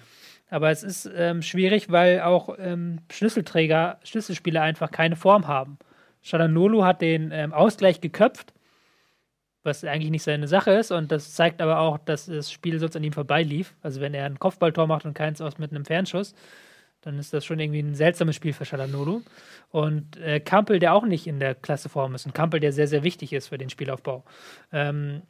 Aber 0.50 0.72
es 0.72 0.82
ist 0.82 1.10
ähm, 1.14 1.42
schwierig, 1.42 1.92
weil 1.92 2.22
auch 2.22 2.56
ähm, 2.58 3.00
Schlüsselträger, 3.12 4.00
Schlüsselspieler 4.04 4.62
einfach 4.62 4.92
keine 4.92 5.18
Form 5.18 5.48
haben. 5.48 5.78
Shadanolu 6.22 6.84
hat 6.84 7.02
den 7.02 7.32
ähm, 7.32 7.54
Ausgleich 7.54 8.02
geköpft 8.02 8.54
was 9.68 9.84
eigentlich 9.84 10.10
nicht 10.10 10.24
seine 10.24 10.48
Sache 10.48 10.72
ist. 10.72 10.92
Und 10.92 11.12
das 11.12 11.36
zeigt 11.36 11.62
aber 11.62 11.80
auch, 11.80 12.00
dass 12.00 12.26
das 12.26 12.52
Spiel 12.52 12.80
sonst 12.80 12.96
an 12.96 13.04
ihm 13.04 13.14
vorbeilief. 13.14 13.76
Also 13.84 14.02
wenn 14.02 14.16
er 14.16 14.26
ein 14.26 14.40
Kopfballtor 14.40 14.88
macht 14.88 15.06
und 15.06 15.14
keins 15.14 15.40
aus 15.42 15.60
mit 15.60 15.70
einem 15.70 15.86
Fernschuss, 15.86 16.34
dann 17.02 17.20
ist 17.20 17.34
das 17.34 17.46
schon 17.46 17.60
irgendwie 17.60 17.80
ein 17.80 17.94
seltsames 17.94 18.36
Spiel 18.36 18.54
für 18.54 18.66
Shalanolu. 18.66 19.22
Und 19.70 20.18
äh, 20.18 20.40
Kampel, 20.40 20.80
der 20.80 20.94
auch 20.94 21.06
nicht 21.06 21.28
in 21.28 21.40
der 21.40 21.54
Klasse 21.54 21.90
Form 21.90 22.16
ist, 22.16 22.26
ein 22.26 22.34
Kampel, 22.34 22.60
der 22.60 22.74
sehr, 22.74 22.88
sehr 22.88 23.04
wichtig 23.04 23.34
ist 23.34 23.48
für 23.50 23.60
den 23.60 23.70
Spielaufbau. 23.70 24.24
Ähm, 24.72 25.22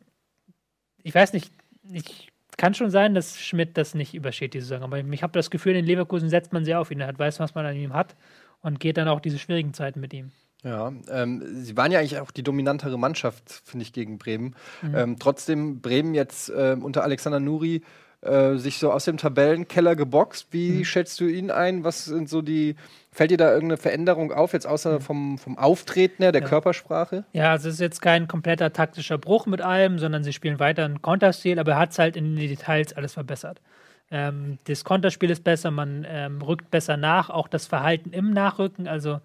ich 1.03 1.13
weiß 1.13 1.33
nicht, 1.33 1.51
ich 1.91 2.29
kann 2.57 2.73
schon 2.73 2.89
sein, 2.89 3.13
dass 3.13 3.39
Schmidt 3.39 3.77
das 3.77 3.93
nicht 3.93 4.13
übersteht, 4.13 4.53
diese 4.53 4.67
Saison. 4.67 4.83
Aber 4.83 4.99
ich 4.99 5.23
habe 5.23 5.33
das 5.33 5.51
Gefühl, 5.51 5.75
in 5.75 5.85
Leverkusen 5.85 6.29
setzt 6.29 6.53
man 6.53 6.65
sehr 6.65 6.79
auf 6.79 6.91
ihn. 6.91 7.01
Er 7.01 7.17
weiß, 7.17 7.39
was 7.39 7.53
man 7.53 7.65
an 7.65 7.75
ihm 7.75 7.93
hat 7.93 8.15
und 8.61 8.79
geht 8.79 8.97
dann 8.97 9.07
auch 9.07 9.19
diese 9.19 9.38
schwierigen 9.38 9.73
Zeiten 9.73 9.99
mit 9.99 10.13
ihm. 10.13 10.31
Ja, 10.64 10.91
ähm, 11.10 11.64
sie 11.64 11.78
waren 11.78 11.91
ja 11.91 11.99
eigentlich 11.99 12.20
auch 12.20 12.32
die 12.32 12.43
dominantere 12.43 12.97
Mannschaft, 12.97 13.62
finde 13.64 13.84
ich, 13.84 13.93
gegen 13.93 14.18
Bremen. 14.18 14.55
Mhm. 14.82 14.95
Ähm, 14.95 15.20
trotzdem 15.20 15.82
Bremen 15.82 16.14
jetzt 16.14 16.49
äh, 16.49 16.76
unter 16.80 17.03
Alexander 17.03 17.39
Nuri 17.39 17.84
äh, 18.22 18.55
sich 18.55 18.80
so 18.80 18.91
aus 18.91 19.05
dem 19.05 19.18
Tabellenkeller 19.18 19.95
geboxt. 19.95 20.47
Wie 20.51 20.80
mhm. 20.80 20.86
schätzt 20.86 21.20
du 21.20 21.26
ihn 21.26 21.51
ein? 21.51 21.84
Was 21.84 22.05
sind 22.05 22.28
so 22.30 22.41
die, 22.41 22.76
fällt 23.12 23.30
dir 23.30 23.38
da 23.38 23.53
irgendeine 23.53 23.78
Veränderung 23.78 24.32
auf, 24.34 24.53
jetzt 24.53 24.66
außer 24.66 24.95
mhm. 24.95 25.01
vom, 25.01 25.38
vom 25.38 25.58
Auftreten 25.58 26.24
her, 26.24 26.32
der 26.32 26.41
ja. 26.41 26.47
Körpersprache? 26.47 27.26
Ja, 27.34 27.51
also 27.51 27.70
es 27.70 27.76
ist 27.76 27.82
jetzt 27.82 28.01
kein 28.01 28.28
kompletter 28.28 28.74
taktischer 28.74 29.20
Bruch 29.20 29.45
mit 29.45 29.62
allem, 29.62 29.99
sondern 29.99 30.24
sie 30.24 30.34
spielen 30.34 30.60
weiter 30.60 30.86
einen 30.86 31.03
Konterstil, 31.03 31.60
aber 31.60 31.74
er 31.74 31.80
hat 31.80 31.91
es 31.91 31.99
halt 31.99 32.18
in 32.18 32.36
den 32.36 32.49
Details 32.49 32.93
alles 32.93 33.14
verbessert. 33.14 33.62
Ähm, 34.10 34.58
das 34.66 34.84
Konterspiel 34.84 35.30
ist 35.30 35.43
besser, 35.43 35.70
man 35.70 36.05
ähm, 36.10 36.41
rückt 36.41 36.72
besser 36.72 36.97
nach, 36.97 37.30
auch 37.30 37.47
das 37.47 37.68
Verhalten 37.68 38.12
im 38.12 38.32
Nachrücken, 38.32 38.88
also 38.88 39.20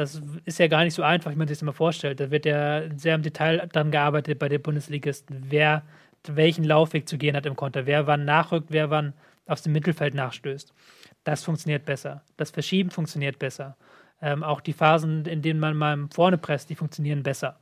das 0.00 0.20
ist 0.46 0.58
ja 0.58 0.66
gar 0.66 0.84
nicht 0.84 0.94
so 0.94 1.02
einfach, 1.02 1.30
wie 1.30 1.36
man 1.36 1.46
sich 1.46 1.58
das 1.58 1.62
immer 1.62 1.74
vorstellt. 1.74 2.20
Da 2.20 2.30
wird 2.30 2.46
ja 2.46 2.82
sehr 2.96 3.14
im 3.14 3.22
Detail 3.22 3.68
dran 3.70 3.90
gearbeitet 3.90 4.38
bei 4.38 4.48
den 4.48 4.62
Bundesligisten, 4.62 5.44
wer 5.48 5.82
welchen 6.26 6.64
Laufweg 6.64 7.06
zu 7.06 7.18
gehen 7.18 7.36
hat 7.36 7.44
im 7.44 7.54
Konter, 7.54 7.86
wer 7.86 8.06
wann 8.06 8.24
nachrückt, 8.24 8.68
wer 8.70 8.90
wann 8.90 9.12
aus 9.46 9.62
dem 9.62 9.72
Mittelfeld 9.72 10.14
nachstößt. 10.14 10.72
Das 11.24 11.44
funktioniert 11.44 11.84
besser. 11.84 12.22
Das 12.38 12.50
Verschieben 12.50 12.90
funktioniert 12.90 13.38
besser. 13.38 13.76
Ähm, 14.22 14.42
auch 14.42 14.60
die 14.60 14.72
Phasen, 14.72 15.26
in 15.26 15.42
denen 15.42 15.60
man 15.60 15.76
mal 15.76 16.08
vorne 16.12 16.38
presst, 16.38 16.70
die 16.70 16.74
funktionieren 16.74 17.22
besser. 17.22 17.58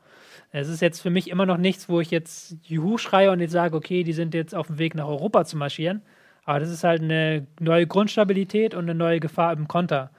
Es 0.53 0.69
ist 0.69 0.81
jetzt 0.81 1.01
für 1.01 1.11
mich 1.11 1.29
immer 1.31 1.47
noch 1.47 1.59
nichts, 1.59 1.89
wo 1.89 2.01
ich 2.01 2.11
jetzt 2.11 2.57
Juhu 2.63 2.99
schreie 2.99 3.33
und 3.33 3.41
jetzt 3.41 3.53
sage, 3.53 3.77
okay, 3.77 4.05
die 4.05 4.13
sind 4.13 4.33
jetzt 4.35 4.55
auf 4.55 4.69
dem 4.69 4.79
Weg 4.79 4.95
nach 4.95 5.07
Europa 5.07 5.45
zu 5.45 5.57
marschieren. 5.57 6.03
Aber 6.45 6.61
das 6.61 6.71
ist 6.71 6.85
halt 6.85 7.03
eine 7.03 7.47
neue 7.59 7.87
Grundstabilität 7.87 8.75
und 8.75 8.85
eine 8.85 8.95
neue 8.95 9.21
Gefahr 9.21 9.53
im 9.53 9.67
Konter 9.67 10.11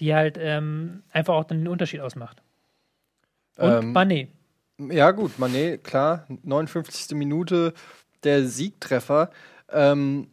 die 0.00 0.14
halt 0.14 0.38
ähm, 0.40 1.02
einfach 1.12 1.34
auch 1.34 1.44
den 1.44 1.68
Unterschied 1.68 2.00
ausmacht. 2.00 2.42
Und 3.56 3.70
ähm, 3.70 3.96
Mané. 3.96 4.28
Ja, 4.78 5.10
gut, 5.10 5.32
Mané, 5.38 5.76
klar, 5.76 6.26
59. 6.42 7.14
Minute, 7.16 7.74
der 8.24 8.46
Siegtreffer. 8.46 9.30
Ähm, 9.70 10.28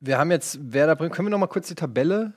wir 0.00 0.18
haben 0.18 0.30
jetzt 0.30 0.72
Werder 0.72 0.94
Bremen. 0.96 1.10
Können 1.10 1.28
wir 1.28 1.30
noch 1.30 1.38
mal 1.38 1.46
kurz 1.46 1.68
die 1.68 1.74
Tabelle? 1.74 2.34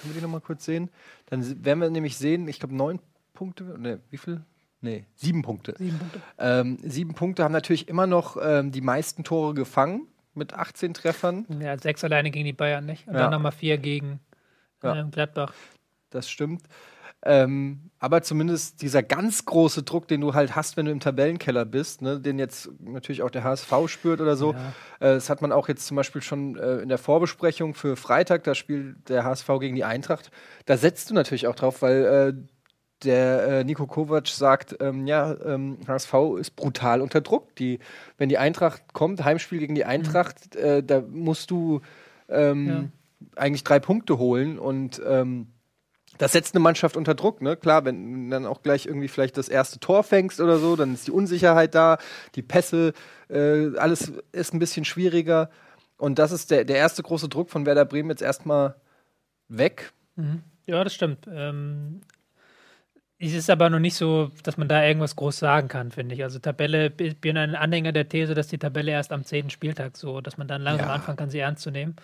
Können 0.00 0.14
wir 0.14 0.14
die 0.14 0.22
noch 0.22 0.30
mal 0.30 0.40
kurz 0.40 0.64
sehen? 0.64 0.90
Dann 1.26 1.64
werden 1.64 1.80
wir 1.80 1.90
nämlich 1.90 2.16
sehen, 2.16 2.48
ich 2.48 2.58
glaube, 2.58 2.74
neun 2.74 2.98
Punkte. 3.34 3.64
Ne, 3.78 4.00
wie 4.10 4.16
viel? 4.16 4.42
Nee, 4.80 5.04
sieben 5.14 5.42
Punkte. 5.42 5.74
Sieben 5.76 5.98
Punkte. 5.98 6.20
Ähm, 6.38 6.78
sieben 6.82 7.14
Punkte 7.14 7.44
haben 7.44 7.52
natürlich 7.52 7.88
immer 7.88 8.06
noch 8.06 8.36
ähm, 8.42 8.72
die 8.72 8.80
meisten 8.80 9.22
Tore 9.22 9.54
gefangen 9.54 10.08
mit 10.34 10.54
18 10.54 10.94
Treffern. 10.94 11.46
Ja, 11.60 11.76
sechs 11.78 12.02
alleine 12.02 12.30
gegen 12.30 12.46
die 12.46 12.52
Bayern 12.52 12.86
nicht. 12.86 13.06
Und 13.06 13.14
ja. 13.14 13.20
dann 13.20 13.30
nochmal 13.30 13.52
vier 13.52 13.76
gegen 13.78 14.20
ja. 14.82 15.02
Gladbach. 15.10 15.52
Das 16.10 16.28
stimmt. 16.28 16.62
Ähm, 17.24 17.90
aber 18.00 18.22
zumindest 18.22 18.82
dieser 18.82 19.02
ganz 19.04 19.44
große 19.44 19.84
Druck, 19.84 20.08
den 20.08 20.20
du 20.20 20.34
halt 20.34 20.56
hast, 20.56 20.76
wenn 20.76 20.86
du 20.86 20.92
im 20.92 20.98
Tabellenkeller 20.98 21.64
bist, 21.64 22.02
ne, 22.02 22.18
den 22.18 22.38
jetzt 22.38 22.68
natürlich 22.80 23.22
auch 23.22 23.30
der 23.30 23.44
HSV 23.44 23.72
spürt 23.86 24.20
oder 24.20 24.34
so. 24.34 24.54
Ja. 24.54 24.58
Äh, 24.98 25.14
das 25.14 25.30
hat 25.30 25.40
man 25.40 25.52
auch 25.52 25.68
jetzt 25.68 25.86
zum 25.86 25.96
Beispiel 25.96 26.20
schon 26.20 26.56
äh, 26.56 26.78
in 26.78 26.88
der 26.88 26.98
Vorbesprechung 26.98 27.74
für 27.74 27.94
Freitag, 27.94 28.42
da 28.42 28.56
spielt 28.56 29.08
der 29.08 29.24
HSV 29.24 29.46
gegen 29.60 29.76
die 29.76 29.84
Eintracht. 29.84 30.32
Da 30.66 30.76
setzt 30.76 31.10
du 31.10 31.14
natürlich 31.14 31.46
auch 31.46 31.54
drauf, 31.54 31.80
weil 31.80 32.04
äh, 32.04 32.32
der 33.04 33.42
äh, 33.48 33.64
Nico 33.64 33.86
Kovac 33.86 34.26
sagt, 34.26 34.76
ähm, 34.80 35.06
ja, 35.06 35.36
ähm, 35.44 35.78
HSV 35.86 36.14
ist 36.40 36.56
brutal 36.56 37.00
unter 37.00 37.20
Druck. 37.20 37.54
Die, 37.56 37.78
wenn 38.18 38.28
die 38.28 38.38
Eintracht 38.38 38.92
kommt, 38.92 39.24
Heimspiel 39.24 39.60
gegen 39.60 39.76
die 39.76 39.84
Eintracht, 39.84 40.54
mhm. 40.56 40.60
äh, 40.60 40.82
da 40.82 41.00
musst 41.00 41.52
du 41.52 41.82
ähm, 42.28 42.90
eigentlich 43.36 43.64
drei 43.64 43.78
Punkte 43.78 44.18
holen 44.18 44.58
und 44.58 45.00
ähm, 45.06 45.48
das 46.18 46.32
setzt 46.32 46.54
eine 46.54 46.62
Mannschaft 46.62 46.96
unter 46.96 47.14
Druck, 47.14 47.40
ne? 47.40 47.56
Klar, 47.56 47.84
wenn 47.84 48.24
du 48.24 48.30
dann 48.30 48.46
auch 48.46 48.62
gleich 48.62 48.86
irgendwie 48.86 49.08
vielleicht 49.08 49.38
das 49.38 49.48
erste 49.48 49.80
Tor 49.80 50.02
fängst 50.02 50.40
oder 50.40 50.58
so, 50.58 50.76
dann 50.76 50.94
ist 50.94 51.06
die 51.06 51.10
Unsicherheit 51.12 51.74
da, 51.74 51.98
die 52.34 52.42
Pässe, 52.42 52.92
äh, 53.28 53.76
alles 53.76 54.12
ist 54.32 54.52
ein 54.52 54.58
bisschen 54.58 54.84
schwieriger. 54.84 55.50
Und 55.96 56.18
das 56.18 56.32
ist 56.32 56.50
der, 56.50 56.64
der 56.64 56.76
erste 56.76 57.02
große 57.02 57.28
Druck 57.28 57.50
von 57.50 57.64
Werder 57.64 57.84
Bremen 57.84 58.10
jetzt 58.10 58.22
erstmal 58.22 58.74
weg. 59.48 59.92
Mhm. 60.16 60.42
Ja, 60.66 60.84
das 60.84 60.94
stimmt. 60.94 61.26
Ähm, 61.32 62.02
es 63.18 63.34
ist 63.34 63.50
aber 63.50 63.70
noch 63.70 63.78
nicht 63.78 63.94
so, 63.94 64.30
dass 64.42 64.56
man 64.56 64.66
da 64.66 64.84
irgendwas 64.84 65.14
groß 65.14 65.38
sagen 65.38 65.68
kann, 65.68 65.92
finde 65.92 66.14
ich. 66.14 66.24
Also 66.24 66.40
Tabelle, 66.40 66.92
ich 66.98 67.20
bin 67.20 67.36
ein 67.36 67.54
Anhänger 67.54 67.92
der 67.92 68.08
These, 68.08 68.34
dass 68.34 68.48
die 68.48 68.58
Tabelle 68.58 68.90
erst 68.90 69.12
am 69.12 69.24
10. 69.24 69.50
Spieltag 69.50 69.96
so, 69.96 70.20
dass 70.20 70.38
man 70.38 70.48
dann 70.48 70.62
langsam 70.62 70.88
ja. 70.88 70.94
anfangen 70.94 71.16
kann, 71.16 71.30
sie 71.30 71.38
ernst 71.38 71.62
zu 71.62 71.70
nehmen. 71.70 71.94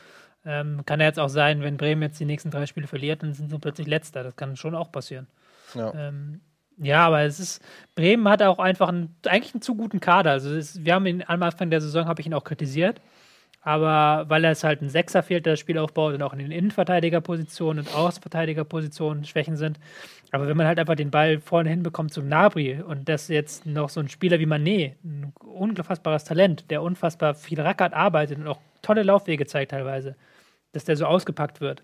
Ähm, 0.51 0.80
kann 0.86 0.99
ja 0.99 1.07
jetzt 1.07 1.20
auch 1.20 1.28
sein, 1.28 1.61
wenn 1.62 1.76
Bremen 1.76 2.01
jetzt 2.01 2.18
die 2.18 2.24
nächsten 2.24 2.51
drei 2.51 2.64
Spiele 2.64 2.86
verliert, 2.86 3.22
dann 3.22 3.34
sind 3.34 3.51
sie 3.51 3.59
plötzlich 3.59 3.86
letzter. 3.86 4.22
Das 4.22 4.34
kann 4.34 4.57
schon 4.57 4.74
auch 4.74 4.90
passieren. 4.90 5.26
Ja. 5.74 5.92
Ähm, 5.94 6.40
ja, 6.78 7.07
aber 7.07 7.20
es 7.22 7.38
ist, 7.38 7.62
Bremen 7.94 8.26
hat 8.28 8.40
auch 8.42 8.59
einfach 8.59 8.88
einen, 8.88 9.14
eigentlich 9.26 9.53
einen 9.53 9.61
zu 9.61 9.74
guten 9.74 10.01
Kader. 10.01 10.30
Also 10.30 10.55
ist, 10.55 10.86
wir 10.86 10.94
haben 10.94 11.05
ihn 11.05 11.22
am 11.26 11.42
Anfang 11.42 11.68
der 11.68 11.82
Saison, 11.82 12.07
habe 12.07 12.22
ich 12.22 12.26
ihn 12.26 12.32
auch 12.32 12.44
kritisiert. 12.44 12.99
Aber 13.61 14.30
weil 14.30 14.42
er 14.44 14.53
es 14.53 14.64
halt 14.64 14.80
ein 14.80 14.88
Sechser 14.88 15.22
fehlt, 15.22 15.44
der 15.44 15.55
das 15.55 15.61
Spiel 15.61 15.76
aufbaut 15.76 16.14
und 16.14 16.22
auch 16.22 16.32
in 16.32 16.38
den 16.38 16.53
Innenverteidigerpositionen 16.53 17.84
und 17.84 17.94
Außenverteidigerpositionen 17.94 19.26
Schwächen 19.26 19.59
sind. 19.59 19.78
Aber 20.30 20.46
wenn 20.46 20.57
man 20.57 20.66
halt 20.66 20.78
einfach 20.78 20.94
den 20.94 21.11
Ball 21.11 21.40
vorne 21.40 21.68
hinbekommt 21.68 22.14
zum 22.14 22.28
Nabri 22.28 22.80
und 22.80 23.11
das 23.11 23.28
jetzt 23.28 23.66
noch 23.66 23.90
so 23.90 24.01
ein 24.01 24.09
Spieler 24.09 24.38
wie 24.38 24.46
Manet, 24.46 24.94
ein 25.05 25.34
unfassbares 25.44 26.24
Talent, 26.24 26.70
der 26.70 26.82
unfassbar 26.82 27.34
viel 27.34 27.61
rackert, 27.61 27.92
arbeitet 27.92 28.38
und 28.38 28.46
auch 28.46 28.61
tolle 28.80 29.03
Laufwege 29.03 29.44
zeigt 29.44 29.72
teilweise, 29.72 30.16
dass 30.73 30.85
der 30.85 30.97
so 30.97 31.07
ausgepackt 31.07 31.61
wird. 31.61 31.83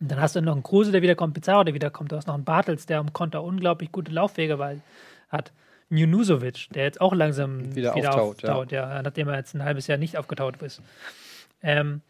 Und 0.00 0.10
dann 0.10 0.20
hast 0.20 0.34
du 0.34 0.40
noch 0.40 0.52
einen 0.52 0.62
Kruse, 0.62 0.92
der 0.92 1.02
wiederkommt, 1.02 1.34
Pizarro, 1.34 1.64
der 1.64 1.74
wiederkommt. 1.74 2.10
Du 2.10 2.16
hast 2.16 2.26
noch 2.26 2.34
einen 2.34 2.44
Bartels, 2.44 2.86
der 2.86 2.98
am 2.98 3.12
Konter 3.12 3.42
unglaublich 3.42 3.92
gute 3.92 4.12
Laufwege 4.12 4.58
hat. 5.28 5.52
Junusovic, 5.90 6.68
der 6.70 6.84
jetzt 6.84 7.00
auch 7.00 7.12
langsam 7.12 7.74
Wieder 7.74 7.94
auftaut, 7.94 8.44
auftaut 8.44 8.72
ja. 8.72 9.02
nachdem 9.02 9.28
er 9.28 9.36
jetzt 9.36 9.54
ein 9.54 9.64
halbes 9.64 9.88
Jahr 9.88 9.98
nicht 9.98 10.16
aufgetaut 10.16 10.62
ist. 10.62 10.80
Ähm, 11.62 12.00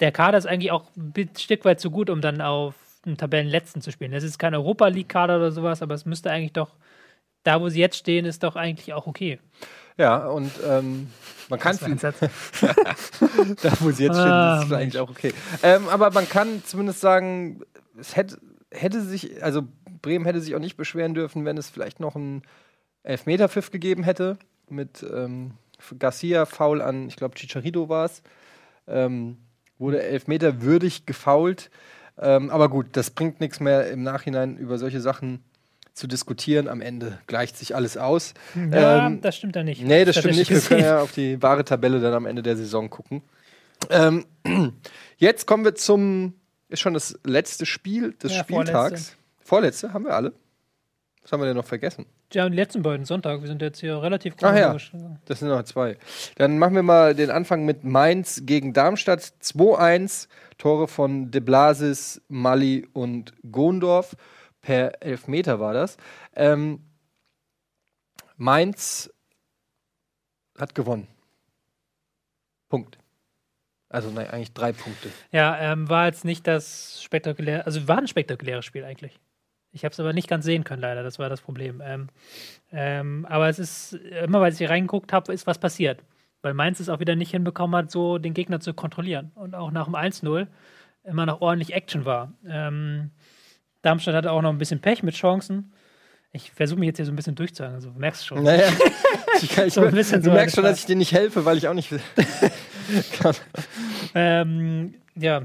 der 0.00 0.12
Kader 0.12 0.36
ist 0.36 0.46
eigentlich 0.46 0.72
auch 0.72 0.84
ein 0.96 1.30
Stück 1.38 1.64
weit 1.64 1.80
zu 1.80 1.90
gut, 1.90 2.10
um 2.10 2.20
dann 2.20 2.40
auf 2.40 2.74
den 3.04 3.16
Tabellenletzten 3.16 3.80
zu 3.80 3.92
spielen. 3.92 4.12
Das 4.12 4.24
ist 4.24 4.38
kein 4.38 4.54
Europa 4.54 4.88
League-Kader 4.88 5.36
oder 5.36 5.52
sowas, 5.52 5.82
aber 5.82 5.94
es 5.94 6.04
müsste 6.04 6.30
eigentlich 6.30 6.52
doch, 6.52 6.72
da 7.44 7.60
wo 7.60 7.68
sie 7.68 7.80
jetzt 7.80 7.96
stehen, 7.96 8.26
ist 8.26 8.42
doch 8.42 8.56
eigentlich 8.56 8.92
auch 8.92 9.06
okay. 9.06 9.38
Ja, 9.98 10.26
und 10.26 10.52
ähm, 10.66 11.08
man 11.48 11.58
kann 11.58 11.76
Satz. 11.76 12.18
da 12.20 13.72
wo 13.80 13.90
sie 13.90 14.04
jetzt 14.04 14.16
stehen, 14.16 14.30
Ah, 14.30 14.56
das 14.56 14.66
ist 14.66 14.72
eigentlich 14.72 14.98
auch 14.98 15.10
okay. 15.10 15.32
Ähm, 15.62 15.88
aber 15.88 16.10
man 16.10 16.28
kann 16.28 16.62
zumindest 16.64 17.00
sagen, 17.00 17.60
es 17.98 18.16
hätte, 18.16 18.38
hätte 18.70 19.00
sich, 19.02 19.42
also 19.42 19.62
Bremen 20.02 20.24
hätte 20.24 20.40
sich 20.40 20.54
auch 20.54 20.60
nicht 20.60 20.76
beschweren 20.76 21.14
dürfen, 21.14 21.44
wenn 21.44 21.56
es 21.56 21.70
vielleicht 21.70 22.00
noch 22.00 22.16
einen 22.16 22.42
Elfmeter-Pfiff 23.04 23.70
gegeben 23.70 24.02
hätte 24.02 24.38
mit 24.68 25.04
ähm, 25.12 25.52
Garcia, 25.98 26.46
Foul 26.46 26.82
an, 26.82 27.08
ich 27.08 27.16
glaube, 27.16 27.36
Chicharito 27.36 27.88
war 27.88 28.06
es. 28.06 28.22
Ähm, 28.88 29.38
wurde 29.78 30.02
Elfmeter 30.02 30.62
würdig 30.62 31.06
gefoult. 31.06 31.70
Ähm, 32.18 32.50
aber 32.50 32.68
gut, 32.68 32.88
das 32.92 33.10
bringt 33.10 33.40
nichts 33.40 33.60
mehr 33.60 33.90
im 33.90 34.02
Nachhinein 34.02 34.56
über 34.56 34.78
solche 34.78 35.00
Sachen 35.00 35.44
zu 35.96 36.06
diskutieren. 36.06 36.68
Am 36.68 36.80
Ende 36.80 37.18
gleicht 37.26 37.56
sich 37.56 37.74
alles 37.74 37.96
aus. 37.96 38.34
Ja, 38.54 39.06
Ähm, 39.06 39.20
das 39.22 39.36
stimmt 39.36 39.56
ja 39.56 39.64
nicht. 39.64 39.82
Nee, 39.82 40.04
das 40.04 40.16
stimmt 40.18 40.36
nicht. 40.36 40.50
Wir 40.50 40.60
können 40.60 40.84
ja 40.84 41.00
auf 41.00 41.12
die 41.12 41.42
wahre 41.42 41.64
Tabelle 41.64 42.00
dann 42.00 42.14
am 42.14 42.26
Ende 42.26 42.42
der 42.42 42.56
Saison 42.56 42.90
gucken. 42.90 43.22
Ähm, 43.90 44.26
jetzt 45.16 45.46
kommen 45.46 45.64
wir 45.64 45.74
zum, 45.74 46.34
ist 46.68 46.80
schon 46.80 46.94
das 46.94 47.18
letzte 47.24 47.66
Spiel 47.66 48.12
des 48.12 48.32
Ja, 48.34 48.40
Spieltags. 48.40 49.16
Vorletzte. 49.40 49.92
haben 49.92 50.04
wir 50.04 50.14
alle. 50.14 50.32
Was 51.22 51.32
haben 51.32 51.40
wir 51.40 51.46
denn 51.46 51.56
noch 51.56 51.64
vergessen? 51.66 52.06
Ja, 52.32 52.48
die 52.48 52.56
letzten 52.56 52.82
beiden 52.82 53.04
Sonntag, 53.06 53.40
wir 53.40 53.48
sind 53.48 53.62
jetzt 53.62 53.80
hier 53.80 54.00
relativ 54.00 54.34
Ach 54.42 54.54
ja. 54.54 54.74
chronologisch. 54.74 54.92
Das 55.24 55.38
sind 55.40 55.48
noch 55.48 55.62
zwei. 55.64 55.96
Dann 56.36 56.58
machen 56.58 56.74
wir 56.74 56.82
mal 56.82 57.14
den 57.14 57.30
Anfang 57.30 57.64
mit 57.64 57.84
Mainz 57.84 58.42
gegen 58.44 58.72
Darmstadt. 58.72 59.32
2-1. 59.42 60.28
Tore 60.58 60.88
von 60.88 61.30
De 61.30 61.40
Blasis, 61.40 62.20
Mali 62.28 62.86
und 62.92 63.32
Gondorf. 63.50 64.16
Per 64.66 65.00
Elfmeter 65.00 65.60
war 65.60 65.72
das. 65.74 65.96
Ähm, 66.34 66.80
Mainz 68.36 69.08
hat 70.58 70.74
gewonnen. 70.74 71.06
Punkt. 72.68 72.98
Also 73.88 74.10
nein, 74.10 74.26
eigentlich 74.28 74.54
drei 74.54 74.72
Punkte. 74.72 75.10
Ja, 75.30 75.56
ähm, 75.60 75.88
war 75.88 76.06
jetzt 76.06 76.24
nicht 76.24 76.48
das 76.48 77.00
spektakuläre, 77.00 77.64
also 77.64 77.86
war 77.86 77.98
ein 77.98 78.08
spektakuläres 78.08 78.64
Spiel 78.64 78.82
eigentlich. 78.82 79.20
Ich 79.70 79.84
habe 79.84 79.92
es 79.92 80.00
aber 80.00 80.12
nicht 80.12 80.26
ganz 80.26 80.44
sehen 80.44 80.64
können, 80.64 80.82
leider. 80.82 81.04
Das 81.04 81.20
war 81.20 81.28
das 81.28 81.42
Problem. 81.42 81.80
Ähm, 81.84 82.08
ähm, 82.72 83.24
aber 83.30 83.48
es 83.48 83.60
ist, 83.60 83.92
immer 83.92 84.40
weil 84.40 84.50
ich 84.50 84.58
hier 84.58 84.70
reingeguckt 84.70 85.12
habe, 85.12 85.32
ist 85.32 85.46
was 85.46 85.58
passiert. 85.60 86.02
Weil 86.42 86.54
Mainz 86.54 86.80
es 86.80 86.88
auch 86.88 86.98
wieder 86.98 87.14
nicht 87.14 87.30
hinbekommen 87.30 87.76
hat, 87.76 87.92
so 87.92 88.18
den 88.18 88.34
Gegner 88.34 88.58
zu 88.58 88.74
kontrollieren. 88.74 89.30
Und 89.36 89.54
auch 89.54 89.70
nach 89.70 89.84
dem 89.84 89.94
1-0 89.94 90.48
immer 91.04 91.24
noch 91.24 91.40
ordentlich 91.40 91.72
Action 91.72 92.04
war. 92.04 92.32
Ähm, 92.48 93.12
Darmstadt 93.86 94.16
hatte 94.16 94.32
auch 94.32 94.42
noch 94.42 94.50
ein 94.50 94.58
bisschen 94.58 94.80
Pech 94.80 95.04
mit 95.04 95.14
Chancen. 95.14 95.72
Ich 96.32 96.50
versuche 96.50 96.80
mich 96.80 96.88
jetzt 96.88 96.96
hier 96.96 97.06
so 97.06 97.12
ein 97.12 97.16
bisschen 97.16 97.36
durchzuhagen, 97.36 97.76
also 97.76 97.90
du 97.90 97.98
merkst 98.00 98.26
schon. 98.26 98.42
Naja, 98.42 98.68
ich 99.42 99.48
kann, 99.48 99.68
ich, 99.68 99.74
So 99.74 99.82
ein 99.82 99.94
bisschen 99.94 100.22
du 100.22 100.30
so 100.30 100.32
merkst 100.32 100.56
schon, 100.56 100.64
dass 100.64 100.80
ich 100.80 100.86
dir 100.86 100.96
nicht 100.96 101.12
helfe, 101.12 101.44
weil 101.44 101.56
ich 101.56 101.68
auch 101.68 101.74
nicht 101.74 101.90
kann. 103.20 103.34
Ähm, 104.14 104.94
ja, 105.14 105.42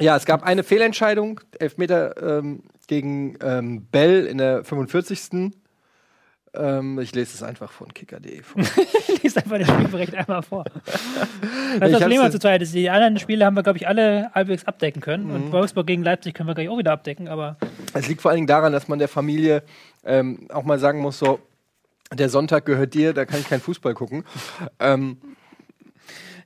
Ja, 0.00 0.16
es 0.16 0.24
gab 0.24 0.42
eine 0.44 0.62
Fehlentscheidung, 0.62 1.40
Elfmeter 1.58 2.38
ähm, 2.38 2.62
gegen 2.86 3.36
ähm, 3.42 3.86
Bell 3.90 4.26
in 4.26 4.38
der 4.38 4.64
45. 4.64 5.52
Ähm, 6.56 6.98
ich 7.00 7.12
lese 7.14 7.34
es 7.34 7.42
einfach 7.42 7.70
von 7.72 7.92
kicker.de 7.92 8.42
vor. 8.42 8.62
liest 9.22 9.36
einfach 9.36 9.58
den 9.58 9.66
Spielbericht 9.66 10.14
einmal 10.14 10.42
vor. 10.42 10.64
Das 11.80 11.88
Ich 11.90 11.94
ist 11.96 12.00
das 12.00 12.00
Problem 12.08 12.30
zurzeit. 12.30 12.62
ist, 12.62 12.72
Die 12.74 12.88
anderen 12.88 13.18
Spiele 13.18 13.44
haben 13.44 13.56
wir, 13.56 13.64
glaube 13.64 13.78
ich, 13.78 13.88
alle 13.88 14.30
halbwegs 14.34 14.64
abdecken 14.64 15.02
können. 15.02 15.26
Mhm. 15.26 15.34
Und 15.34 15.52
Wolfsburg 15.52 15.86
gegen 15.88 16.04
Leipzig 16.04 16.34
können 16.34 16.48
wir 16.48 16.54
gleich 16.54 16.68
auch 16.68 16.78
wieder 16.78 16.92
abdecken. 16.92 17.26
Aber 17.28 17.56
Es 17.92 18.06
liegt 18.06 18.22
vor 18.22 18.30
allen 18.30 18.36
Dingen 18.36 18.46
daran, 18.46 18.72
dass 18.72 18.86
man 18.86 19.00
der 19.00 19.08
Familie 19.08 19.64
ähm, 20.04 20.46
auch 20.52 20.62
mal 20.62 20.78
sagen 20.78 21.00
muss, 21.00 21.18
so, 21.18 21.40
der 22.12 22.28
Sonntag 22.28 22.64
gehört 22.66 22.94
dir, 22.94 23.12
da 23.12 23.24
kann 23.24 23.40
ich 23.40 23.48
keinen 23.48 23.60
Fußball 23.60 23.94
gucken. 23.94 24.24
Ähm, 24.78 25.18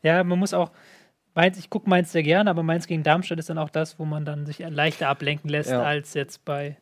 ja, 0.03 0.23
man 0.25 0.39
muss 0.39 0.55
auch. 0.55 0.71
Mainz, 1.35 1.59
ich 1.59 1.69
gucke 1.71 1.89
Mainz 1.91 2.11
sehr 2.13 2.23
gerne, 2.23 2.49
aber 2.51 2.63
Mainz 2.63 2.87
gegen 2.87 3.03
Darmstadt 3.03 3.39
ist 3.39 3.51
dann 3.51 3.59
auch 3.59 3.71
das, 3.71 3.99
wo 3.99 4.05
man 4.05 4.25
dann 4.25 4.47
sich 4.47 4.59
leichter 4.61 5.09
ablenken 5.09 5.51
lässt, 5.51 5.71
Ja. 5.71 5.83
als 5.83 6.15
jetzt 6.15 6.45
bei. 6.45 6.77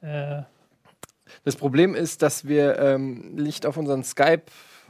Äh, 0.00 0.42
das 1.44 1.56
Problem 1.56 1.94
ist, 1.94 2.22
dass 2.22 2.46
wir 2.46 2.78
ähm, 2.78 3.34
nicht 3.34 3.66
auf 3.66 3.76
unseren 3.76 4.04
Skype 4.04 4.42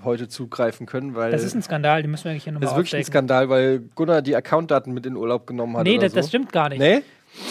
heute 0.04 0.28
zugreifen 0.28 0.86
können, 0.86 1.14
weil 1.14 1.30
das 1.30 1.44
ist 1.44 1.54
ein 1.54 1.62
Skandal, 1.62 2.02
den 2.02 2.10
müssen 2.10 2.24
wir 2.24 2.32
eigentlich 2.32 2.44
hier 2.44 2.52
nochmal 2.52 2.66
das 2.66 2.72
ist 2.72 2.76
wirklich 2.76 2.94
ein 2.94 3.00
aufdecken. 3.00 3.12
Skandal, 3.12 3.48
weil 3.48 3.78
Gunnar 3.94 4.22
die 4.22 4.34
Accountdaten 4.34 4.92
mit 4.92 5.06
in 5.06 5.16
Urlaub 5.16 5.46
genommen 5.46 5.76
hat. 5.76 5.84
Nee, 5.84 5.98
das, 5.98 6.12
so. 6.12 6.16
das 6.16 6.28
stimmt 6.28 6.52
gar 6.52 6.68
nicht. 6.68 6.78
Nee? 6.78 7.02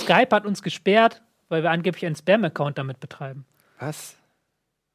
Skype 0.01 0.27
hat 0.31 0.45
uns 0.45 0.61
gesperrt, 0.61 1.21
weil 1.49 1.63
wir 1.63 1.71
angeblich 1.71 2.05
einen 2.05 2.15
Spam-Account 2.15 2.77
damit 2.77 2.99
betreiben. 2.99 3.45
Was? 3.79 4.15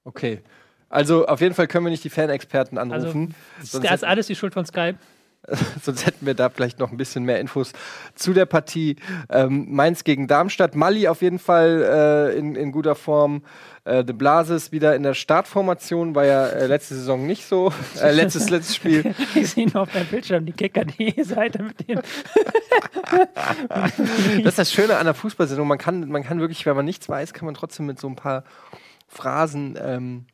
Okay. 0.04 0.42
Also 0.88 1.26
auf 1.26 1.40
jeden 1.40 1.54
Fall 1.54 1.66
können 1.66 1.84
wir 1.84 1.90
nicht 1.90 2.04
die 2.04 2.10
Fanexperten 2.10 2.78
Also, 2.78 2.94
anrufen. 2.94 3.34
Das 3.60 3.72
sonst, 3.72 3.90
ist 3.90 4.04
alles 4.04 4.26
die 4.28 4.36
Schuld 4.36 4.54
von 4.54 4.64
Skype. 4.64 4.98
sonst 5.82 6.06
hätten 6.06 6.26
wir 6.26 6.34
da 6.34 6.50
vielleicht 6.50 6.78
noch 6.78 6.90
ein 6.90 6.96
bisschen 6.96 7.24
mehr 7.24 7.40
Infos 7.40 7.72
zu 8.14 8.32
der 8.32 8.46
Partie. 8.46 8.96
Ähm, 9.28 9.66
Mainz 9.70 10.04
gegen 10.04 10.26
Darmstadt. 10.26 10.74
Mali 10.74 11.08
auf 11.08 11.22
jeden 11.22 11.38
Fall 11.38 12.32
äh, 12.34 12.38
in, 12.38 12.56
in 12.56 12.72
guter 12.72 12.94
Form. 12.94 13.42
Äh, 13.84 14.04
De 14.04 14.14
Blasis 14.14 14.72
wieder 14.72 14.96
in 14.96 15.04
der 15.04 15.14
Startformation, 15.14 16.16
war 16.16 16.24
ja 16.24 16.46
äh, 16.46 16.66
letzte 16.66 16.96
Saison 16.96 17.26
nicht 17.26 17.46
so. 17.46 17.72
Äh, 18.02 18.12
letztes, 18.12 18.50
letztes 18.50 18.76
Spiel. 18.76 19.14
Ich 19.34 19.50
sehe 19.50 19.66
nur 19.66 19.82
auf 19.82 19.92
deinem 19.92 20.06
Bildschirm 20.06 20.44
die 20.44 20.52
Kicker.de-Seite 20.52 21.62
mit 21.62 21.88
dem. 21.88 22.00
Das 24.42 24.52
ist 24.52 24.58
das 24.58 24.72
Schöne 24.72 24.96
an 24.96 25.04
der 25.04 25.14
Fußballsendung. 25.14 25.66
Man 25.66 25.78
kann, 25.78 26.08
man 26.08 26.22
kann 26.22 26.40
wirklich, 26.40 26.66
wenn 26.66 26.76
man 26.76 26.84
nichts 26.84 27.08
weiß, 27.08 27.32
kann 27.32 27.46
man 27.46 27.54
trotzdem 27.54 27.86
mit 27.86 27.98
so 27.98 28.08
ein 28.08 28.16
paar 28.16 28.44
Phrasen 29.08 29.78
ähm, 29.80 30.26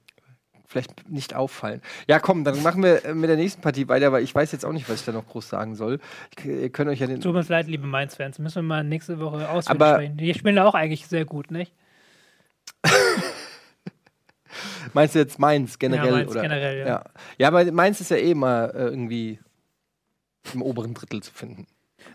vielleicht 0.73 1.09
nicht 1.09 1.35
auffallen. 1.35 1.81
Ja, 2.09 2.19
komm, 2.19 2.45
dann 2.45 2.63
machen 2.63 2.83
wir 2.83 3.05
äh, 3.05 3.15
mit 3.15 3.29
der 3.31 3.37
nächsten 3.37 3.61
Partie 3.63 3.87
weiter, 3.89 4.11
weil 4.11 4.25
ich 4.25 4.35
weiß 4.35 4.51
jetzt 4.53 4.65
auch 4.65 4.73
nicht, 4.73 4.89
was 4.89 5.01
ich 5.01 5.07
da 5.07 5.13
noch 5.13 5.27
groß 5.27 5.49
sagen 5.49 5.75
soll. 5.77 6.01
Ich, 6.37 6.45
ihr 6.45 6.71
könnt 6.71 6.91
euch 6.91 6.99
ja 6.99 7.07
den. 7.07 7.21
Tut 7.21 7.35
mir 7.35 7.43
leid, 7.43 7.69
liebe 7.69 7.87
Mainz-Fans. 7.87 8.39
Müssen 8.39 8.57
wir 8.57 8.63
mal 8.63 8.83
nächste 8.85 9.21
Woche 9.21 9.49
ausführlich 9.49 9.83
Aber- 9.83 9.95
sprechen. 9.97 10.17
Die 10.17 10.35
spielen 10.35 10.59
auch 10.59 10.75
eigentlich 10.75 11.07
sehr 11.07 11.25
gut, 11.25 11.51
nicht? 11.51 11.73
Meinst 14.95 15.15
du 15.15 15.19
jetzt 15.21 15.39
Mainz 15.39 15.79
generell? 15.79 16.07
Ja, 16.07 16.13
Mainz 16.13 16.31
oder? 16.31 16.43
generell, 16.43 16.79
ja. 16.81 16.87
ja. 16.87 17.05
Ja, 17.39 17.49
aber 17.49 17.71
Mainz 17.73 18.01
ist 18.01 18.11
ja 18.11 18.17
eh 18.17 18.35
mal 18.35 18.71
äh, 18.75 18.85
irgendwie 18.85 19.39
im 20.53 20.63
oberen 20.63 20.95
Drittel 20.95 21.23
zu 21.23 21.33
finden. 21.33 21.67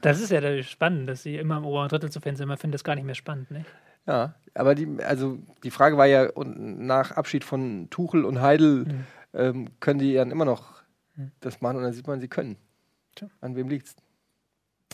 Das 0.02 0.20
ist 0.20 0.32
ja 0.32 0.42
das 0.42 0.70
Spannende, 0.70 1.14
dass 1.14 1.24
sie 1.24 1.38
immer 1.38 1.58
im 1.58 1.66
oberen 1.66 1.90
Drittel 1.90 2.12
zu 2.12 2.20
finden 2.20 2.38
sind. 2.38 2.48
Man 2.48 2.58
findet 2.58 2.76
das 2.76 2.84
gar 2.84 2.96
nicht 2.96 3.06
mehr 3.06 3.16
spannend, 3.16 3.50
nicht? 3.52 3.66
Ja, 4.06 4.36
aber 4.58 4.76
die, 4.76 4.88
also 5.04 5.38
die 5.64 5.72
Frage 5.72 5.98
war 5.98 6.06
ja, 6.06 6.30
und 6.30 6.80
nach 6.86 7.12
Abschied 7.12 7.44
von 7.44 7.90
Tuchel 7.90 8.26
und 8.26 8.42
Heidel 8.42 8.86
Mhm. 8.86 9.06
ähm, 9.34 9.70
können 9.80 10.00
die 10.00 10.14
dann 10.14 10.32
immer 10.32 10.46
noch 10.46 10.82
Mhm. 11.16 11.32
das 11.40 11.62
machen 11.62 11.78
und 11.78 11.84
dann 11.84 11.94
sieht 11.94 12.08
man, 12.08 12.20
sie 12.20 12.28
können. 12.28 12.58
Tja. 13.16 13.30
An 13.42 13.56
wem 13.56 13.68
liegt's? 13.70 13.96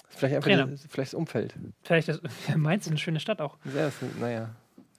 Vielleicht 0.09 0.35
einfach 0.35 0.47
Trainer. 0.49 0.67
die, 0.67 0.77
vielleicht 0.77 1.13
das 1.13 1.19
Umfeld. 1.19 1.55
Vielleicht 1.81 2.07
das, 2.07 2.21
ja, 2.47 2.57
Mainz 2.57 2.85
ist 2.85 2.89
eine 2.91 2.97
schöne 2.99 3.19
Stadt 3.19 3.41
auch. 3.41 3.57
Ja, 3.65 3.85
das, 3.85 3.93
naja. 4.19 4.49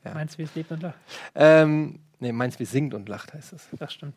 Ja. 0.05 0.15
Mainz, 0.15 0.37
wie 0.39 0.43
es 0.43 0.55
lebt 0.55 0.71
und 0.73 0.83
lacht. 0.83 0.99
Ähm, 1.35 2.01
nee, 2.25 2.33
Mainz 2.33 2.59
wie 2.59 2.65
singt 2.65 2.95
und 2.95 3.09
lacht 3.09 3.35
heißt 3.35 3.53
es. 3.53 3.69
Das 3.79 3.93
stimmt. 3.93 4.15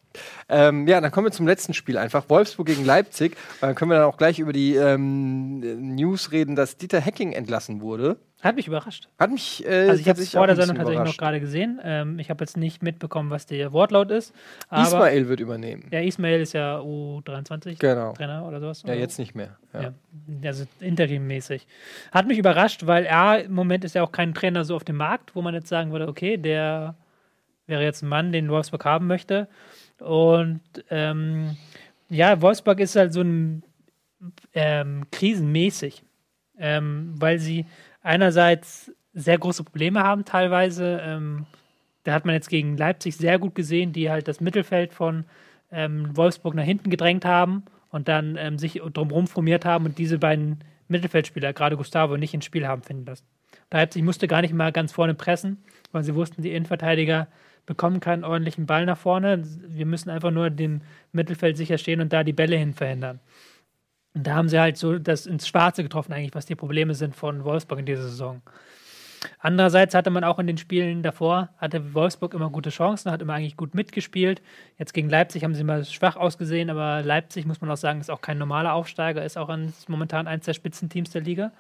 Ähm, 0.50 0.88
ja, 0.88 1.02
dann 1.02 1.12
kommen 1.12 1.28
wir 1.28 1.32
zum 1.32 1.46
letzten 1.48 1.74
Spiel 1.74 1.98
einfach. 1.98 2.30
Wolfsburg 2.30 2.68
gegen 2.68 2.86
Leipzig. 2.86 3.36
Dann 3.62 3.76
können 3.76 3.92
wir 3.92 3.96
dann 3.98 4.06
auch 4.06 4.18
gleich 4.18 4.40
über 4.40 4.54
die 4.54 4.76
ähm, 4.76 5.96
News 5.96 6.32
reden, 6.32 6.56
dass 6.56 6.78
Dieter 6.78 7.00
Hecking 7.02 7.34
entlassen 7.34 7.82
wurde. 7.82 8.18
Hat 8.42 8.56
mich 8.56 8.68
überrascht. 8.68 9.10
Hat 9.18 9.32
mich 9.32 9.66
äh, 9.66 9.90
Also 9.90 10.00
ich 10.00 10.08
habe 10.08 10.22
es 10.22 10.30
vor 10.30 10.46
der 10.46 10.56
Sendung 10.56 10.78
tatsächlich 10.78 11.06
noch 11.06 11.18
gerade 11.18 11.40
gesehen. 11.40 11.82
Ähm, 11.84 12.20
ich 12.20 12.30
habe 12.30 12.44
jetzt 12.44 12.56
nicht 12.56 12.84
mitbekommen, 12.84 13.32
was 13.32 13.48
der 13.48 13.74
Wortlaut 13.74 14.12
ist. 14.12 14.32
Ismail 14.72 15.28
wird 15.28 15.40
übernehmen. 15.40 15.88
Ja, 15.92 16.02
Ismail 16.02 16.42
ist 16.42 16.54
ja 16.54 16.80
U23 16.80 17.80
Genau. 17.80 18.14
Trainer 18.14 18.48
oder 18.48 18.60
sowas. 18.60 18.84
Ja, 18.86 18.94
jetzt 18.94 19.18
nicht 19.18 19.34
mehr. 19.34 19.58
Ja. 19.74 19.82
Ja. 19.82 19.94
Also 20.46 20.66
interimmäßig. 20.80 21.66
Hat 22.12 22.28
mich 22.28 22.38
überrascht, 22.38 22.86
weil 22.86 23.06
er 23.06 23.44
im 23.44 23.54
Moment 23.54 23.84
ist 23.84 23.96
ja 23.96 24.04
auch 24.04 24.12
kein 24.12 24.36
Trainer 24.36 24.64
so 24.66 24.76
auf 24.76 24.84
dem 24.84 24.98
Markt, 24.98 25.36
wo 25.36 25.42
man 25.42 25.56
jetzt 25.56 25.68
sagen 25.68 25.92
würde, 25.92 26.08
okay, 26.08 26.38
der 26.38 26.94
wäre 27.68 27.84
jetzt 27.84 28.02
ein 28.02 28.10
Mann, 28.10 28.32
den 28.32 28.50
Wolfsburg 28.50 28.86
haben 28.86 29.08
möchte. 29.08 29.48
Und 30.00 30.62
ähm, 30.90 31.58
ja, 32.10 32.42
Wolfsburg 32.42 32.80
ist 32.80 32.96
halt 32.96 33.14
so 33.14 33.22
ein 33.22 33.64
ähm, 34.54 35.06
krisenmäßig, 35.12 36.04
ähm, 36.58 37.14
weil 37.18 37.40
sie 37.40 37.66
einerseits 38.02 38.92
sehr 39.14 39.38
große 39.38 39.64
Probleme 39.64 40.04
haben 40.04 40.26
teilweise. 40.26 41.00
Ähm, 41.04 41.46
da 42.04 42.14
hat 42.14 42.26
man 42.26 42.36
jetzt 42.36 42.50
gegen 42.50 42.78
Leipzig 42.78 43.18
sehr 43.18 43.38
gut 43.38 43.54
gesehen, 43.56 43.92
die 43.92 44.10
halt 44.10 44.28
das 44.28 44.40
Mittelfeld 44.40 44.94
von 44.94 45.26
ähm, 45.72 46.16
Wolfsburg 46.16 46.56
nach 46.56 46.64
hinten 46.64 46.90
gedrängt 46.90 47.26
haben 47.26 47.66
und 47.90 48.08
dann 48.08 48.38
ähm, 48.38 48.58
sich 48.58 48.82
drumherum 48.94 49.28
formiert 49.28 49.66
haben 49.66 49.86
und 49.86 49.98
diese 49.98 50.18
beiden 50.18 50.64
Mittelfeldspieler, 50.88 51.52
gerade 51.52 51.76
Gustavo, 51.76 52.16
nicht 52.16 52.34
ins 52.34 52.46
Spiel 52.46 52.66
haben 52.66 52.82
finden 52.82 53.06
lassen. 53.06 53.26
Leipzig 53.72 54.04
musste 54.04 54.28
gar 54.28 54.42
nicht 54.42 54.54
mal 54.54 54.72
ganz 54.72 54.94
vorne 54.94 55.14
pressen, 55.14 55.64
weil 55.92 56.04
sie 56.04 56.16
wussten, 56.16 56.42
die 56.42 56.54
Innenverteidiger 56.54 57.28
bekommen 57.68 58.00
keinen 58.00 58.24
ordentlichen 58.24 58.66
Ball 58.66 58.88
nach 58.88 58.98
vorne. 58.98 59.44
Wir 59.68 59.86
müssen 59.86 60.10
einfach 60.10 60.32
nur 60.32 60.50
dem 60.50 60.82
Mittelfeld 61.12 61.58
sicher 61.58 61.78
stehen 61.78 62.02
und 62.02 62.12
da 62.12 62.24
die 62.24 62.34
Bälle 62.34 62.56
hin 62.56 62.74
verhindern. 62.74 63.20
Und 64.16 64.26
da 64.26 64.34
haben 64.34 64.50
sie 64.50 64.60
halt 64.60 64.78
so 64.78 64.98
das 64.98 65.28
ins 65.28 65.48
Schwarze 65.48 65.84
getroffen, 65.84 66.14
eigentlich, 66.14 66.34
was 66.34 66.48
die 66.48 66.56
Probleme 66.56 66.96
sind 66.96 67.16
von 67.16 67.44
Wolfsburg 67.44 67.80
in 67.80 67.86
dieser 67.86 68.04
Saison. 68.04 68.42
Andererseits 69.40 69.94
hatte 69.94 70.10
man 70.10 70.24
auch 70.24 70.40
in 70.40 70.48
den 70.48 70.58
Spielen 70.58 71.04
davor, 71.04 71.50
hatte 71.58 71.94
Wolfsburg 71.94 72.34
immer 72.34 72.50
gute 72.50 72.70
Chancen, 72.70 73.12
hat 73.12 73.22
immer 73.22 73.34
eigentlich 73.34 73.58
gut 73.58 73.76
mitgespielt. 73.76 74.42
Jetzt 74.78 74.94
gegen 74.94 75.10
Leipzig 75.10 75.44
haben 75.44 75.56
sie 75.56 75.64
mal 75.64 75.84
schwach 75.86 76.16
ausgesehen, 76.16 76.70
aber 76.70 77.04
Leipzig, 77.04 77.46
muss 77.46 77.62
man 77.62 77.70
auch 77.70 77.78
sagen, 77.78 78.00
ist 78.00 78.10
auch 78.10 78.22
kein 78.22 78.38
normaler 78.38 78.74
Aufsteiger, 78.74 79.26
ist 79.26 79.38
auch 79.38 79.56
momentan 79.88 80.28
eins 80.28 80.46
der 80.46 80.54
Spitzenteams 80.54 81.12
der 81.12 81.22
Liga. 81.22 81.52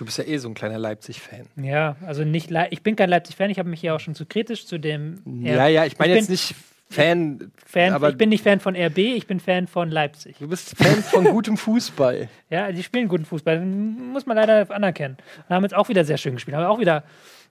Du 0.00 0.06
bist 0.06 0.16
ja 0.16 0.24
eh 0.24 0.38
so 0.38 0.48
ein 0.48 0.54
kleiner 0.54 0.78
Leipzig-Fan. 0.78 1.48
Ja, 1.62 1.94
also 2.06 2.24
nicht, 2.24 2.48
Le 2.48 2.68
ich 2.70 2.82
bin 2.82 2.96
kein 2.96 3.10
Leipzig-Fan, 3.10 3.50
ich 3.50 3.58
habe 3.58 3.68
mich 3.68 3.82
ja 3.82 3.94
auch 3.94 4.00
schon 4.00 4.14
zu 4.14 4.24
kritisch 4.24 4.64
zu 4.64 4.78
dem. 4.78 5.20
Ja, 5.42 5.68
ja, 5.68 5.84
ich 5.84 5.98
meine 5.98 6.14
jetzt 6.14 6.30
nicht 6.30 6.54
Fan, 6.88 7.52
Fan 7.66 7.92
aber 7.92 8.08
ich 8.08 8.16
bin 8.16 8.30
nicht 8.30 8.42
Fan 8.42 8.60
von 8.60 8.74
RB, 8.74 8.96
ich 8.96 9.26
bin 9.26 9.40
Fan 9.40 9.66
von 9.66 9.90
Leipzig. 9.90 10.38
Du 10.38 10.48
bist 10.48 10.74
Fan 10.74 11.02
von 11.02 11.24
gutem 11.30 11.58
Fußball. 11.58 12.30
Ja, 12.48 12.72
die 12.72 12.82
spielen 12.82 13.08
guten 13.08 13.26
Fußball, 13.26 13.60
muss 13.60 14.24
man 14.24 14.38
leider 14.38 14.70
anerkennen. 14.70 15.18
Und 15.46 15.54
haben 15.54 15.64
jetzt 15.64 15.74
auch 15.74 15.90
wieder 15.90 16.06
sehr 16.06 16.16
schön 16.16 16.32
gespielt. 16.32 16.56
Haben 16.56 16.64
auch 16.64 16.80
wieder 16.80 17.04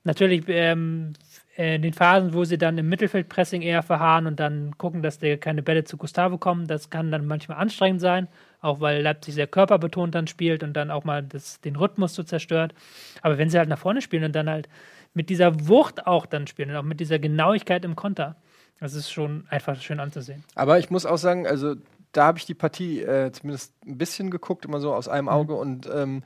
natürlich 0.03 0.45
ähm, 0.47 1.13
in 1.55 1.83
den 1.83 1.93
Phasen, 1.93 2.33
wo 2.33 2.45
sie 2.45 2.57
dann 2.57 2.79
im 2.79 2.89
Mittelfeldpressing 2.89 3.61
eher 3.61 3.83
verharren 3.83 4.25
und 4.25 4.39
dann 4.39 4.75
gucken, 4.79 5.03
dass 5.03 5.19
der 5.19 5.37
keine 5.37 5.61
Bälle 5.61 5.83
zu 5.83 5.97
Gustavo 5.97 6.39
kommen, 6.39 6.65
das 6.65 6.89
kann 6.89 7.11
dann 7.11 7.27
manchmal 7.27 7.59
anstrengend 7.59 8.01
sein, 8.01 8.27
auch 8.61 8.79
weil 8.81 9.01
Leipzig 9.01 9.33
sehr 9.33 9.47
körperbetont 9.47 10.13
dann 10.15 10.27
spielt 10.27 10.63
und 10.63 10.73
dann 10.73 10.91
auch 10.91 11.03
mal 11.03 11.23
das, 11.23 11.61
den 11.61 11.75
Rhythmus 11.75 12.13
so 12.13 12.23
zerstört. 12.23 12.73
Aber 13.21 13.37
wenn 13.37 13.49
sie 13.49 13.57
halt 13.57 13.69
nach 13.69 13.79
vorne 13.79 14.01
spielen 14.01 14.23
und 14.23 14.35
dann 14.35 14.49
halt 14.49 14.69
mit 15.13 15.29
dieser 15.29 15.67
Wucht 15.67 16.07
auch 16.07 16.25
dann 16.25 16.47
spielen 16.47 16.69
und 16.69 16.75
auch 16.75 16.83
mit 16.83 16.99
dieser 16.99 17.19
Genauigkeit 17.19 17.85
im 17.85 17.95
Konter, 17.95 18.35
das 18.79 18.93
ist 18.93 19.11
schon 19.11 19.45
einfach 19.49 19.81
schön 19.81 19.99
anzusehen. 19.99 20.43
Aber 20.55 20.79
ich 20.79 20.89
muss 20.89 21.05
auch 21.05 21.17
sagen, 21.17 21.47
also 21.47 21.75
da 22.11 22.25
habe 22.25 22.37
ich 22.37 22.45
die 22.45 22.53
Partie 22.53 23.01
äh, 23.01 23.31
zumindest 23.31 23.73
ein 23.85 23.97
bisschen 23.97 24.31
geguckt, 24.31 24.65
immer 24.65 24.79
so 24.79 24.93
aus 24.93 25.07
einem 25.07 25.25
mhm. 25.25 25.29
Auge. 25.29 25.53
Mhm. 25.53 25.59
Und 25.59 25.89
ähm, 25.93 26.23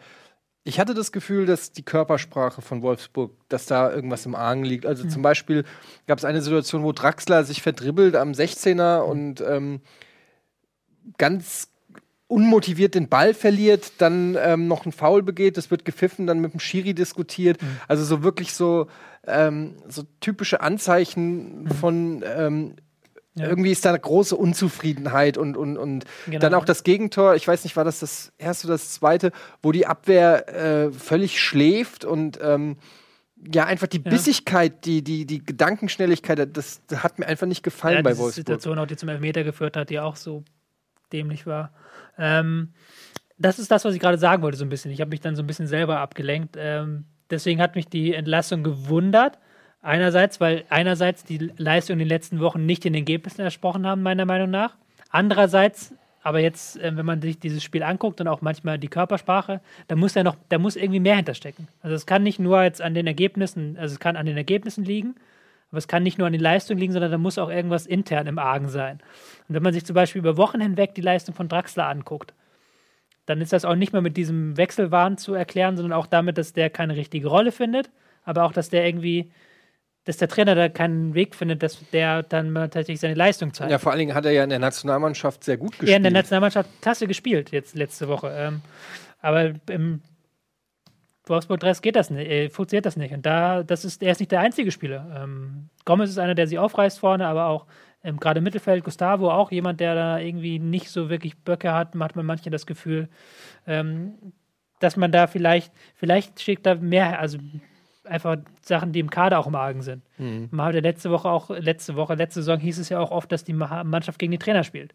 ich 0.64 0.80
hatte 0.80 0.93
das 0.93 1.11
Gefühl, 1.11 1.45
dass 1.45 1.72
die 1.72 1.84
Körpersprache 1.84 2.61
von 2.61 2.81
Wolfsburg, 2.81 3.31
dass 3.49 3.65
da 3.65 3.91
irgendwas 3.91 4.26
im 4.26 4.35
Argen 4.35 4.64
liegt. 4.64 4.85
Also 4.85 5.03
mhm. 5.03 5.10
zum 5.10 5.22
Beispiel 5.22 5.65
gab 6.07 6.18
es 6.18 6.26
eine 6.26 6.41
Situation, 6.41 6.84
wo 6.84 6.93
Draxler 6.93 7.43
sich 7.43 7.61
verdribbelt 7.61 8.15
am 8.15 8.31
16er 8.31 9.03
mhm. 9.03 9.10
und 9.10 9.41
ähm, 9.41 9.81
ganz 11.18 11.72
unmotiviert 12.34 12.95
den 12.95 13.07
Ball 13.10 13.34
verliert, 13.34 13.93
dann 13.99 14.35
ähm, 14.41 14.68
noch 14.68 14.85
einen 14.85 14.91
Foul 14.91 15.22
begeht, 15.22 15.57
das 15.57 15.69
wird 15.69 15.85
gepfiffen, 15.85 16.26
dann 16.26 16.39
mit 16.39 16.53
dem 16.53 16.60
Schiri 16.60 16.93
diskutiert. 16.93 17.61
Mhm. 17.61 17.68
Also 17.88 18.03
so 18.03 18.23
wirklich 18.23 18.53
so, 18.53 18.88
ähm, 19.27 19.76
so 19.88 20.03
typische 20.19 20.61
Anzeichen 20.61 21.64
mhm. 21.64 21.68
von 21.69 22.23
ähm, 22.26 22.76
ja. 23.35 23.47
Irgendwie 23.47 23.72
ist 23.72 23.84
da 23.84 23.89
eine 23.89 23.99
große 23.99 24.35
Unzufriedenheit 24.35 25.39
und, 25.39 25.57
und, 25.57 25.76
und 25.76 26.05
genau. 26.27 26.38
dann 26.38 26.53
auch 26.53 26.65
das 26.65 26.84
Gegentor, 26.84 27.34
ich 27.34 27.47
weiß 27.47 27.64
nicht, 27.64 27.76
war 27.76 27.84
das 27.84 27.99
das 27.99 28.31
erste 28.38 28.68
oder 28.68 28.76
das 28.76 28.91
zweite, 28.91 29.31
wo 29.64 29.72
die 29.72 29.88
Abwehr 29.88 30.47
äh, 30.49 30.91
völlig 30.91 31.41
schläft 31.41 32.05
und 32.05 32.39
ähm, 32.43 32.77
ja, 33.51 33.65
einfach 33.65 33.88
die 33.88 33.97
Bissigkeit, 33.99 34.85
die, 34.85 35.03
die, 35.03 35.26
die 35.26 35.43
Gedankenschnelligkeit, 35.43 36.55
das, 36.55 36.81
das 36.85 37.03
hat 37.03 37.18
mir 37.18 37.26
einfach 37.26 37.47
nicht 37.47 37.64
gefallen 37.64 37.97
ja, 37.97 38.01
bei 38.03 38.11
Wolfsburg. 38.11 38.34
Die 38.34 38.41
Situation 38.41 38.77
auch, 38.77 38.85
die 38.85 38.97
zum 38.97 39.10
Elfmeter 39.10 39.43
geführt 39.43 39.76
hat, 39.77 39.89
die 39.89 39.99
auch 39.99 40.15
so 40.15 40.43
dämlich 41.11 41.47
war. 41.47 41.73
Ähm, 42.18 42.73
das 43.38 43.60
ist 43.60 43.72
das, 43.72 43.85
was 43.85 43.94
ich 43.94 43.99
gerade 43.99 44.18
sagen 44.18 44.44
wollte, 44.44 44.57
so 44.57 44.65
ein 44.65 44.69
bisschen. 44.69 44.91
Ich 44.91 45.02
habe 45.02 45.10
mich 45.10 45.22
dann 45.22 45.35
so 45.35 45.44
ein 45.44 45.48
bisschen 45.48 45.68
selber 45.68 45.99
abgelenkt. 45.99 46.56
Ähm, 46.57 47.06
deswegen 47.30 47.61
hat 47.61 47.76
mich 47.76 47.88
die 47.88 48.14
Entlassung 48.14 48.64
gewundert. 48.64 49.40
Einerseits, 49.81 50.40
weil 50.40 50.64
einerseits 50.69 51.26
die 51.26 51.52
Leistung 51.57 51.95
in 51.95 51.99
den 51.99 52.07
letzten 52.07 52.40
Wochen 52.40 52.65
nicht 52.65 52.85
den 52.85 52.94
Ergebnissen 52.94 53.41
ersprochen 53.41 53.85
haben, 53.85 54.02
meiner 54.02 54.26
Meinung 54.26 54.49
nach. 54.49 54.76
Andererseits, 55.10 55.94
aber 56.22 56.40
jetzt, 56.40 56.80
äh, 56.80 56.95
wenn 56.95 57.06
man 57.06 57.22
sich 57.22 57.40
dieses 57.40 57.64
Spiel 57.64 57.84
anguckt 57.84 58.22
und 58.22 58.30
auch 58.30 58.41
manchmal 58.41 58.80
die 58.80 58.88
Körpersprache, 58.88 59.60
da 59.90 59.95
muss 59.95 60.15
ja 60.15 60.23
noch, 60.23 60.38
da 60.48 60.57
muss 60.57 60.77
irgendwie 60.77 61.02
mehr 61.02 61.18
hinterstecken. 61.18 61.68
Also 61.81 61.95
es 61.95 62.06
kann 62.06 62.23
nicht 62.23 62.40
nur 62.40 62.64
jetzt 62.64 62.81
an 62.81 62.94
den 62.94 63.07
Ergebnissen, 63.07 63.77
also 63.77 63.94
es 63.94 63.99
kann 63.99 64.15
an 64.15 64.26
den 64.26 64.38
Ergebnissen 64.38 64.85
liegen, 64.85 65.15
aber 65.73 65.79
es 65.79 65.87
kann 65.87 66.03
nicht 66.03 66.19
nur 66.19 66.27
an 66.27 66.33
den 66.33 66.41
Leistungen 66.41 66.79
liegen, 66.79 66.93
sondern 66.93 67.09
da 67.09 67.17
muss 67.17 67.39
auch 67.39 67.49
irgendwas 67.49 67.87
intern 67.87 68.27
im 68.27 68.37
Argen 68.37 68.69
sein. 68.69 68.99
Und 69.47 69.55
wenn 69.55 69.63
man 69.63 69.73
sich 69.73 69.83
zum 69.83 69.95
Beispiel 69.95 70.19
über 70.19 70.37
Wochen 70.37 70.61
hinweg 70.61 70.93
die 70.93 71.01
Leistung 71.01 71.33
von 71.33 71.49
Draxler 71.49 71.87
anguckt, 71.87 72.35
dann 73.25 73.41
ist 73.41 73.53
das 73.53 73.65
auch 73.65 73.73
nicht 73.73 73.91
mehr 73.91 74.03
mit 74.03 74.15
diesem 74.15 74.55
Wechselwahn 74.55 75.17
zu 75.17 75.33
erklären, 75.33 75.75
sondern 75.75 75.93
auch 75.93 76.05
damit, 76.05 76.37
dass 76.37 76.53
der 76.53 76.69
keine 76.69 76.95
richtige 76.95 77.27
Rolle 77.27 77.51
findet, 77.51 77.89
aber 78.23 78.43
auch, 78.43 78.53
dass 78.53 78.69
der 78.69 78.85
irgendwie, 78.85 79.31
dass 80.03 80.17
der 80.17 80.27
Trainer 80.27 80.53
da 80.53 80.69
keinen 80.69 81.15
Weg 81.15 81.33
findet, 81.33 81.63
dass 81.63 81.79
der 81.89 82.21
dann 82.21 82.53
tatsächlich 82.53 82.99
seine 82.99 83.15
Leistung 83.15 83.51
zeigt. 83.51 83.71
Ja, 83.71 83.79
vor 83.79 83.93
allen 83.93 83.99
Dingen 83.99 84.13
hat 84.13 84.25
er 84.25 84.31
ja 84.31 84.43
in 84.43 84.51
der 84.51 84.59
Nationalmannschaft 84.59 85.43
sehr 85.43 85.57
gut 85.57 85.71
gespielt. 85.71 85.89
Ja, 85.89 85.97
in 85.97 86.03
der 86.03 86.11
Nationalmannschaft 86.11 86.69
klasse 86.83 87.07
gespielt, 87.07 87.51
jetzt 87.51 87.73
letzte 87.73 88.07
Woche. 88.07 88.31
Ähm, 88.37 88.61
aber 89.21 89.53
im 89.71 90.03
Wolfsburg-Dress 91.25 91.81
geht 91.81 91.95
das 91.95 92.09
nicht, 92.09 92.29
äh, 92.29 92.49
funktioniert 92.49 92.85
das 92.85 92.97
nicht. 92.97 93.13
Und 93.13 93.25
da, 93.25 93.63
das 93.63 93.85
ist, 93.85 94.03
er 94.03 94.11
ist 94.11 94.19
nicht 94.19 94.31
der 94.31 94.41
einzige 94.41 94.71
Spieler. 94.71 95.23
Ähm, 95.23 95.69
Gomez 95.85 96.09
ist 96.09 96.17
einer, 96.17 96.35
der 96.35 96.47
sie 96.47 96.59
aufreißt 96.59 96.99
vorne, 96.99 97.27
aber 97.27 97.45
auch 97.45 97.65
ähm, 98.03 98.19
gerade 98.19 98.39
im 98.39 98.43
Mittelfeld, 98.43 98.83
Gustavo 98.83 99.31
auch 99.31 99.51
jemand, 99.51 99.79
der 99.79 99.95
da 99.95 100.19
irgendwie 100.19 100.59
nicht 100.59 100.89
so 100.89 101.09
wirklich 101.09 101.37
Böcke 101.37 101.73
hat, 101.73 101.95
hat 101.95 102.15
man 102.15 102.25
manchmal 102.25 102.51
das 102.51 102.65
Gefühl, 102.65 103.07
ähm, 103.65 104.15
dass 104.79 104.97
man 104.97 105.11
da 105.11 105.27
vielleicht, 105.27 105.71
vielleicht 105.95 106.41
schickt 106.41 106.65
da 106.65 106.75
mehr, 106.75 107.19
also 107.19 107.37
einfach 108.03 108.37
Sachen, 108.61 108.91
die 108.91 108.99
im 108.99 109.09
Kader 109.09 109.39
auch 109.39 109.47
im 109.47 109.55
Argen 109.55 109.81
sind. 109.81 110.03
Mhm. 110.17 110.49
Man 110.51 110.65
hatte 110.65 110.81
letzte 110.81 111.09
Woche 111.09 111.29
auch, 111.29 111.49
letzte 111.49 111.95
Woche, 111.95 112.15
letzte 112.15 112.41
Saison 112.41 112.59
hieß 112.59 112.79
es 112.79 112.89
ja 112.89 112.99
auch 112.99 113.11
oft, 113.11 113.31
dass 113.31 113.45
die 113.45 113.53
Mannschaft 113.53 114.19
gegen 114.19 114.31
den 114.31 114.41
Trainer 114.41 114.65
spielt. 114.65 114.93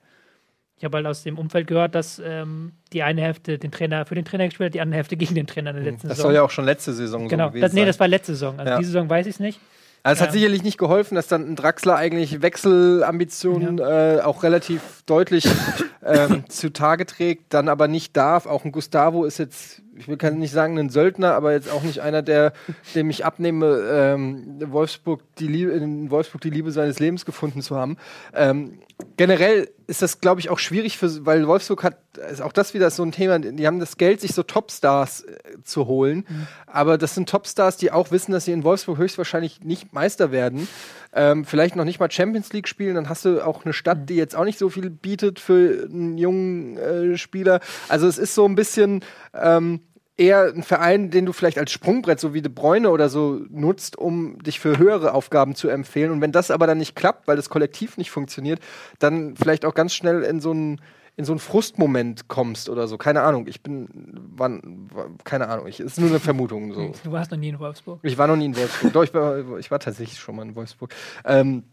Ich 0.78 0.84
habe 0.84 0.96
halt 0.96 1.06
aus 1.06 1.24
dem 1.24 1.38
Umfeld 1.38 1.66
gehört, 1.66 1.94
dass 1.94 2.20
ähm, 2.24 2.72
die 2.92 3.02
eine 3.02 3.20
Hälfte 3.20 3.59
den 3.59 3.72
Trainer 3.72 4.06
für 4.06 4.14
den 4.14 4.24
Trainer 4.24 4.46
gespielt 4.46 4.68
hat, 4.68 4.74
die 4.74 4.80
andere 4.80 4.96
Hälfte 4.96 5.16
gegen 5.16 5.34
den 5.34 5.46
Trainer 5.46 5.70
in 5.70 5.76
der 5.76 5.84
hm. 5.84 5.92
letzten 5.92 6.09
das 6.09 6.16
Saison. 6.18 6.28
Das 6.28 6.32
soll 6.32 6.34
ja 6.34 6.42
auch 6.42 6.50
schon 6.50 6.64
letzte 6.64 6.92
Saison 6.92 7.28
genau. 7.28 7.46
so 7.46 7.50
gewesen 7.50 7.62
das, 7.62 7.72
nee, 7.72 7.84
das 7.84 7.98
war 7.98 8.09
letzte 8.09 8.32
Saison. 8.32 8.59
Also 8.59 8.70
ja. 8.70 8.78
diese 8.78 8.92
Saison 8.92 9.10
weiß 9.10 9.26
ich 9.26 9.34
es 9.34 9.40
nicht. 9.40 9.60
Also 10.05 10.18
es 10.18 10.22
hat 10.22 10.28
ähm, 10.28 10.40
sicherlich 10.40 10.62
nicht 10.62 10.78
geholfen, 10.78 11.16
dass 11.16 11.26
dann 11.26 11.50
ein 11.50 11.56
Draxler 11.56 11.96
eigentlich 11.96 12.40
Wechselambitionen 12.40 13.78
ja. 13.78 14.18
äh, 14.18 14.20
auch 14.20 14.44
relativ 14.44 15.02
deutlich 15.06 15.48
ähm, 16.05 16.44
zutage 16.48 17.05
trägt, 17.05 17.52
dann 17.52 17.68
aber 17.68 17.88
nicht 17.88 18.16
darf. 18.16 18.46
Auch 18.46 18.64
ein 18.64 18.70
Gustavo 18.70 19.24
ist 19.24 19.38
jetzt 19.38 19.82
ich 19.98 20.06
will 20.06 20.16
nicht 20.32 20.52
sagen 20.52 20.78
ein 20.78 20.90
Söldner, 20.90 21.34
aber 21.34 21.52
jetzt 21.52 21.70
auch 21.70 21.82
nicht 21.82 22.00
einer, 22.00 22.22
der, 22.22 22.52
dem 22.94 23.10
ich 23.10 23.24
abnehme, 23.24 23.82
ähm, 23.90 24.59
Wolfsburg 24.72 25.22
die 25.38 25.48
Liebe, 25.48 25.72
in 25.72 26.10
Wolfsburg 26.10 26.40
die 26.40 26.50
Liebe 26.50 26.70
seines 26.70 27.00
Lebens 27.00 27.24
gefunden 27.24 27.62
zu 27.62 27.76
haben. 27.76 27.96
Ähm, 28.34 28.78
generell 29.16 29.70
ist 29.87 30.03
das, 30.03 30.20
glaube 30.20 30.41
ich, 30.41 30.51
auch 30.51 30.59
schwierig 30.59 30.99
für, 30.99 31.25
weil 31.25 31.47
Wolfsburg 31.47 31.83
hat, 31.83 31.99
ist 32.31 32.43
auch 32.43 32.53
das 32.53 32.75
wieder 32.75 32.91
so 32.91 33.03
ein 33.03 33.12
Thema, 33.12 33.39
die 33.39 33.66
haben 33.66 33.81
das 33.81 33.97
Geld, 33.97 34.20
sich 34.20 34.35
so 34.35 34.43
Topstars 34.43 35.23
äh, 35.23 35.62
zu 35.65 35.87
holen. 35.87 36.27
Mhm. 36.29 36.47
Aber 36.66 36.99
das 36.99 37.15
sind 37.15 37.29
Topstars, 37.29 37.77
die 37.77 37.91
auch 37.91 38.11
wissen, 38.11 38.33
dass 38.33 38.45
sie 38.45 38.53
in 38.53 38.65
Wolfsburg 38.65 38.99
höchstwahrscheinlich 38.99 39.62
nicht 39.62 39.93
Meister 39.93 40.31
werden. 40.31 40.69
Ähm, 41.12 41.45
vielleicht 41.45 41.75
noch 41.75 41.85
nicht 41.85 42.01
mal 42.01 42.11
Champions 42.11 42.53
League 42.53 42.69
spielen, 42.69 42.95
dann 42.95 43.09
hast 43.09 43.25
du 43.25 43.45
auch 43.45 43.65
eine 43.65 43.73
Stadt, 43.73 44.01
mhm. 44.01 44.07
die 44.07 44.16
jetzt 44.16 44.37
auch 44.37 44.45
nicht 44.45 44.59
so 44.59 44.69
viel 44.69 44.91
bietet 44.91 45.41
für 45.41 45.85
einen 45.85 46.19
jungen 46.19 46.77
äh, 46.77 47.16
Spieler. 47.16 47.61
Also 47.89 48.07
es 48.07 48.19
ist 48.19 48.35
so 48.35 48.45
ein 48.45 48.55
bisschen, 48.55 49.05
ähm, 49.33 49.81
eher 50.19 50.53
ein 50.55 50.62
Verein, 50.62 51.11
den 51.11 51.24
du 51.24 51.32
vielleicht 51.32 51.59
als 51.59 51.70
Sprungbrett, 51.70 52.20
so 52.20 52.35
wie 52.35 52.43
De 52.43 52.53
Bräune 52.53 52.90
oder 52.90 53.09
so, 53.09 53.40
nutzt, 53.49 53.97
um 53.97 54.43
dich 54.43 54.61
für 54.61 54.77
höhere 54.77 55.15
Aufgaben 55.15 55.55
zu 55.55 55.69
empfehlen. 55.69 56.11
Und 56.11 56.20
wenn 56.20 56.32
das 56.32 56.51
aber 56.51 56.66
dann 56.66 56.78
nicht 56.78 56.97
klappt, 56.97 57.28
weil 57.28 57.36
das 57.36 57.49
Kollektiv 57.49 57.97
nicht 57.97 58.11
funktioniert, 58.11 58.61
dann 58.99 59.36
vielleicht 59.36 59.65
auch 59.65 59.74
ganz 59.74 59.95
schnell 59.95 60.23
in 60.23 60.40
so 60.40 60.51
einen 60.51 60.81
in 61.16 61.24
so 61.24 61.32
einen 61.32 61.40
Frustmoment 61.40 62.28
kommst 62.28 62.69
oder 62.69 62.86
so. 62.86 62.97
Keine 62.97 63.23
Ahnung. 63.23 63.49
Ich 63.49 63.61
bin, 63.61 63.89
wann, 64.36 64.89
keine 65.24 65.49
Ahnung. 65.49 65.66
Ich, 65.66 65.81
ist 65.81 65.99
nur 65.99 66.11
eine 66.11 66.20
Vermutung. 66.20 66.73
So. 66.73 66.93
Du 67.03 67.11
warst 67.11 67.32
noch 67.32 67.39
nie 67.39 67.49
in 67.49 67.59
Wolfsburg? 67.59 67.99
Ich 68.05 68.16
war 68.16 68.28
noch 68.28 68.36
nie 68.36 68.45
in 68.45 68.57
Wolfsburg. 68.57 68.93
Doch, 68.93 69.03
ich 69.03 69.12
war, 69.12 69.59
ich 69.59 69.69
war 69.69 69.81
tatsächlich 69.81 70.20
schon 70.20 70.36
mal 70.36 70.43
in 70.43 70.55
Wolfsburg. 70.55 70.95
Ähm, 71.24 71.65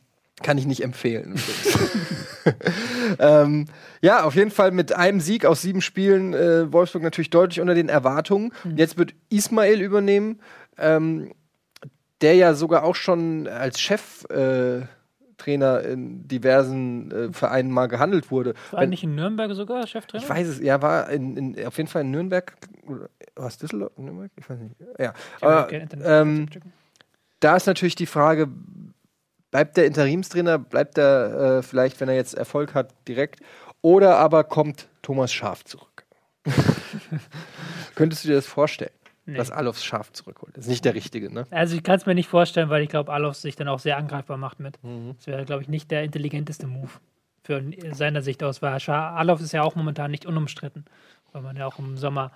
kann 0.43 0.57
ich 0.57 0.65
nicht 0.65 0.83
empfehlen. 0.83 1.35
ähm, 3.19 3.65
ja, 4.01 4.23
auf 4.23 4.35
jeden 4.35 4.51
Fall 4.51 4.71
mit 4.71 4.93
einem 4.93 5.21
Sieg 5.21 5.45
aus 5.45 5.61
sieben 5.61 5.81
Spielen 5.81 6.33
äh, 6.33 6.71
Wolfsburg 6.71 7.03
natürlich 7.03 7.29
deutlich 7.29 7.61
unter 7.61 7.73
den 7.73 7.89
Erwartungen. 7.89 8.51
Mhm. 8.63 8.77
Jetzt 8.77 8.97
wird 8.97 9.13
Ismail 9.29 9.81
übernehmen, 9.81 10.39
ähm, 10.77 11.31
der 12.21 12.35
ja 12.35 12.53
sogar 12.53 12.83
auch 12.83 12.95
schon 12.95 13.47
als 13.47 13.79
Cheftrainer 13.79 14.89
äh, 15.83 15.93
in 15.93 16.27
diversen 16.27 17.11
äh, 17.11 17.33
Vereinen 17.33 17.71
mal 17.71 17.87
gehandelt 17.87 18.29
wurde. 18.29 18.55
War 18.71 18.81
Wenn, 18.81 18.89
nicht 18.89 19.03
in 19.03 19.15
Nürnberg 19.15 19.53
sogar 19.53 19.87
Cheftrainer? 19.87 20.23
Ich 20.23 20.29
weiß 20.29 20.47
es, 20.47 20.59
er 20.59 20.81
war 20.81 21.09
in, 21.09 21.37
in, 21.37 21.65
auf 21.65 21.77
jeden 21.77 21.89
Fall 21.89 22.01
in 22.01 22.11
Nürnberg. 22.11 22.55
Was 23.35 23.57
Düsseldorf? 23.57 23.97
Nürnberg? 23.97 24.31
Ich 24.35 24.49
weiß 24.49 24.59
nicht. 24.59 24.75
Ja. 24.99 25.13
Aber, 25.39 25.69
ähm, 25.71 26.47
da 27.39 27.55
ist 27.55 27.67
natürlich 27.67 27.95
die 27.95 28.05
Frage, 28.05 28.49
Bleibt 29.55 29.77
der 29.77 29.85
Interimstrainer, 29.85 30.59
bleibt 30.59 30.97
er 30.97 31.59
äh, 31.59 31.63
vielleicht, 31.63 32.01
wenn 32.01 32.09
er 32.09 32.15
jetzt 32.15 32.33
Erfolg 32.33 32.73
hat, 32.73 32.93
direkt? 33.07 33.39
Oder 33.81 34.17
aber 34.17 34.43
kommt 34.43 34.89
Thomas 35.01 35.31
Schaf 35.31 35.63
zurück? 35.63 36.03
Könntest 37.95 38.25
du 38.25 38.27
dir 38.27 38.35
das 38.35 38.47
vorstellen, 38.47 38.91
Nee. 39.25 39.37
dass 39.37 39.51
Alofs 39.51 39.85
Schaf 39.85 40.11
zurückholt? 40.11 40.57
Das 40.57 40.65
ist 40.65 40.69
nicht 40.69 40.83
der 40.83 40.93
Richtige, 40.93 41.33
ne? 41.33 41.47
Also 41.51 41.77
ich 41.77 41.83
kann 41.83 41.95
es 41.95 42.05
mir 42.05 42.15
nicht 42.15 42.27
vorstellen, 42.27 42.67
weil 42.67 42.83
ich 42.83 42.89
glaube, 42.89 43.13
Alofs 43.13 43.43
sich 43.43 43.55
dann 43.55 43.69
auch 43.69 43.79
sehr 43.79 43.95
angreifbar 43.95 44.35
macht 44.35 44.59
mit. 44.59 44.77
Mhm. 44.83 45.15
Das 45.15 45.27
wäre, 45.27 45.45
glaube 45.45 45.61
ich, 45.61 45.69
nicht 45.69 45.89
der 45.89 46.03
intelligenteste 46.03 46.67
Move. 46.67 46.91
Für 47.41 47.63
seiner 47.93 48.21
Sicht 48.23 48.43
aus, 48.43 48.61
weil 48.61 48.73
Alofs 48.89 49.41
ist 49.41 49.53
ja 49.53 49.61
auch 49.61 49.75
momentan 49.75 50.11
nicht 50.11 50.25
unumstritten, 50.25 50.83
weil 51.31 51.43
man 51.43 51.55
ja 51.55 51.65
auch 51.65 51.79
im 51.79 51.95
Sommer 51.95 52.33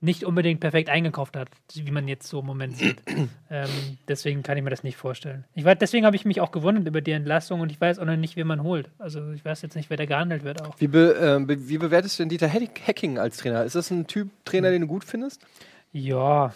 nicht 0.00 0.24
unbedingt 0.24 0.60
perfekt 0.60 0.90
eingekauft 0.90 1.36
hat, 1.36 1.48
wie 1.74 1.90
man 1.90 2.06
jetzt 2.06 2.28
so 2.28 2.40
im 2.40 2.46
Moment 2.46 2.76
sieht. 2.76 3.02
ähm, 3.50 3.68
deswegen 4.06 4.42
kann 4.42 4.56
ich 4.56 4.62
mir 4.62 4.70
das 4.70 4.84
nicht 4.84 4.96
vorstellen. 4.96 5.44
Ich 5.54 5.64
weiß, 5.64 5.78
deswegen 5.80 6.06
habe 6.06 6.14
ich 6.14 6.24
mich 6.24 6.40
auch 6.40 6.52
gewundert 6.52 6.86
über 6.86 7.00
die 7.00 7.10
Entlassung 7.10 7.60
und 7.60 7.72
ich 7.72 7.80
weiß 7.80 7.98
auch 7.98 8.04
noch 8.04 8.16
nicht, 8.16 8.36
wen 8.36 8.46
man 8.46 8.62
holt. 8.62 8.90
Also 8.98 9.32
ich 9.32 9.44
weiß 9.44 9.62
jetzt 9.62 9.74
nicht, 9.74 9.90
wer 9.90 9.96
da 9.96 10.04
gehandelt 10.04 10.44
wird 10.44 10.62
auch. 10.62 10.78
Wie, 10.78 10.86
be, 10.86 11.16
ähm, 11.20 11.46
be, 11.46 11.68
wie 11.68 11.78
bewertest 11.78 12.18
du 12.18 12.22
denn 12.22 12.28
Dieter 12.28 12.48
Hecking 12.48 13.18
als 13.18 13.38
Trainer? 13.38 13.64
Ist 13.64 13.74
das 13.74 13.90
ein 13.90 14.06
Typ 14.06 14.30
Trainer, 14.44 14.70
den 14.70 14.82
du 14.82 14.86
gut 14.86 15.04
findest? 15.04 15.44
Ja, 15.90 16.52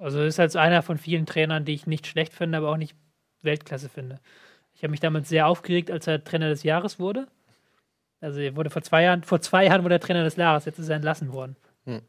also 0.00 0.22
ist 0.22 0.38
halt 0.38 0.56
einer 0.56 0.82
von 0.82 0.96
vielen 0.96 1.26
Trainern, 1.26 1.66
die 1.66 1.74
ich 1.74 1.86
nicht 1.86 2.06
schlecht 2.06 2.32
finde, 2.32 2.56
aber 2.56 2.70
auch 2.70 2.78
nicht 2.78 2.96
Weltklasse 3.42 3.90
finde. 3.90 4.18
Ich 4.74 4.82
habe 4.82 4.92
mich 4.92 5.00
damals 5.00 5.28
sehr 5.28 5.46
aufgeregt, 5.46 5.90
als 5.90 6.06
er 6.06 6.24
Trainer 6.24 6.48
des 6.48 6.62
Jahres 6.62 6.98
wurde. 6.98 7.26
Also 8.22 8.40
er 8.40 8.56
wurde 8.56 8.70
vor 8.70 8.82
zwei 8.82 9.02
Jahren, 9.02 9.24
vor 9.24 9.42
zwei 9.42 9.66
Jahren 9.66 9.84
wurde 9.84 9.96
er 9.96 10.00
Trainer 10.00 10.24
des 10.24 10.36
Jahres, 10.36 10.64
jetzt 10.64 10.78
ist 10.78 10.88
er 10.88 10.96
entlassen 10.96 11.34
worden. 11.34 11.56
Hm. 11.86 12.02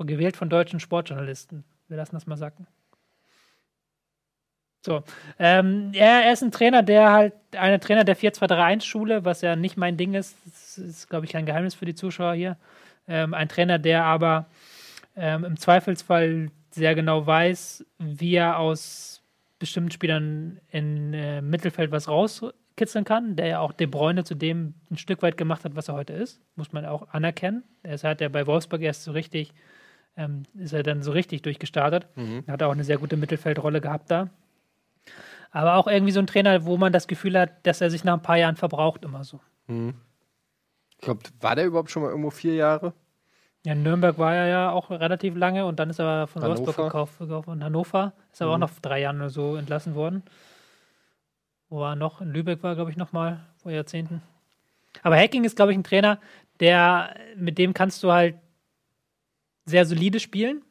Gewählt 0.00 0.36
von 0.36 0.48
deutschen 0.48 0.80
Sportjournalisten. 0.80 1.64
Wir 1.88 1.96
lassen 1.96 2.14
das 2.14 2.26
mal 2.26 2.36
sacken. 2.36 2.66
So. 4.84 5.02
Ähm, 5.38 5.90
er, 5.94 6.24
er 6.24 6.32
ist 6.32 6.42
ein 6.42 6.52
Trainer, 6.52 6.82
der 6.82 7.12
halt, 7.12 7.34
einer 7.56 7.80
Trainer 7.80 8.04
der 8.04 8.16
4-2-3-1-Schule, 8.16 9.24
was 9.24 9.40
ja 9.40 9.56
nicht 9.56 9.76
mein 9.76 9.96
Ding 9.96 10.14
ist. 10.14 10.36
Das 10.44 10.78
ist, 10.78 11.08
glaube 11.08 11.26
ich, 11.26 11.32
kein 11.32 11.46
Geheimnis 11.46 11.74
für 11.74 11.84
die 11.84 11.94
Zuschauer 11.94 12.34
hier. 12.34 12.56
Ähm, 13.08 13.34
ein 13.34 13.48
Trainer, 13.48 13.78
der 13.78 14.04
aber 14.04 14.46
ähm, 15.16 15.44
im 15.44 15.56
Zweifelsfall 15.56 16.50
sehr 16.70 16.94
genau 16.94 17.26
weiß, 17.26 17.84
wie 17.98 18.34
er 18.34 18.58
aus 18.58 19.22
bestimmten 19.58 19.90
Spielern 19.90 20.60
in 20.70 21.12
äh, 21.12 21.42
Mittelfeld 21.42 21.90
was 21.90 22.06
rauskitzeln 22.78 23.04
kann, 23.04 23.36
der 23.36 23.46
ja 23.46 23.58
auch 23.60 23.72
De 23.72 23.86
Bruyne 23.86 24.24
zu 24.24 24.34
dem 24.34 24.74
ein 24.90 24.98
Stück 24.98 25.22
weit 25.22 25.36
gemacht 25.36 25.64
hat, 25.64 25.74
was 25.76 25.88
er 25.88 25.94
heute 25.94 26.12
ist, 26.12 26.40
muss 26.56 26.72
man 26.72 26.86
auch 26.86 27.08
anerkennen. 27.08 27.64
Er 27.82 27.98
hat 27.98 28.20
ja 28.20 28.28
bei 28.28 28.46
Wolfsburg 28.46 28.80
erst 28.80 29.04
so 29.04 29.12
richtig, 29.12 29.52
ähm, 30.16 30.44
ist 30.54 30.72
er 30.72 30.82
dann 30.82 31.02
so 31.02 31.12
richtig 31.12 31.42
durchgestartet. 31.42 32.06
Er 32.46 32.52
hat 32.52 32.62
auch 32.62 32.72
eine 32.72 32.84
sehr 32.84 32.98
gute 32.98 33.16
Mittelfeldrolle 33.16 33.80
gehabt 33.80 34.10
da. 34.10 34.30
Aber 35.50 35.76
auch 35.76 35.86
irgendwie 35.86 36.12
so 36.12 36.20
ein 36.20 36.26
Trainer, 36.26 36.64
wo 36.64 36.76
man 36.76 36.92
das 36.92 37.06
Gefühl 37.08 37.38
hat, 37.38 37.66
dass 37.66 37.80
er 37.80 37.90
sich 37.90 38.04
nach 38.04 38.14
ein 38.14 38.22
paar 38.22 38.36
Jahren 38.36 38.56
verbraucht, 38.56 39.04
immer 39.04 39.24
so. 39.24 39.40
Ich 39.68 40.98
glaube, 41.00 41.20
war 41.40 41.56
der 41.56 41.66
überhaupt 41.66 41.90
schon 41.90 42.02
mal 42.02 42.10
irgendwo 42.10 42.30
vier 42.30 42.54
Jahre? 42.54 42.92
Ja, 43.64 43.72
in 43.72 43.82
Nürnberg 43.82 44.18
war 44.18 44.34
er 44.34 44.46
ja 44.46 44.70
auch 44.70 44.90
relativ 44.90 45.34
lange 45.36 45.66
und 45.66 45.78
dann 45.80 45.90
ist 45.90 45.98
er 45.98 46.26
von 46.26 46.42
Hannover. 46.42 46.58
Wolfsburg 46.58 46.86
gekauft, 46.86 47.18
gekauft 47.18 47.48
und 47.48 47.64
Hannover 47.64 48.12
ist 48.32 48.40
aber 48.40 48.52
auch 48.54 48.58
noch 48.58 48.70
drei 48.80 49.00
Jahren 49.00 49.16
oder 49.16 49.30
so 49.30 49.56
entlassen 49.56 49.94
worden. 49.94 50.22
Wo 51.68 51.84
er 51.84 51.96
noch? 51.96 52.20
In 52.20 52.32
Lübeck 52.32 52.62
war, 52.62 52.74
glaube 52.74 52.90
ich, 52.90 52.96
noch 52.96 53.12
mal 53.12 53.40
vor 53.62 53.70
Jahrzehnten. 53.72 54.22
Aber 55.02 55.16
Hacking 55.16 55.44
ist, 55.44 55.56
glaube 55.56 55.72
ich, 55.72 55.78
ein 55.78 55.84
Trainer, 55.84 56.18
der, 56.60 57.14
mit 57.36 57.58
dem 57.58 57.74
kannst 57.74 58.02
du 58.02 58.10
halt 58.10 58.36
sehr 59.66 59.84
solide 59.84 60.18
spielen. 60.20 60.62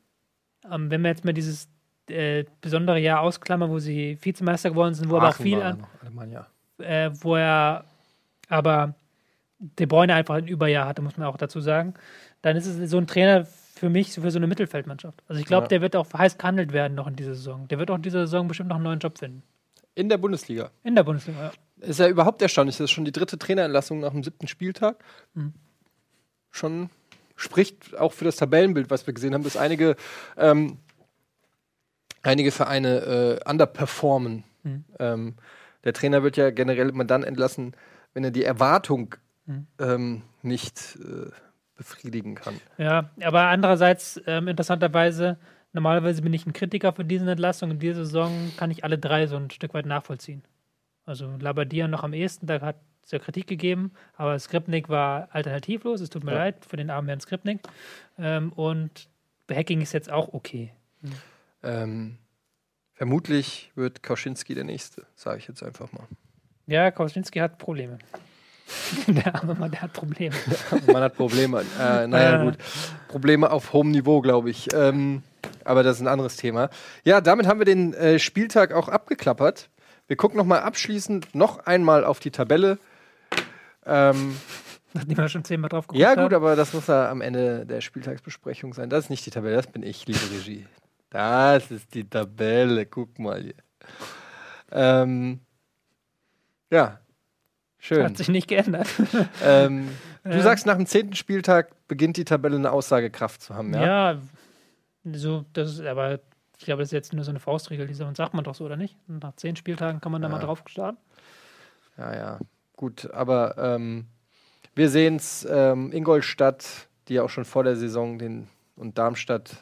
Ähm, 0.70 0.90
wenn 0.90 1.02
wir 1.02 1.10
jetzt 1.10 1.24
mal 1.24 1.34
dieses 1.34 1.70
äh, 2.10 2.46
besondere 2.62 3.00
Jahr 3.00 3.22
ausklammern, 3.22 3.70
wo 3.70 3.80
sie 3.80 4.18
Vizemeister 4.22 4.70
geworden 4.72 4.94
sind, 4.96 5.10
wo 5.10 5.18
aber 5.18 5.30
auch 5.30 5.34
Aachen 5.34 5.44
viel 5.44 5.60
war 5.60 5.66
an, 5.66 5.88
Alemannia. 6.02 6.48
äh, 6.80 7.12
wo 7.22 7.36
er 7.36 7.86
aber 8.50 8.96
De 9.60 9.86
Bruyne 9.88 10.14
einfach 10.14 10.36
ein 10.36 10.48
Überjahr 10.48 10.88
hatte, 10.88 11.02
muss 11.02 11.18
man 11.18 11.28
auch 11.28 11.38
dazu 11.38 11.60
sagen, 11.62 11.94
dann 12.42 12.56
ist 12.58 12.66
es 12.68 12.90
so 12.92 12.98
ein 12.98 13.08
Trainer 13.08 13.46
für 13.46 13.90
mich 13.90 14.12
für 14.14 14.30
so 14.32 14.38
eine 14.40 14.48
Mittelfeldmannschaft. 14.48 15.22
Also 15.28 15.40
ich 15.40 15.46
glaube, 15.48 15.66
Ja. 15.66 15.68
der 15.70 15.82
wird 15.82 15.96
auch 15.96 16.12
heiß 16.14 16.38
gehandelt 16.38 16.74
werden 16.74 16.96
noch 16.96 17.08
in 17.08 17.16
dieser 17.16 17.34
Saison. 17.36 17.68
Der 17.68 17.78
wird 17.80 17.90
auch 17.92 17.96
in 17.96 18.02
dieser 18.04 18.22
Saison 18.28 18.48
bestimmt 18.48 18.70
noch 18.70 18.76
einen 18.78 18.86
neuen 18.86 19.00
Job 19.00 19.18
finden. 19.18 19.44
In 19.98 20.10
der 20.10 20.18
Bundesliga. 20.18 20.70
In 20.84 20.94
der 20.94 21.04
Bundesliga, 21.04 21.52
ja. 21.80 21.88
Ist 21.88 22.00
ja 22.00 22.08
überhaupt 22.08 22.40
erstaunlich. 22.42 22.78
Das 22.78 22.86
ist 22.86 22.92
schon 22.92 23.06
die 23.06 23.12
dritte 23.12 23.40
Trainerentlassung 23.40 24.00
nach 24.00 24.12
dem 24.12 24.24
siebten 24.24 24.48
Spieltag. 24.48 25.04
Schon 26.52 26.92
spricht 27.36 27.98
auch 27.98 28.14
für 28.14 28.26
das 28.26 28.36
Tabellenbild, 28.36 28.92
was 28.92 29.08
wir 29.08 29.14
gesehen 29.16 29.34
haben, 29.34 29.44
dass 29.44 29.58
einige, 29.58 29.96
ähm, 30.38 30.78
einige 32.22 32.52
Vereine 32.52 33.40
äh, 33.46 33.50
underperformen. 33.50 34.44
Ähm, 35.00 35.36
der 35.84 35.94
Trainer 35.94 36.22
wird 36.22 36.38
ja 36.38 36.52
generell 36.52 36.90
immer 36.90 37.06
dann 37.06 37.24
entlassen, 37.24 37.76
wenn 38.14 38.24
er 38.24 38.32
die 38.32 38.44
Erwartung 38.44 39.16
ähm, 39.80 40.22
nicht 40.44 40.98
äh, 41.02 41.32
befriedigen 41.76 42.36
kann. 42.36 42.60
Ja, 42.78 43.10
aber 43.22 43.44
andererseits, 43.44 44.22
ähm, 44.28 44.48
interessanterweise, 44.48 45.38
normalerweise 45.78 46.24
bin 46.24 46.34
ich 46.34 46.46
ein 46.48 46.54
Kritiker 46.54 46.92
für 46.92 47.06
diese 47.06 47.30
Entlassung. 47.30 47.70
In 47.70 47.78
dieser 47.80 48.04
Saison 48.06 48.52
kann 48.58 48.72
ich 48.72 48.84
alle 48.84 48.98
drei 48.98 49.28
so 49.28 49.36
ein 49.36 49.52
Stück 49.52 49.76
weit 49.76 49.86
nachvollziehen. 49.86 50.42
Also 51.06 51.30
Labadia 51.40 51.88
noch 51.88 52.04
am 52.04 52.14
ehesten, 52.14 52.48
da 52.48 52.60
hat 52.62 52.78
es 53.04 53.12
ja 53.12 53.20
Kritik 53.20 53.46
gegeben, 53.48 53.92
aber 54.16 54.38
Skripnik 54.40 54.90
war 54.90 55.30
alternativlos. 55.32 56.02
Es 56.02 56.10
tut 56.10 56.24
mir 56.24 56.32
Ja. 56.32 56.38
leid 56.40 56.66
für 56.68 56.78
den 56.78 56.90
armen 56.90 57.08
Herrn 57.08 57.20
Skripnik. 57.22 57.60
Ähm, 58.18 58.52
und 58.54 59.08
Hacking 59.50 59.82
ist 59.82 59.94
jetzt 59.94 60.12
auch 60.12 60.34
okay. 60.34 60.74
Ähm, 61.64 62.18
vermutlich 62.94 63.72
wird 63.76 64.02
Kauschinski 64.04 64.56
der 64.56 64.64
Nächste, 64.64 65.06
sage 65.16 65.38
ich 65.38 65.48
jetzt 65.48 65.62
einfach 65.64 65.92
mal. 65.92 66.08
Ja, 66.66 66.90
Kauschinski 66.92 67.40
hat 67.40 67.58
Probleme. 67.60 68.00
der 69.08 69.34
arme 69.36 69.54
Mann, 69.56 69.72
der 69.72 69.84
hat 69.84 69.94
Probleme. 69.94 70.36
Man 70.88 71.02
hat 71.02 71.16
Probleme. 71.16 71.62
Äh, 71.80 72.08
naja, 72.08 72.32
Ja. 72.38 72.44
gut. 72.44 72.58
Probleme 73.08 73.50
auf 73.50 73.72
hohem 73.72 73.92
Niveau, 73.92 74.20
glaube 74.22 74.50
ich. 74.50 74.68
Ähm, 74.74 75.24
aber 75.68 75.84
das 75.84 75.98
ist 75.98 76.02
ein 76.02 76.08
anderes 76.08 76.38
Thema. 76.38 76.70
Ja, 77.04 77.22
damit 77.22 77.48
haben 77.48 77.60
wir 77.60 77.66
den 77.66 77.94
äh, 77.94 78.20
Spieltag 78.20 78.74
auch 78.74 78.88
abgeklappert. 78.88 79.70
Wir 80.08 80.16
gucken 80.16 80.38
noch 80.38 80.46
mal 80.46 80.60
abschließend 80.60 81.36
noch 81.36 81.66
einmal 81.66 82.06
auf 82.06 82.20
die 82.20 82.32
Tabelle. 82.32 82.78
Ähm, 83.86 84.38
Nachdem 84.94 85.18
wir 85.18 85.30
schon 85.30 85.44
zehnmal 85.44 85.70
drauf 85.70 85.88
geguckt 85.88 86.00
ja, 86.00 86.12
haben. 86.12 86.24
gut, 86.24 86.34
aber 86.34 86.56
das 86.56 86.74
muss 86.74 86.88
ja 86.88 87.10
am 87.10 87.22
Ende 87.22 87.66
der 87.66 87.82
Spieltagsbesprechung 87.82 88.74
sein. 88.74 88.90
Das 88.90 89.06
ist 89.06 89.10
nicht 89.10 89.26
die 89.26 89.32
Tabelle, 89.32 89.58
das 89.58 89.68
bin 89.68 89.84
ich, 89.84 90.08
liebe 90.08 90.20
Regie. 90.32 90.66
Das 91.10 91.72
ist 91.72 91.94
die 91.94 92.04
Tabelle, 92.10 92.86
guck 92.86 93.20
mal 93.20 93.42
hier. 93.42 93.54
Ähm, 94.72 95.40
ja, 96.72 97.00
schön. 97.78 98.04
Hat 98.04 98.18
sich 98.18 98.30
nicht 98.30 98.48
geändert. 98.48 98.88
Ähm, 99.44 99.90
du 100.24 100.42
sagst, 100.42 100.66
nach 100.66 100.76
dem 100.76 100.86
zehnten 100.86 101.16
Spieltag 101.16 101.72
beginnt 101.88 102.18
die 102.18 102.26
Tabelle 102.26 102.56
eine 102.56 102.72
Aussagekraft 102.72 103.42
zu 103.42 103.56
haben, 103.56 103.74
ja? 103.74 104.14
Ja, 104.14 104.22
so, 105.14 105.46
das 105.54 105.74
ist 105.74 105.82
aber, 105.82 106.20
ich 106.58 106.66
glaube, 106.66 106.82
das 106.82 106.90
ist 106.90 106.94
jetzt 106.94 107.14
nur 107.14 107.24
so 107.24 107.32
eine 107.32 107.40
Faustregel, 107.40 107.88
die 107.88 107.94
sagt 107.94 108.34
man 108.34 108.44
doch 108.44 108.56
so, 108.56 108.66
oder 108.66 108.78
nicht? 108.78 108.98
Nach 109.08 109.36
zehn 109.36 109.56
Spieltagen 109.56 110.02
kann 110.02 110.12
man 110.12 110.22
da 110.22 110.28
Ja. 110.28 110.36
mal 110.36 110.40
drauf 110.42 110.64
starten. 110.68 110.98
Ja, 111.98 112.16
ja. 112.16 112.40
Gut, 112.76 113.10
aber 113.12 113.58
ähm, 113.58 114.06
wir 114.76 114.90
sehen 114.90 115.16
es, 115.16 115.48
ähm, 115.50 115.92
Ingolstadt, 115.92 116.88
die 117.08 117.16
ja 117.16 117.24
auch 117.24 117.30
schon 117.30 117.46
vor 117.46 117.64
der 117.64 117.76
Saison 117.76 118.20
den 118.20 118.48
und 118.76 118.98
Darmstadt, 118.98 119.58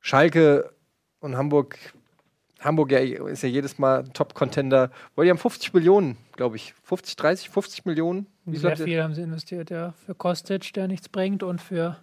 Schalke 0.00 0.72
und 1.20 1.36
Hamburg. 1.36 1.78
Hamburg 2.60 2.90
ja, 2.90 2.98
ist 2.98 3.42
ja 3.42 3.48
jedes 3.48 3.78
Mal 3.78 4.00
ein 4.00 4.12
Top-Contender. 4.12 4.90
Weil 5.14 5.26
die 5.26 5.30
haben 5.30 5.38
50 5.38 5.74
Millionen, 5.74 6.16
glaube 6.32 6.56
ich. 6.56 6.74
50, 6.84 7.16
30, 7.16 7.50
50 7.50 7.84
Millionen. 7.84 8.26
Wie 8.44 8.56
Sehr 8.56 8.76
viel 8.76 9.02
haben 9.02 9.14
sie 9.14 9.22
investiert, 9.22 9.70
ja. 9.70 9.92
Für 10.04 10.14
Kostic, 10.14 10.72
der 10.72 10.88
nichts 10.88 11.08
bringt, 11.08 11.42
und 11.42 11.60
für 11.60 11.96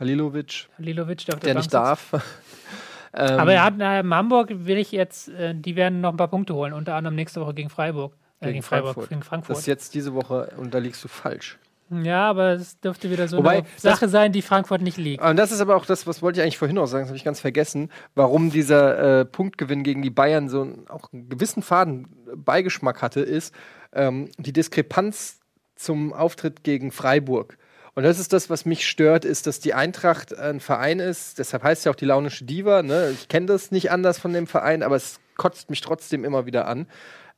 Halilovic, 0.00 0.68
Halilovic, 0.78 1.26
der 1.26 1.36
der, 1.36 1.54
nicht 1.54 1.72
darf. 1.72 2.12
ähm, 3.14 3.38
Aber 3.38 3.52
er 3.52 3.64
hat 3.64 3.74
ähm, 3.78 4.14
Hamburg 4.14 4.48
will 4.50 4.78
ich 4.78 4.90
jetzt, 4.92 5.28
äh, 5.28 5.54
die 5.54 5.76
werden 5.76 6.00
noch 6.00 6.10
ein 6.10 6.16
paar 6.16 6.28
Punkte 6.28 6.54
holen, 6.54 6.72
unter 6.72 6.94
anderem 6.94 7.14
nächste 7.14 7.40
Woche 7.40 7.54
gegen 7.54 7.70
Freiburg. 7.70 8.14
Äh, 8.40 8.46
Gegen 8.46 8.52
gegen 8.54 8.62
Freiburg, 8.62 8.94
Frankfurt. 8.94 9.08
gegen 9.10 9.20
das 9.20 9.28
Frankfurt. 9.28 9.58
ist 9.58 9.66
jetzt 9.66 9.94
diese 9.94 10.14
Woche 10.14 10.52
und 10.56 10.72
da 10.72 10.78
liegst 10.78 11.04
du 11.04 11.08
falsch. 11.08 11.58
Ja, 11.90 12.30
aber 12.30 12.52
es 12.52 12.78
dürfte 12.78 13.10
wieder 13.10 13.26
so 13.26 13.38
Wobei, 13.38 13.58
eine 13.58 13.66
Sache 13.76 14.08
sein, 14.08 14.30
die 14.30 14.42
Frankfurt 14.42 14.80
nicht 14.80 14.96
liegt. 14.96 15.22
Und 15.22 15.36
das 15.36 15.50
ist 15.50 15.60
aber 15.60 15.74
auch 15.74 15.84
das, 15.84 16.06
was 16.06 16.22
wollte 16.22 16.38
ich 16.38 16.42
eigentlich 16.44 16.56
vorhin 16.56 16.76
noch 16.76 16.86
sagen, 16.86 17.02
das 17.02 17.08
habe 17.08 17.16
ich 17.16 17.24
ganz 17.24 17.40
vergessen, 17.40 17.90
warum 18.14 18.50
dieser 18.50 19.20
äh, 19.20 19.24
Punktgewinn 19.24 19.82
gegen 19.82 20.00
die 20.00 20.10
Bayern 20.10 20.48
so 20.48 20.62
einen, 20.62 20.88
auch 20.88 21.12
einen 21.12 21.28
gewissen 21.28 21.62
Faden 21.62 22.06
Beigeschmack 22.36 23.02
hatte, 23.02 23.20
ist 23.20 23.52
ähm, 23.92 24.30
die 24.38 24.52
Diskrepanz 24.52 25.40
zum 25.74 26.12
Auftritt 26.12 26.62
gegen 26.62 26.92
Freiburg. 26.92 27.58
Und 28.00 28.04
das 28.04 28.18
ist 28.18 28.32
das, 28.32 28.48
was 28.48 28.64
mich 28.64 28.88
stört, 28.88 29.26
ist, 29.26 29.46
dass 29.46 29.60
die 29.60 29.74
Eintracht 29.74 30.34
ein 30.34 30.60
Verein 30.60 31.00
ist, 31.00 31.38
deshalb 31.38 31.62
heißt 31.62 31.84
ja 31.84 31.92
auch 31.92 31.96
die 31.96 32.06
launische 32.06 32.46
Diva, 32.46 32.82
ne? 32.82 33.10
ich 33.10 33.28
kenne 33.28 33.44
das 33.44 33.72
nicht 33.72 33.90
anders 33.90 34.18
von 34.18 34.32
dem 34.32 34.46
Verein, 34.46 34.82
aber 34.82 34.96
es 34.96 35.20
kotzt 35.36 35.68
mich 35.68 35.82
trotzdem 35.82 36.24
immer 36.24 36.46
wieder 36.46 36.66
an, 36.66 36.86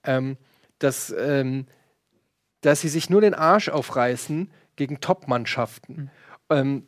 ähm, 0.04 0.36
dass, 0.78 1.12
ähm, 1.18 1.66
dass 2.60 2.80
sie 2.80 2.90
sich 2.90 3.10
nur 3.10 3.20
den 3.20 3.34
Arsch 3.34 3.70
aufreißen 3.70 4.52
gegen 4.76 5.00
Top-Mannschaften. 5.00 6.12
Ähm, 6.48 6.86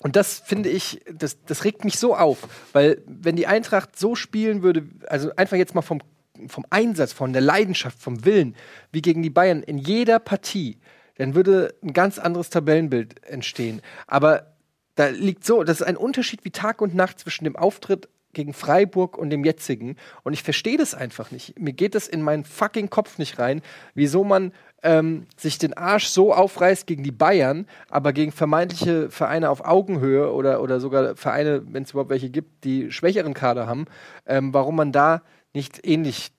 und 0.00 0.16
das 0.16 0.40
finde 0.40 0.70
ich, 0.70 1.00
das, 1.08 1.40
das 1.44 1.62
regt 1.62 1.84
mich 1.84 2.00
so 2.00 2.16
auf, 2.16 2.38
weil 2.72 3.00
wenn 3.06 3.36
die 3.36 3.46
Eintracht 3.46 3.96
so 3.96 4.16
spielen 4.16 4.64
würde, 4.64 4.88
also 5.06 5.30
einfach 5.36 5.56
jetzt 5.56 5.76
mal 5.76 5.82
vom, 5.82 6.00
vom 6.48 6.66
Einsatz, 6.70 7.12
von 7.12 7.32
der 7.32 7.42
Leidenschaft, 7.42 8.02
vom 8.02 8.24
Willen, 8.24 8.56
wie 8.90 9.02
gegen 9.02 9.22
die 9.22 9.30
Bayern 9.30 9.62
in 9.62 9.78
jeder 9.78 10.18
Partie, 10.18 10.78
dann 11.16 11.34
würde 11.34 11.74
ein 11.82 11.92
ganz 11.92 12.18
anderes 12.18 12.50
Tabellenbild 12.50 13.24
entstehen. 13.24 13.82
Aber 14.06 14.54
da 14.94 15.08
liegt 15.08 15.44
so, 15.44 15.64
das 15.64 15.80
ist 15.80 15.86
ein 15.86 15.96
Unterschied 15.96 16.44
wie 16.44 16.50
Tag 16.50 16.80
und 16.80 16.94
Nacht 16.94 17.18
zwischen 17.18 17.44
dem 17.44 17.56
Auftritt 17.56 18.08
gegen 18.32 18.52
Freiburg 18.52 19.16
und 19.16 19.30
dem 19.30 19.44
jetzigen. 19.44 19.96
Und 20.24 20.32
ich 20.32 20.42
verstehe 20.42 20.76
das 20.76 20.94
einfach 20.94 21.30
nicht. 21.30 21.58
Mir 21.58 21.72
geht 21.72 21.94
das 21.94 22.08
in 22.08 22.22
meinen 22.22 22.44
fucking 22.44 22.90
Kopf 22.90 23.18
nicht 23.18 23.38
rein, 23.38 23.62
wieso 23.94 24.24
man 24.24 24.52
ähm, 24.82 25.26
sich 25.36 25.58
den 25.58 25.74
Arsch 25.74 26.08
so 26.08 26.34
aufreißt 26.34 26.86
gegen 26.86 27.02
die 27.02 27.12
Bayern, 27.12 27.66
aber 27.88 28.12
gegen 28.12 28.32
vermeintliche 28.32 29.08
Vereine 29.10 29.48
auf 29.50 29.64
Augenhöhe 29.64 30.32
oder, 30.32 30.60
oder 30.60 30.80
sogar 30.80 31.16
Vereine, 31.16 31.62
wenn 31.72 31.84
es 31.84 31.92
überhaupt 31.92 32.10
welche 32.10 32.28
gibt, 32.28 32.64
die 32.64 32.90
schwächeren 32.92 33.34
Kader 33.34 33.66
haben, 33.66 33.86
ähm, 34.26 34.52
warum 34.52 34.76
man 34.76 34.92
da 34.92 35.22
nicht 35.54 35.86
ähnlich 35.86 36.32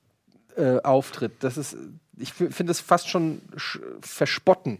äh, 0.57 0.79
auftritt. 0.81 1.33
Das 1.39 1.57
ist, 1.57 1.75
ich 2.17 2.33
finde 2.33 2.71
es 2.71 2.79
fast 2.79 3.09
schon 3.09 3.41
verspotten. 4.01 4.79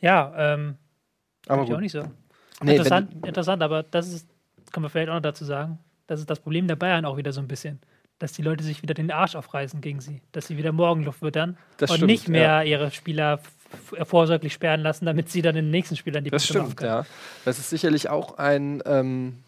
Ja, 0.00 0.32
ähm, 0.36 0.76
aber 1.46 1.62
ich 1.62 1.68
gut. 1.68 1.76
auch 1.76 1.80
nicht 1.80 1.92
so. 1.92 2.04
Nee, 2.62 2.72
interessant, 2.72 3.26
interessant, 3.26 3.62
aber 3.62 3.82
das 3.82 4.12
ist, 4.12 4.28
kann 4.70 4.82
man 4.82 4.90
vielleicht 4.90 5.08
auch 5.08 5.14
noch 5.14 5.22
dazu 5.22 5.44
sagen, 5.44 5.78
das 6.06 6.20
ist 6.20 6.30
das 6.30 6.40
Problem 6.40 6.68
der 6.68 6.76
Bayern 6.76 7.04
auch 7.04 7.16
wieder 7.16 7.32
so 7.32 7.40
ein 7.40 7.48
bisschen. 7.48 7.80
Dass 8.18 8.32
die 8.32 8.42
Leute 8.42 8.62
sich 8.62 8.82
wieder 8.82 8.94
den 8.94 9.10
Arsch 9.10 9.34
aufreißen 9.34 9.80
gegen 9.80 10.00
sie. 10.00 10.22
Dass 10.32 10.46
sie 10.46 10.56
wieder 10.56 10.70
Morgenluft 10.72 11.20
wittern 11.22 11.58
Das 11.78 11.90
und 11.90 11.96
stimmt, 11.96 12.10
nicht 12.10 12.28
mehr 12.28 12.42
ja. 12.42 12.62
ihre 12.62 12.90
Spieler 12.92 13.40
vorsorglich 14.04 14.52
sperren 14.52 14.82
lassen, 14.82 15.04
damit 15.04 15.30
sie 15.30 15.42
dann 15.42 15.56
den 15.56 15.70
nächsten 15.70 15.96
Spielern 15.96 16.22
die 16.22 16.30
Das 16.30 16.44
stimmt, 16.44 16.80
ja. 16.80 17.04
Das 17.44 17.58
ist 17.58 17.70
sicherlich 17.70 18.08
auch 18.08 18.38
ein, 18.38 18.82
ähm, 18.86 19.42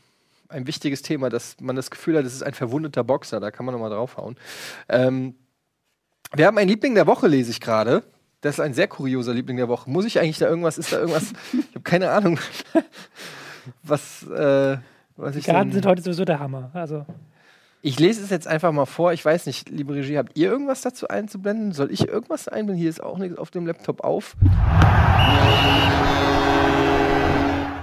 ein 0.48 0.66
wichtiges 0.66 1.02
Thema, 1.02 1.28
dass 1.28 1.60
man 1.60 1.76
das 1.76 1.92
Gefühl 1.92 2.18
hat, 2.18 2.24
es 2.24 2.34
ist 2.34 2.42
ein 2.42 2.54
verwundeter 2.54 3.04
Boxer. 3.04 3.38
Da 3.38 3.52
kann 3.52 3.66
man 3.66 3.72
nochmal 3.72 3.90
draufhauen. 3.90 4.36
Ähm, 4.88 5.36
wir 6.34 6.46
haben 6.46 6.58
einen 6.58 6.68
Liebling 6.68 6.94
der 6.94 7.06
Woche, 7.06 7.26
lese 7.28 7.50
ich 7.50 7.60
gerade. 7.60 8.02
Das 8.40 8.54
ist 8.56 8.60
ein 8.60 8.74
sehr 8.74 8.88
kurioser 8.88 9.32
Liebling 9.34 9.56
der 9.56 9.68
Woche. 9.68 9.88
Muss 9.90 10.04
ich 10.04 10.18
eigentlich 10.20 10.38
da 10.38 10.46
irgendwas, 10.48 10.78
ist 10.78 10.92
da 10.92 10.98
irgendwas, 10.98 11.32
ich 11.52 11.68
habe 11.74 11.80
keine 11.82 12.10
Ahnung, 12.10 12.38
was, 13.82 14.22
äh, 14.24 14.76
was 15.16 15.36
ich 15.36 15.44
Die 15.44 15.50
Karten 15.50 15.68
denn- 15.70 15.74
sind 15.74 15.86
heute 15.86 16.02
sowieso 16.02 16.24
der 16.24 16.38
Hammer. 16.38 16.70
Also, 16.74 17.06
Ich 17.82 17.98
lese 17.98 18.22
es 18.22 18.30
jetzt 18.30 18.46
einfach 18.46 18.72
mal 18.72 18.84
vor. 18.86 19.12
Ich 19.12 19.24
weiß 19.24 19.46
nicht, 19.46 19.70
liebe 19.70 19.94
Regie, 19.94 20.18
habt 20.18 20.36
ihr 20.36 20.50
irgendwas 20.50 20.82
dazu 20.82 21.08
einzublenden? 21.08 21.72
Soll 21.72 21.90
ich 21.90 22.06
irgendwas 22.08 22.48
einblenden? 22.48 22.76
Hier 22.80 22.90
ist 22.90 23.02
auch 23.02 23.18
nichts 23.18 23.38
auf 23.38 23.50
dem 23.50 23.66
Laptop 23.66 24.02
auf. 24.04 24.36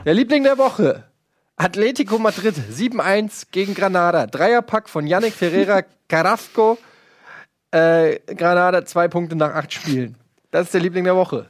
Der 0.05 0.13
Liebling 0.13 0.43
der 0.43 0.57
Woche. 0.57 1.03
Atletico 1.55 2.17
Madrid 2.17 2.55
7-1 2.55 3.47
gegen 3.51 3.73
Granada. 3.73 4.25
Dreierpack 4.27 4.89
von 4.89 5.07
Yannick 5.07 5.33
Ferreira 5.33 5.83
Carrasco. 6.09 6.77
Äh, 7.73 8.19
Granada 8.35 8.85
zwei 8.85 9.07
Punkte 9.07 9.35
nach 9.35 9.55
acht 9.55 9.73
Spielen. 9.73 10.15
Das 10.51 10.67
ist 10.67 10.73
der 10.75 10.81
Liebling 10.81 11.05
der 11.05 11.15
Woche. 11.15 11.47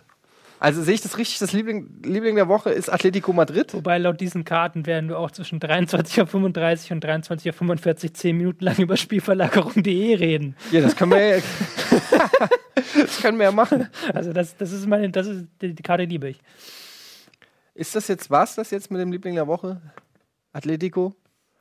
Also 0.57 0.81
sehe 0.81 0.93
ich 0.93 1.01
das 1.01 1.17
richtig? 1.17 1.39
Das 1.39 1.51
Liebling, 1.51 2.01
Liebling 2.05 2.37
der 2.37 2.47
Woche 2.47 2.69
ist 2.69 2.87
Atletico 2.87 3.33
Madrid. 3.33 3.73
wobei 3.73 3.97
laut 3.97 4.21
diesen 4.21 4.45
Karten 4.45 4.85
werden 4.85 5.09
wir 5.09 5.19
auch 5.19 5.31
zwischen 5.31 5.59
23.35 5.59 6.31
Uhr 6.31 6.95
und 6.95 7.05
23.45 7.05 8.03
Uhr 8.05 8.13
10 8.13 8.37
Minuten 8.37 8.63
lang 8.63 8.77
über 8.77 8.95
Spielverlagerung.de 8.95 10.15
reden. 10.15 10.55
Ja, 10.71 10.79
das 10.79 10.95
können 10.95 11.11
wir 11.11 11.39
ja, 11.39 11.43
das 12.97 13.21
können 13.21 13.37
wir 13.39 13.47
ja 13.47 13.51
machen. 13.51 13.89
Also 14.13 14.31
das, 14.31 14.55
das 14.55 14.71
ist 14.71 14.87
meine, 14.87 15.09
das 15.09 15.27
ist 15.27 15.45
die, 15.61 15.75
die 15.75 15.83
Karte 15.83 16.05
liebe 16.05 16.29
ich. 16.29 16.39
Ist 17.75 17.97
das 17.97 18.07
jetzt, 18.07 18.31
war's 18.31 18.55
das 18.55 18.71
jetzt 18.71 18.89
mit 18.89 19.01
dem 19.01 19.11
Liebling 19.11 19.35
der 19.35 19.47
Woche? 19.47 19.81
Atletico? 20.53 21.13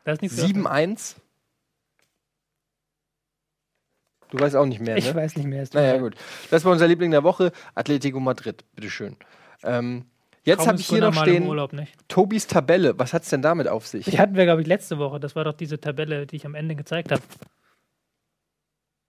Das 0.04 0.14
ist 0.14 0.22
nichts 0.22 0.36
zu 0.36 0.46
7-1? 0.46 1.16
Du 4.32 4.38
weißt 4.40 4.56
auch 4.56 4.64
nicht 4.64 4.80
mehr, 4.80 4.96
Ich 4.96 5.06
ne? 5.08 5.14
weiß 5.14 5.36
nicht 5.36 5.44
mehr. 5.46 5.62
es 5.62 5.68
tut 5.68 5.82
Naja, 5.82 5.98
gut. 5.98 6.14
Das 6.50 6.64
war 6.64 6.72
unser 6.72 6.88
Liebling 6.88 7.10
der 7.10 7.22
Woche. 7.22 7.52
Atletico 7.74 8.18
Madrid, 8.18 8.64
bitteschön. 8.74 9.14
Ähm, 9.62 10.06
jetzt 10.42 10.66
habe 10.66 10.76
ist 10.76 10.80
ich 10.80 10.88
hier 10.88 11.02
noch 11.02 11.12
stehen 11.12 11.46
Urlaub. 11.46 11.70
Tobis 12.08 12.46
Tabelle. 12.46 12.98
Was 12.98 13.12
hat's 13.12 13.28
denn 13.28 13.42
damit 13.42 13.68
auf 13.68 13.86
sich? 13.86 14.06
Die 14.06 14.18
hatten 14.18 14.34
wir, 14.34 14.44
glaube 14.44 14.62
ich, 14.62 14.66
letzte 14.66 14.96
Woche. 14.96 15.20
Das 15.20 15.36
war 15.36 15.44
doch 15.44 15.52
diese 15.52 15.78
Tabelle, 15.78 16.26
die 16.26 16.36
ich 16.36 16.46
am 16.46 16.54
Ende 16.54 16.74
gezeigt 16.76 17.12
habe. 17.12 17.20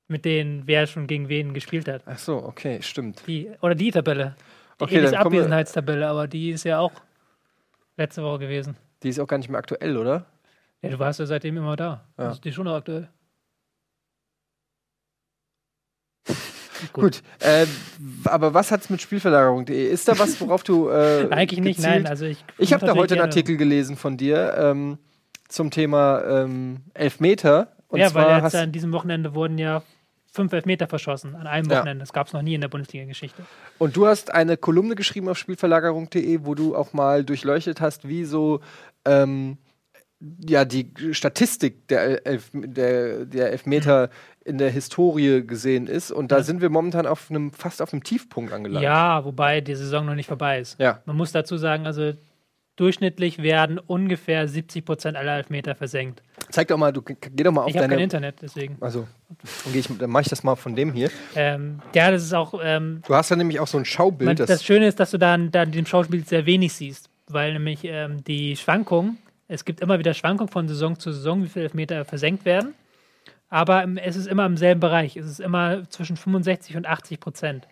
Mit 0.10 0.26
denen, 0.26 0.68
wer 0.68 0.86
schon 0.88 1.08
gegen 1.08 1.30
wen 1.30 1.54
gespielt 1.54 1.88
hat. 1.88 2.04
Ach 2.06 2.18
so, 2.20 2.44
okay, 2.44 2.82
stimmt. 2.82 3.24
Die, 3.26 3.50
oder 3.62 3.76
die 3.76 3.92
Tabelle. 3.92 4.36
Die 4.80 4.84
Okay, 4.84 5.02
wir- 5.02 5.18
Abwesenheitstabelle, 5.20 6.06
aber 6.06 6.28
die 6.28 6.50
ist 6.52 6.66
ja 6.66 6.80
auch 6.80 6.92
letzte 7.96 8.22
Woche 8.24 8.40
gewesen. 8.40 8.76
Die 9.02 9.08
ist 9.08 9.20
auch 9.22 9.28
gar 9.28 9.38
nicht 9.38 9.50
mehr 9.50 9.60
aktuell, 9.60 9.96
oder? 9.96 10.26
Ja, 10.82 10.90
du 10.90 11.00
warst 11.00 11.22
ja 11.22 11.26
seitdem 11.26 11.56
immer 11.56 11.78
da. 11.78 12.04
Ja. 12.18 12.26
Also 12.28 12.42
die 12.42 12.50
ist 12.50 12.56
schon 12.56 12.66
noch 12.66 12.76
aktuell. 12.76 13.08
Gut. 16.92 17.22
Äh, 17.40 17.66
aber 18.26 18.54
was 18.54 18.72
hat's 18.72 18.90
mit 18.90 19.02
Spielverlagerung.de? 19.02 19.88
Ist 19.90 20.08
da 20.08 20.18
was, 20.20 20.40
worauf 20.42 20.64
du 20.64 20.90
äh, 20.90 21.28
Eigentlich 21.32 21.62
nicht, 21.62 21.78
gezielt- 21.78 22.04
nein. 22.04 22.08
Also 22.08 22.26
ich 22.26 22.44
Ich 22.58 22.74
habe 22.74 22.86
da 22.86 22.96
heute 22.96 23.14
einen 23.16 23.24
Artikel 23.24 23.58
gelesen 23.58 23.96
von 23.96 24.18
dir 24.18 24.56
ähm, 24.58 24.98
zum 25.48 25.72
Thema 25.72 26.24
ähm, 26.26 26.82
Elfmeter. 26.94 27.74
Und 27.88 28.00
ja, 28.00 28.14
weil 28.14 28.42
jetzt 28.44 28.56
an 28.56 28.72
diesem 28.72 28.92
Wochenende 28.92 29.36
wurden 29.36 29.58
ja 29.58 29.84
fünf 30.32 30.52
Elfmeter 30.52 30.88
verschossen. 30.88 31.36
An 31.36 31.46
einem 31.46 31.70
Ja. 31.70 31.78
Wochenende. 31.80 32.00
Das 32.02 32.12
gab 32.12 32.26
es 32.28 32.34
noch 32.34 32.42
nie 32.42 32.56
in 32.56 32.62
der 32.62 32.68
Bundesliga-Geschichte. 32.68 33.44
und 33.78 33.96
du 33.96 34.08
hast 34.08 34.34
eine 34.34 34.58
Kolumne 34.58 34.96
geschrieben 34.96 35.30
auf 35.30 35.38
Spielverlagerung.de, 35.38 36.40
wo 36.44 36.56
du 36.56 36.76
auch 36.76 36.94
mal 36.94 37.24
durchleuchtet 37.24 37.82
hast, 37.82 38.08
wie 38.08 38.26
so 38.26 38.60
ähm, 39.06 39.58
ja, 40.40 40.64
die 40.64 40.90
Statistik 41.12 41.88
der, 41.90 42.26
Elf, 42.26 42.50
der, 42.54 43.26
der 43.26 43.52
Elfmeter 43.52 44.10
in 44.46 44.58
der 44.58 44.70
Historie 44.72 45.46
gesehen 45.46 45.88
ist. 45.88 46.12
Und 46.12 46.32
da 46.32 46.38
Ja. 46.38 46.44
sind 46.44 46.62
wir 46.62 46.70
momentan 46.70 47.06
auf 47.08 47.30
einem, 47.30 47.52
fast 47.52 47.82
auf 47.82 47.94
einem 47.94 48.04
Tiefpunkt 48.04 48.52
angelangt. 48.54 48.84
Ja, 48.84 49.24
wobei 49.26 49.62
die 49.62 49.76
Saison 49.76 50.06
noch 50.06 50.16
nicht 50.16 50.28
vorbei 50.28 50.60
ist. 50.60 50.80
Ja. 50.80 51.02
Man 51.06 51.16
muss 51.16 51.32
dazu 51.32 51.58
sagen, 51.58 51.86
also 51.86 52.14
durchschnittlich 52.76 53.38
werden 53.42 53.78
ungefähr 53.80 54.48
70 54.48 54.84
Prozent 54.84 55.16
aller 55.16 55.38
Elfmeter 55.38 55.76
versenkt. 55.76 56.24
Zeig 56.50 56.68
doch 56.70 56.78
mal, 56.78 56.92
du 56.92 57.02
geh 57.04 57.44
doch 57.44 57.52
mal 57.52 57.62
auf 57.62 57.70
Ich 57.70 57.76
habe 57.76 57.84
kein 57.84 57.92
deine. 57.92 58.04
Internet, 58.04 58.36
deswegen. 58.42 58.78
Also, 58.82 59.08
dann, 59.66 59.76
ich, 59.76 59.88
dann 59.98 60.10
mache 60.10 60.24
ich 60.24 60.30
das 60.30 60.44
mal 60.44 60.56
von 60.56 60.76
dem 60.76 60.92
hier. 60.92 61.10
Ähm, 61.36 61.80
ja, 61.94 62.10
das 62.12 62.24
ist 62.24 62.34
auch. 62.34 62.60
Ähm, 62.64 63.02
Du 63.06 63.14
hast 63.14 63.30
da 63.32 63.36
nämlich 63.36 63.60
auch 63.60 63.68
so 63.68 63.78
ein 63.78 63.86
Schaubild. 63.86 64.26
man, 64.28 64.36
das, 64.36 64.48
das 64.48 64.64
Schöne 64.64 64.88
ist, 64.88 65.00
dass 65.00 65.12
du 65.12 65.18
dann, 65.20 65.52
dann 65.52 65.72
dem 65.72 65.86
Schauspiel 65.86 66.26
sehr 66.26 66.46
wenig 66.48 66.74
siehst, 66.74 67.10
weil 67.28 67.54
nämlich 67.54 67.82
ähm, 67.84 68.24
die 68.24 68.56
Schwankungen, 68.58 69.18
es 69.48 69.66
gibt 69.66 69.80
immer 69.82 70.00
wieder 70.00 70.14
Schwankungen 70.16 70.52
von 70.52 70.68
Saison 70.68 70.98
zu 70.98 71.12
Saison, 71.14 71.44
wie 71.44 71.50
viele 71.50 71.66
Elfmeter 71.66 72.04
versenkt 72.06 72.44
werden. 72.44 72.74
Aber 73.54 73.86
es 74.04 74.16
ist 74.16 74.26
immer 74.26 74.48
im 74.48 74.58
selben 74.58 74.80
Bereich. 74.80 75.16
Es 75.16 75.28
ist 75.28 75.40
immer 75.40 75.88
zwischen 75.92 76.18
65 76.18 76.76
und 76.76 76.88
80 76.88 77.20
Prozent. 77.20 77.68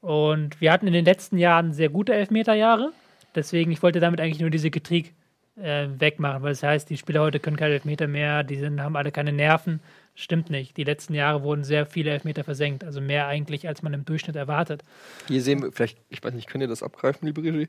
Und 0.00 0.60
wir 0.60 0.70
hatten 0.70 0.86
in 0.86 0.92
den 0.92 1.04
letzten 1.04 1.38
Jahren 1.38 1.72
sehr 1.72 1.88
gute 1.88 2.14
Elfmeterjahre. 2.14 2.92
Deswegen, 3.34 3.72
ich 3.72 3.82
wollte 3.82 3.98
damit 3.98 4.20
eigentlich 4.20 4.38
nur 4.38 4.50
diese 4.50 4.70
Kritik 4.70 5.12
äh, 5.60 5.88
wegmachen, 5.98 6.44
weil 6.44 6.52
das 6.52 6.62
heißt, 6.62 6.88
die 6.88 6.96
Spieler 6.96 7.20
heute 7.20 7.40
können 7.40 7.56
keine 7.56 7.74
Elfmeter 7.74 8.06
mehr, 8.06 8.44
die 8.44 8.54
sind, 8.54 8.80
haben 8.80 8.94
alle 8.94 9.10
keine 9.10 9.32
Nerven. 9.32 9.80
Stimmt 10.14 10.50
nicht. 10.50 10.76
Die 10.76 10.84
letzten 10.84 11.14
Jahre 11.14 11.42
wurden 11.42 11.64
sehr 11.64 11.84
viele 11.84 12.12
Elfmeter 12.12 12.44
versenkt. 12.44 12.84
Also 12.84 13.00
mehr 13.00 13.26
eigentlich, 13.26 13.66
als 13.66 13.82
man 13.82 13.94
im 13.94 14.04
Durchschnitt 14.04 14.36
erwartet. 14.36 14.84
Hier 15.26 15.42
sehen 15.42 15.64
wir, 15.64 15.72
vielleicht, 15.72 15.98
ich 16.10 16.22
weiß 16.22 16.32
nicht, 16.32 16.48
könnt 16.48 16.62
ihr 16.62 16.68
das 16.68 16.84
abgreifen, 16.84 17.26
liebe 17.26 17.42
Regie? 17.42 17.66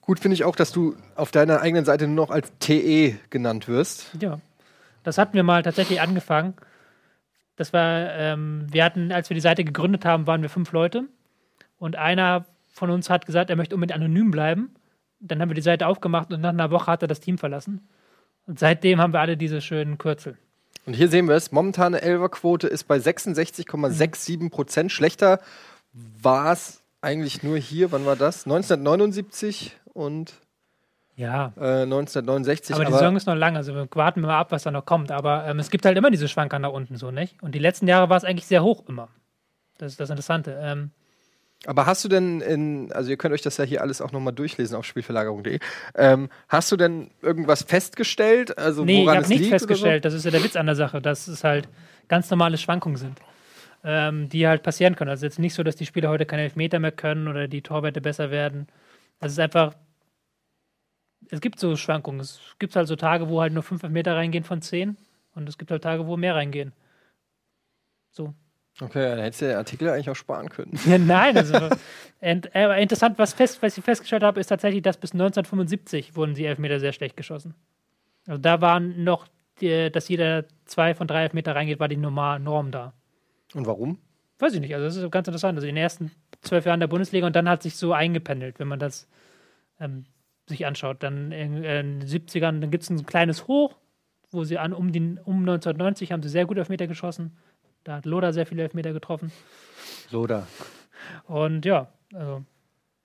Gut 0.00 0.20
finde 0.20 0.34
ich 0.34 0.44
auch, 0.44 0.54
dass 0.54 0.70
du 0.70 0.94
auf 1.16 1.32
deiner 1.32 1.60
eigenen 1.60 1.84
Seite 1.84 2.06
nur 2.06 2.26
noch 2.26 2.30
als 2.30 2.52
TE 2.60 3.16
genannt 3.30 3.66
wirst. 3.66 4.12
Ja, 4.20 4.38
das 5.02 5.18
hatten 5.18 5.34
wir 5.34 5.42
mal 5.42 5.62
tatsächlich 5.62 6.00
angefangen. 6.00 6.54
Das 7.56 7.72
war, 7.72 8.14
ähm, 8.14 8.66
wir 8.70 8.84
hatten, 8.84 9.12
als 9.12 9.28
wir 9.28 9.34
die 9.34 9.40
Seite 9.40 9.64
gegründet 9.64 10.04
haben, 10.04 10.26
waren 10.26 10.42
wir 10.42 10.48
fünf 10.48 10.72
Leute. 10.72 11.04
Und 11.78 11.96
einer 11.96 12.46
von 12.68 12.90
uns 12.90 13.10
hat 13.10 13.26
gesagt, 13.26 13.50
er 13.50 13.56
möchte 13.56 13.74
unbedingt 13.74 13.96
anonym 13.96 14.30
bleiben. 14.30 14.74
Dann 15.20 15.40
haben 15.40 15.50
wir 15.50 15.54
die 15.54 15.60
Seite 15.60 15.86
aufgemacht 15.86 16.32
und 16.32 16.40
nach 16.40 16.50
einer 16.50 16.70
Woche 16.70 16.86
hat 16.86 17.02
er 17.02 17.08
das 17.08 17.20
Team 17.20 17.36
verlassen. 17.36 17.86
Und 18.46 18.58
seitdem 18.58 19.00
haben 19.00 19.12
wir 19.12 19.20
alle 19.20 19.36
diese 19.36 19.60
schönen 19.60 19.98
Kürzel. 19.98 20.38
Und 20.86 20.94
hier 20.94 21.08
sehen 21.08 21.28
wir 21.28 21.34
es, 21.34 21.52
momentane 21.52 22.00
Elferquote 22.00 22.66
ist 22.66 22.84
bei 22.84 22.96
66,67 22.96 24.50
Prozent. 24.50 24.90
Schlechter 24.92 25.40
war 25.92 26.52
es 26.52 26.82
eigentlich 27.02 27.42
nur 27.42 27.58
hier, 27.58 27.92
wann 27.92 28.06
war 28.06 28.16
das? 28.16 28.46
1979 28.46 29.76
und 29.92 30.34
Ja, 31.20 31.52
äh, 31.58 31.82
1969. 31.82 32.74
aber 32.74 32.86
die 32.86 32.92
Saison 32.92 33.14
ist 33.14 33.26
noch 33.26 33.34
lang, 33.34 33.54
also 33.54 33.74
wir 33.74 33.86
warten 33.92 34.22
mal 34.22 34.38
ab, 34.38 34.52
was 34.52 34.62
da 34.62 34.70
noch 34.70 34.86
kommt. 34.86 35.12
Aber 35.12 35.46
ähm, 35.46 35.58
es 35.58 35.68
gibt 35.68 35.84
halt 35.84 35.98
immer 35.98 36.10
diese 36.10 36.28
Schwanker 36.28 36.58
nach 36.58 36.72
unten, 36.72 36.96
so 36.96 37.10
nicht? 37.10 37.42
Und 37.42 37.54
die 37.54 37.58
letzten 37.58 37.86
Jahre 37.86 38.08
war 38.08 38.16
es 38.16 38.24
eigentlich 38.24 38.46
sehr 38.46 38.62
hoch 38.62 38.84
immer. 38.88 39.08
Das 39.76 39.92
ist 39.92 40.00
das 40.00 40.08
Interessante. 40.08 40.58
Ähm, 40.62 40.92
Aber 41.66 41.84
hast 41.84 42.02
du 42.06 42.08
denn 42.08 42.40
in, 42.40 42.90
also 42.92 43.10
ihr 43.10 43.18
könnt 43.18 43.34
euch 43.34 43.42
das 43.42 43.58
ja 43.58 43.64
hier 43.64 43.82
alles 43.82 44.00
auch 44.00 44.12
nochmal 44.12 44.32
durchlesen 44.32 44.74
auf 44.74 44.86
spielverlagerung.de. 44.86 45.58
Ähm, 45.94 46.30
hast 46.48 46.72
du 46.72 46.78
denn 46.78 47.10
irgendwas 47.20 47.64
festgestellt? 47.64 48.56
Also 48.56 48.86
Nee, 48.86 49.02
ich 49.02 49.08
habe 49.10 49.28
nichts 49.28 49.48
festgestellt. 49.48 50.06
Das 50.06 50.14
ist 50.14 50.24
ja 50.24 50.30
der 50.30 50.42
Witz 50.42 50.56
an 50.56 50.64
der 50.64 50.74
Sache, 50.74 51.02
dass 51.02 51.28
es 51.28 51.44
halt 51.44 51.68
ganz 52.08 52.30
normale 52.30 52.56
Schwankungen 52.56 52.96
sind, 52.96 53.18
ähm, 53.84 54.30
die 54.30 54.48
halt 54.48 54.62
passieren 54.62 54.96
können. 54.96 55.10
Also 55.10 55.26
jetzt 55.26 55.38
nicht 55.38 55.52
so, 55.52 55.62
dass 55.62 55.76
die 55.76 55.84
Spieler 55.84 56.08
heute 56.08 56.24
keine 56.24 56.44
Elfmeter 56.44 56.78
mehr 56.78 56.92
können 56.92 57.28
oder 57.28 57.46
die 57.46 57.60
Torwerte 57.60 58.00
besser 58.00 58.30
werden. 58.30 58.68
Das 59.20 59.32
ist 59.32 59.38
einfach. 59.38 59.74
Es 61.28 61.40
gibt 61.40 61.60
so 61.60 61.76
Schwankungen. 61.76 62.20
Es 62.20 62.40
gibt 62.58 62.74
halt 62.76 62.88
so 62.88 62.96
Tage, 62.96 63.28
wo 63.28 63.40
halt 63.40 63.52
nur 63.52 63.62
fünf 63.62 63.82
Meter 63.84 64.16
reingehen 64.16 64.44
von 64.44 64.62
zehn 64.62 64.96
und 65.34 65.48
es 65.48 65.58
gibt 65.58 65.70
halt 65.70 65.82
Tage, 65.82 66.06
wo 66.06 66.16
mehr 66.16 66.34
reingehen. 66.34 66.72
So. 68.10 68.34
so? 68.74 68.86
Okay, 68.86 69.10
dann 69.10 69.20
hättest 69.20 69.42
du 69.42 69.46
den 69.46 69.56
Artikel 69.56 69.88
eigentlich 69.88 70.10
auch 70.10 70.16
sparen 70.16 70.48
können. 70.48 70.78
Ja, 70.86 70.98
nein, 70.98 71.36
also 71.36 71.70
ent, 72.20 72.54
äh, 72.54 72.82
interessant, 72.82 73.18
was, 73.18 73.32
fest, 73.32 73.62
was 73.62 73.78
ich 73.78 73.84
festgestellt 73.84 74.22
habe, 74.22 74.40
ist 74.40 74.48
tatsächlich, 74.48 74.82
dass 74.82 74.96
bis 74.96 75.12
1975 75.12 76.16
wurden 76.16 76.34
die 76.34 76.46
Elfmeter 76.46 76.80
sehr 76.80 76.92
schlecht 76.92 77.16
geschossen. 77.16 77.54
Also 78.26 78.40
da 78.40 78.60
waren 78.60 79.04
noch, 79.04 79.28
die, 79.60 79.90
dass 79.90 80.08
jeder 80.08 80.44
zwei 80.64 80.94
von 80.94 81.06
drei 81.06 81.24
Elfmeter 81.24 81.54
reingeht, 81.54 81.80
war 81.80 81.88
die 81.88 81.96
Normal 81.96 82.40
Norm 82.40 82.70
da. 82.70 82.94
Und 83.54 83.66
warum? 83.66 83.98
Weiß 84.38 84.54
ich 84.54 84.60
nicht, 84.60 84.74
also 84.74 84.86
das 84.86 84.96
ist 84.96 85.10
ganz 85.10 85.28
interessant. 85.28 85.56
Also 85.56 85.68
in 85.68 85.74
den 85.74 85.82
ersten 85.82 86.10
zwölf 86.40 86.64
Jahren 86.64 86.80
der 86.80 86.86
Bundesliga 86.86 87.26
und 87.26 87.36
dann 87.36 87.48
hat 87.48 87.62
sich 87.62 87.76
so 87.76 87.92
eingependelt, 87.92 88.58
wenn 88.58 88.68
man 88.68 88.78
das 88.78 89.06
ähm, 89.78 90.06
sich 90.50 90.66
anschaut. 90.66 91.02
Dann 91.02 91.32
in, 91.32 91.64
äh, 91.64 91.82
den 91.82 92.02
70ern, 92.02 92.60
dann 92.60 92.70
gibt 92.70 92.84
es 92.84 92.90
ein 92.90 93.06
kleines 93.06 93.48
Hoch, 93.48 93.76
wo 94.30 94.44
sie 94.44 94.58
an 94.58 94.72
um, 94.72 94.92
den, 94.92 95.18
um 95.18 95.40
1990 95.40 96.12
haben 96.12 96.22
sie 96.22 96.28
sehr 96.28 96.46
gut 96.46 96.58
Elfmeter 96.58 96.86
geschossen. 96.86 97.36
Da 97.84 97.96
hat 97.96 98.06
Loda 98.06 98.32
sehr 98.32 98.46
viele 98.46 98.62
Elfmeter 98.62 98.92
getroffen. 98.92 99.32
Loda. 100.10 100.46
Und 101.26 101.64
ja, 101.64 101.88
also 102.12 102.44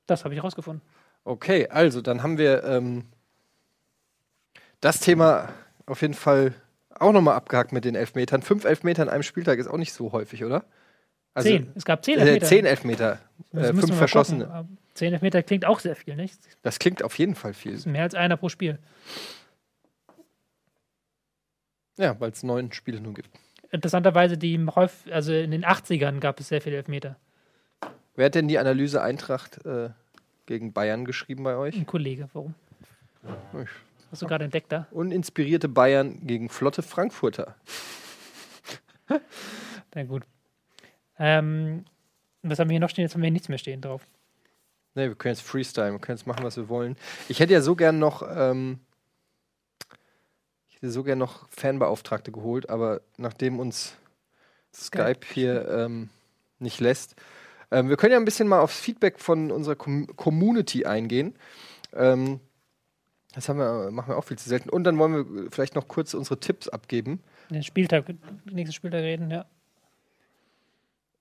das 0.06 0.26
habe 0.26 0.34
ich 0.34 0.44
rausgefunden. 0.44 0.82
Okay, 1.24 1.68
also 1.70 2.02
dann 2.02 2.22
haben 2.22 2.38
wir 2.38 2.64
ähm, 2.64 3.06
das 4.82 5.00
Thema 5.00 5.50
auf 5.86 6.02
jeden 6.02 6.14
Fall 6.14 6.54
auch 6.90 7.12
nochmal 7.12 7.36
abgehakt 7.36 7.72
mit 7.72 7.86
den 7.86 7.96
Elfmetern. 7.96 8.42
Fünf 8.42 8.66
Elfmeter 8.66 9.04
in 9.04 9.10
einem 9.10 9.24
Spieltag 9.24 9.60
ist 9.60 9.68
auch 9.68 9.78
nicht 9.78 9.94
so 9.94 10.12
häufig, 10.12 10.44
oder? 10.44 10.66
Also, 11.36 11.50
zehn. 11.50 11.72
Es 11.76 11.86
gab 11.86 12.04
zehn 12.04 12.18
Äh, 12.18 12.22
Elfmeter. 12.22 12.46
zehn 12.48 12.66
Elfmeter. 12.66 13.20
Äh, 13.54 13.64
fünf 13.74 13.96
verschossene. 13.96 14.46
gucken. 14.46 14.78
Zehn 14.96 15.14
Elfmeter 15.14 15.44
klingt 15.44 15.66
auch 15.66 15.80
sehr 15.80 15.96
viel, 15.96 16.16
nicht? 16.16 16.40
Das 16.64 16.80
klingt 16.80 17.04
auf 17.04 17.18
jeden 17.20 17.36
Fall 17.36 17.54
viel. 17.54 17.78
Mehr 17.86 18.04
als 18.04 18.16
einer 18.16 18.38
pro 18.38 18.50
Spiel. 18.50 18.80
Ja, 21.98 22.20
weil 22.20 22.32
es 22.32 22.44
neun 22.44 22.72
Spiele 22.72 23.00
nur 23.02 23.14
gibt. 23.14 23.30
Interessanterweise, 23.72 24.38
die 24.38 24.58
häufig, 24.76 25.14
also 25.14 25.34
in 25.34 25.52
den 25.52 25.66
80ern 25.66 26.20
gab 26.20 26.40
es 26.40 26.48
sehr 26.48 26.62
viele 26.62 26.78
Elfmeter. 26.78 27.18
Wer 28.16 28.28
hat 28.28 28.36
denn 28.36 28.48
die 28.48 28.58
Analyse 28.58 29.02
Eintracht 29.02 29.66
äh, 29.66 29.90
gegen 30.46 30.72
Bayern 30.72 31.04
geschrieben 31.04 31.44
bei 31.44 31.56
euch? 31.58 31.76
Ein 31.76 31.86
Kollege, 31.86 32.30
warum? 32.34 32.56
Hast 34.12 34.22
du 34.22 34.28
gerade 34.28 34.46
entdeckt 34.46 34.72
da? 34.72 34.88
Uninspirierte 34.92 35.68
Bayern 35.68 36.26
gegen 36.26 36.48
flotte 36.48 36.82
Frankfurter. 36.84 37.56
Na 39.94 40.04
gut. 40.04 40.24
Ähm, 41.20 41.86
was 42.44 42.60
haben 42.60 42.70
wir 42.70 42.74
hier 42.74 42.80
noch 42.80 42.90
stehen? 42.90 43.04
Jetzt 43.04 43.14
haben 43.14 43.22
wir 43.22 43.28
hier 43.28 43.34
nichts 43.34 43.50
mehr 43.50 43.58
stehen 43.58 43.82
drauf. 43.82 44.08
Ne, 44.96 45.10
wir 45.10 45.16
können 45.16 45.34
jetzt 45.34 45.44
Freestyle, 45.44 45.92
wir 45.92 46.00
können 46.00 46.18
jetzt 46.18 46.28
machen, 46.28 46.44
was 46.44 46.58
wir 46.58 46.70
wollen. 46.70 46.96
Ich 47.28 47.40
hätte 47.40 47.54
ja 47.54 47.62
so 47.62 47.76
gern 47.76 48.00
noch, 48.00 48.24
ähm, 48.30 48.80
ich 50.70 50.78
hätte 50.78 50.90
so 50.90 51.04
gern 51.04 51.18
noch 51.18 51.50
Fanbeauftragte 51.50 52.32
geholt, 52.32 52.70
aber 52.70 53.02
nachdem 53.18 53.60
uns 53.60 53.98
Skype 54.74 55.26
hier 55.34 55.68
ähm, 55.70 56.10
nicht 56.60 56.80
lässt, 56.80 57.16
ähm, 57.72 57.90
wir 57.90 57.98
können 57.98 58.14
ja 58.14 58.20
ein 58.20 58.26
bisschen 58.26 58.48
mal 58.48 58.62
aufs 58.62 58.80
Feedback 58.80 59.20
von 59.20 59.52
unserer 59.52 59.76
Com 59.76 60.08
Community 60.16 60.86
eingehen. 60.86 61.36
Ähm, 61.94 62.40
das 63.34 63.50
haben 63.50 63.60
wir, 63.60 63.92
machen 63.92 64.10
wir 64.10 64.18
auch 64.18 64.24
viel 64.24 64.38
zu 64.38 64.48
selten. 64.48 64.70
Und 64.70 64.86
dann 64.86 64.98
wollen 64.98 65.44
wir 65.44 65.52
vielleicht 65.52 65.76
noch 65.76 65.90
kurz 65.90 66.14
unsere 66.14 66.40
Tipps 66.40 66.70
abgeben. 66.70 67.22
Den 67.50 67.64
Spieltag, 67.64 68.06
nächsten 68.46 68.74
Spieltag 68.74 69.02
reden, 69.02 69.30
ja. 69.30 69.46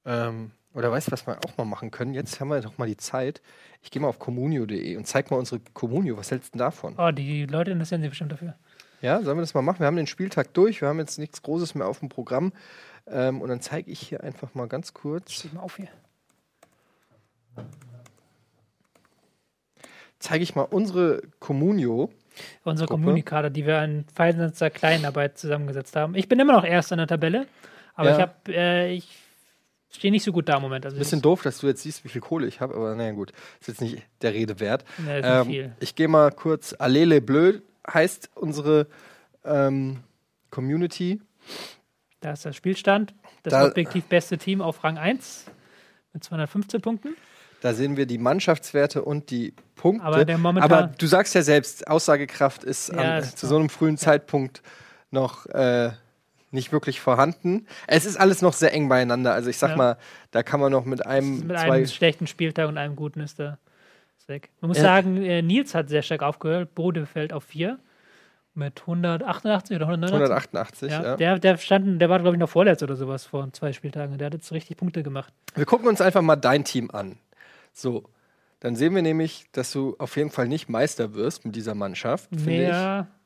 Ähm, 0.07 0.51
oder 0.75 0.91
weißt 0.91 1.09
du, 1.09 1.13
was 1.13 1.27
wir 1.27 1.39
auch 1.39 1.57
mal 1.57 1.65
machen 1.65 1.91
können? 1.91 2.15
Jetzt 2.15 2.41
haben 2.41 2.49
wir 2.49 2.61
doch 2.61 2.79
mal 2.79 2.89
die 2.89 2.97
Zeit. 2.97 3.41
Ich 3.83 3.91
gehe 3.91 4.03
mal 4.03 4.09
auf 4.09 4.19
communio.de 4.19 4.97
und 4.97 5.07
zeig 5.07 5.31
mal 5.31 5.37
unsere 5.37 5.61
Communio. 5.73 6.17
Was 6.17 6.31
hältst 6.31 6.49
du 6.55 6.59
denn 6.59 6.65
davon? 6.67 6.95
Oh, 6.99 7.11
die 7.13 7.47
Leute 7.47 7.71
interessieren 7.71 8.01
sich 8.01 8.11
bestimmt 8.11 8.33
dafür. 8.33 8.55
Ja, 9.01 9.23
sollen 9.23 9.37
wir 9.37 9.43
das 9.43 9.55
mal 9.55 9.63
machen? 9.63 9.81
Wir 9.81 9.87
haben 9.87 9.97
den 9.97 10.07
Spieltag 10.07 10.53
durch. 10.55 10.81
Wir 10.81 10.89
haben 10.89 10.99
jetzt 10.99 11.19
nichts 11.19 11.43
Großes 11.43 11.75
mehr 11.75 11.87
auf 11.87 12.01
dem 12.01 12.09
Programm. 12.09 12.53
Ähm, 13.07 13.41
und 13.43 13.49
dann 13.51 13.61
zeige 13.61 13.91
ich 13.91 14.01
hier 14.01 14.23
einfach 14.25 14.55
mal 14.55 14.67
ganz 14.67 14.95
kurz. 14.95 15.33
Steht 15.33 15.53
mal 15.53 15.61
auf 15.61 15.77
hier. 15.77 15.89
Zeige 20.19 20.43
ich 20.43 20.55
mal 20.55 20.63
unsere 20.63 21.23
Communio. 21.39 22.11
Unsere 22.65 22.89
Gruppe. 22.89 23.03
Kommunikator, 23.03 23.51
die 23.51 23.67
wir 23.67 23.83
in 23.85 24.07
feinsester 24.15 24.71
Kleinarbeit 24.71 25.39
zusammengesetzt 25.39 25.95
haben. 25.97 26.15
Ich 26.15 26.29
bin 26.29 26.41
immer 26.41 26.55
noch 26.55 26.65
Erster 26.65 26.95
in 26.95 26.99
der 26.99 27.07
Tabelle, 27.07 27.47
aber 27.95 28.09
Ja. 28.11 28.17
ich 28.17 28.23
habe, 28.23 28.33
äh, 28.49 28.93
ich 28.95 29.19
stehe 29.97 30.11
nicht 30.11 30.25
so 30.25 30.33
gut 30.33 30.49
da 30.49 30.57
im 30.57 30.63
Moment. 30.63 30.85
Also 30.85 30.99
Bisschen 30.99 31.23
doof, 31.23 31.43
dass 31.43 31.59
du 31.59 31.67
jetzt 31.67 31.83
siehst, 31.83 32.05
wie 32.05 32.09
viel 32.09 32.21
Kohle 32.21 32.47
ich 32.47 32.61
habe, 32.61 32.75
aber 32.75 32.95
naja, 32.95 33.13
gut. 33.13 33.33
Ist 33.61 33.69
jetzt 33.69 33.81
nicht 33.81 34.03
der 34.23 34.33
Rede 34.35 34.61
wert. 34.61 34.85
ja, 35.07 35.15
nicht 35.15 35.25
Ähm, 35.25 35.47
viel. 35.47 35.73
ich 35.81 35.95
gehe 35.95 36.09
mal 36.09 36.31
kurz. 36.33 36.75
Allele 36.79 37.21
Bleu 37.21 37.61
heißt 37.93 38.31
unsere 38.35 38.87
ähm, 39.45 40.01
Community. 40.51 41.21
Da 42.21 42.33
ist 42.33 42.45
der 42.45 42.53
Spielstand. 42.53 43.15
Das 43.43 43.53
Da- 43.53 43.67
objektiv 43.67 44.05
beste 44.07 44.39
Team 44.39 44.63
auf 44.63 44.83
Rang 44.85 44.97
1 44.99 45.45
mit 46.13 46.25
215 46.25 46.81
Punkten. 46.81 47.17
Da 47.61 47.73
sehen 47.75 47.97
wir 47.97 48.07
die 48.07 48.19
Mannschaftswerte 48.19 49.03
und 49.03 49.31
die 49.31 49.55
Punkte. 49.75 50.05
Aber 50.05 50.25
der 50.25 50.39
momentan- 50.39 50.71
Aber 50.73 50.87
du 50.97 51.07
sagst 51.07 51.35
ja 51.35 51.43
selbst, 51.43 51.89
Aussagekraft 51.89 52.63
ist, 52.65 52.91
Ja, 52.93 53.17
an, 53.17 53.23
ist 53.23 53.39
zu 53.39 53.47
so. 53.47 53.57
einem 53.57 53.69
frühen 53.71 53.97
Zeitpunkt 53.97 54.63
noch 55.11 55.47
äh, 55.47 55.91
nicht 56.55 56.73
wirklich 56.73 57.01
vorhanden. 57.01 57.67
Es 57.87 58.07
ist 58.07 58.17
alles 58.17 58.41
noch 58.41 58.55
sehr 58.55 58.73
eng 58.73 58.89
beieinander. 58.89 59.35
Also 59.35 59.51
ich 59.51 59.59
sag 59.59 59.71
Ja. 59.71 59.77
mal, 59.77 59.97
da 60.31 60.43
kann 60.43 60.61
man 60.61 60.73
noch 60.73 60.85
mit 60.87 61.05
einem, 61.05 61.47
Mit 61.47 61.57
einem 61.57 61.87
schlechten 61.87 62.27
Spieltag 62.27 62.69
und 62.69 62.79
einem 62.79 62.97
guten 62.97 63.21
ist 63.21 63.39
ist 63.41 64.29
weg. 64.29 64.49
Man 64.61 64.69
muss 64.69 64.79
Ja. 64.79 64.85
sagen, 64.85 65.23
äh, 65.23 65.43
Nils 65.43 65.75
hat 65.75 65.89
sehr 65.91 66.03
stark 66.03 66.23
aufgehört. 66.23 66.75
Bode 66.75 67.05
fällt 67.07 67.33
auf 67.33 67.45
4 67.45 67.79
mit 68.55 68.87
188 68.87 69.75
oder 69.77 69.87
189. 69.89 70.15
188, 70.15 70.91
Ja, 70.93 71.03
ja. 71.03 71.17
Der, 71.17 71.39
der 71.41 71.57
stand, 71.59 72.01
der 72.01 72.09
war, 72.09 72.21
glaube 72.21 72.37
ich, 72.37 72.41
noch 72.41 72.49
vorletzt 72.49 72.83
oder 72.83 72.95
sowas 72.97 73.25
vor 73.25 73.53
zwei 73.53 73.73
Spieltagen. 73.73 74.17
Der 74.17 74.27
hat 74.27 74.35
jetzt 74.35 74.53
richtig 74.53 74.77
Punkte 74.77 75.03
gemacht. 75.03 75.33
Wir 75.57 75.67
gucken 75.67 75.89
uns 75.89 76.01
einfach 76.01 76.23
mal 76.23 76.37
dein 76.37 76.65
Team 76.65 76.91
an. 76.93 77.19
So, 77.73 78.05
dann 78.61 78.77
sehen 78.77 78.95
wir 78.95 79.03
nämlich, 79.03 79.47
dass 79.53 79.73
du 79.73 79.97
auf 79.99 80.17
jeden 80.17 80.31
Fall 80.31 80.47
nicht 80.47 80.69
Meister 80.69 81.15
wirst 81.15 81.45
mit 81.45 81.57
dieser 81.57 81.75
Mannschaft, 81.75 82.31
finde 82.31 82.71
ich. 82.71 83.24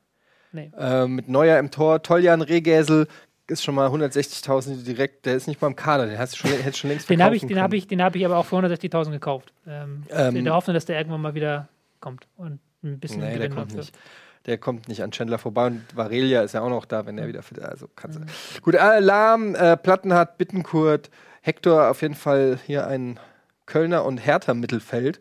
Nee. 0.51 0.71
Äh, 0.77 1.07
mit 1.07 1.29
Neuer 1.29 1.59
im 1.59 1.71
Tor, 1.71 2.01
Toljan 2.01 2.41
Rehgäsel 2.41 3.07
ist 3.47 3.63
schon 3.63 3.75
mal 3.75 3.87
160.000 3.89 4.83
direkt, 4.83 5.25
der 5.25 5.35
ist 5.35 5.47
nicht 5.47 5.61
mal 5.61 5.67
im 5.67 5.75
Kader, 5.75 6.05
den 6.05 6.17
hast 6.17 6.33
du 6.33 6.37
schon, 6.37 6.51
hättest 6.51 6.77
schon 6.79 6.89
längst 6.91 7.09
Den 7.09 7.23
habe 7.23 7.35
ich, 7.35 7.41
den 7.45 7.57
hab 7.59 7.71
können. 7.71 7.77
ich, 7.79 7.87
den 7.87 8.01
hab 8.03 8.15
ich 8.15 8.25
aber 8.25 8.37
auch 8.37 8.45
für 8.45 8.55
160.000 8.57 9.11
gekauft. 9.11 9.53
Ähm, 9.67 10.03
Ähm, 10.09 10.35
in 10.35 10.45
der 10.45 10.53
Hoffnung, 10.53 10.73
dass 10.75 10.85
der 10.85 10.97
irgendwann 10.97 11.21
mal 11.21 11.33
wieder 11.33 11.67
kommt 11.99 12.27
und 12.37 12.59
ein 12.83 12.99
bisschen 12.99 13.21
Nee, 13.21 13.37
der 13.37 13.49
kommt 13.49 13.73
nicht. 13.75 13.97
Der 14.45 14.57
kommt 14.57 14.87
nicht 14.87 15.03
an 15.03 15.11
Chandler 15.11 15.37
vorbei 15.37 15.67
und 15.67 15.83
Varelia 15.95 16.41
ist 16.43 16.53
ja 16.53 16.61
auch 16.61 16.69
noch 16.69 16.85
da, 16.85 17.05
wenn 17.05 17.17
er 17.17 17.27
wieder 17.27 17.41
fit 17.43 17.57
ist. 17.57 17.65
Also 17.65 17.87
kannst 17.95 18.19
Mhm. 18.19 18.25
Gut, 18.61 18.75
äh, 18.75 18.99
Lahm, 18.99 19.53
äh, 19.55 19.75
Plattenhardt, 19.75 20.37
Bittenkurt, 20.37 21.09
Hector 21.41 21.89
auf 21.89 22.01
jeden 22.01 22.15
Fall 22.15 22.57
hier 22.65 22.87
ein 22.87 23.19
Kölner 23.65 24.05
und 24.05 24.17
Hertha 24.17 24.53
Mittelfeld. 24.53 25.19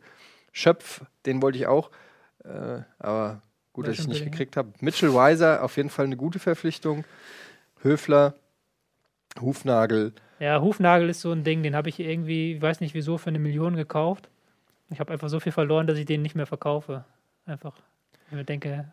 Schöpf, 0.52 1.02
den 1.26 1.42
wollte 1.42 1.59
ich 1.59 1.66
auch, 1.66 1.90
äh, 2.44 2.82
aber 2.98 3.42
gut, 3.78 3.86
dass 3.88 3.98
ich 3.98 4.09
Welchen 4.09 4.10
nicht 4.24 4.32
gekriegt 4.32 4.56
habe. 4.56 4.72
Mitchell 4.80 5.14
Weiser, 5.14 5.62
auf 5.62 5.76
jeden 5.76 5.90
Fall 5.90 6.05
eine 6.06 6.16
gute 6.16 6.38
Verpflichtung. 6.38 7.05
Höfler, 7.82 8.34
Hufnagel. 9.40 10.12
Ja, 10.40 10.60
Hufnagel 10.60 11.09
ist 11.09 11.20
so 11.20 11.32
ein 11.32 11.44
Ding, 11.44 11.62
den 11.62 11.74
habe 11.76 11.88
ich 11.88 12.00
irgendwie, 12.00 12.55
ich 12.55 12.62
weiß 12.62 12.80
nicht 12.80 12.94
wieso, 12.94 13.18
für 13.18 13.30
eine 13.30 13.38
Million 13.38 13.76
gekauft. 13.76 14.28
Ich 14.90 15.00
habe 15.00 15.12
einfach 15.12 15.28
so 15.28 15.38
viel 15.40 15.52
verloren, 15.52 15.86
dass 15.86 15.98
ich 15.98 16.06
den 16.06 16.22
nicht 16.22 16.34
mehr 16.34 16.46
verkaufe. 16.46 17.05
Einfach. 17.46 17.74
Ich 18.26 18.32
mir 18.32 18.44
denke, 18.44 18.86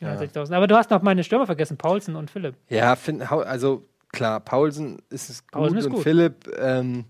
die 0.00 0.04
Ja. 0.04 0.14
160.000. 0.16 0.54
Aber 0.54 0.66
du 0.66 0.76
hast 0.76 0.90
noch 0.90 1.02
meine 1.02 1.22
Stürmer 1.24 1.46
vergessen, 1.46 1.76
Paulsen 1.76 2.16
und 2.16 2.30
Philipp. 2.30 2.56
Ja, 2.68 2.96
find, 2.96 3.30
also 3.30 3.86
klar, 4.10 4.40
Paulsen 4.40 5.00
ist 5.10 5.30
es 5.30 5.42
gut 5.42 5.52
Paulsen 5.52 5.78
ist 5.78 5.86
und 5.86 5.92
gut. 5.92 6.02
Philipp, 6.02 6.48
ähm, 6.58 7.04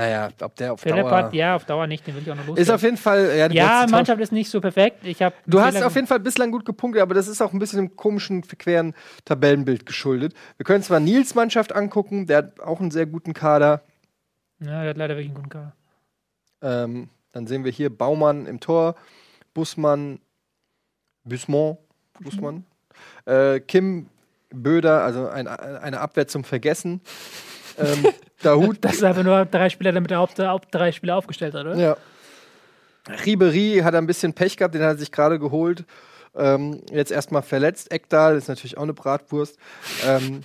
naja, 0.00 0.30
ob 0.40 0.56
der 0.56 0.72
auf 0.72 0.80
Philipp 0.80 1.02
Dauer... 1.02 1.10
hat, 1.10 1.34
ja, 1.34 1.54
auf 1.54 1.66
Dauer 1.66 1.86
nicht, 1.86 2.06
den 2.06 2.14
will 2.14 2.22
ich 2.22 2.30
auch 2.30 2.34
noch 2.34 2.44
Ist 2.44 2.48
loswerden. 2.48 2.74
auf 2.74 2.82
jeden 2.82 2.96
Fall. 2.96 3.36
Ja, 3.36 3.50
Ja, 3.50 3.86
Mannschaft 3.90 4.18
ist 4.22 4.32
nicht 4.32 4.48
so 4.48 4.58
perfekt. 4.58 5.04
Ich 5.04 5.20
hab 5.20 5.34
Du 5.46 5.60
hast 5.60 5.82
auf 5.82 5.94
jeden 5.94 6.06
Fall 6.06 6.20
bislang 6.20 6.50
gut 6.50 6.64
gepunktet, 6.64 7.02
aber 7.02 7.12
das 7.12 7.28
ist 7.28 7.42
auch 7.42 7.52
ein 7.52 7.58
bisschen 7.58 7.80
dem 7.80 7.96
komischen, 7.96 8.42
verqueren 8.42 8.94
Tabellenbild 9.26 9.84
geschuldet. 9.84 10.32
Wir 10.56 10.64
können 10.64 10.82
zwar 10.82 11.00
Nils 11.00 11.34
Mannschaft 11.34 11.74
angucken, 11.74 12.26
der 12.26 12.38
hat 12.38 12.60
auch 12.60 12.80
einen 12.80 12.90
sehr 12.90 13.04
guten 13.04 13.34
Kader. 13.34 13.82
Ja, 14.60 14.80
der 14.80 14.90
hat 14.90 14.96
leider 14.96 15.16
wirklich 15.16 15.26
einen 15.28 15.34
guten 15.34 15.50
Kader. 15.50 15.74
Ähm, 16.62 17.10
dann 17.32 17.46
sehen 17.46 17.64
wir 17.64 17.70
hier 17.70 17.94
Baumann 17.94 18.46
im 18.46 18.58
Tor, 18.58 18.94
Bussmann, 19.52 20.18
Bussmann, 21.24 21.76
Bussmann, 22.20 22.64
äh, 23.26 23.60
Kim 23.60 24.08
Böder, 24.48 25.04
also 25.04 25.28
ein, 25.28 25.46
eine 25.46 26.00
Abwehr 26.00 26.26
zum 26.26 26.42
Vergessen. 26.42 27.02
Ähm, 27.80 28.06
Dahut, 28.42 28.78
Das 28.80 28.94
ist 28.94 29.04
einfach 29.04 29.22
nur 29.22 29.44
drei 29.44 29.68
Spieler, 29.68 29.92
damit 29.92 30.10
er 30.10 30.18
Haupt, 30.18 30.38
Haupt 30.38 30.68
drei 30.70 30.92
Spieler 30.92 31.16
aufgestellt 31.16 31.54
hat, 31.54 31.66
oder? 31.66 31.76
Ja. 31.76 31.96
Ribery 33.24 33.80
hat 33.82 33.94
ein 33.94 34.06
bisschen 34.06 34.32
Pech 34.34 34.56
gehabt, 34.56 34.74
den 34.74 34.82
hat 34.82 34.96
er 34.96 34.98
sich 34.98 35.12
gerade 35.12 35.38
geholt. 35.38 35.84
Ähm, 36.36 36.80
jetzt 36.92 37.10
erstmal 37.10 37.42
verletzt. 37.42 37.92
Ekdal 37.92 38.36
ist 38.36 38.48
natürlich 38.48 38.76
auch 38.78 38.84
eine 38.84 38.94
Bratwurst. 38.94 39.58
Ähm, 40.06 40.42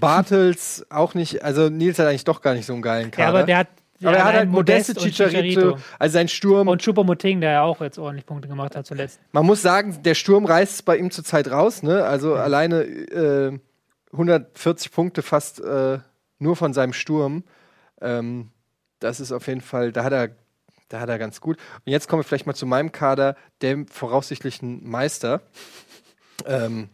Bartels 0.00 0.84
auch 0.90 1.14
nicht, 1.14 1.44
also 1.44 1.68
Nils 1.68 1.98
hat 1.98 2.06
eigentlich 2.06 2.24
doch 2.24 2.40
gar 2.40 2.54
nicht 2.54 2.66
so 2.66 2.72
einen 2.72 2.82
geilen 2.82 3.10
Kader. 3.10 3.22
Ja, 3.22 3.28
aber 3.28 3.42
der 3.44 3.58
hat, 3.58 3.68
Aber 4.02 4.16
er 4.16 4.24
hat 4.24 4.34
halt 4.34 4.48
Modeste, 4.48 4.94
Chicharito, 4.94 5.76
also 5.98 6.12
sein 6.12 6.28
Sturm. 6.28 6.68
Und 6.68 6.82
Choupo-Moting, 6.82 7.40
der 7.40 7.52
ja 7.52 7.62
auch 7.62 7.80
jetzt 7.80 7.98
ordentlich 7.98 8.26
Punkte 8.26 8.48
gemacht 8.48 8.74
hat 8.74 8.86
zuletzt. 8.86 9.20
Man 9.32 9.46
muss 9.46 9.62
sagen, 9.62 10.02
der 10.02 10.14
Sturm 10.14 10.44
reißt 10.44 10.74
es 10.74 10.82
bei 10.82 10.96
ihm 10.96 11.10
zurzeit 11.10 11.50
raus, 11.50 11.82
ne? 11.82 12.04
Also 12.04 12.34
alleine 12.34 12.82
äh, 12.82 13.58
140 14.12 14.92
Punkte 14.92 15.22
fast 15.22 15.60
äh, 15.60 15.98
nur 16.42 16.56
von 16.56 16.74
seinem 16.74 16.92
Sturm. 16.92 17.44
Ähm, 18.00 18.50
das 19.00 19.20
ist 19.20 19.32
auf 19.32 19.46
jeden 19.46 19.60
Fall, 19.60 19.92
da 19.92 20.04
hat 20.04 20.12
er, 20.12 20.30
da 20.88 21.00
hat 21.00 21.08
er 21.08 21.18
ganz 21.18 21.40
gut. 21.40 21.56
Und 21.84 21.92
jetzt 21.92 22.08
kommen 22.08 22.20
wir 22.20 22.24
vielleicht 22.24 22.46
mal 22.46 22.54
zu 22.54 22.66
meinem 22.66 22.92
Kader, 22.92 23.36
dem 23.62 23.86
voraussichtlichen 23.86 24.88
Meister. 24.88 25.40
Ähm, 26.46 26.88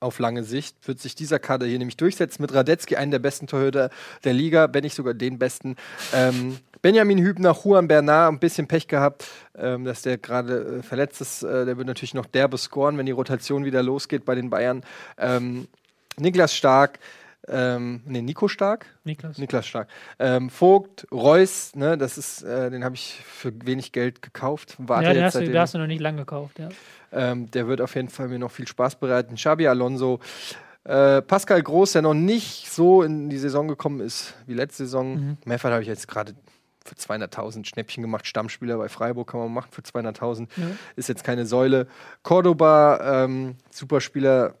auf 0.00 0.18
lange 0.18 0.44
Sicht 0.44 0.86
wird 0.86 1.00
sich 1.00 1.14
dieser 1.14 1.38
Kader 1.38 1.66
hier 1.66 1.78
nämlich 1.78 1.96
durchsetzen 1.96 2.42
mit 2.42 2.52
Radetzky, 2.52 2.96
einen 2.96 3.10
der 3.10 3.18
besten 3.18 3.46
Torhüter 3.46 3.90
der 4.24 4.34
Liga, 4.34 4.68
wenn 4.72 4.84
nicht 4.84 4.94
sogar 4.94 5.14
den 5.14 5.38
besten. 5.38 5.76
Ähm, 6.12 6.58
Benjamin 6.82 7.18
Hübner, 7.18 7.56
Juan 7.64 7.88
Bernard, 7.88 8.30
ein 8.30 8.38
bisschen 8.38 8.68
Pech 8.68 8.86
gehabt, 8.86 9.26
ähm, 9.56 9.86
dass 9.86 10.02
der 10.02 10.18
gerade 10.18 10.80
äh, 10.80 10.82
verletzt 10.82 11.22
ist. 11.22 11.42
Äh, 11.42 11.64
der 11.64 11.78
wird 11.78 11.86
natürlich 11.86 12.12
noch 12.12 12.26
derbe 12.26 12.58
scoren, 12.58 12.98
wenn 12.98 13.06
die 13.06 13.12
Rotation 13.12 13.64
wieder 13.64 13.82
losgeht 13.82 14.26
bei 14.26 14.34
den 14.34 14.50
Bayern. 14.50 14.84
Ähm, 15.16 15.68
Niklas 16.18 16.54
Stark, 16.54 16.98
ähm, 17.48 18.02
nee, 18.06 18.22
Nico 18.22 18.48
Stark? 18.48 18.86
Niklas. 19.04 19.38
Niklas 19.38 19.66
Stark. 19.66 19.88
Ähm, 20.18 20.50
Vogt, 20.50 21.06
Reus, 21.12 21.74
ne, 21.74 21.98
das 21.98 22.16
ist, 22.16 22.42
äh, 22.42 22.70
den 22.70 22.84
habe 22.84 22.94
ich 22.94 23.20
für 23.24 23.52
wenig 23.64 23.92
Geld 23.92 24.22
gekauft. 24.22 24.76
Warte 24.78 25.06
ja, 25.06 25.12
den 25.12 25.22
jetzt 25.22 25.34
hast, 25.34 25.42
du, 25.42 25.46
den 25.46 25.58
hast 25.58 25.74
du 25.74 25.78
noch 25.78 25.86
nicht 25.86 26.00
lang 26.00 26.16
gekauft, 26.16 26.58
ja. 26.58 26.68
Ähm, 27.12 27.50
der 27.50 27.68
wird 27.68 27.80
auf 27.80 27.94
jeden 27.94 28.08
Fall 28.08 28.28
mir 28.28 28.38
noch 28.38 28.50
viel 28.50 28.66
Spaß 28.66 28.96
bereiten. 28.96 29.34
Xabi 29.34 29.68
Alonso, 29.68 30.20
äh, 30.84 31.22
Pascal 31.22 31.62
Groß, 31.62 31.92
der 31.92 32.02
noch 32.02 32.14
nicht 32.14 32.70
so 32.70 33.02
in 33.02 33.30
die 33.30 33.38
Saison 33.38 33.68
gekommen 33.68 34.00
ist 34.00 34.34
wie 34.46 34.54
letzte 34.54 34.84
Saison. 34.84 35.14
Mhm. 35.14 35.36
Mehrfach 35.44 35.70
habe 35.70 35.82
ich 35.82 35.88
jetzt 35.88 36.08
gerade 36.08 36.34
für 36.84 36.94
200.000 36.94 37.66
Schnäppchen 37.66 38.02
gemacht. 38.02 38.26
Stammspieler 38.26 38.76
bei 38.76 38.88
Freiburg 38.88 39.30
kann 39.30 39.40
man 39.40 39.52
machen 39.52 39.70
für 39.70 39.82
200.000. 39.82 40.48
Ja. 40.56 40.66
Ist 40.96 41.08
jetzt 41.08 41.24
keine 41.24 41.46
Säule. 41.46 41.86
Cordoba, 42.22 43.24
ähm, 43.24 43.56
Superspieler. 43.70 44.54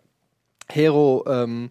Hero, 0.66 1.24
ähm, 1.28 1.70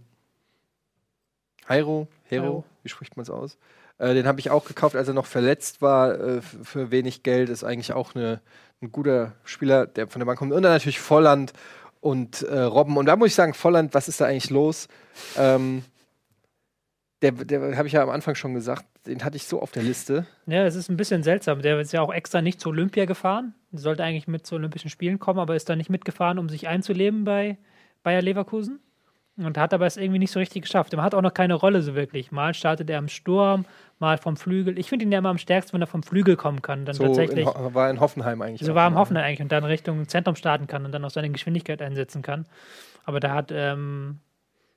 Hero, 1.67 2.07
Hero, 2.23 2.43
Hero. 2.43 2.63
wie 2.83 2.89
spricht 2.89 3.17
man 3.17 3.23
es 3.23 3.29
aus? 3.29 3.57
Äh, 3.97 4.13
den 4.13 4.27
habe 4.27 4.39
ich 4.39 4.49
auch 4.49 4.65
gekauft, 4.65 4.95
als 4.95 5.07
er 5.07 5.13
noch 5.13 5.25
verletzt 5.25 5.81
war, 5.81 6.19
äh, 6.19 6.41
für 6.41 6.91
wenig 6.91 7.23
Geld. 7.23 7.49
Ist 7.49 7.63
eigentlich 7.63 7.93
auch 7.93 8.15
eine, 8.15 8.41
ein 8.81 8.91
guter 8.91 9.33
Spieler, 9.43 9.85
der 9.87 10.07
von 10.07 10.19
der 10.19 10.25
Bank 10.25 10.39
kommt. 10.39 10.51
Und 10.51 10.63
dann 10.63 10.71
natürlich 10.71 10.99
Volland 10.99 11.53
und 12.01 12.41
äh, 12.43 12.59
Robben. 12.59 12.97
Und 12.97 13.05
da 13.05 13.15
muss 13.15 13.29
ich 13.29 13.35
sagen, 13.35 13.53
Volland, 13.53 13.93
was 13.93 14.07
ist 14.07 14.19
da 14.19 14.25
eigentlich 14.25 14.49
los? 14.49 14.87
Ähm, 15.37 15.83
der, 17.21 17.31
der 17.31 17.77
habe 17.77 17.87
ich 17.87 17.93
ja 17.93 18.03
am 18.03 18.09
Anfang 18.09 18.35
schon 18.35 18.53
gesagt, 18.53 18.85
den 19.05 19.23
hatte 19.23 19.37
ich 19.37 19.45
so 19.45 19.61
auf 19.61 19.71
der 19.71 19.83
Liste. 19.83 20.25
Ja, 20.45 20.65
es 20.65 20.75
ist 20.75 20.89
ein 20.89 20.97
bisschen 20.97 21.23
seltsam. 21.23 21.61
Der 21.61 21.79
ist 21.79 21.93
ja 21.93 22.01
auch 22.01 22.13
extra 22.13 22.41
nicht 22.41 22.59
zu 22.59 22.69
Olympia 22.69 23.05
gefahren. 23.05 23.53
Sollte 23.71 24.03
eigentlich 24.03 24.27
mit 24.27 24.45
zu 24.45 24.55
Olympischen 24.55 24.89
Spielen 24.89 25.19
kommen, 25.19 25.39
aber 25.39 25.55
ist 25.55 25.69
da 25.69 25.75
nicht 25.75 25.89
mitgefahren, 25.89 26.39
um 26.39 26.49
sich 26.49 26.67
einzuleben 26.67 27.23
bei 27.23 27.57
Bayer 28.03 28.21
Leverkusen. 28.21 28.81
Und 29.35 29.57
hat 29.57 29.73
aber 29.73 29.87
es 29.87 29.97
irgendwie 29.97 30.19
nicht 30.19 30.31
so 30.31 30.39
richtig 30.39 30.61
geschafft. 30.61 30.93
Er 30.93 31.01
hat 31.01 31.15
auch 31.15 31.21
noch 31.21 31.33
keine 31.33 31.55
Rolle 31.55 31.81
so 31.81 31.95
wirklich. 31.95 32.31
Mal 32.31 32.53
startet 32.53 32.87
er 32.89 32.99
am 32.99 33.07
Sturm, 33.07 33.65
mal 33.97 34.19
vom 34.19 34.37
Flügel. 34.37 34.77
Ich 34.77 34.89
finde 34.89 35.05
ihn 35.05 35.11
ja 35.11 35.17
immer 35.17 35.29
am 35.29 35.39
stärksten, 35.39 35.73
wenn 35.73 35.81
er 35.81 35.87
vom 35.87 36.03
Flügel 36.03 36.35
kommen 36.35 36.61
kann. 36.61 36.85
Dann 36.85 36.95
So 36.95 37.03
in, 37.03 37.09
tatsächlich. 37.09 37.47
Ho- 37.47 37.73
war 37.73 37.89
in 37.89 37.99
Hoffenheim 37.99 38.41
eigentlich. 38.43 38.67
So 38.67 38.75
war 38.75 38.85
am 38.85 38.93
ne? 38.93 38.99
Hoffenheim 38.99 39.25
eigentlich 39.25 39.41
und 39.41 39.51
dann 39.51 39.63
Richtung 39.63 40.07
Zentrum 40.07 40.35
starten 40.35 40.67
kann 40.67 40.85
und 40.85 40.91
dann 40.91 41.03
auch 41.03 41.09
seine 41.09 41.31
Geschwindigkeit 41.31 41.81
einsetzen 41.81 42.21
kann. 42.21 42.45
Aber 43.05 43.19
da 43.19 43.33
hat 43.33 43.51
ähm, 43.51 44.19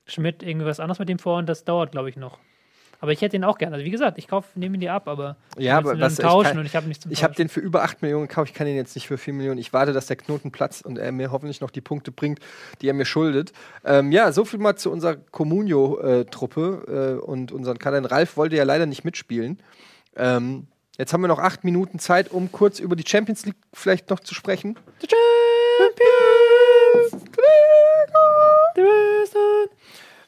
Schmidt 0.07 0.41
irgendwas 0.41 0.79
anderes 0.79 0.97
mit 0.97 1.09
ihm 1.11 1.19
vor 1.19 1.37
und 1.37 1.47
das 1.47 1.63
dauert, 1.63 1.91
glaube 1.91 2.09
ich, 2.09 2.15
noch. 2.17 2.39
Aber 2.99 3.11
ich 3.11 3.21
hätte 3.21 3.35
ihn 3.35 3.43
auch 3.43 3.57
gerne. 3.57 3.75
Also 3.75 3.85
wie 3.85 3.91
gesagt, 3.91 4.17
ich 4.17 4.27
kaufe, 4.27 4.47
nehme 4.55 4.75
ihn 4.75 4.81
dir 4.81 4.93
ab, 4.93 5.07
aber 5.07 5.35
Ja, 5.57 5.77
aber 5.77 5.93
ihn 5.93 6.01
was 6.01 6.13
ich 6.13 6.25
tauschen 6.25 6.49
kann- 6.49 6.59
und 6.59 6.65
ich 6.65 6.75
habe 6.75 6.87
nichts 6.87 7.03
zum 7.03 7.11
Ich 7.11 7.23
habe 7.23 7.35
den 7.35 7.47
für 7.47 7.59
über 7.59 7.83
8 7.83 8.01
Millionen 8.01 8.27
gekauft. 8.27 8.49
Ich 8.49 8.55
kann 8.55 8.65
den 8.65 8.75
jetzt 8.75 8.95
nicht 8.95 9.07
für 9.07 9.17
4 9.17 9.33
Millionen. 9.33 9.59
Ich 9.59 9.71
warte, 9.71 9.93
dass 9.93 10.07
der 10.07 10.15
Knoten 10.15 10.51
platzt 10.51 10.85
und 10.85 10.97
er 10.97 11.11
mir 11.11 11.31
hoffentlich 11.31 11.61
noch 11.61 11.69
die 11.69 11.81
Punkte 11.81 12.11
bringt, 12.11 12.39
die 12.81 12.87
er 12.87 12.93
mir 12.93 13.05
schuldet. 13.05 13.53
Ähm, 13.85 14.11
ja, 14.11 14.31
so 14.31 14.45
viel 14.45 14.59
mal 14.59 14.75
zu 14.75 14.91
unserer 14.91 15.15
Comunio-Truppe 15.15 17.19
äh, 17.21 17.23
und 17.23 17.51
unseren 17.51 17.77
Kadern. 17.77 18.05
Ralf 18.05 18.35
wollte 18.35 18.55
ja 18.55 18.63
leider 18.63 18.87
nicht 18.87 19.05
mitspielen. 19.05 19.59
Ähm, 20.15 20.67
jetzt 20.97 21.13
haben 21.13 21.21
wir 21.21 21.27
noch 21.27 21.39
8 21.39 21.63
Minuten 21.63 21.99
Zeit, 21.99 22.31
um 22.31 22.51
kurz 22.51 22.79
über 22.79 22.95
die 22.95 23.07
Champions 23.07 23.45
League 23.45 23.57
vielleicht 23.73 24.09
noch 24.09 24.21
zu 24.21 24.33
sprechen. 24.33 24.75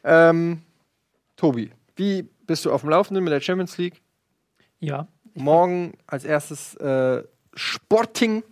Ähm, 0.03 0.61
Tobi, 1.35 1.71
wie 1.95 2.29
bist 2.49 2.65
du 2.65 2.73
auf 2.73 2.81
dem 2.81 2.89
Laufenden 2.89 3.23
mit 3.23 3.31
der 3.31 3.41
Champions 3.41 3.77
League? 3.77 4.01
Ja, 4.79 5.07
Morgen 5.35 5.93
als 6.07 6.25
erstes 6.25 6.73
äh, 6.77 7.21
Sporting 7.53 8.43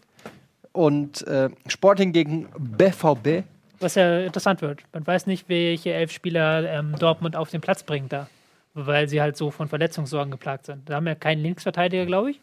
und 0.71 1.25
äh, 1.25 1.49
Sporting 1.67 2.13
gegen 2.13 2.47
BVB. 2.59 3.43
was 3.79 3.95
ja 3.95 4.19
interessant 4.19 4.61
wird. 4.61 4.83
Man 4.93 5.05
weiß 5.05 5.25
nicht, 5.25 5.49
welche 5.49 5.93
elf 5.93 6.11
Spieler 6.11 6.71
ähm, 6.71 6.95
Dortmund 6.99 7.35
auf 7.35 7.49
den 7.49 7.59
Platz 7.61 7.81
bringt 7.81 8.13
da, 8.13 8.29
weil 8.75 9.09
sie 9.09 9.19
halt 9.19 9.35
so 9.35 9.49
von 9.49 9.67
Verletzungssorgen 9.67 10.29
geplagt 10.29 10.67
sind. 10.67 10.87
Da 10.87 10.95
haben 10.95 11.07
wir 11.07 11.15
keinen 11.15 11.41
Linksverteidiger, 11.41 12.05
glaube 12.05 12.29
ich, 12.31 12.39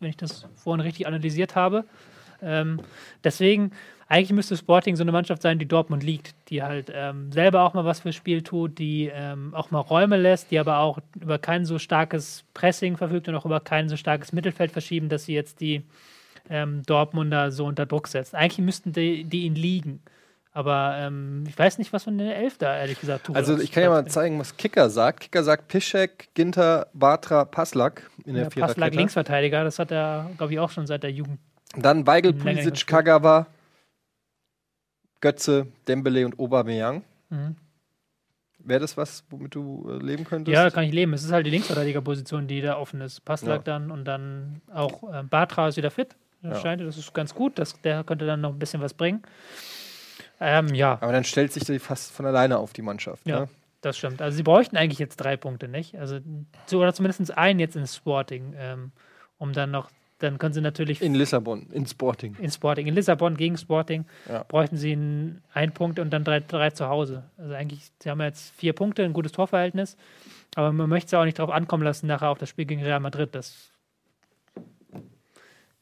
wenn 0.00 0.10
ich 0.10 0.18
das 0.18 0.46
vorhin 0.54 0.82
richtig 0.82 1.06
analysiert 1.06 1.56
habe. 1.56 1.84
Ähm, 2.42 2.80
deswegen, 3.24 3.72
eigentlich 4.08 4.32
müsste 4.32 4.56
Sporting 4.56 4.96
so 4.96 5.04
eine 5.04 5.12
Mannschaft 5.12 5.42
sein, 5.42 5.58
die 5.58 5.68
Dortmund 5.68 6.02
liegt, 6.02 6.34
die 6.48 6.62
halt 6.62 6.90
ähm, 6.94 7.30
selber 7.30 7.62
auch 7.62 7.74
mal 7.74 7.84
was 7.84 8.00
fürs 8.00 8.14
Spiel 8.14 8.42
tut, 8.42 8.78
die 8.78 9.10
ähm, 9.12 9.54
auch 9.54 9.70
mal 9.70 9.80
Räume 9.80 10.16
lässt, 10.16 10.50
die 10.50 10.58
aber 10.58 10.78
auch 10.78 10.98
über 11.20 11.38
kein 11.38 11.66
so 11.66 11.78
starkes 11.78 12.44
Pressing 12.54 12.96
verfügt 12.96 13.28
und 13.28 13.34
auch 13.34 13.44
über 13.44 13.60
kein 13.60 13.88
so 13.90 13.96
starkes 13.96 14.32
Mittelfeld 14.32 14.72
verschieben, 14.72 15.10
dass 15.10 15.26
sie 15.26 15.34
jetzt 15.34 15.60
die 15.60 15.82
ähm, 16.48 16.82
Dortmunder 16.86 17.52
so 17.52 17.66
unter 17.66 17.84
Druck 17.84 18.08
setzt. 18.08 18.34
Eigentlich 18.34 18.64
müssten 18.64 18.92
die, 18.92 19.24
die 19.24 19.42
ihn 19.42 19.54
liegen. 19.54 20.00
Aber 20.52 20.96
ähm, 20.98 21.44
ich 21.46 21.56
weiß 21.58 21.76
nicht, 21.76 21.92
was 21.92 22.04
von 22.04 22.16
der 22.16 22.34
Elf 22.34 22.56
da, 22.56 22.78
ehrlich 22.78 22.98
gesagt, 22.98 23.26
tut. 23.26 23.36
Also 23.36 23.58
ich 23.58 23.70
kann 23.70 23.82
ja 23.82 23.90
mal 23.90 24.06
zeigen, 24.06 24.38
was 24.40 24.56
Kicker 24.56 24.88
sagt. 24.88 25.20
Kicker 25.20 25.44
sagt 25.44 25.68
Piszek, 25.68 26.30
Ginter, 26.32 26.86
Batra, 26.94 27.44
Paslak 27.44 28.10
in 28.24 28.34
der 28.34 28.44
Ja, 28.44 28.50
Viererkette. 28.50 28.96
Linksverteidiger, 28.96 29.62
das 29.62 29.78
hat 29.78 29.92
er, 29.92 30.30
glaube 30.38 30.54
ich, 30.54 30.58
auch 30.58 30.70
schon 30.70 30.86
seit 30.86 31.02
der 31.02 31.12
Jugend. 31.12 31.38
Dann 31.76 32.06
Weigel, 32.06 32.32
Pulisic. 32.32 32.86
Kagawa, 32.86 33.46
Götze, 35.20 35.66
Dembele 35.86 36.24
und 36.26 36.38
Aubameyang. 36.38 37.02
Mhm. 37.30 37.56
Wäre 38.60 38.80
das 38.80 38.96
was, 38.96 39.24
womit 39.30 39.54
du 39.54 39.88
äh, 39.88 40.02
leben 40.04 40.24
könntest? 40.24 40.52
Ja, 40.54 40.68
kann 40.70 40.84
ich 40.84 40.92
leben. 40.92 41.12
Es 41.12 41.24
ist 41.24 41.32
halt 41.32 41.46
die 41.46 41.50
Linksverteidigerposition, 41.50 42.48
die 42.48 42.60
da 42.60 42.76
offen 42.76 43.00
ist. 43.00 43.24
Passlag 43.24 43.58
Ja. 43.66 43.78
dann 43.78 43.90
und 43.90 44.04
dann 44.04 44.60
auch 44.72 45.02
äh, 45.12 45.22
Batra 45.22 45.68
ist 45.68 45.76
wieder 45.76 45.90
fit. 45.90 46.16
Das 46.42 46.58
Ja. 46.58 46.62
scheint, 46.62 46.80
das 46.82 46.96
ist 46.98 47.14
ganz 47.14 47.34
gut. 47.34 47.58
Das, 47.58 47.80
der 47.82 48.04
könnte 48.04 48.26
dann 48.26 48.40
noch 48.40 48.52
ein 48.52 48.58
bisschen 48.58 48.80
was 48.80 48.94
bringen. 48.94 49.22
Ähm, 50.40 50.68
ja, 50.74 50.98
Aber 51.00 51.12
dann 51.12 51.24
stellt 51.24 51.52
sich 51.52 51.64
die 51.64 51.78
fast 51.78 52.12
von 52.12 52.26
alleine 52.26 52.58
auf 52.58 52.72
die 52.72 52.82
Mannschaft. 52.82 53.26
Ja. 53.26 53.40
Ne? 53.40 53.48
das 53.80 53.96
stimmt. 53.96 54.20
Also 54.20 54.36
sie 54.36 54.42
bräuchten 54.42 54.76
eigentlich 54.76 54.98
jetzt 54.98 55.18
drei 55.18 55.36
Punkte, 55.36 55.68
nicht? 55.68 55.96
Also 55.96 56.18
so, 56.66 56.80
oder 56.80 56.92
zumindest 56.92 57.36
einen 57.38 57.60
jetzt 57.60 57.76
in 57.76 57.86
Sporting, 57.86 58.52
ähm, 58.56 58.90
um 59.38 59.52
dann 59.52 59.70
noch, 59.70 59.88
dann 60.18 60.38
können 60.38 60.52
sie 60.52 60.60
natürlich 60.60 61.00
In 61.00 61.14
Lissabon, 61.14 61.66
in 61.70 61.86
Sporting. 61.86 62.36
in 62.40 62.50
Sporting, 62.50 62.86
in 62.86 62.94
Lissabon 62.94 63.36
gegen 63.36 63.56
Sporting, 63.56 64.04
Ja. 64.28 64.42
bräuchten 64.42 64.76
sie 64.76 64.92
einen, 64.92 65.42
einen 65.52 65.72
Punkt 65.72 65.98
und 66.00 66.10
dann 66.10 66.24
drei, 66.24 66.40
drei 66.40 66.70
zu 66.70 66.88
Hause. 66.88 67.24
Also 67.36 67.54
eigentlich, 67.54 67.90
sie 68.02 68.10
haben 68.10 68.20
jetzt 68.20 68.52
vier 68.56 68.72
Punkte, 68.72 69.04
ein 69.04 69.12
gutes 69.12 69.32
Torverhältnis, 69.32 69.96
aber 70.56 70.72
man 70.72 70.88
möchte 70.88 71.06
es 71.08 71.14
auch 71.14 71.24
nicht 71.24 71.38
darauf 71.38 71.54
ankommen 71.54 71.82
lassen, 71.84 72.06
nachher 72.08 72.30
auf 72.30 72.38
das 72.38 72.48
Spiel 72.48 72.64
gegen 72.64 72.82
Real 72.82 73.00
Madrid. 73.00 73.34
Das 73.34 73.70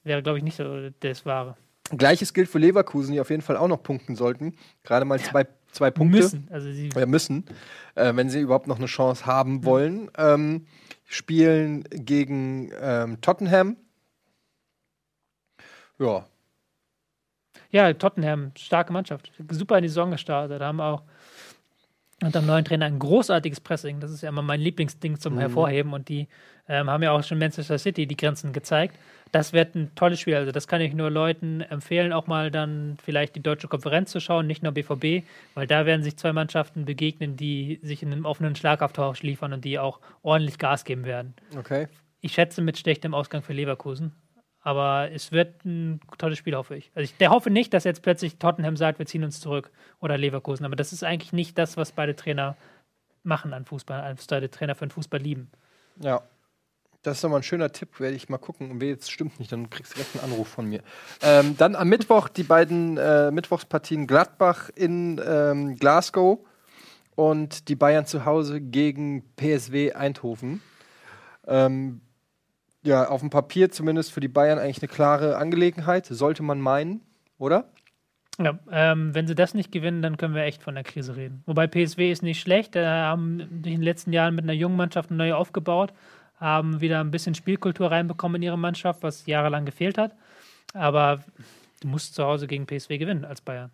wäre, 0.04 0.22
glaube 0.22 0.38
ich, 0.38 0.44
nicht 0.44 0.56
so 0.56 0.90
das 1.00 1.24
Wahre. 1.26 1.56
Gleiches 1.96 2.34
gilt 2.34 2.48
für 2.48 2.58
Leverkusen, 2.58 3.12
die 3.12 3.20
auf 3.20 3.30
jeden 3.30 3.42
Fall 3.42 3.56
auch 3.56 3.68
noch 3.68 3.82
punkten 3.82 4.16
sollten. 4.16 4.54
Gerade 4.82 5.04
mal 5.04 5.20
zwei, 5.20 5.46
zwei 5.70 5.90
Punkte. 5.90 6.18
Müssen. 6.18 6.48
Also 6.50 6.70
sie, 6.72 6.90
Ja, 6.96 7.06
müssen, 7.06 7.44
äh, 7.94 8.14
wenn 8.14 8.28
sie 8.28 8.40
überhaupt 8.40 8.66
noch 8.66 8.78
eine 8.78 8.86
Chance 8.86 9.24
haben 9.24 9.64
wollen. 9.64 10.10
Ähm, 10.18 10.66
spielen 11.04 11.84
gegen 11.90 12.72
ähm, 12.80 13.20
Tottenham. 13.20 13.76
Ja, 15.98 16.26
Ja, 17.70 17.92
Tottenham, 17.92 18.52
starke 18.56 18.92
Mannschaft. 18.92 19.32
Super 19.50 19.78
in 19.78 19.82
die 19.82 19.88
Saison 19.88 20.10
gestartet. 20.10 20.60
Da 20.60 20.66
haben 20.66 20.80
auch 20.80 21.02
unter 22.22 22.40
dem 22.40 22.46
neuen 22.46 22.64
Trainer 22.64 22.86
ein 22.86 22.98
großartiges 22.98 23.60
Pressing. 23.60 24.00
Das 24.00 24.10
ist 24.10 24.22
ja 24.22 24.30
immer 24.30 24.42
mein 24.42 24.60
Lieblingsding 24.60 25.18
zum 25.18 25.38
Hervorheben. 25.38 25.92
Und 25.92 26.08
die 26.08 26.28
ähm, 26.68 26.88
haben 26.88 27.02
ja 27.02 27.12
auch 27.12 27.22
schon 27.22 27.38
Manchester 27.38 27.78
City 27.78 28.06
die 28.06 28.16
Grenzen 28.16 28.52
gezeigt. 28.52 28.96
Das 29.32 29.52
wird 29.52 29.74
ein 29.74 29.94
tolles 29.96 30.20
Spiel. 30.20 30.36
Also, 30.36 30.52
das 30.52 30.66
kann 30.66 30.80
ich 30.80 30.94
nur 30.94 31.10
Leuten 31.10 31.60
empfehlen, 31.60 32.12
auch 32.12 32.26
mal 32.26 32.50
dann 32.50 32.96
vielleicht 33.04 33.36
die 33.36 33.42
deutsche 33.42 33.68
Konferenz 33.68 34.12
zu 34.12 34.20
schauen, 34.20 34.46
nicht 34.46 34.62
nur 34.62 34.72
BVB, 34.72 35.26
weil 35.54 35.66
da 35.66 35.84
werden 35.84 36.02
sich 36.02 36.16
zwei 36.16 36.32
Mannschaften 36.32 36.84
begegnen, 36.84 37.36
die 37.36 37.80
sich 37.82 38.02
in 38.02 38.12
einem 38.12 38.24
offenen 38.24 38.56
Schlagabtausch 38.56 39.22
liefern 39.22 39.52
und 39.52 39.64
die 39.64 39.78
auch 39.78 40.00
ordentlich 40.22 40.58
Gas 40.58 40.84
geben 40.84 41.04
werden. 41.04 41.34
okay. 41.56 41.88
Ich 42.22 42.32
schätze 42.32 42.62
mit 42.62 42.78
schlechtem 42.78 43.14
Ausgang 43.14 43.42
für 43.42 43.52
Leverkusen. 43.52 44.12
Aber 44.66 45.12
es 45.12 45.30
wird 45.30 45.64
ein 45.64 46.00
tolles 46.18 46.38
Spiel, 46.38 46.56
hoffe 46.56 46.74
ich. 46.74 46.90
Also 46.96 47.04
ich 47.04 47.16
der 47.18 47.30
hoffe 47.30 47.50
nicht, 47.50 47.72
dass 47.72 47.84
jetzt 47.84 48.02
plötzlich 48.02 48.38
Tottenham 48.38 48.76
sagt, 48.76 48.98
wir 48.98 49.06
ziehen 49.06 49.22
uns 49.22 49.38
zurück 49.38 49.70
oder 50.00 50.18
Leverkusen. 50.18 50.66
Aber 50.66 50.74
das 50.74 50.92
ist 50.92 51.04
eigentlich 51.04 51.32
nicht 51.32 51.56
das, 51.56 51.76
was 51.76 51.92
beide 51.92 52.16
Trainer 52.16 52.56
machen 53.22 53.52
an 53.52 53.64
Fußball, 53.64 54.00
als 54.00 54.26
beide 54.26 54.50
Trainer 54.50 54.74
für 54.74 54.84
den 54.84 54.90
Fußball 54.90 55.20
lieben. 55.20 55.52
Ja. 56.00 56.20
Das 57.04 57.18
ist 57.18 57.22
nochmal 57.22 57.38
ein 57.38 57.44
schöner 57.44 57.70
Tipp, 57.70 58.00
werde 58.00 58.16
ich 58.16 58.28
mal 58.28 58.38
gucken. 58.38 58.72
Und 58.72 58.82
jetzt 58.82 59.12
stimmt 59.12 59.38
nicht, 59.38 59.52
dann 59.52 59.70
kriegst 59.70 59.92
du 59.92 59.98
direkt 59.98 60.16
einen 60.16 60.32
Anruf 60.32 60.48
von 60.48 60.66
mir. 60.66 60.82
Ähm, 61.22 61.56
dann 61.56 61.76
am 61.76 61.88
Mittwoch 61.88 62.28
die 62.28 62.42
beiden 62.42 62.96
äh, 62.96 63.30
Mittwochspartien 63.30 64.08
Gladbach 64.08 64.70
in 64.74 65.20
ähm, 65.24 65.76
Glasgow 65.76 66.40
und 67.14 67.68
die 67.68 67.76
Bayern 67.76 68.04
zu 68.04 68.24
Hause 68.24 68.60
gegen 68.60 69.22
PSW 69.36 69.92
Eindhoven. 69.92 70.60
Ähm, 71.46 72.00
ja, 72.86 73.08
auf 73.08 73.20
dem 73.20 73.30
Papier 73.30 73.70
zumindest 73.70 74.12
für 74.12 74.20
die 74.20 74.28
Bayern 74.28 74.58
eigentlich 74.58 74.82
eine 74.82 74.88
klare 74.88 75.36
Angelegenheit, 75.36 76.06
sollte 76.06 76.42
man 76.42 76.60
meinen, 76.60 77.00
oder? 77.38 77.64
Ja, 78.38 78.58
ähm, 78.70 79.14
wenn 79.14 79.26
sie 79.26 79.34
das 79.34 79.54
nicht 79.54 79.72
gewinnen, 79.72 80.02
dann 80.02 80.16
können 80.16 80.34
wir 80.34 80.42
echt 80.42 80.62
von 80.62 80.74
der 80.74 80.84
Krise 80.84 81.16
reden. 81.16 81.42
Wobei 81.46 81.66
PSW 81.66 82.10
ist 82.10 82.22
nicht 82.22 82.40
schlecht, 82.40 82.76
äh, 82.76 82.86
haben 82.86 83.40
in 83.40 83.62
den 83.62 83.82
letzten 83.82 84.12
Jahren 84.12 84.34
mit 84.34 84.44
einer 84.44 84.52
jungen 84.52 84.76
Mannschaft 84.76 85.10
neu 85.10 85.34
aufgebaut, 85.34 85.92
haben 86.38 86.80
wieder 86.80 87.00
ein 87.00 87.10
bisschen 87.10 87.34
Spielkultur 87.34 87.90
reinbekommen 87.90 88.36
in 88.36 88.42
ihre 88.42 88.58
Mannschaft, 88.58 89.02
was 89.02 89.26
jahrelang 89.26 89.64
gefehlt 89.64 89.96
hat. 89.96 90.12
Aber 90.74 91.24
du 91.80 91.88
musst 91.88 92.14
zu 92.14 92.24
Hause 92.24 92.46
gegen 92.46 92.66
PSW 92.66 92.98
gewinnen 92.98 93.24
als 93.24 93.40
Bayern. 93.40 93.70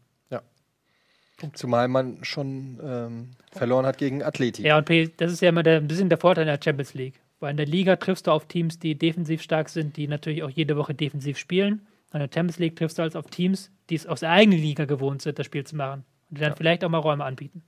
Zumal 1.55 1.89
man 1.89 2.23
schon 2.23 2.79
ähm, 2.83 3.31
verloren 3.51 3.85
hat 3.85 3.99
gegen 3.99 4.23
Atleti. 4.23 4.63
Ja, 4.63 4.79
und 4.79 4.85
P 4.85 5.11
das 5.17 5.33
ist 5.33 5.43
ja 5.43 5.49
immer 5.49 5.63
der, 5.63 5.79
ein 5.79 5.89
bisschen 5.89 6.09
der 6.09 6.19
Vorteil 6.19 6.43
in 6.43 6.49
der 6.49 6.61
Champions 6.63 6.95
League. 6.95 7.21
Weil 7.43 7.51
in 7.51 7.57
der 7.57 7.67
Liga 7.67 7.97
triffst 7.97 8.29
du 8.29 8.31
auf 8.31 8.47
Teams, 8.47 8.79
die 8.79 8.95
defensiv 8.95 9.43
stark 9.43 9.69
sind, 9.69 9.97
die 9.97 10.07
natürlich 10.07 10.45
auch 10.45 10.51
jede 10.51 10.77
Woche 10.77 10.95
defensiv 10.95 11.37
spielen. 11.37 11.85
In 12.13 12.21
der 12.21 12.29
Champions 12.33 12.61
League 12.61 12.77
triffst 12.77 12.99
du 12.99 13.03
also 13.03 13.19
auf 13.19 13.27
Teams, 13.27 13.73
die 13.91 13.97
es 13.97 14.07
aus 14.07 14.21
der 14.21 14.31
eigenen 14.31 14.61
Liga 14.61 14.85
gewohnt 14.85 15.23
sind, 15.23 15.41
das 15.41 15.47
Spiel 15.47 15.65
zu 15.65 15.75
machen. 15.75 16.05
Und 16.31 16.39
die 16.39 16.41
dann 16.41 16.51
Ja. 16.53 16.57
vielleicht 16.57 16.85
auch 16.85 16.89
mal 16.89 16.99
Räume 16.99 17.25
anbieten. 17.25 17.65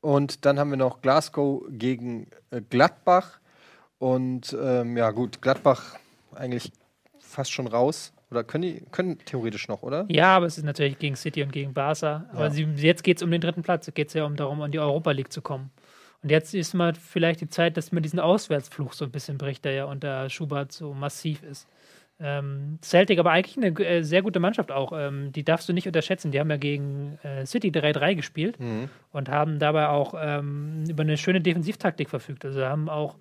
Und 0.00 0.44
dann 0.44 0.60
haben 0.60 0.70
wir 0.70 0.76
noch 0.76 1.02
Glasgow 1.02 1.64
gegen 1.68 2.28
äh, 2.52 2.60
Gladbach. 2.60 3.40
Und 3.98 4.56
ähm, 4.60 4.96
ja, 4.96 5.10
gut, 5.10 5.42
Gladbach 5.42 5.96
eigentlich 6.34 6.70
fast 7.18 7.50
schon 7.50 7.66
raus. 7.66 8.12
Oder 8.30 8.44
können 8.44 8.62
die 8.62 8.84
können 8.92 9.18
theoretisch 9.18 9.66
noch, 9.66 9.82
oder? 9.82 10.06
Ja, 10.08 10.36
aber 10.36 10.46
es 10.46 10.58
ist 10.58 10.64
natürlich 10.64 10.98
gegen 11.00 11.16
City 11.16 11.42
und 11.42 11.50
gegen 11.50 11.74
Barca. 11.74 12.26
Aber 12.32 12.44
Ja. 12.44 12.50
sie, 12.50 12.62
jetzt 12.76 13.02
geht 13.02 13.16
es 13.16 13.22
um 13.24 13.32
den 13.32 13.40
dritten 13.40 13.62
Platz. 13.62 13.86
Jetzt 13.86 13.96
geht 13.96 14.08
es 14.08 14.14
ja 14.14 14.24
um 14.24 14.36
darum, 14.36 14.62
an 14.62 14.70
die 14.70 14.78
Europa 14.78 15.10
League 15.10 15.32
zu 15.32 15.42
kommen. 15.42 15.70
Und 16.24 16.30
jetzt 16.30 16.54
ist 16.54 16.72
mal 16.72 16.94
vielleicht 16.94 17.42
die 17.42 17.48
Zeit, 17.50 17.76
dass 17.76 17.92
man 17.92 18.02
diesen 18.02 18.18
Auswärtsfluch 18.18 18.94
so 18.94 19.04
ein 19.04 19.10
bisschen 19.10 19.36
bricht, 19.36 19.64
der 19.66 19.72
ja 19.72 19.84
unter 19.84 20.30
Schubert 20.30 20.72
so 20.72 20.94
massiv 20.94 21.42
ist. 21.42 21.68
Ähm, 22.18 22.78
Celtic 22.82 23.18
aber 23.18 23.30
eigentlich 23.32 23.58
eine 23.58 23.78
äh, 23.86 24.02
sehr 24.02 24.22
gute 24.22 24.40
Mannschaft 24.40 24.72
auch. 24.72 24.92
Ähm, 24.96 25.32
die 25.32 25.44
darfst 25.44 25.68
du 25.68 25.74
nicht 25.74 25.86
unterschätzen. 25.86 26.30
Die 26.30 26.40
haben 26.40 26.48
ja 26.48 26.56
gegen 26.56 27.18
äh, 27.22 27.44
City 27.44 27.68
3-3 27.68 28.14
gespielt 28.14 28.58
Mhm. 28.58 28.88
und 29.12 29.28
haben 29.28 29.58
dabei 29.58 29.88
auch 29.88 30.14
ähm, 30.18 30.84
über 30.88 31.02
eine 31.02 31.18
schöne 31.18 31.42
Defensivtaktik 31.42 32.08
verfügt. 32.08 32.44
Also 32.46 32.64
haben 32.64 32.88
auch 32.88 33.16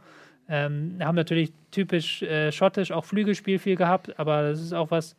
ähm, 0.48 0.98
haben 1.02 1.16
natürlich 1.16 1.52
typisch 1.72 2.22
äh, 2.22 2.52
schottisch 2.54 2.92
auch 2.92 3.04
Flügelspiel 3.06 3.60
viel 3.60 3.76
gehabt, 3.76 4.18
aber 4.20 4.44
das 4.50 4.62
ist 4.62 4.74
auch 4.74 4.92
was, 4.92 5.16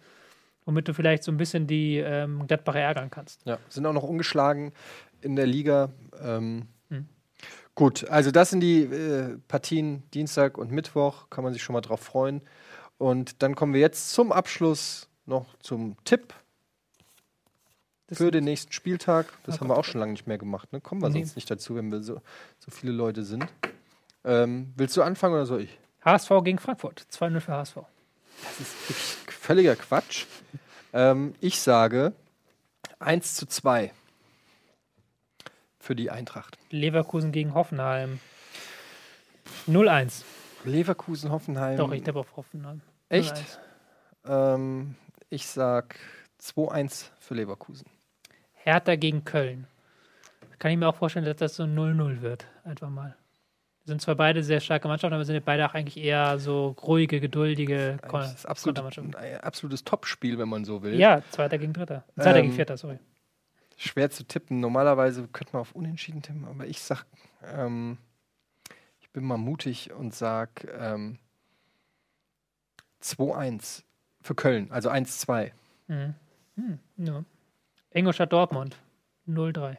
womit 0.65 0.86
du 0.89 0.94
vielleicht 0.94 1.23
so 1.23 1.32
ein 1.32 1.36
bisschen 1.39 1.66
die 1.66 1.97
ähm, 1.98 2.47
Gladbacher 2.47 2.81
ärgern 2.81 3.11
kannst. 3.11 3.40
Ja, 3.47 3.59
sind 3.69 3.85
auch 3.86 3.93
noch 3.93 4.02
ungeschlagen 4.05 4.73
in 5.20 5.36
der 5.36 5.47
Liga. 5.47 5.90
Ähm, 6.23 6.39
Hm. 6.61 6.69
Gut, 7.75 8.09
also 8.09 8.31
das 8.31 8.51
sind 8.51 8.61
die 8.61 8.83
äh, 8.83 9.37
Partien 9.49 10.03
Dienstag 10.13 10.59
und 10.59 10.71
Mittwoch. 10.71 11.29
Kann 11.31 11.43
man 11.45 11.53
sich 11.53 11.63
schon 11.63 11.73
mal 11.75 11.81
drauf 11.81 12.01
freuen. 12.01 12.41
Und 12.99 13.43
dann 13.43 13.55
kommen 13.57 13.75
wir 13.75 13.81
jetzt 13.81 14.11
zum 14.11 14.31
Abschluss 14.31 15.09
noch 15.27 15.47
zum 15.61 15.97
Tipp 16.05 16.33
Das 18.07 18.19
für 18.19 18.31
den 18.31 18.45
nächsten 18.45 18.73
Spieltag. 18.73 19.27
Das 19.45 19.57
Oh 19.57 19.61
haben 19.61 19.69
Gott, 19.69 19.77
wir 19.77 19.81
auch 19.81 19.85
schon 19.85 20.01
lange 20.01 20.13
nicht 20.13 20.27
mehr 20.29 20.39
gemacht. 20.39 20.73
Ne? 20.73 20.81
Kommen 20.81 21.03
wir 21.03 21.09
Nee. 21.09 21.21
sonst 21.21 21.35
nicht 21.37 21.51
dazu, 21.51 21.75
wenn 21.75 21.91
wir 21.91 22.03
so, 22.03 22.21
so 22.61 22.71
viele 22.71 22.93
Leute 22.93 23.25
sind. 23.25 23.47
Ähm, 24.25 24.73
willst 24.77 24.97
du 24.97 25.03
anfangen 25.03 25.35
oder 25.35 25.47
soll 25.47 25.63
ich? 25.63 25.79
HSV 26.05 26.31
gegen 26.45 26.59
Frankfurt. 26.59 27.05
2-0 27.11 27.41
für 27.41 27.53
HSV. 27.53 27.77
Das 28.43 28.61
ist 28.61 29.01
völliger 29.33 29.75
Quatsch. 29.75 30.27
Ähm, 30.93 31.35
ich 31.41 31.61
sage 31.61 32.13
1 33.01 33.35
zu 33.35 33.47
2 33.47 33.93
für 35.85 35.94
die 35.94 36.11
Eintracht. 36.11 36.59
Leverkusen 36.70 37.31
gegen 37.31 37.55
Hoffenheim. 37.55 38.19
0-1. 39.69 40.23
Leverkusen, 40.65 41.31
Hoffenheim. 41.31 41.77
Doch, 41.77 41.93
ich 41.93 42.02
tippe 42.02 42.19
auf 42.19 42.36
Hoffenheim. 42.36 42.81
Echt? 43.11 43.36
0-1. 44.27 44.55
Ähm, 44.55 44.94
ich 45.28 45.47
sag 45.47 45.97
2-1 46.40 47.11
für 47.20 47.35
Leverkusen. 47.35 47.86
Hertha 48.55 48.97
gegen 48.97 49.24
Köln. 49.24 49.66
Kann 50.59 50.70
ich 50.70 50.78
mir 50.78 50.89
auch 50.89 50.97
vorstellen, 50.97 51.27
dass 51.27 51.36
das 51.36 51.56
so 51.56 51.65
0-0 51.65 52.23
wird. 52.23 52.47
Einfach 52.65 52.89
mal. 52.89 53.15
sind 53.85 54.01
zwar 54.01 54.15
beide 54.15 54.43
sehr 54.43 54.61
starke 54.61 54.89
Mannschaften, 54.89 55.12
aber 55.12 55.27
sind 55.27 55.35
ja 55.35 55.43
beide 55.44 55.66
auch 55.69 55.74
eigentlich 55.74 56.02
eher 56.02 56.39
so 56.39 56.69
ruhige, 56.82 57.20
geduldige 57.20 57.98
Kon 58.09 58.23
absolut, 58.23 58.77
Kontermannschaften. 58.77 59.15
ein 59.16 59.40
absolutes 59.43 59.85
Topspiel, 59.85 60.39
wenn 60.39 60.48
man 60.48 60.65
so 60.65 60.82
will. 60.82 60.98
Ja, 60.98 61.20
Zweiter 61.31 61.59
gegen 61.59 61.74
Dritter. 61.74 62.05
Zweiter 62.15 62.36
Ähm, 62.36 62.43
gegen 62.44 62.55
Vierter, 62.55 62.78
sorry. 62.78 62.98
Schwer 63.77 64.11
zu 64.11 64.25
tippen. 64.25 64.61
Normalerweise 64.61 65.29
könnte 65.29 65.53
man 65.53 65.63
auf 65.63 65.73
Unentschieden 65.75 66.23
tippen, 66.23 66.45
aber 66.45 66.67
ich 66.67 66.81
sag, 66.81 67.07
ähm, 67.43 67.99
ich 69.01 69.11
bin 69.11 69.25
mal 69.25 69.37
mutig 69.37 69.93
und 69.93 70.15
sag 70.15 70.67
ähm, 70.79 71.19
2-1 73.03 73.83
für 74.21 74.35
Köln, 74.35 74.71
also 74.71 74.91
1-2. 74.91 75.53
Mhm. 75.89 76.15
Hm, 76.57 76.79
ja. 76.97 77.25
Ingolstadt 77.91 78.33
Dortmund 78.33 78.77
0-3. 79.29 79.77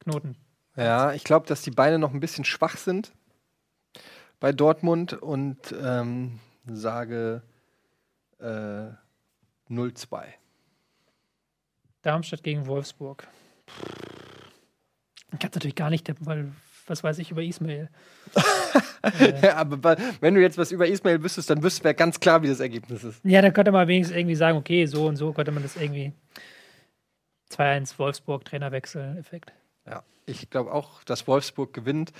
Knoten. 0.00 0.36
Ja, 0.76 1.12
ich 1.12 1.24
glaube, 1.24 1.46
dass 1.46 1.62
die 1.62 1.70
Beine 1.70 1.98
noch 1.98 2.12
ein 2.12 2.20
bisschen 2.20 2.44
schwach 2.44 2.76
sind 2.76 3.12
bei 4.40 4.52
Dortmund 4.52 5.14
und 5.14 5.74
ähm, 5.80 6.38
sage 6.66 7.42
äh, 8.38 8.90
0-2. 9.70 10.24
Darmstadt 12.06 12.44
gegen 12.44 12.66
Wolfsburg. 12.66 13.26
Ich 15.32 15.38
kann 15.40 15.50
natürlich 15.52 15.74
gar 15.74 15.90
nicht 15.90 16.04
tippen, 16.04 16.24
weil 16.24 16.52
was 16.86 17.02
weiß 17.02 17.18
ich 17.18 17.30
über 17.30 17.42
Ismail. 17.42 17.90
Ja, 19.40 19.54
aber 19.54 19.96
wenn 20.20 20.34
du 20.34 20.40
jetzt 20.40 20.58
was 20.58 20.72
über 20.72 20.88
Ismail 20.88 21.22
wüsstest, 21.22 21.48
dann 21.48 21.62
wüsstest 21.62 21.84
du 21.84 21.94
ganz 21.94 22.18
klar, 22.18 22.42
wie 22.42 22.48
das 22.48 22.58
Ergebnis 22.58 23.04
ist. 23.04 23.24
Ja, 23.24 23.40
dann 23.40 23.52
könnte 23.52 23.70
man 23.70 23.86
wenigstens 23.86 24.16
irgendwie 24.16 24.34
sagen, 24.34 24.58
okay, 24.58 24.86
so 24.86 25.06
und 25.06 25.14
so 25.14 25.32
könnte 25.32 25.52
man 25.52 25.62
das 25.62 25.76
irgendwie 25.76 26.12
2-1 27.52 27.96
Wolfsburg 28.00 28.44
Trainerwechsel 28.44 29.16
Effekt. 29.16 29.52
Ja, 29.86 30.02
ich 30.26 30.50
glaube 30.50 30.72
auch, 30.72 31.04
dass 31.04 31.28
Wolfsburg 31.28 31.72
gewinnt. 31.72 32.12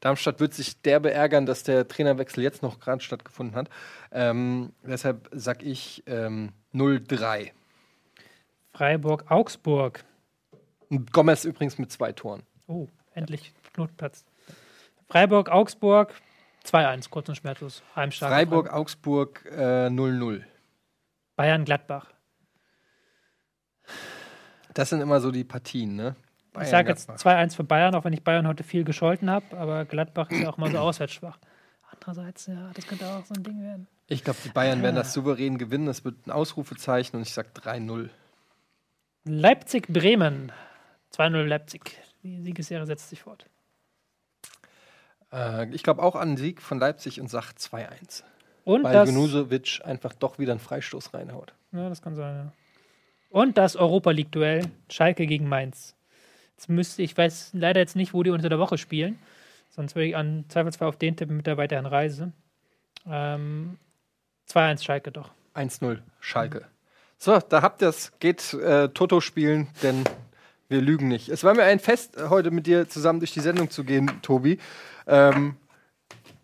Darmstadt 0.00 0.40
wird 0.40 0.52
sich 0.52 0.82
derbe 0.82 1.10
ärgern, 1.10 1.46
dass 1.46 1.62
der 1.62 1.88
Trainerwechsel 1.88 2.42
jetzt 2.42 2.62
noch 2.62 2.80
gerade 2.80 3.02
stattgefunden 3.02 3.56
hat. 3.56 3.70
Ähm, 4.12 4.74
deshalb 4.82 5.30
sag 5.32 5.62
ich 5.62 6.02
ähm, 6.06 6.52
0-3. 6.74 7.52
Freiburg 8.76 9.30
Augsburg. 9.30 10.04
Und 10.90 11.10
Gomez 11.10 11.46
übrigens 11.46 11.78
mit 11.78 11.90
zwei 11.90 12.12
Toren. 12.12 12.42
Oh, 12.66 12.88
endlich 13.14 13.54
Knotenplatz. 13.72 14.26
Freiburg 15.08 15.48
Augsburg 15.48 16.12
2-1 16.66 17.08
kurz 17.08 17.28
und 17.30 17.36
schmerzlos. 17.36 17.82
Heimstark. 17.94 18.30
Freiburg, 18.30 18.70
Augsburg 18.70 19.46
äh, 19.46 19.86
0-0. 19.86 20.42
Bayern 21.36 21.64
Gladbach. 21.64 22.12
Das 24.74 24.90
sind 24.90 25.00
immer 25.00 25.20
so 25.20 25.30
die 25.30 25.44
Partien, 25.44 25.96
ne? 25.96 26.14
Ich 26.60 26.68
sage 26.68 26.90
jetzt 26.90 27.06
Gladbach. 27.06 27.32
2-1 27.32 27.56
für 27.56 27.64
Bayern, 27.64 27.94
auch 27.94 28.04
wenn 28.04 28.12
ich 28.12 28.24
Bayern 28.24 28.46
heute 28.46 28.62
viel 28.62 28.84
gescholten 28.84 29.30
habe, 29.30 29.56
aber 29.56 29.86
Gladbach 29.86 30.30
ist 30.30 30.40
ja 30.40 30.50
auch 30.50 30.58
mal 30.58 30.70
so 30.70 30.78
auswärts 30.78 31.14
schwach. 31.14 31.38
Andererseits, 31.92 32.46
ja, 32.46 32.72
das 32.74 32.86
könnte 32.86 33.06
auch 33.06 33.24
so 33.24 33.32
ein 33.32 33.42
Ding 33.42 33.62
werden. 33.62 33.86
Ich 34.08 34.22
glaube, 34.22 34.38
die 34.44 34.50
Bayern 34.50 34.82
werden 34.82 34.96
das 34.96 35.14
souverän 35.14 35.56
gewinnen. 35.56 35.86
Das 35.86 36.04
wird 36.04 36.26
ein 36.26 36.30
Ausrufezeichen 36.30 37.16
und 37.16 37.22
ich 37.22 37.32
sag 37.32 37.54
3-0. 37.54 38.10
Leipzig-Bremen. 39.26 40.52
2-0 41.12 41.42
Leipzig. 41.42 41.98
Die 42.22 42.40
Siegesserie 42.40 42.86
setzt 42.86 43.10
sich 43.10 43.22
fort. 43.22 43.46
Äh, 45.32 45.68
ich 45.74 45.82
glaube 45.82 46.02
auch 46.02 46.14
an 46.14 46.30
den 46.30 46.36
Sieg 46.36 46.62
von 46.62 46.78
Leipzig 46.78 47.20
und 47.20 47.28
sag 47.28 47.52
2-1. 47.52 48.22
Und 48.64 48.84
Weil 48.84 49.04
Genusovic 49.06 49.80
einfach 49.84 50.12
doch 50.12 50.38
wieder 50.38 50.52
einen 50.52 50.60
Freistoß 50.60 51.14
reinhaut. 51.14 51.54
ja, 51.72 51.88
das 51.88 52.02
kann 52.02 52.14
sein, 52.14 52.36
ja. 52.36 52.52
Und 53.30 53.58
das 53.58 53.76
Europa 53.76 54.12
League-Duell 54.12 54.70
Schalke 54.90 55.26
gegen 55.26 55.48
Mainz. 55.48 55.94
Jetzt 56.56 56.68
müsste 56.68 57.02
ich 57.02 57.16
weiß 57.16 57.50
leider 57.52 57.80
jetzt 57.80 57.96
nicht, 57.96 58.14
wo 58.14 58.22
die 58.22 58.30
unter 58.30 58.48
der 58.48 58.58
Woche 58.58 58.78
spielen. 58.78 59.18
Sonst 59.68 59.94
würde 59.94 60.06
ich 60.06 60.16
an 60.16 60.44
Zweifelsfall 60.48 60.88
auf 60.88 60.96
den 60.96 61.16
tippen 61.16 61.36
mit 61.36 61.46
der 61.46 61.56
weiteren 61.56 61.86
Reise. 61.86 62.32
Ähm, 63.06 63.78
2-1 64.48 64.84
Schalke 64.84 65.12
doch. 65.12 65.30
1-0 65.54 65.98
Schalke. 66.20 66.66
So, 67.18 67.38
da 67.38 67.62
habt 67.62 67.82
ihr 67.82 67.88
es. 67.88 68.12
Geht 68.20 68.54
äh, 68.54 68.88
Toto 68.90 69.20
spielen, 69.20 69.68
denn 69.82 70.04
wir 70.68 70.80
lügen 70.80 71.08
nicht. 71.08 71.28
Es 71.28 71.44
war 71.44 71.54
mir 71.54 71.64
ein 71.64 71.78
Fest, 71.78 72.16
äh, 72.16 72.28
heute 72.28 72.50
mit 72.50 72.66
dir 72.66 72.88
zusammen 72.88 73.20
durch 73.20 73.32
die 73.32 73.40
Sendung 73.40 73.70
zu 73.70 73.84
gehen, 73.84 74.10
Tobi. 74.22 74.58
Ähm, 75.06 75.56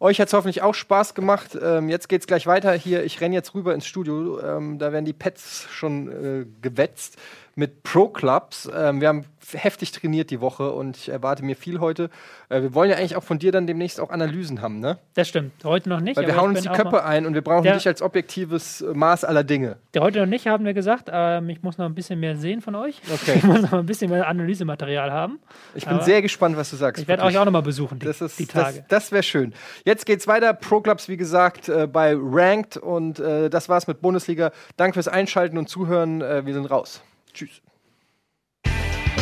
euch 0.01 0.21
hat 0.21 0.29
es 0.29 0.35
hoffentlich 0.35 0.63
auch 0.63 0.75
Spaß 0.75 1.15
gemacht. 1.15 1.57
Ähm, 1.61 1.89
jetzt 1.89 2.09
geht's 2.09 2.27
gleich 2.27 2.47
weiter 2.47 2.73
hier. 2.73 3.05
Ich 3.05 3.21
renne 3.21 3.35
jetzt 3.35 3.55
rüber 3.55 3.75
ins 3.75 3.87
Studio. 3.87 4.41
Ähm, 4.41 4.79
da 4.79 4.93
werden 4.93 5.05
die 5.05 5.13
Pets 5.13 5.67
schon 5.71 6.09
äh, 6.09 6.47
gewetzt. 6.61 7.19
Mit 7.55 7.83
Pro-Clubs. 7.83 8.71
Ähm, 8.75 9.01
wir 9.01 9.09
haben 9.09 9.25
heftig 9.53 9.93
trainiert 9.93 10.31
die 10.31 10.41
Woche 10.41 10.73
und 10.73 10.97
ich 10.97 11.09
erwarte 11.09 11.45
mir 11.45 11.57
viel 11.57 11.81
heute. 11.81 12.11
Äh, 12.49 12.63
wir 12.63 12.75
wollen 12.75 12.91
ja 12.91 12.97
eigentlich 12.97 13.17
auch 13.17 13.23
von 13.23 13.39
dir 13.39 13.53
dann 13.53 13.67
demnächst 13.67 14.01
auch 14.01 14.11
Analysen 14.11 14.63
haben, 14.63 14.81
ne? 14.81 14.99
Das 15.15 15.29
stimmt. 15.29 15.53
Heute 15.65 15.89
noch 15.89 16.01
nicht. 16.01 16.17
Weil 16.17 16.27
wir 16.27 16.37
hauen 16.37 16.51
uns 16.51 16.63
die 16.63 16.69
Köpfe 16.69 17.05
ein 17.05 17.27
und 17.27 17.35
wir 17.35 17.43
brauchen 17.43 17.71
dich 17.71 17.87
als 17.87 18.03
objektives 18.03 18.81
äh, 18.81 18.87
Maß 18.95 19.25
aller 19.25 19.45
Dinge. 19.45 19.77
Der 19.95 20.03
heute 20.03 20.21
noch 20.21 20.27
nicht, 20.27 20.47
haben 20.47 20.65
wir 20.65 20.75
gesagt. 20.75 21.11
Ähm, 21.13 21.49
ich 21.49 21.63
muss 21.63 21.79
noch 21.79 21.87
ein 21.87 21.95
bisschen 21.95 22.21
mehr 22.21 22.37
sehen 22.37 22.61
von 22.61 22.75
euch. 22.75 23.01
Okay. 23.13 23.35
Ich 23.37 23.43
muss 23.45 23.63
noch 23.63 23.73
ein 23.73 23.87
bisschen 23.87 24.11
mehr 24.11 24.29
Analysematerial 24.29 25.13
haben. 25.13 25.39
Ich 25.75 25.85
bin 25.85 25.95
Aber 25.95 26.05
sehr 26.05 26.23
gespannt, 26.23 26.57
was 26.57 26.71
du 26.71 26.77
sagst. 26.77 27.03
Ich 27.03 27.09
werde 27.09 27.23
euch 27.25 27.37
auch 27.37 27.45
noch 27.45 27.53
mal 27.53 27.63
besuchen, 27.63 27.99
die, 27.99 28.07
Das, 28.07 28.21
ist, 28.21 28.39
die 28.39 28.47
das, 28.47 28.53
Tage. 28.53 28.85
das 28.89 29.13
wäre 29.13 29.23
schön. 29.23 29.53
Jetzt 29.85 30.07
geht's 30.07 30.27
weiter. 30.27 30.55
Pro 30.55 30.81
Clubs, 30.81 31.09
wie 31.09 31.17
gesagt, 31.17 31.69
äh, 31.69 31.87
bei 31.87 32.15
Ranked. 32.17 32.77
Und 32.77 33.19
äh, 33.19 33.51
das 33.51 33.69
war's 33.69 33.87
mit 33.87 34.01
Bundesliga. 34.01 34.53
Danke 34.77 34.95
fürs 34.95 35.09
Einschalten 35.09 35.59
und 35.59 35.69
Zuhören. 35.69 36.23
Äh, 36.23 36.47
wir 36.47 36.55
sind 36.55 36.67
raus. 36.67 37.03
Tschüss. 37.33 37.63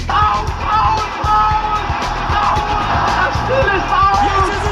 Aus, 0.09 0.51
aus, 0.51 1.03
aus! 1.23 1.79
Das 3.17 3.35
Spiel 3.39 3.67
ist 3.77 3.87
ist 3.87 4.70